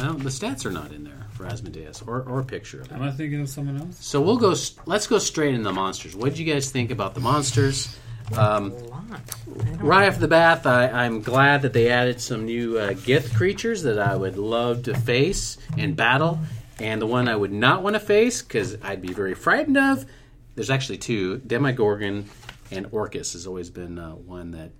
I 0.00 0.06
don't. 0.06 0.22
The 0.22 0.30
stats 0.30 0.64
are 0.64 0.70
not 0.70 0.92
in 0.92 1.04
there 1.04 1.26
for 1.30 1.46
Asmodeus 1.46 2.02
or 2.02 2.22
or 2.22 2.40
a 2.40 2.44
picture 2.44 2.80
of 2.80 2.90
it. 2.90 2.94
Am 2.94 3.02
I 3.02 3.10
thinking 3.10 3.40
of 3.40 3.48
someone 3.48 3.78
else? 3.78 4.04
So 4.04 4.20
we'll 4.20 4.38
go. 4.38 4.54
Let's 4.86 5.06
go 5.06 5.18
straight 5.18 5.54
into 5.54 5.64
the 5.64 5.72
monsters. 5.72 6.16
What 6.16 6.30
did 6.30 6.38
you 6.38 6.52
guys 6.52 6.70
think 6.70 6.90
about 6.90 7.14
the 7.14 7.20
monsters? 7.20 7.96
Um, 8.36 8.72
Right 9.78 10.08
off 10.08 10.18
the 10.18 10.28
bat, 10.28 10.66
I, 10.66 10.88
I'm 10.88 11.22
glad 11.22 11.62
that 11.62 11.72
they 11.72 11.90
added 11.90 12.20
some 12.20 12.46
new 12.46 12.78
uh, 12.78 12.92
Gith 12.92 13.34
creatures 13.34 13.82
that 13.82 13.98
I 13.98 14.14
would 14.16 14.38
love 14.38 14.84
to 14.84 14.94
face 14.94 15.58
in 15.76 15.94
battle, 15.94 16.38
and 16.78 17.00
the 17.00 17.06
one 17.06 17.28
I 17.28 17.36
would 17.36 17.52
not 17.52 17.82
want 17.82 17.94
to 17.94 18.00
face 18.00 18.42
because 18.42 18.76
I'd 18.82 19.02
be 19.02 19.12
very 19.12 19.34
frightened 19.34 19.76
of. 19.76 20.06
There's 20.54 20.70
actually 20.70 20.98
two: 20.98 21.38
Demogorgon 21.38 22.28
and 22.70 22.86
Orcus 22.92 23.32
has 23.34 23.46
always 23.46 23.70
been 23.70 23.98
uh, 23.98 24.12
one 24.12 24.52
that 24.52 24.70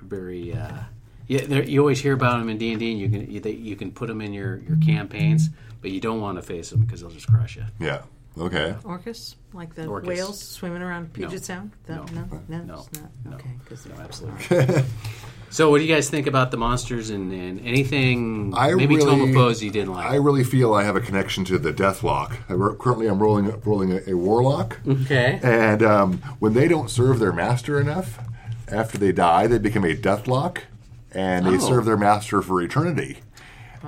very. 0.00 0.54
Uh, 0.54 0.82
yeah, 1.26 1.42
you 1.60 1.80
always 1.80 2.00
hear 2.00 2.14
about 2.14 2.38
them 2.38 2.48
in 2.48 2.56
D 2.56 2.70
and 2.70 2.80
D, 2.80 2.92
and 2.92 3.00
you 3.00 3.08
can 3.10 3.30
you, 3.30 3.40
they, 3.40 3.52
you 3.52 3.76
can 3.76 3.92
put 3.92 4.08
them 4.08 4.22
in 4.22 4.32
your, 4.32 4.56
your 4.58 4.78
campaigns, 4.78 5.50
but 5.82 5.90
you 5.90 6.00
don't 6.00 6.20
want 6.22 6.38
to 6.38 6.42
face 6.42 6.70
them 6.70 6.80
because 6.80 7.02
they'll 7.02 7.10
just 7.10 7.28
crush 7.28 7.56
you. 7.56 7.64
Yeah. 7.78 8.02
Okay. 8.38 8.74
Orcus, 8.84 9.36
like 9.52 9.74
the 9.74 9.86
Orcus. 9.86 10.06
whales 10.08 10.40
swimming 10.40 10.82
around 10.82 11.12
Puget 11.12 11.32
No. 11.32 11.38
Sound. 11.38 11.70
That, 11.86 12.12
No. 12.12 12.22
no, 12.22 12.40
no, 12.48 12.64
No. 12.64 12.74
it's 12.90 13.00
not. 13.00 13.10
No. 13.24 13.36
Okay, 13.36 13.50
because 13.64 13.86
No, 13.86 13.94
absolutely. 13.96 14.84
so, 15.50 15.70
what 15.70 15.78
do 15.78 15.84
you 15.84 15.94
guys 15.94 16.08
think 16.10 16.26
about 16.26 16.50
the 16.50 16.56
monsters 16.56 17.10
and, 17.10 17.32
and 17.32 17.60
anything? 17.66 18.52
I 18.56 18.74
maybe 18.74 18.96
really, 18.96 19.10
Tome 19.10 19.28
of 19.28 19.34
Foes 19.34 19.62
you 19.62 19.70
didn't 19.70 19.92
like. 19.94 20.06
I 20.10 20.16
really 20.16 20.44
feel 20.44 20.74
I 20.74 20.84
have 20.84 20.96
a 20.96 21.00
connection 21.00 21.44
to 21.46 21.58
the 21.58 21.72
Deathlock. 21.72 22.36
I, 22.48 22.52
ro- 22.54 22.74
currently, 22.76 23.06
I'm 23.08 23.18
rolling 23.18 23.60
rolling 23.62 23.92
a, 23.92 24.00
a 24.12 24.14
Warlock, 24.14 24.78
okay. 24.86 25.40
and 25.42 25.82
um, 25.82 26.18
when 26.38 26.54
they 26.54 26.68
don't 26.68 26.90
serve 26.90 27.18
their 27.18 27.32
master 27.32 27.80
enough, 27.80 28.18
after 28.68 28.98
they 28.98 29.12
die, 29.12 29.46
they 29.46 29.58
become 29.58 29.84
a 29.84 29.94
Deathlock, 29.96 30.58
and 31.12 31.46
they 31.46 31.54
Oh. 31.56 31.58
serve 31.58 31.84
their 31.86 31.96
master 31.96 32.42
for 32.42 32.60
eternity 32.62 33.18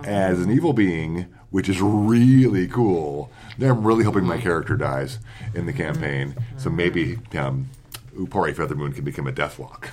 as 0.04 0.40
an 0.40 0.50
evil 0.50 0.72
being, 0.72 1.26
which 1.50 1.68
is 1.68 1.80
really 1.82 2.66
cool. 2.68 3.30
Then 3.60 3.70
I'm 3.70 3.86
really 3.86 4.04
hoping 4.04 4.24
my 4.24 4.38
character 4.38 4.74
dies 4.74 5.18
in 5.54 5.66
the 5.66 5.72
campaign, 5.74 6.34
so 6.56 6.70
maybe 6.70 7.18
um, 7.38 7.68
Upari 8.16 8.54
Feathermoon 8.54 8.94
can 8.94 9.04
become 9.04 9.26
a 9.26 9.32
Deathlock. 9.32 9.90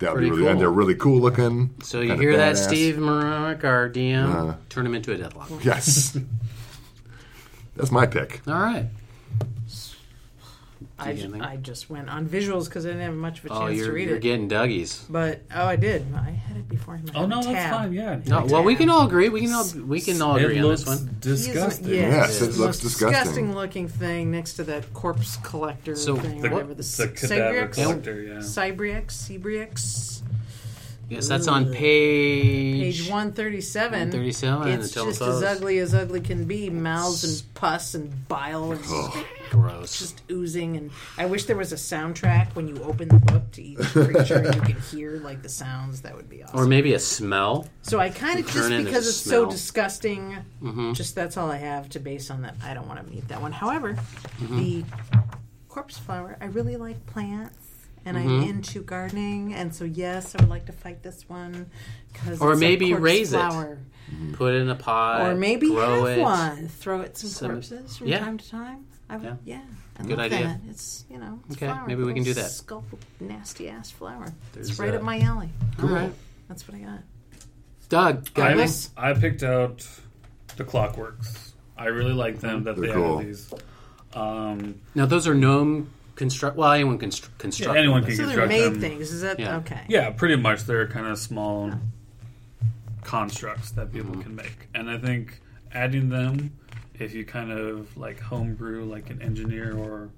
That 0.00 0.12
would 0.14 0.20
be 0.20 0.26
Pretty 0.26 0.30
really, 0.30 0.46
and 0.50 0.54
cool. 0.56 0.60
they're 0.60 0.70
really 0.70 0.96
cool 0.96 1.20
looking. 1.20 1.72
So 1.84 2.00
you 2.00 2.16
hear 2.16 2.36
that. 2.36 2.58
Steve 2.58 2.96
Maronik, 2.96 3.62
our 3.62 3.88
DM? 3.88 4.24
Uh-huh. 4.24 4.54
Turn 4.68 4.84
him 4.84 4.96
into 4.96 5.12
a 5.12 5.16
deathlock. 5.16 5.64
Yes. 5.64 6.18
That's 7.76 7.92
my 7.92 8.04
pick. 8.06 8.40
All 8.48 8.54
right. 8.54 8.86
I, 11.06 11.10
anything? 11.10 11.40
I 11.42 11.56
just 11.56 11.88
went 11.90 12.08
on 12.08 12.26
visuals 12.28 12.66
because 12.66 12.84
I 12.86 12.90
didn't 12.90 13.02
have 13.04 13.14
much 13.14 13.38
of 13.40 13.46
a 13.46 13.48
oh, 13.48 13.58
chance 13.58 13.62
Oh, 13.64 13.68
to 13.68 13.74
you're, 13.76 13.92
read 13.92 14.08
you're 14.08 14.16
it. 14.16 14.22
getting 14.22 14.48
Dougies. 14.48 15.04
But 15.08 15.42
oh, 15.54 15.66
I 15.66 15.76
did. 15.76 16.06
I 16.14 16.30
had 16.30 16.56
it 16.56 16.68
before 16.68 16.96
him. 16.96 17.06
I 17.14 17.18
Oh 17.18 17.20
had 17.20 17.28
no, 17.30 17.40
a 17.40 17.42
that's 17.44 17.54
tab. 17.54 17.72
fine. 17.74 17.92
Yeah. 17.92 18.20
No, 18.26 18.44
well, 18.46 18.62
we 18.64 18.74
can 18.76 18.88
all 18.90 19.06
agree. 19.06 19.28
We 19.28 19.40
can 19.42 19.52
all 19.52 19.66
we 19.86 20.00
can 20.00 20.20
all 20.22 20.36
agree 20.36 20.56
it 20.56 20.60
on 20.60 20.66
looks 20.66 20.84
this 20.84 20.88
one. 21.00 21.16
disgusting. 21.20 21.84
Is- 21.86 21.90
Yes, 21.92 22.12
yeah, 22.12 22.24
it 22.24 22.28
it's 22.28 22.40
looks 22.40 22.56
the 22.56 22.64
most 22.66 22.80
disgusting. 22.82 23.54
looking 23.54 23.88
thing 23.88 24.30
next 24.30 24.54
to 24.54 24.64
that 24.64 24.92
corpse 24.94 25.36
collector 25.42 25.94
So- 25.96 26.16
thing, 26.16 26.40
The, 26.40 26.50
whatever 26.50 26.74
the, 26.74 26.82
the 26.82 27.08
cadaver 27.14 27.68
Sibriex, 27.68 27.74
collector, 27.74 28.22
yeah. 28.22 28.34
Sibriex, 28.38 29.06
Sibriex, 29.06 30.22
Yes, 31.08 31.28
that's 31.28 31.46
on 31.46 31.70
page. 31.72 33.00
page 33.02 33.10
one 33.10 33.32
thirty 33.32 33.60
seven. 33.60 34.08
137 34.10 34.68
in 34.68 34.80
It's 34.80 34.94
the 34.94 35.04
just 35.04 35.18
telephotos. 35.18 35.42
as 35.42 35.56
ugly 35.58 35.78
as 35.78 35.92
ugly 35.94 36.20
can 36.22 36.44
be. 36.46 36.70
Mouths 36.70 37.22
and 37.24 37.54
pus 37.54 37.94
and 37.94 38.26
bile 38.28 38.72
and 38.72 38.80
Gross. 39.52 39.98
just 39.98 40.22
oozing. 40.30 40.76
And 40.76 40.90
I 41.18 41.26
wish 41.26 41.44
there 41.44 41.56
was 41.56 41.72
a 41.72 41.76
soundtrack 41.76 42.54
when 42.54 42.68
you 42.68 42.82
open 42.82 43.08
the 43.08 43.18
book 43.18 43.50
to 43.52 43.62
each 43.62 43.78
creature 43.78 44.42
you 44.42 44.60
can 44.60 44.80
hear 44.90 45.18
like 45.18 45.42
the 45.42 45.48
sounds. 45.48 46.02
That 46.02 46.16
would 46.16 46.28
be 46.28 46.42
awesome. 46.42 46.58
Or 46.58 46.66
maybe 46.66 46.94
a 46.94 46.98
smell. 46.98 47.68
So 47.82 48.00
I 48.00 48.08
kind 48.08 48.40
of 48.40 48.46
just 48.46 48.70
because 48.70 49.06
it's 49.06 49.18
smell. 49.18 49.44
so 49.44 49.50
disgusting. 49.50 50.38
Mm-hmm. 50.62 50.94
Just 50.94 51.14
that's 51.14 51.36
all 51.36 51.50
I 51.50 51.58
have 51.58 51.88
to 51.90 52.00
base 52.00 52.30
on 52.30 52.42
that. 52.42 52.56
I 52.64 52.72
don't 52.72 52.88
want 52.88 53.04
to 53.04 53.12
meet 53.12 53.28
that 53.28 53.42
one. 53.42 53.52
However, 53.52 53.94
mm-hmm. 53.94 54.58
the 54.58 54.84
corpse 55.68 55.98
flower, 55.98 56.36
I 56.40 56.46
really 56.46 56.76
like 56.76 57.04
plants. 57.06 57.58
And 58.04 58.18
I'm 58.18 58.26
mm-hmm. 58.26 58.50
into 58.50 58.82
gardening, 58.82 59.54
and 59.54 59.72
so 59.72 59.84
yes, 59.84 60.34
I 60.34 60.42
would 60.42 60.50
like 60.50 60.66
to 60.66 60.72
fight 60.72 61.04
this 61.04 61.28
one 61.28 61.70
because 62.12 62.40
Or 62.40 62.56
maybe 62.56 62.94
raise 62.94 63.32
it. 63.32 63.38
Put 64.32 64.54
it 64.54 64.62
in 64.62 64.70
a 64.70 64.74
pot. 64.74 65.20
or 65.20 65.36
maybe 65.36 65.68
grow 65.68 66.06
have 66.06 66.18
it. 66.18 66.20
one. 66.20 66.66
Throw 66.66 67.02
it 67.02 67.16
some, 67.16 67.30
Some- 67.30 67.50
corpses 67.52 67.96
from 67.96 68.08
yeah. 68.08 68.18
time 68.18 68.38
to 68.38 68.50
time. 68.50 68.86
I 69.12 69.16
would, 69.16 69.24
Yeah. 69.24 69.36
yeah, 69.44 69.60
I 69.98 70.02
Good 70.02 70.10
love 70.16 70.20
idea. 70.20 70.42
That. 70.44 70.60
It's 70.70 71.04
you 71.10 71.18
know, 71.18 71.38
it's 71.46 71.56
Okay, 71.56 71.66
flower, 71.66 71.86
maybe 71.86 72.02
we 72.02 72.14
can 72.14 72.22
do 72.22 72.30
little 72.30 72.42
that. 72.44 72.50
Sculpt, 72.50 72.98
nasty 73.20 73.68
ass 73.68 73.90
flower. 73.90 74.32
There's, 74.52 74.70
it's 74.70 74.78
right 74.78 74.94
up 74.94 75.02
my 75.02 75.20
alley. 75.20 75.50
All 75.82 75.88
right. 75.88 76.12
That's 76.48 76.66
what 76.66 76.76
I 76.78 76.80
got. 76.80 76.98
Doug, 77.90 78.32
got 78.34 78.52
I, 78.52 78.54
this- 78.54 78.90
I 78.96 79.12
picked 79.12 79.42
out 79.42 79.86
the 80.56 80.64
Clockworks. 80.64 81.50
I 81.76 81.86
really 81.86 82.12
like 82.14 82.40
them 82.40 82.64
that 82.64 82.76
They're 82.76 82.86
they 82.88 82.92
cool. 82.94 83.18
have 83.18 83.26
these. 83.26 83.52
Um, 84.14 84.76
Now, 84.94 85.04
those 85.06 85.26
are 85.28 85.34
gnome 85.34 85.90
construct. 86.14 86.56
Well, 86.56 86.70
anyone 86.72 86.98
can 86.98 87.10
constru- 87.10 87.22
yeah, 87.28 87.38
construct. 87.38 87.78
anyone 87.78 88.00
them. 88.02 88.08
can 88.08 88.16
So 88.16 88.26
they're 88.26 88.46
construct 88.46 88.48
made 88.48 88.72
them. 88.72 88.80
things. 88.80 89.10
Is 89.12 89.20
that 89.22 89.38
Yeah. 89.38 89.56
okay? 89.58 89.80
Yeah, 89.88 90.10
pretty 90.10 90.36
much. 90.36 90.62
They're 90.64 90.86
kind 90.86 91.06
of 91.06 91.18
small 91.18 91.72
constructs 93.02 93.72
that 93.72 93.92
people 93.92 94.12
Mm-hmm. 94.12 94.20
can 94.22 94.36
make, 94.36 94.68
and 94.74 94.88
I 94.90 94.96
think 94.98 95.40
adding 95.72 96.08
them, 96.08 96.52
if 97.02 97.14
you 97.14 97.24
kind 97.24 97.50
of 97.52 97.96
like 97.96 98.18
homebrew, 98.20 98.84
like 98.84 99.10
an 99.10 99.20
engineer 99.22 99.76
or 99.76 100.08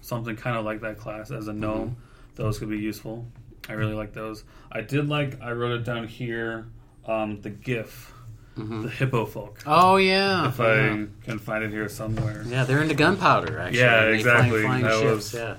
something 0.00 0.36
kind 0.36 0.56
of 0.56 0.64
like 0.64 0.80
that 0.82 0.98
class 0.98 1.30
as 1.30 1.48
a 1.48 1.50
Mm-hmm. 1.50 1.60
gnome, 1.60 1.96
those 2.36 2.58
could 2.58 2.68
be 2.70 2.78
useful. 2.78 3.26
I 3.68 3.72
really 3.74 3.94
like 3.94 4.12
those. 4.12 4.44
I 4.70 4.80
did 4.82 5.08
like. 5.08 5.40
I 5.40 5.52
wrote 5.52 5.72
it 5.80 5.84
down 5.84 6.06
here. 6.06 6.66
Um, 7.06 7.40
the 7.42 7.50
Giff, 7.50 8.12
the 8.56 8.88
hippo 8.88 9.26
folk. 9.26 9.62
Oh 9.66 9.96
yeah. 9.96 10.48
If 10.48 10.56
Mm-hmm. 10.56 11.00
yeah. 11.02 11.06
I 11.22 11.24
can 11.24 11.38
find 11.38 11.64
it 11.64 11.70
here 11.70 11.88
somewhere. 11.88 12.42
Yeah, 12.46 12.64
they're 12.64 12.82
into 12.82 12.94
gunpowder. 12.94 13.58
Actually, 13.58 13.78
Yeah, 13.80 14.04
They 14.06 14.22
fly- 14.22 14.30
exactly. 14.32 14.62
Flying, 14.62 14.82
That 14.84 14.92
ships. 15.00 15.32
was- 15.32 15.34
yeah. 15.34 15.56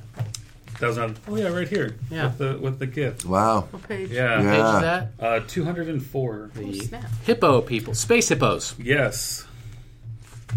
That 0.82 0.88
was 0.88 0.98
on. 0.98 1.16
Oh 1.28 1.36
yeah, 1.38 1.48
right 1.48 1.68
here. 1.70 1.96
Yeah. 2.12 2.26
With 2.26 2.38
the 2.38 2.58
with 2.58 2.80
the 2.80 2.86
Giff. 2.88 3.24
Wow. 3.26 3.62
What 3.72 3.88
page? 3.88 4.10
Yeah. 4.12 4.36
Page 4.38 4.46
Yeah. 4.46 4.76
is 4.76 4.82
that? 4.82 5.12
Uh, 5.20 5.40
two 5.48 5.64
hundred 5.64 5.88
and 5.88 6.04
four. 6.06 6.52
Oh, 6.54 6.60
The 6.60 6.74
snap. 6.80 7.06
hippo 7.24 7.62
people, 7.62 7.94
space 7.94 8.28
hippos. 8.28 8.76
Yes. 8.78 9.45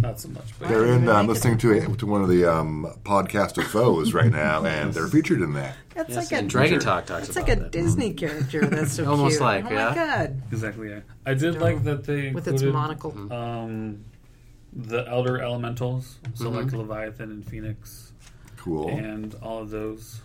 Not 0.00 0.20
so 0.20 0.28
much, 0.28 0.44
but 0.58 0.68
They're 0.68 0.86
in. 0.86 1.02
even 1.04 1.08
I'm 1.08 1.26
listening 1.26 1.58
to 1.58 1.72
a, 1.72 1.96
to 1.96 2.06
one 2.06 2.22
of 2.22 2.28
the 2.28 2.44
um, 2.44 2.86
podcast 3.04 3.58
of 3.58 3.64
foes 3.66 4.12
right 4.14 4.30
now, 4.30 4.64
and 4.64 4.92
they're 4.92 5.08
featured 5.08 5.40
in 5.40 5.54
that. 5.54 5.76
That's 5.94 6.10
Yes, 6.10 6.16
like 6.16 6.32
a 6.32 6.36
and 6.42 6.50
Dragon 6.50 6.78
Talk 6.78 7.06
talks 7.06 7.28
It's 7.28 7.36
like 7.36 7.48
a 7.48 7.56
that. 7.56 7.72
Disney 7.72 8.12
character. 8.12 8.64
That's 8.66 8.92
so 8.92 9.06
Almost 9.10 9.38
cute. 9.38 9.40
like, 9.42 9.64
oh 9.64 9.70
yeah. 9.70 9.88
my 9.88 9.94
god, 9.94 10.42
exactly. 10.52 10.90
Yeah. 10.90 11.00
I 11.26 11.34
did 11.34 11.58
like 11.60 11.82
that 11.84 12.04
they 12.04 12.30
with 12.30 12.46
its 12.46 12.62
included, 12.62 12.72
monocle. 12.74 13.32
um, 13.32 14.04
the 14.72 15.08
elder 15.08 15.40
elementals, 15.40 16.18
so 16.34 16.44
Mm-hmm. 16.50 16.56
like 16.56 16.72
Leviathan 16.72 17.30
and 17.30 17.44
Phoenix, 17.44 18.12
Cool. 18.58 18.88
and 18.90 19.34
all 19.42 19.62
of 19.62 19.70
those. 19.70 20.20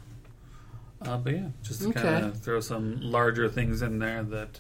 Uh, 1.01 1.18
but 1.18 1.34
yeah, 1.34 1.47
just 1.64 1.82
to 1.82 1.89
Okay. 1.89 2.01
kind 2.01 2.26
of 2.26 2.38
throw 2.39 2.59
some 2.59 2.99
larger 3.01 3.49
things 3.49 3.82
in 3.82 3.97
there 3.99 4.24
that 4.24 4.59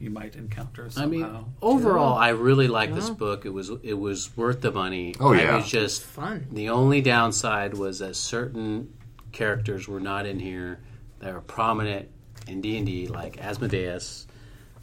you 0.00 0.10
might 0.10 0.36
encounter 0.36 0.88
I 0.96 1.06
mean, 1.06 1.26
overall, 1.60 2.16
I 2.16 2.28
really 2.30 2.68
like 2.68 2.94
this 2.94 3.10
book. 3.10 3.44
It 3.44 3.50
was 3.50 3.70
it 3.82 3.94
was 3.94 4.36
worth 4.36 4.60
the 4.60 4.70
money. 4.72 5.14
Oh, 5.20 5.32
I 5.34 5.42
yeah. 5.42 5.56
was 5.56 5.68
just 5.68 6.02
Fun. 6.02 6.46
The 6.52 6.68
only 6.70 7.00
downside 7.00 7.74
was 7.74 7.98
that 7.98 8.14
certain 8.16 8.92
characters 9.32 9.88
were 9.88 10.00
not 10.00 10.26
in 10.26 10.38
here 10.38 10.80
that 11.20 11.32
are 11.32 11.40
prominent 11.40 12.08
in 12.46 12.60
D 12.60 12.76
and 12.76 12.86
D, 12.86 13.08
like 13.08 13.38
Asmodeus, 13.38 14.26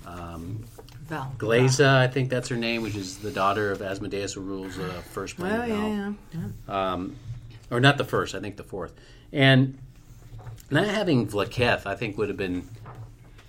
um, 0.06 0.66
Val. 1.08 1.34
Glasya. 1.38 1.96
I 1.98 2.08
think 2.08 2.30
that's 2.30 2.50
her 2.50 2.58
name, 2.58 2.82
which 2.82 2.96
is 2.96 3.18
the 3.20 3.32
daughter 3.32 3.72
of 3.72 3.82
Asmodeus, 3.82 4.34
who 4.34 4.42
rules 4.42 4.78
uh, 4.78 5.02
first 5.12 5.40
Well, 5.40 5.50
planet. 5.50 5.70
Val. 5.70 5.88
yeah, 5.90 6.14
yeah. 6.34 6.40
yeah. 6.68 6.94
um, 6.94 7.16
or 7.72 7.80
not 7.80 7.98
the 7.98 8.04
first, 8.06 8.36
I 8.36 8.40
think 8.40 8.58
the 8.58 8.64
fourth. 8.64 8.94
And 9.32 9.78
not 10.70 10.88
having 10.88 11.28
Vlaakith, 11.28 11.86
I 11.86 11.96
think 11.96 12.18
would 12.18 12.28
have 12.30 12.38
been. 12.38 12.68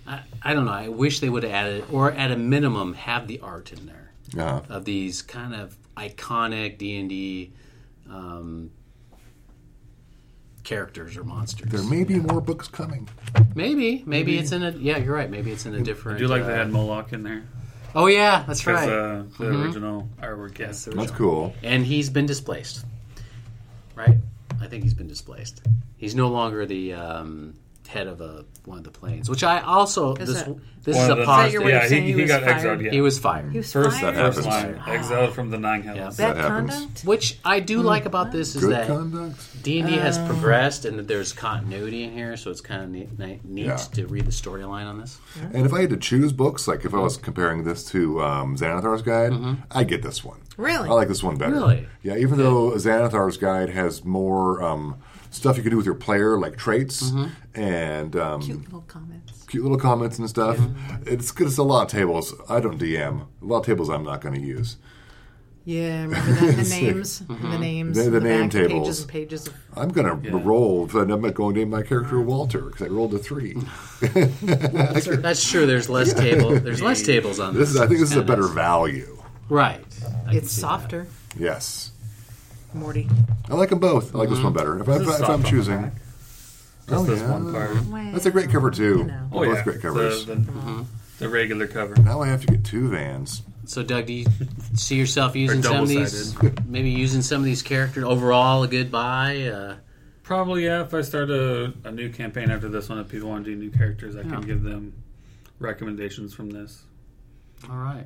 I, 0.07 0.21
I 0.41 0.53
don't 0.53 0.65
know. 0.65 0.71
I 0.71 0.87
wish 0.87 1.19
they 1.19 1.29
would 1.29 1.43
have 1.43 1.51
added, 1.51 1.83
or 1.91 2.11
at 2.11 2.31
a 2.31 2.37
minimum, 2.37 2.93
have 2.93 3.27
the 3.27 3.39
art 3.41 3.73
in 3.73 3.85
there 3.85 4.11
Uh, 4.37 4.61
of 4.69 4.85
these 4.85 5.21
kind 5.21 5.53
of 5.53 5.75
iconic 5.97 6.77
D 6.77 6.97
and 6.99 7.09
D 7.09 7.51
um, 8.09 8.71
characters 10.63 11.17
or 11.17 11.23
monsters. 11.23 11.69
There 11.69 11.83
may 11.83 12.03
be 12.03 12.15
more 12.19 12.41
books 12.41 12.67
coming. 12.67 13.07
Maybe, 13.55 14.03
maybe 14.05 14.37
it's 14.37 14.51
in 14.51 14.63
a. 14.63 14.71
Yeah, 14.71 14.97
you're 14.97 15.13
right. 15.15 15.29
Maybe 15.29 15.51
it's 15.51 15.65
in 15.65 15.73
a 15.75 15.81
different. 15.81 16.17
I 16.17 16.19
do 16.19 16.27
like 16.27 16.43
uh, 16.43 16.47
they 16.47 16.53
had 16.55 16.71
Moloch 16.71 17.13
in 17.13 17.23
there. 17.23 17.43
Oh 17.95 18.07
yeah, 18.07 18.43
that's 18.45 18.65
right. 18.67 18.87
uh, 18.87 19.23
the 19.39 19.47
original 19.47 20.07
artwork, 20.21 20.59
yes. 20.59 20.85
That's 20.85 21.11
cool. 21.11 21.53
and 21.63 21.85
he's 21.85 22.09
been 22.09 22.25
displaced. 22.25 22.85
Right? 23.95 24.17
I 24.61 24.67
think 24.67 24.83
he's 24.83 24.93
been 24.93 25.07
displaced. 25.07 25.61
He's 25.97 26.13
no 26.13 26.27
longer 26.27 26.65
the 26.65 26.93
um, 26.93 27.55
head 27.87 28.07
of 28.07 28.21
a 28.21 28.45
one 28.65 28.77
of 28.79 28.83
the 28.83 28.91
planes, 28.91 29.29
which 29.29 29.43
I 29.43 29.61
also 29.61 30.15
Is 30.15 30.27
this 30.27 30.43
that- 30.43 30.55
this 30.83 30.95
is 30.97 31.09
a 31.09 31.15
the- 31.15 31.25
positive. 31.25 31.67
yeah, 31.67 31.87
he, 31.89 31.99
he 32.01 32.13
he 32.13 32.25
got 32.25 32.43
fired? 32.43 32.53
exiled. 32.55 32.81
Yeah. 32.81 32.91
He 32.91 33.01
was 33.01 33.19
fired. 33.19 33.51
He 33.51 33.57
was 33.57 33.73
first, 33.73 33.99
fired? 33.99 34.15
that 34.15 34.33
first 34.35 34.47
happens. 34.47 34.77
line, 34.87 34.95
exiled 34.95 35.33
from 35.33 35.49
the 35.49 35.57
nine 35.57 35.83
hells. 35.83 36.15
Bad 36.15 36.37
That 36.37 36.41
happens. 36.49 36.73
conduct? 36.75 37.03
Which 37.03 37.39
I 37.43 37.59
do 37.59 37.81
like 37.81 38.05
about 38.05 38.31
this 38.31 38.55
is 38.55 38.61
Good 38.63 38.71
that. 38.71 39.33
D 39.63 39.79
and 39.79 39.89
D 39.89 39.95
has 39.97 40.17
progressed 40.19 40.85
and 40.85 40.97
that 40.99 41.07
there's 41.09 41.33
continuity 41.33 42.03
in 42.03 42.13
here, 42.13 42.37
so 42.37 42.51
it's 42.51 42.61
kind 42.61 42.83
of 42.83 42.89
neat, 42.89 43.19
neat 43.19 43.43
neat 43.43 43.65
Yeah. 43.65 43.75
to 43.75 44.07
read 44.07 44.25
the 44.25 44.31
storyline 44.31 44.85
on 44.85 44.99
this. 44.99 45.17
And 45.53 45.65
if 45.65 45.73
I 45.73 45.81
had 45.81 45.89
to 45.89 45.97
choose 45.97 46.31
books, 46.31 46.67
like 46.69 46.85
if 46.85 46.93
I 46.93 46.99
was 46.99 47.17
comparing 47.17 47.63
this 47.65 47.83
to 47.91 48.21
um, 48.23 48.55
Xanathar's 48.55 49.01
Guide, 49.01 49.33
I'd 49.71 49.89
get 49.89 50.03
this 50.03 50.23
one. 50.23 50.39
Really? 50.55 50.87
I 50.87 50.93
like 50.93 51.09
this 51.09 51.21
one 51.21 51.35
better. 51.37 51.53
Really? 51.53 51.85
Yeah, 52.01 52.15
even 52.15 52.37
though 52.37 52.71
Xanathar's 52.71 53.35
Guide 53.37 53.69
has 53.71 54.05
more 54.05 54.63
um, 54.63 54.95
stuff 55.37 55.55
you 55.57 55.63
can 55.63 55.71
do 55.71 55.77
with 55.77 55.85
your 55.85 55.95
player, 55.95 56.37
like 56.37 56.57
traits 56.57 57.11
and 57.55 58.15
um, 58.15 58.41
Cute 58.41 58.63
little 58.63 58.81
comments. 58.81 59.45
cute 59.47 59.63
little 59.63 59.79
comments 59.79 60.19
and 60.19 60.27
stuff. 60.29 60.59
It's 61.05 61.31
good. 61.31 61.47
It's 61.47 61.57
a 61.57 61.63
lot 61.63 61.83
of 61.83 61.87
tables. 61.91 62.33
I 62.49 62.59
don't 62.59 62.77
DM. 62.79 63.27
A 63.41 63.45
lot 63.45 63.59
of 63.59 63.65
tables 63.65 63.89
I'm 63.89 64.03
not 64.03 64.21
going 64.21 64.35
to 64.35 64.41
use. 64.41 64.77
Yeah, 65.65 66.03
remember 66.03 66.31
that? 66.31 66.55
The 66.63 66.69
names, 66.81 67.19
the 67.19 67.57
names, 67.57 67.97
The- 67.97 68.05
in 68.05 68.11
the 68.13 68.21
back, 68.21 68.29
name 68.29 68.49
pages 68.49 68.69
tables. 68.69 68.99
and 69.01 69.09
pages 69.09 69.47
of. 69.47 69.53
I'm 69.75 69.89
going 69.89 70.21
to 70.23 70.37
roll, 70.37 70.87
but 70.87 71.11
I'm 71.11 71.19
going 71.21 71.33
to 71.53 71.59
name 71.59 71.69
my 71.69 71.81
character 71.83 72.21
Walter 72.21 72.61
because 72.61 72.83
I 72.83 72.89
rolled 72.89 73.13
a 73.13 73.17
three. 73.19 73.53
That's 74.01 75.49
true. 75.49 75.65
There's 75.65 75.89
less 75.89 76.13
table. 76.13 76.57
There's 76.59 76.81
less 76.81 77.01
tables 77.03 77.39
on 77.41 77.53
This 77.53 77.69
this. 77.69 77.75
is, 77.75 77.81
I 77.81 77.87
think 77.87 77.99
this 77.99 78.11
is 78.11 78.17
a 78.17 78.21
better 78.23 78.47
value. 78.47 79.21
Right. 79.49 79.83
I 80.27 80.35
It's 80.35 80.51
see 80.51 80.61
that. 80.61 80.67
softer, 80.67 81.07
Yes, 81.37 81.91
Morty. 82.73 83.07
I 83.49 83.55
like 83.55 83.69
them 83.69 83.79
both. 83.79 84.13
I 84.13 84.19
like 84.19 84.29
this 84.29 84.39
one 84.41 84.53
better. 84.53 84.79
If, 84.79 84.87
I, 84.89 84.97
This 84.99 85.07
is 85.07 85.19
if 85.21 85.29
I'm 85.29 85.43
on 85.43 85.43
choosing, 85.43 85.81
back. 85.83 85.93
oh 86.89 87.05
Just 87.05 87.07
this 87.07 87.21
one 87.29 87.51
part. 87.53 88.13
that's 88.13 88.25
a 88.25 88.31
great 88.31 88.49
cover 88.49 88.69
too. 88.71 89.05
know. 89.05 89.29
Oh 89.31 89.45
Both 89.45 89.55
yeah, 89.57 89.63
great 89.63 89.81
covers. 89.81 90.25
The, 90.25 90.35
the, 90.35 90.85
the 91.19 91.29
regular 91.29 91.67
cover. 91.67 91.95
Now 91.95 92.21
I 92.21 92.27
have 92.27 92.41
to 92.41 92.47
get 92.47 92.63
two 92.63 92.89
vans. 92.89 93.41
So, 93.65 93.83
Doug, 93.83 94.05
do 94.05 94.13
you 94.13 94.25
see 94.75 94.95
yourself 94.95 95.35
using 95.35 95.61
some 95.63 95.83
of 95.83 95.87
these? 95.89 96.35
Maybe 96.65 96.89
using 96.89 97.21
some 97.21 97.39
of 97.41 97.45
these 97.45 97.61
characters 97.61 98.03
overall. 98.05 98.63
A 98.63 98.67
good 98.67 98.91
buy. 98.91 99.43
Uh, 99.47 99.75
Probably 100.23 100.65
yeah. 100.65 100.83
If 100.83 100.93
I 100.93 101.01
start 101.01 101.29
a, 101.29 101.73
a 101.83 101.91
new 101.91 102.09
campaign 102.09 102.49
after 102.51 102.69
this 102.69 102.87
one, 102.89 102.99
if 102.99 103.09
people 103.09 103.29
want 103.29 103.43
to 103.45 103.51
do 103.51 103.57
new 103.57 103.69
characters, 103.71 104.15
I 104.15 104.21
Yeah. 104.21 104.29
can 104.31 104.41
give 104.41 104.61
them 104.63 104.93
recommendations 105.59 106.33
from 106.33 106.49
this. 106.49 106.83
all 107.69 107.77
right. 107.77 108.05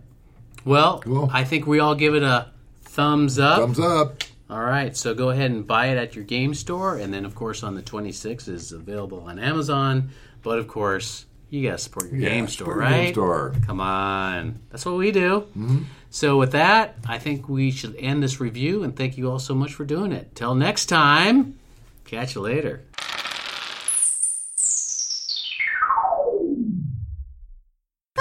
Well, 0.66 1.00
Cool. 1.00 1.30
I 1.34 1.44
think 1.44 1.66
we 1.68 1.80
all 1.80 1.96
give 1.96 2.14
it 2.16 2.24
a 2.24 2.52
thumbs 2.84 3.38
up. 3.40 3.60
Thumbs 3.60 3.80
up. 3.80 4.24
All 4.52 4.60
right, 4.62 4.98
so 4.98 5.14
go 5.14 5.30
ahead 5.30 5.50
and 5.52 5.66
buy 5.66 5.88
it 5.88 5.98
at 5.98 6.14
your 6.14 6.26
game 6.26 6.54
store, 6.54 6.98
and 6.98 7.14
then 7.14 7.24
of 7.24 7.36
course 7.36 7.64
on 7.64 7.74
the 7.74 7.82
26th 7.82 8.50
is 8.50 8.74
available 8.74 9.22
on 9.22 9.40
Amazon. 9.40 10.10
But 10.44 10.60
of 10.60 10.68
course, 10.68 11.26
you 11.50 11.64
gotta 11.66 11.78
support 11.78 12.12
your 12.12 12.20
Yeah, 12.20 12.30
game 12.32 12.48
store, 12.50 12.68
your 12.68 12.78
right? 12.80 13.04
game 13.06 13.14
store. 13.14 13.54
Come 13.66 13.80
on, 13.80 14.60
that's 14.70 14.86
what 14.86 14.98
we 14.98 15.12
do. 15.12 15.46
Mm-hmm. 15.58 15.84
So 16.10 16.38
with 16.38 16.52
that, 16.52 16.96
I 17.08 17.18
think 17.18 17.48
we 17.48 17.72
should 17.72 17.96
end 17.96 18.22
this 18.22 18.42
review, 18.42 18.84
and 18.84 18.94
thank 18.94 19.18
you 19.18 19.32
all 19.32 19.40
so 19.40 19.56
much 19.56 19.74
for 19.74 19.86
doing 19.86 20.12
it. 20.12 20.36
Till 20.36 20.54
next 20.54 20.88
time, 20.88 21.58
catch 22.04 22.36
you 22.36 22.42
later. 22.42 22.84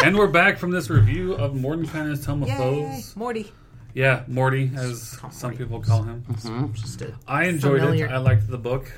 and 0.02 0.16
we're 0.16 0.26
back 0.28 0.58
from 0.58 0.70
this 0.70 0.88
review 0.88 1.34
of 1.34 1.52
Mordenkainen's 1.52 2.24
Tome 2.24 2.42
of 2.44 2.48
Yay, 2.48 3.02
Morty. 3.16 3.52
Yeah, 3.94 4.22
Morty, 4.28 4.70
as 4.76 5.18
some 5.32 5.56
people 5.56 5.80
call 5.80 6.02
him. 6.04 6.24
Mm-hmm. 6.30 6.72
Just 6.74 7.02
a 7.02 7.14
I 7.26 7.44
enjoyed 7.44 7.80
Familiar. 7.80 8.06
it. 8.06 8.12
I 8.12 8.18
liked 8.18 8.48
the 8.48 8.58
book. 8.58 8.90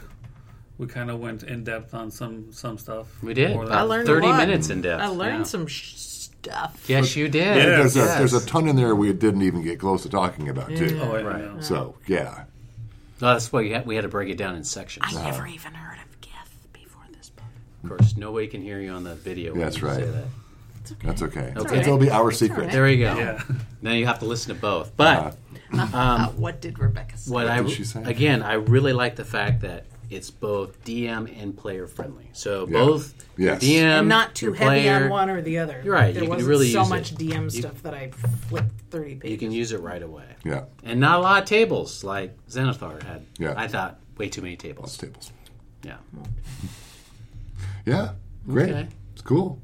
We 0.78 0.86
kind 0.86 1.10
of 1.10 1.20
went 1.20 1.42
in 1.44 1.64
depth 1.64 1.94
on 1.94 2.10
some 2.10 2.52
some 2.52 2.76
stuff. 2.78 3.06
We 3.22 3.34
did. 3.34 3.52
More 3.52 3.64
than- 3.66 3.74
I 3.74 3.80
I 3.80 3.82
learned 3.82 4.06
30 4.06 4.26
a 4.26 4.30
lot. 4.30 4.36
minutes 4.38 4.70
in 4.70 4.82
depth. 4.82 5.02
I 5.02 5.06
learned 5.06 5.38
yeah. 5.40 5.44
some 5.44 5.66
sh- 5.66 5.92
stuff. 5.94 6.84
Yes, 6.88 7.14
you 7.16 7.28
did. 7.28 7.56
Yeah. 7.56 7.64
There's, 7.76 7.96
a, 7.96 8.00
there's 8.00 8.32
a 8.34 8.44
ton 8.44 8.66
in 8.68 8.74
there 8.76 8.94
we 8.96 9.12
didn't 9.12 9.42
even 9.42 9.62
get 9.62 9.78
close 9.78 10.02
to 10.02 10.08
talking 10.08 10.48
about 10.48 10.68
too. 10.68 10.98
Oh, 11.00 11.16
yeah, 11.16 11.22
Right. 11.22 11.54
no. 11.54 11.60
So 11.60 11.94
yeah, 12.06 12.44
No, 13.20 13.32
that's 13.32 13.52
why 13.52 13.60
we 13.60 13.70
had, 13.70 13.86
we 13.86 13.94
had 13.94 14.02
to 14.02 14.08
break 14.08 14.28
it 14.28 14.36
down 14.38 14.56
in 14.56 14.64
sections. 14.64 15.06
I 15.08 15.22
never 15.24 15.42
uh-huh. 15.44 15.52
even 15.54 15.74
heard 15.74 15.98
of 15.98 16.20
Gith 16.20 16.72
before 16.72 17.02
this 17.16 17.30
book. 17.30 17.44
Of 17.84 17.88
course, 17.90 18.16
nobody 18.16 18.48
can 18.48 18.60
hear 18.62 18.80
you 18.80 18.90
on 18.90 19.04
the 19.04 19.14
video. 19.14 19.52
when 19.52 19.60
That's 19.60 19.78
you 19.80 19.86
right. 19.86 19.96
say 20.00 20.06
that. 20.06 20.24
It's 20.82 20.92
okay. 20.92 21.06
that's 21.06 21.22
okay. 21.22 21.52
Okay. 21.56 21.80
It'll 21.80 21.96
be 21.98 22.10
our 22.10 22.30
secret. 22.32 22.58
all 22.58 22.64
right. 22.64 22.72
There 22.72 22.88
you 22.88 23.04
go. 23.04 23.16
Yeah. 23.16 23.42
Then 23.82 23.96
you 23.96 24.06
have 24.06 24.20
to 24.20 24.26
listen 24.26 24.54
to 24.54 24.60
both. 24.60 24.96
But 24.96 25.36
Uh, 25.72 26.28
what 26.32 26.60
did 26.60 26.78
Rebecca 26.78 27.16
say? 27.16 27.32
what 27.32 27.48
I 27.48 27.62
did 27.62 27.70
she 27.70 27.84
say? 27.84 28.02
again, 28.04 28.42
I 28.42 28.54
really 28.54 28.92
like 28.92 29.16
the 29.16 29.24
fact 29.24 29.62
that 29.62 29.86
it's 30.10 30.30
both 30.30 30.84
DM 30.84 31.34
and 31.42 31.56
player 31.56 31.86
friendly. 31.86 32.28
So 32.34 32.66
Yeah. 32.68 32.78
both 32.78 33.14
Yes. 33.38 33.62
DM 33.62 34.00
and 34.00 34.08
not 34.08 34.34
too 34.34 34.46
your 34.46 34.54
heavy 34.56 34.82
player, 34.82 35.04
on 35.04 35.10
one 35.10 35.30
or 35.30 35.40
the 35.40 35.58
other. 35.58 35.80
You're 35.82 35.94
right, 35.94 36.12
There 36.12 36.24
you 36.24 36.28
wasn't 36.28 36.50
really 36.50 36.70
so 36.70 36.84
much 36.84 37.12
it. 37.12 37.18
DM 37.18 37.44
You- 37.44 37.50
stuff 37.62 37.82
that 37.84 37.94
I 37.94 38.10
flipped 38.10 38.78
thirty 38.90 39.14
pages. 39.14 39.30
You 39.32 39.38
can 39.38 39.50
use 39.52 39.72
it 39.72 39.80
right 39.80 40.02
away, 40.02 40.26
Yeah, 40.44 40.64
and 40.84 41.00
not 41.00 41.18
a 41.18 41.22
lot 41.22 41.42
of 41.42 41.48
tables 41.48 42.04
like 42.04 42.36
Xanathar 42.50 43.02
had. 43.02 43.24
Yeah. 43.38 43.54
I 43.56 43.66
thought 43.68 43.98
way 44.18 44.28
too 44.28 44.42
many 44.42 44.54
lots 44.56 44.62
tables. 44.62 44.94
of 44.94 45.00
tables. 45.00 45.32
Yeah. 45.82 45.96
Yeah, 47.86 48.10
great. 48.46 48.70
Okay. 48.70 48.88
It's 49.14 49.22
cool. 49.22 49.58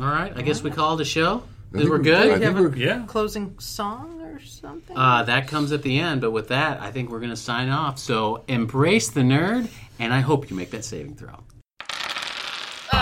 All 0.00 0.06
right. 0.06 0.32
I 0.36 0.42
guess 0.42 0.62
we 0.62 0.70
called 0.70 1.00
a 1.00 1.04
show. 1.04 1.42
I 1.74 1.78
think 1.78 1.90
We're 1.90 1.98
I 2.00 2.02
good. 2.02 2.30
think 2.32 2.42
have 2.44 2.56
a- 2.58 2.62
we're, 2.62 2.76
Yeah. 2.76 3.04
closing 3.06 3.58
song 3.58 4.22
or 4.22 4.40
something. 4.40 4.96
Uh, 4.96 5.24
that 5.24 5.48
comes 5.48 5.70
at 5.72 5.82
the 5.82 5.98
end, 5.98 6.20
but 6.22 6.30
with 6.30 6.48
that, 6.48 6.80
I 6.80 6.90
think 6.92 7.10
we're 7.10 7.18
going 7.18 7.30
to 7.30 7.36
sign 7.36 7.68
off. 7.68 7.98
So 7.98 8.42
embrace 8.48 9.10
the 9.10 9.20
nerd, 9.20 9.68
and 9.98 10.14
I 10.14 10.20
hope 10.20 10.48
you 10.50 10.56
make 10.56 10.70
that 10.70 10.84
saving 10.84 11.16
throw. 11.16 11.28
You 12.90 12.98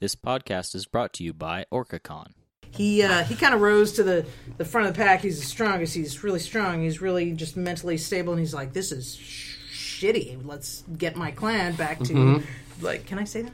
This 0.00 0.14
podcast 0.14 0.74
is 0.74 0.86
brought 0.86 1.12
to 1.14 1.24
you 1.24 1.32
by 1.32 1.64
OrcaCon. 1.72 2.28
he 2.70 3.02
uh, 3.02 3.24
he 3.24 3.34
kind 3.34 3.54
of 3.54 3.60
rose 3.60 3.92
to 3.94 4.02
the, 4.04 4.26
the 4.56 4.64
front 4.64 4.86
of 4.86 4.94
the 4.94 4.98
pack. 5.02 5.22
He's 5.22 5.40
the 5.40 5.46
strongest. 5.46 5.94
He's 5.94 6.22
really 6.22 6.38
strong. 6.38 6.82
He's 6.82 7.00
really 7.00 7.32
just 7.32 7.56
mentally 7.56 7.96
stable. 7.98 8.32
And 8.32 8.38
he's 8.40 8.54
like, 8.54 8.72
this 8.72 8.92
is 8.92 9.16
sh- 9.16 9.56
shitty. 10.02 10.40
Let's 10.46 10.84
get 10.96 11.16
my 11.16 11.30
clan 11.32 11.74
back 11.74 11.98
to 12.04 12.42
like. 12.80 13.06
Can 13.06 13.18
I 13.18 13.24
say 13.24 13.42
that? 13.42 13.52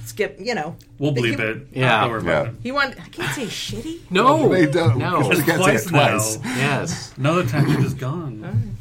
Let's 0.00 0.40
you 0.40 0.54
know. 0.54 0.76
We'll 0.98 1.12
the 1.12 1.20
bleep 1.20 1.38
hum- 1.38 1.48
it. 1.72 1.78
Yeah. 1.78 2.00
Don't 2.02 2.10
worry 2.10 2.20
about 2.22 2.46
Yeah. 2.46 2.52
He 2.62 2.72
want. 2.72 3.00
I 3.00 3.08
can't 3.08 3.32
say 3.34 3.44
shitty. 3.44 4.00
No, 4.10 4.48
They 4.48 4.66
don't- 4.66 4.98
no, 4.98 5.30
You 5.32 5.42
can't 5.42 5.62
say 5.64 5.74
it 5.76 5.88
Twice 5.88 5.90
now. 5.90 6.08
twice. 6.10 6.38
yes. 6.44 7.14
Another 7.16 7.44
time 7.46 7.68
you're 7.68 7.80
just 7.80 7.98
gone. 7.98 8.75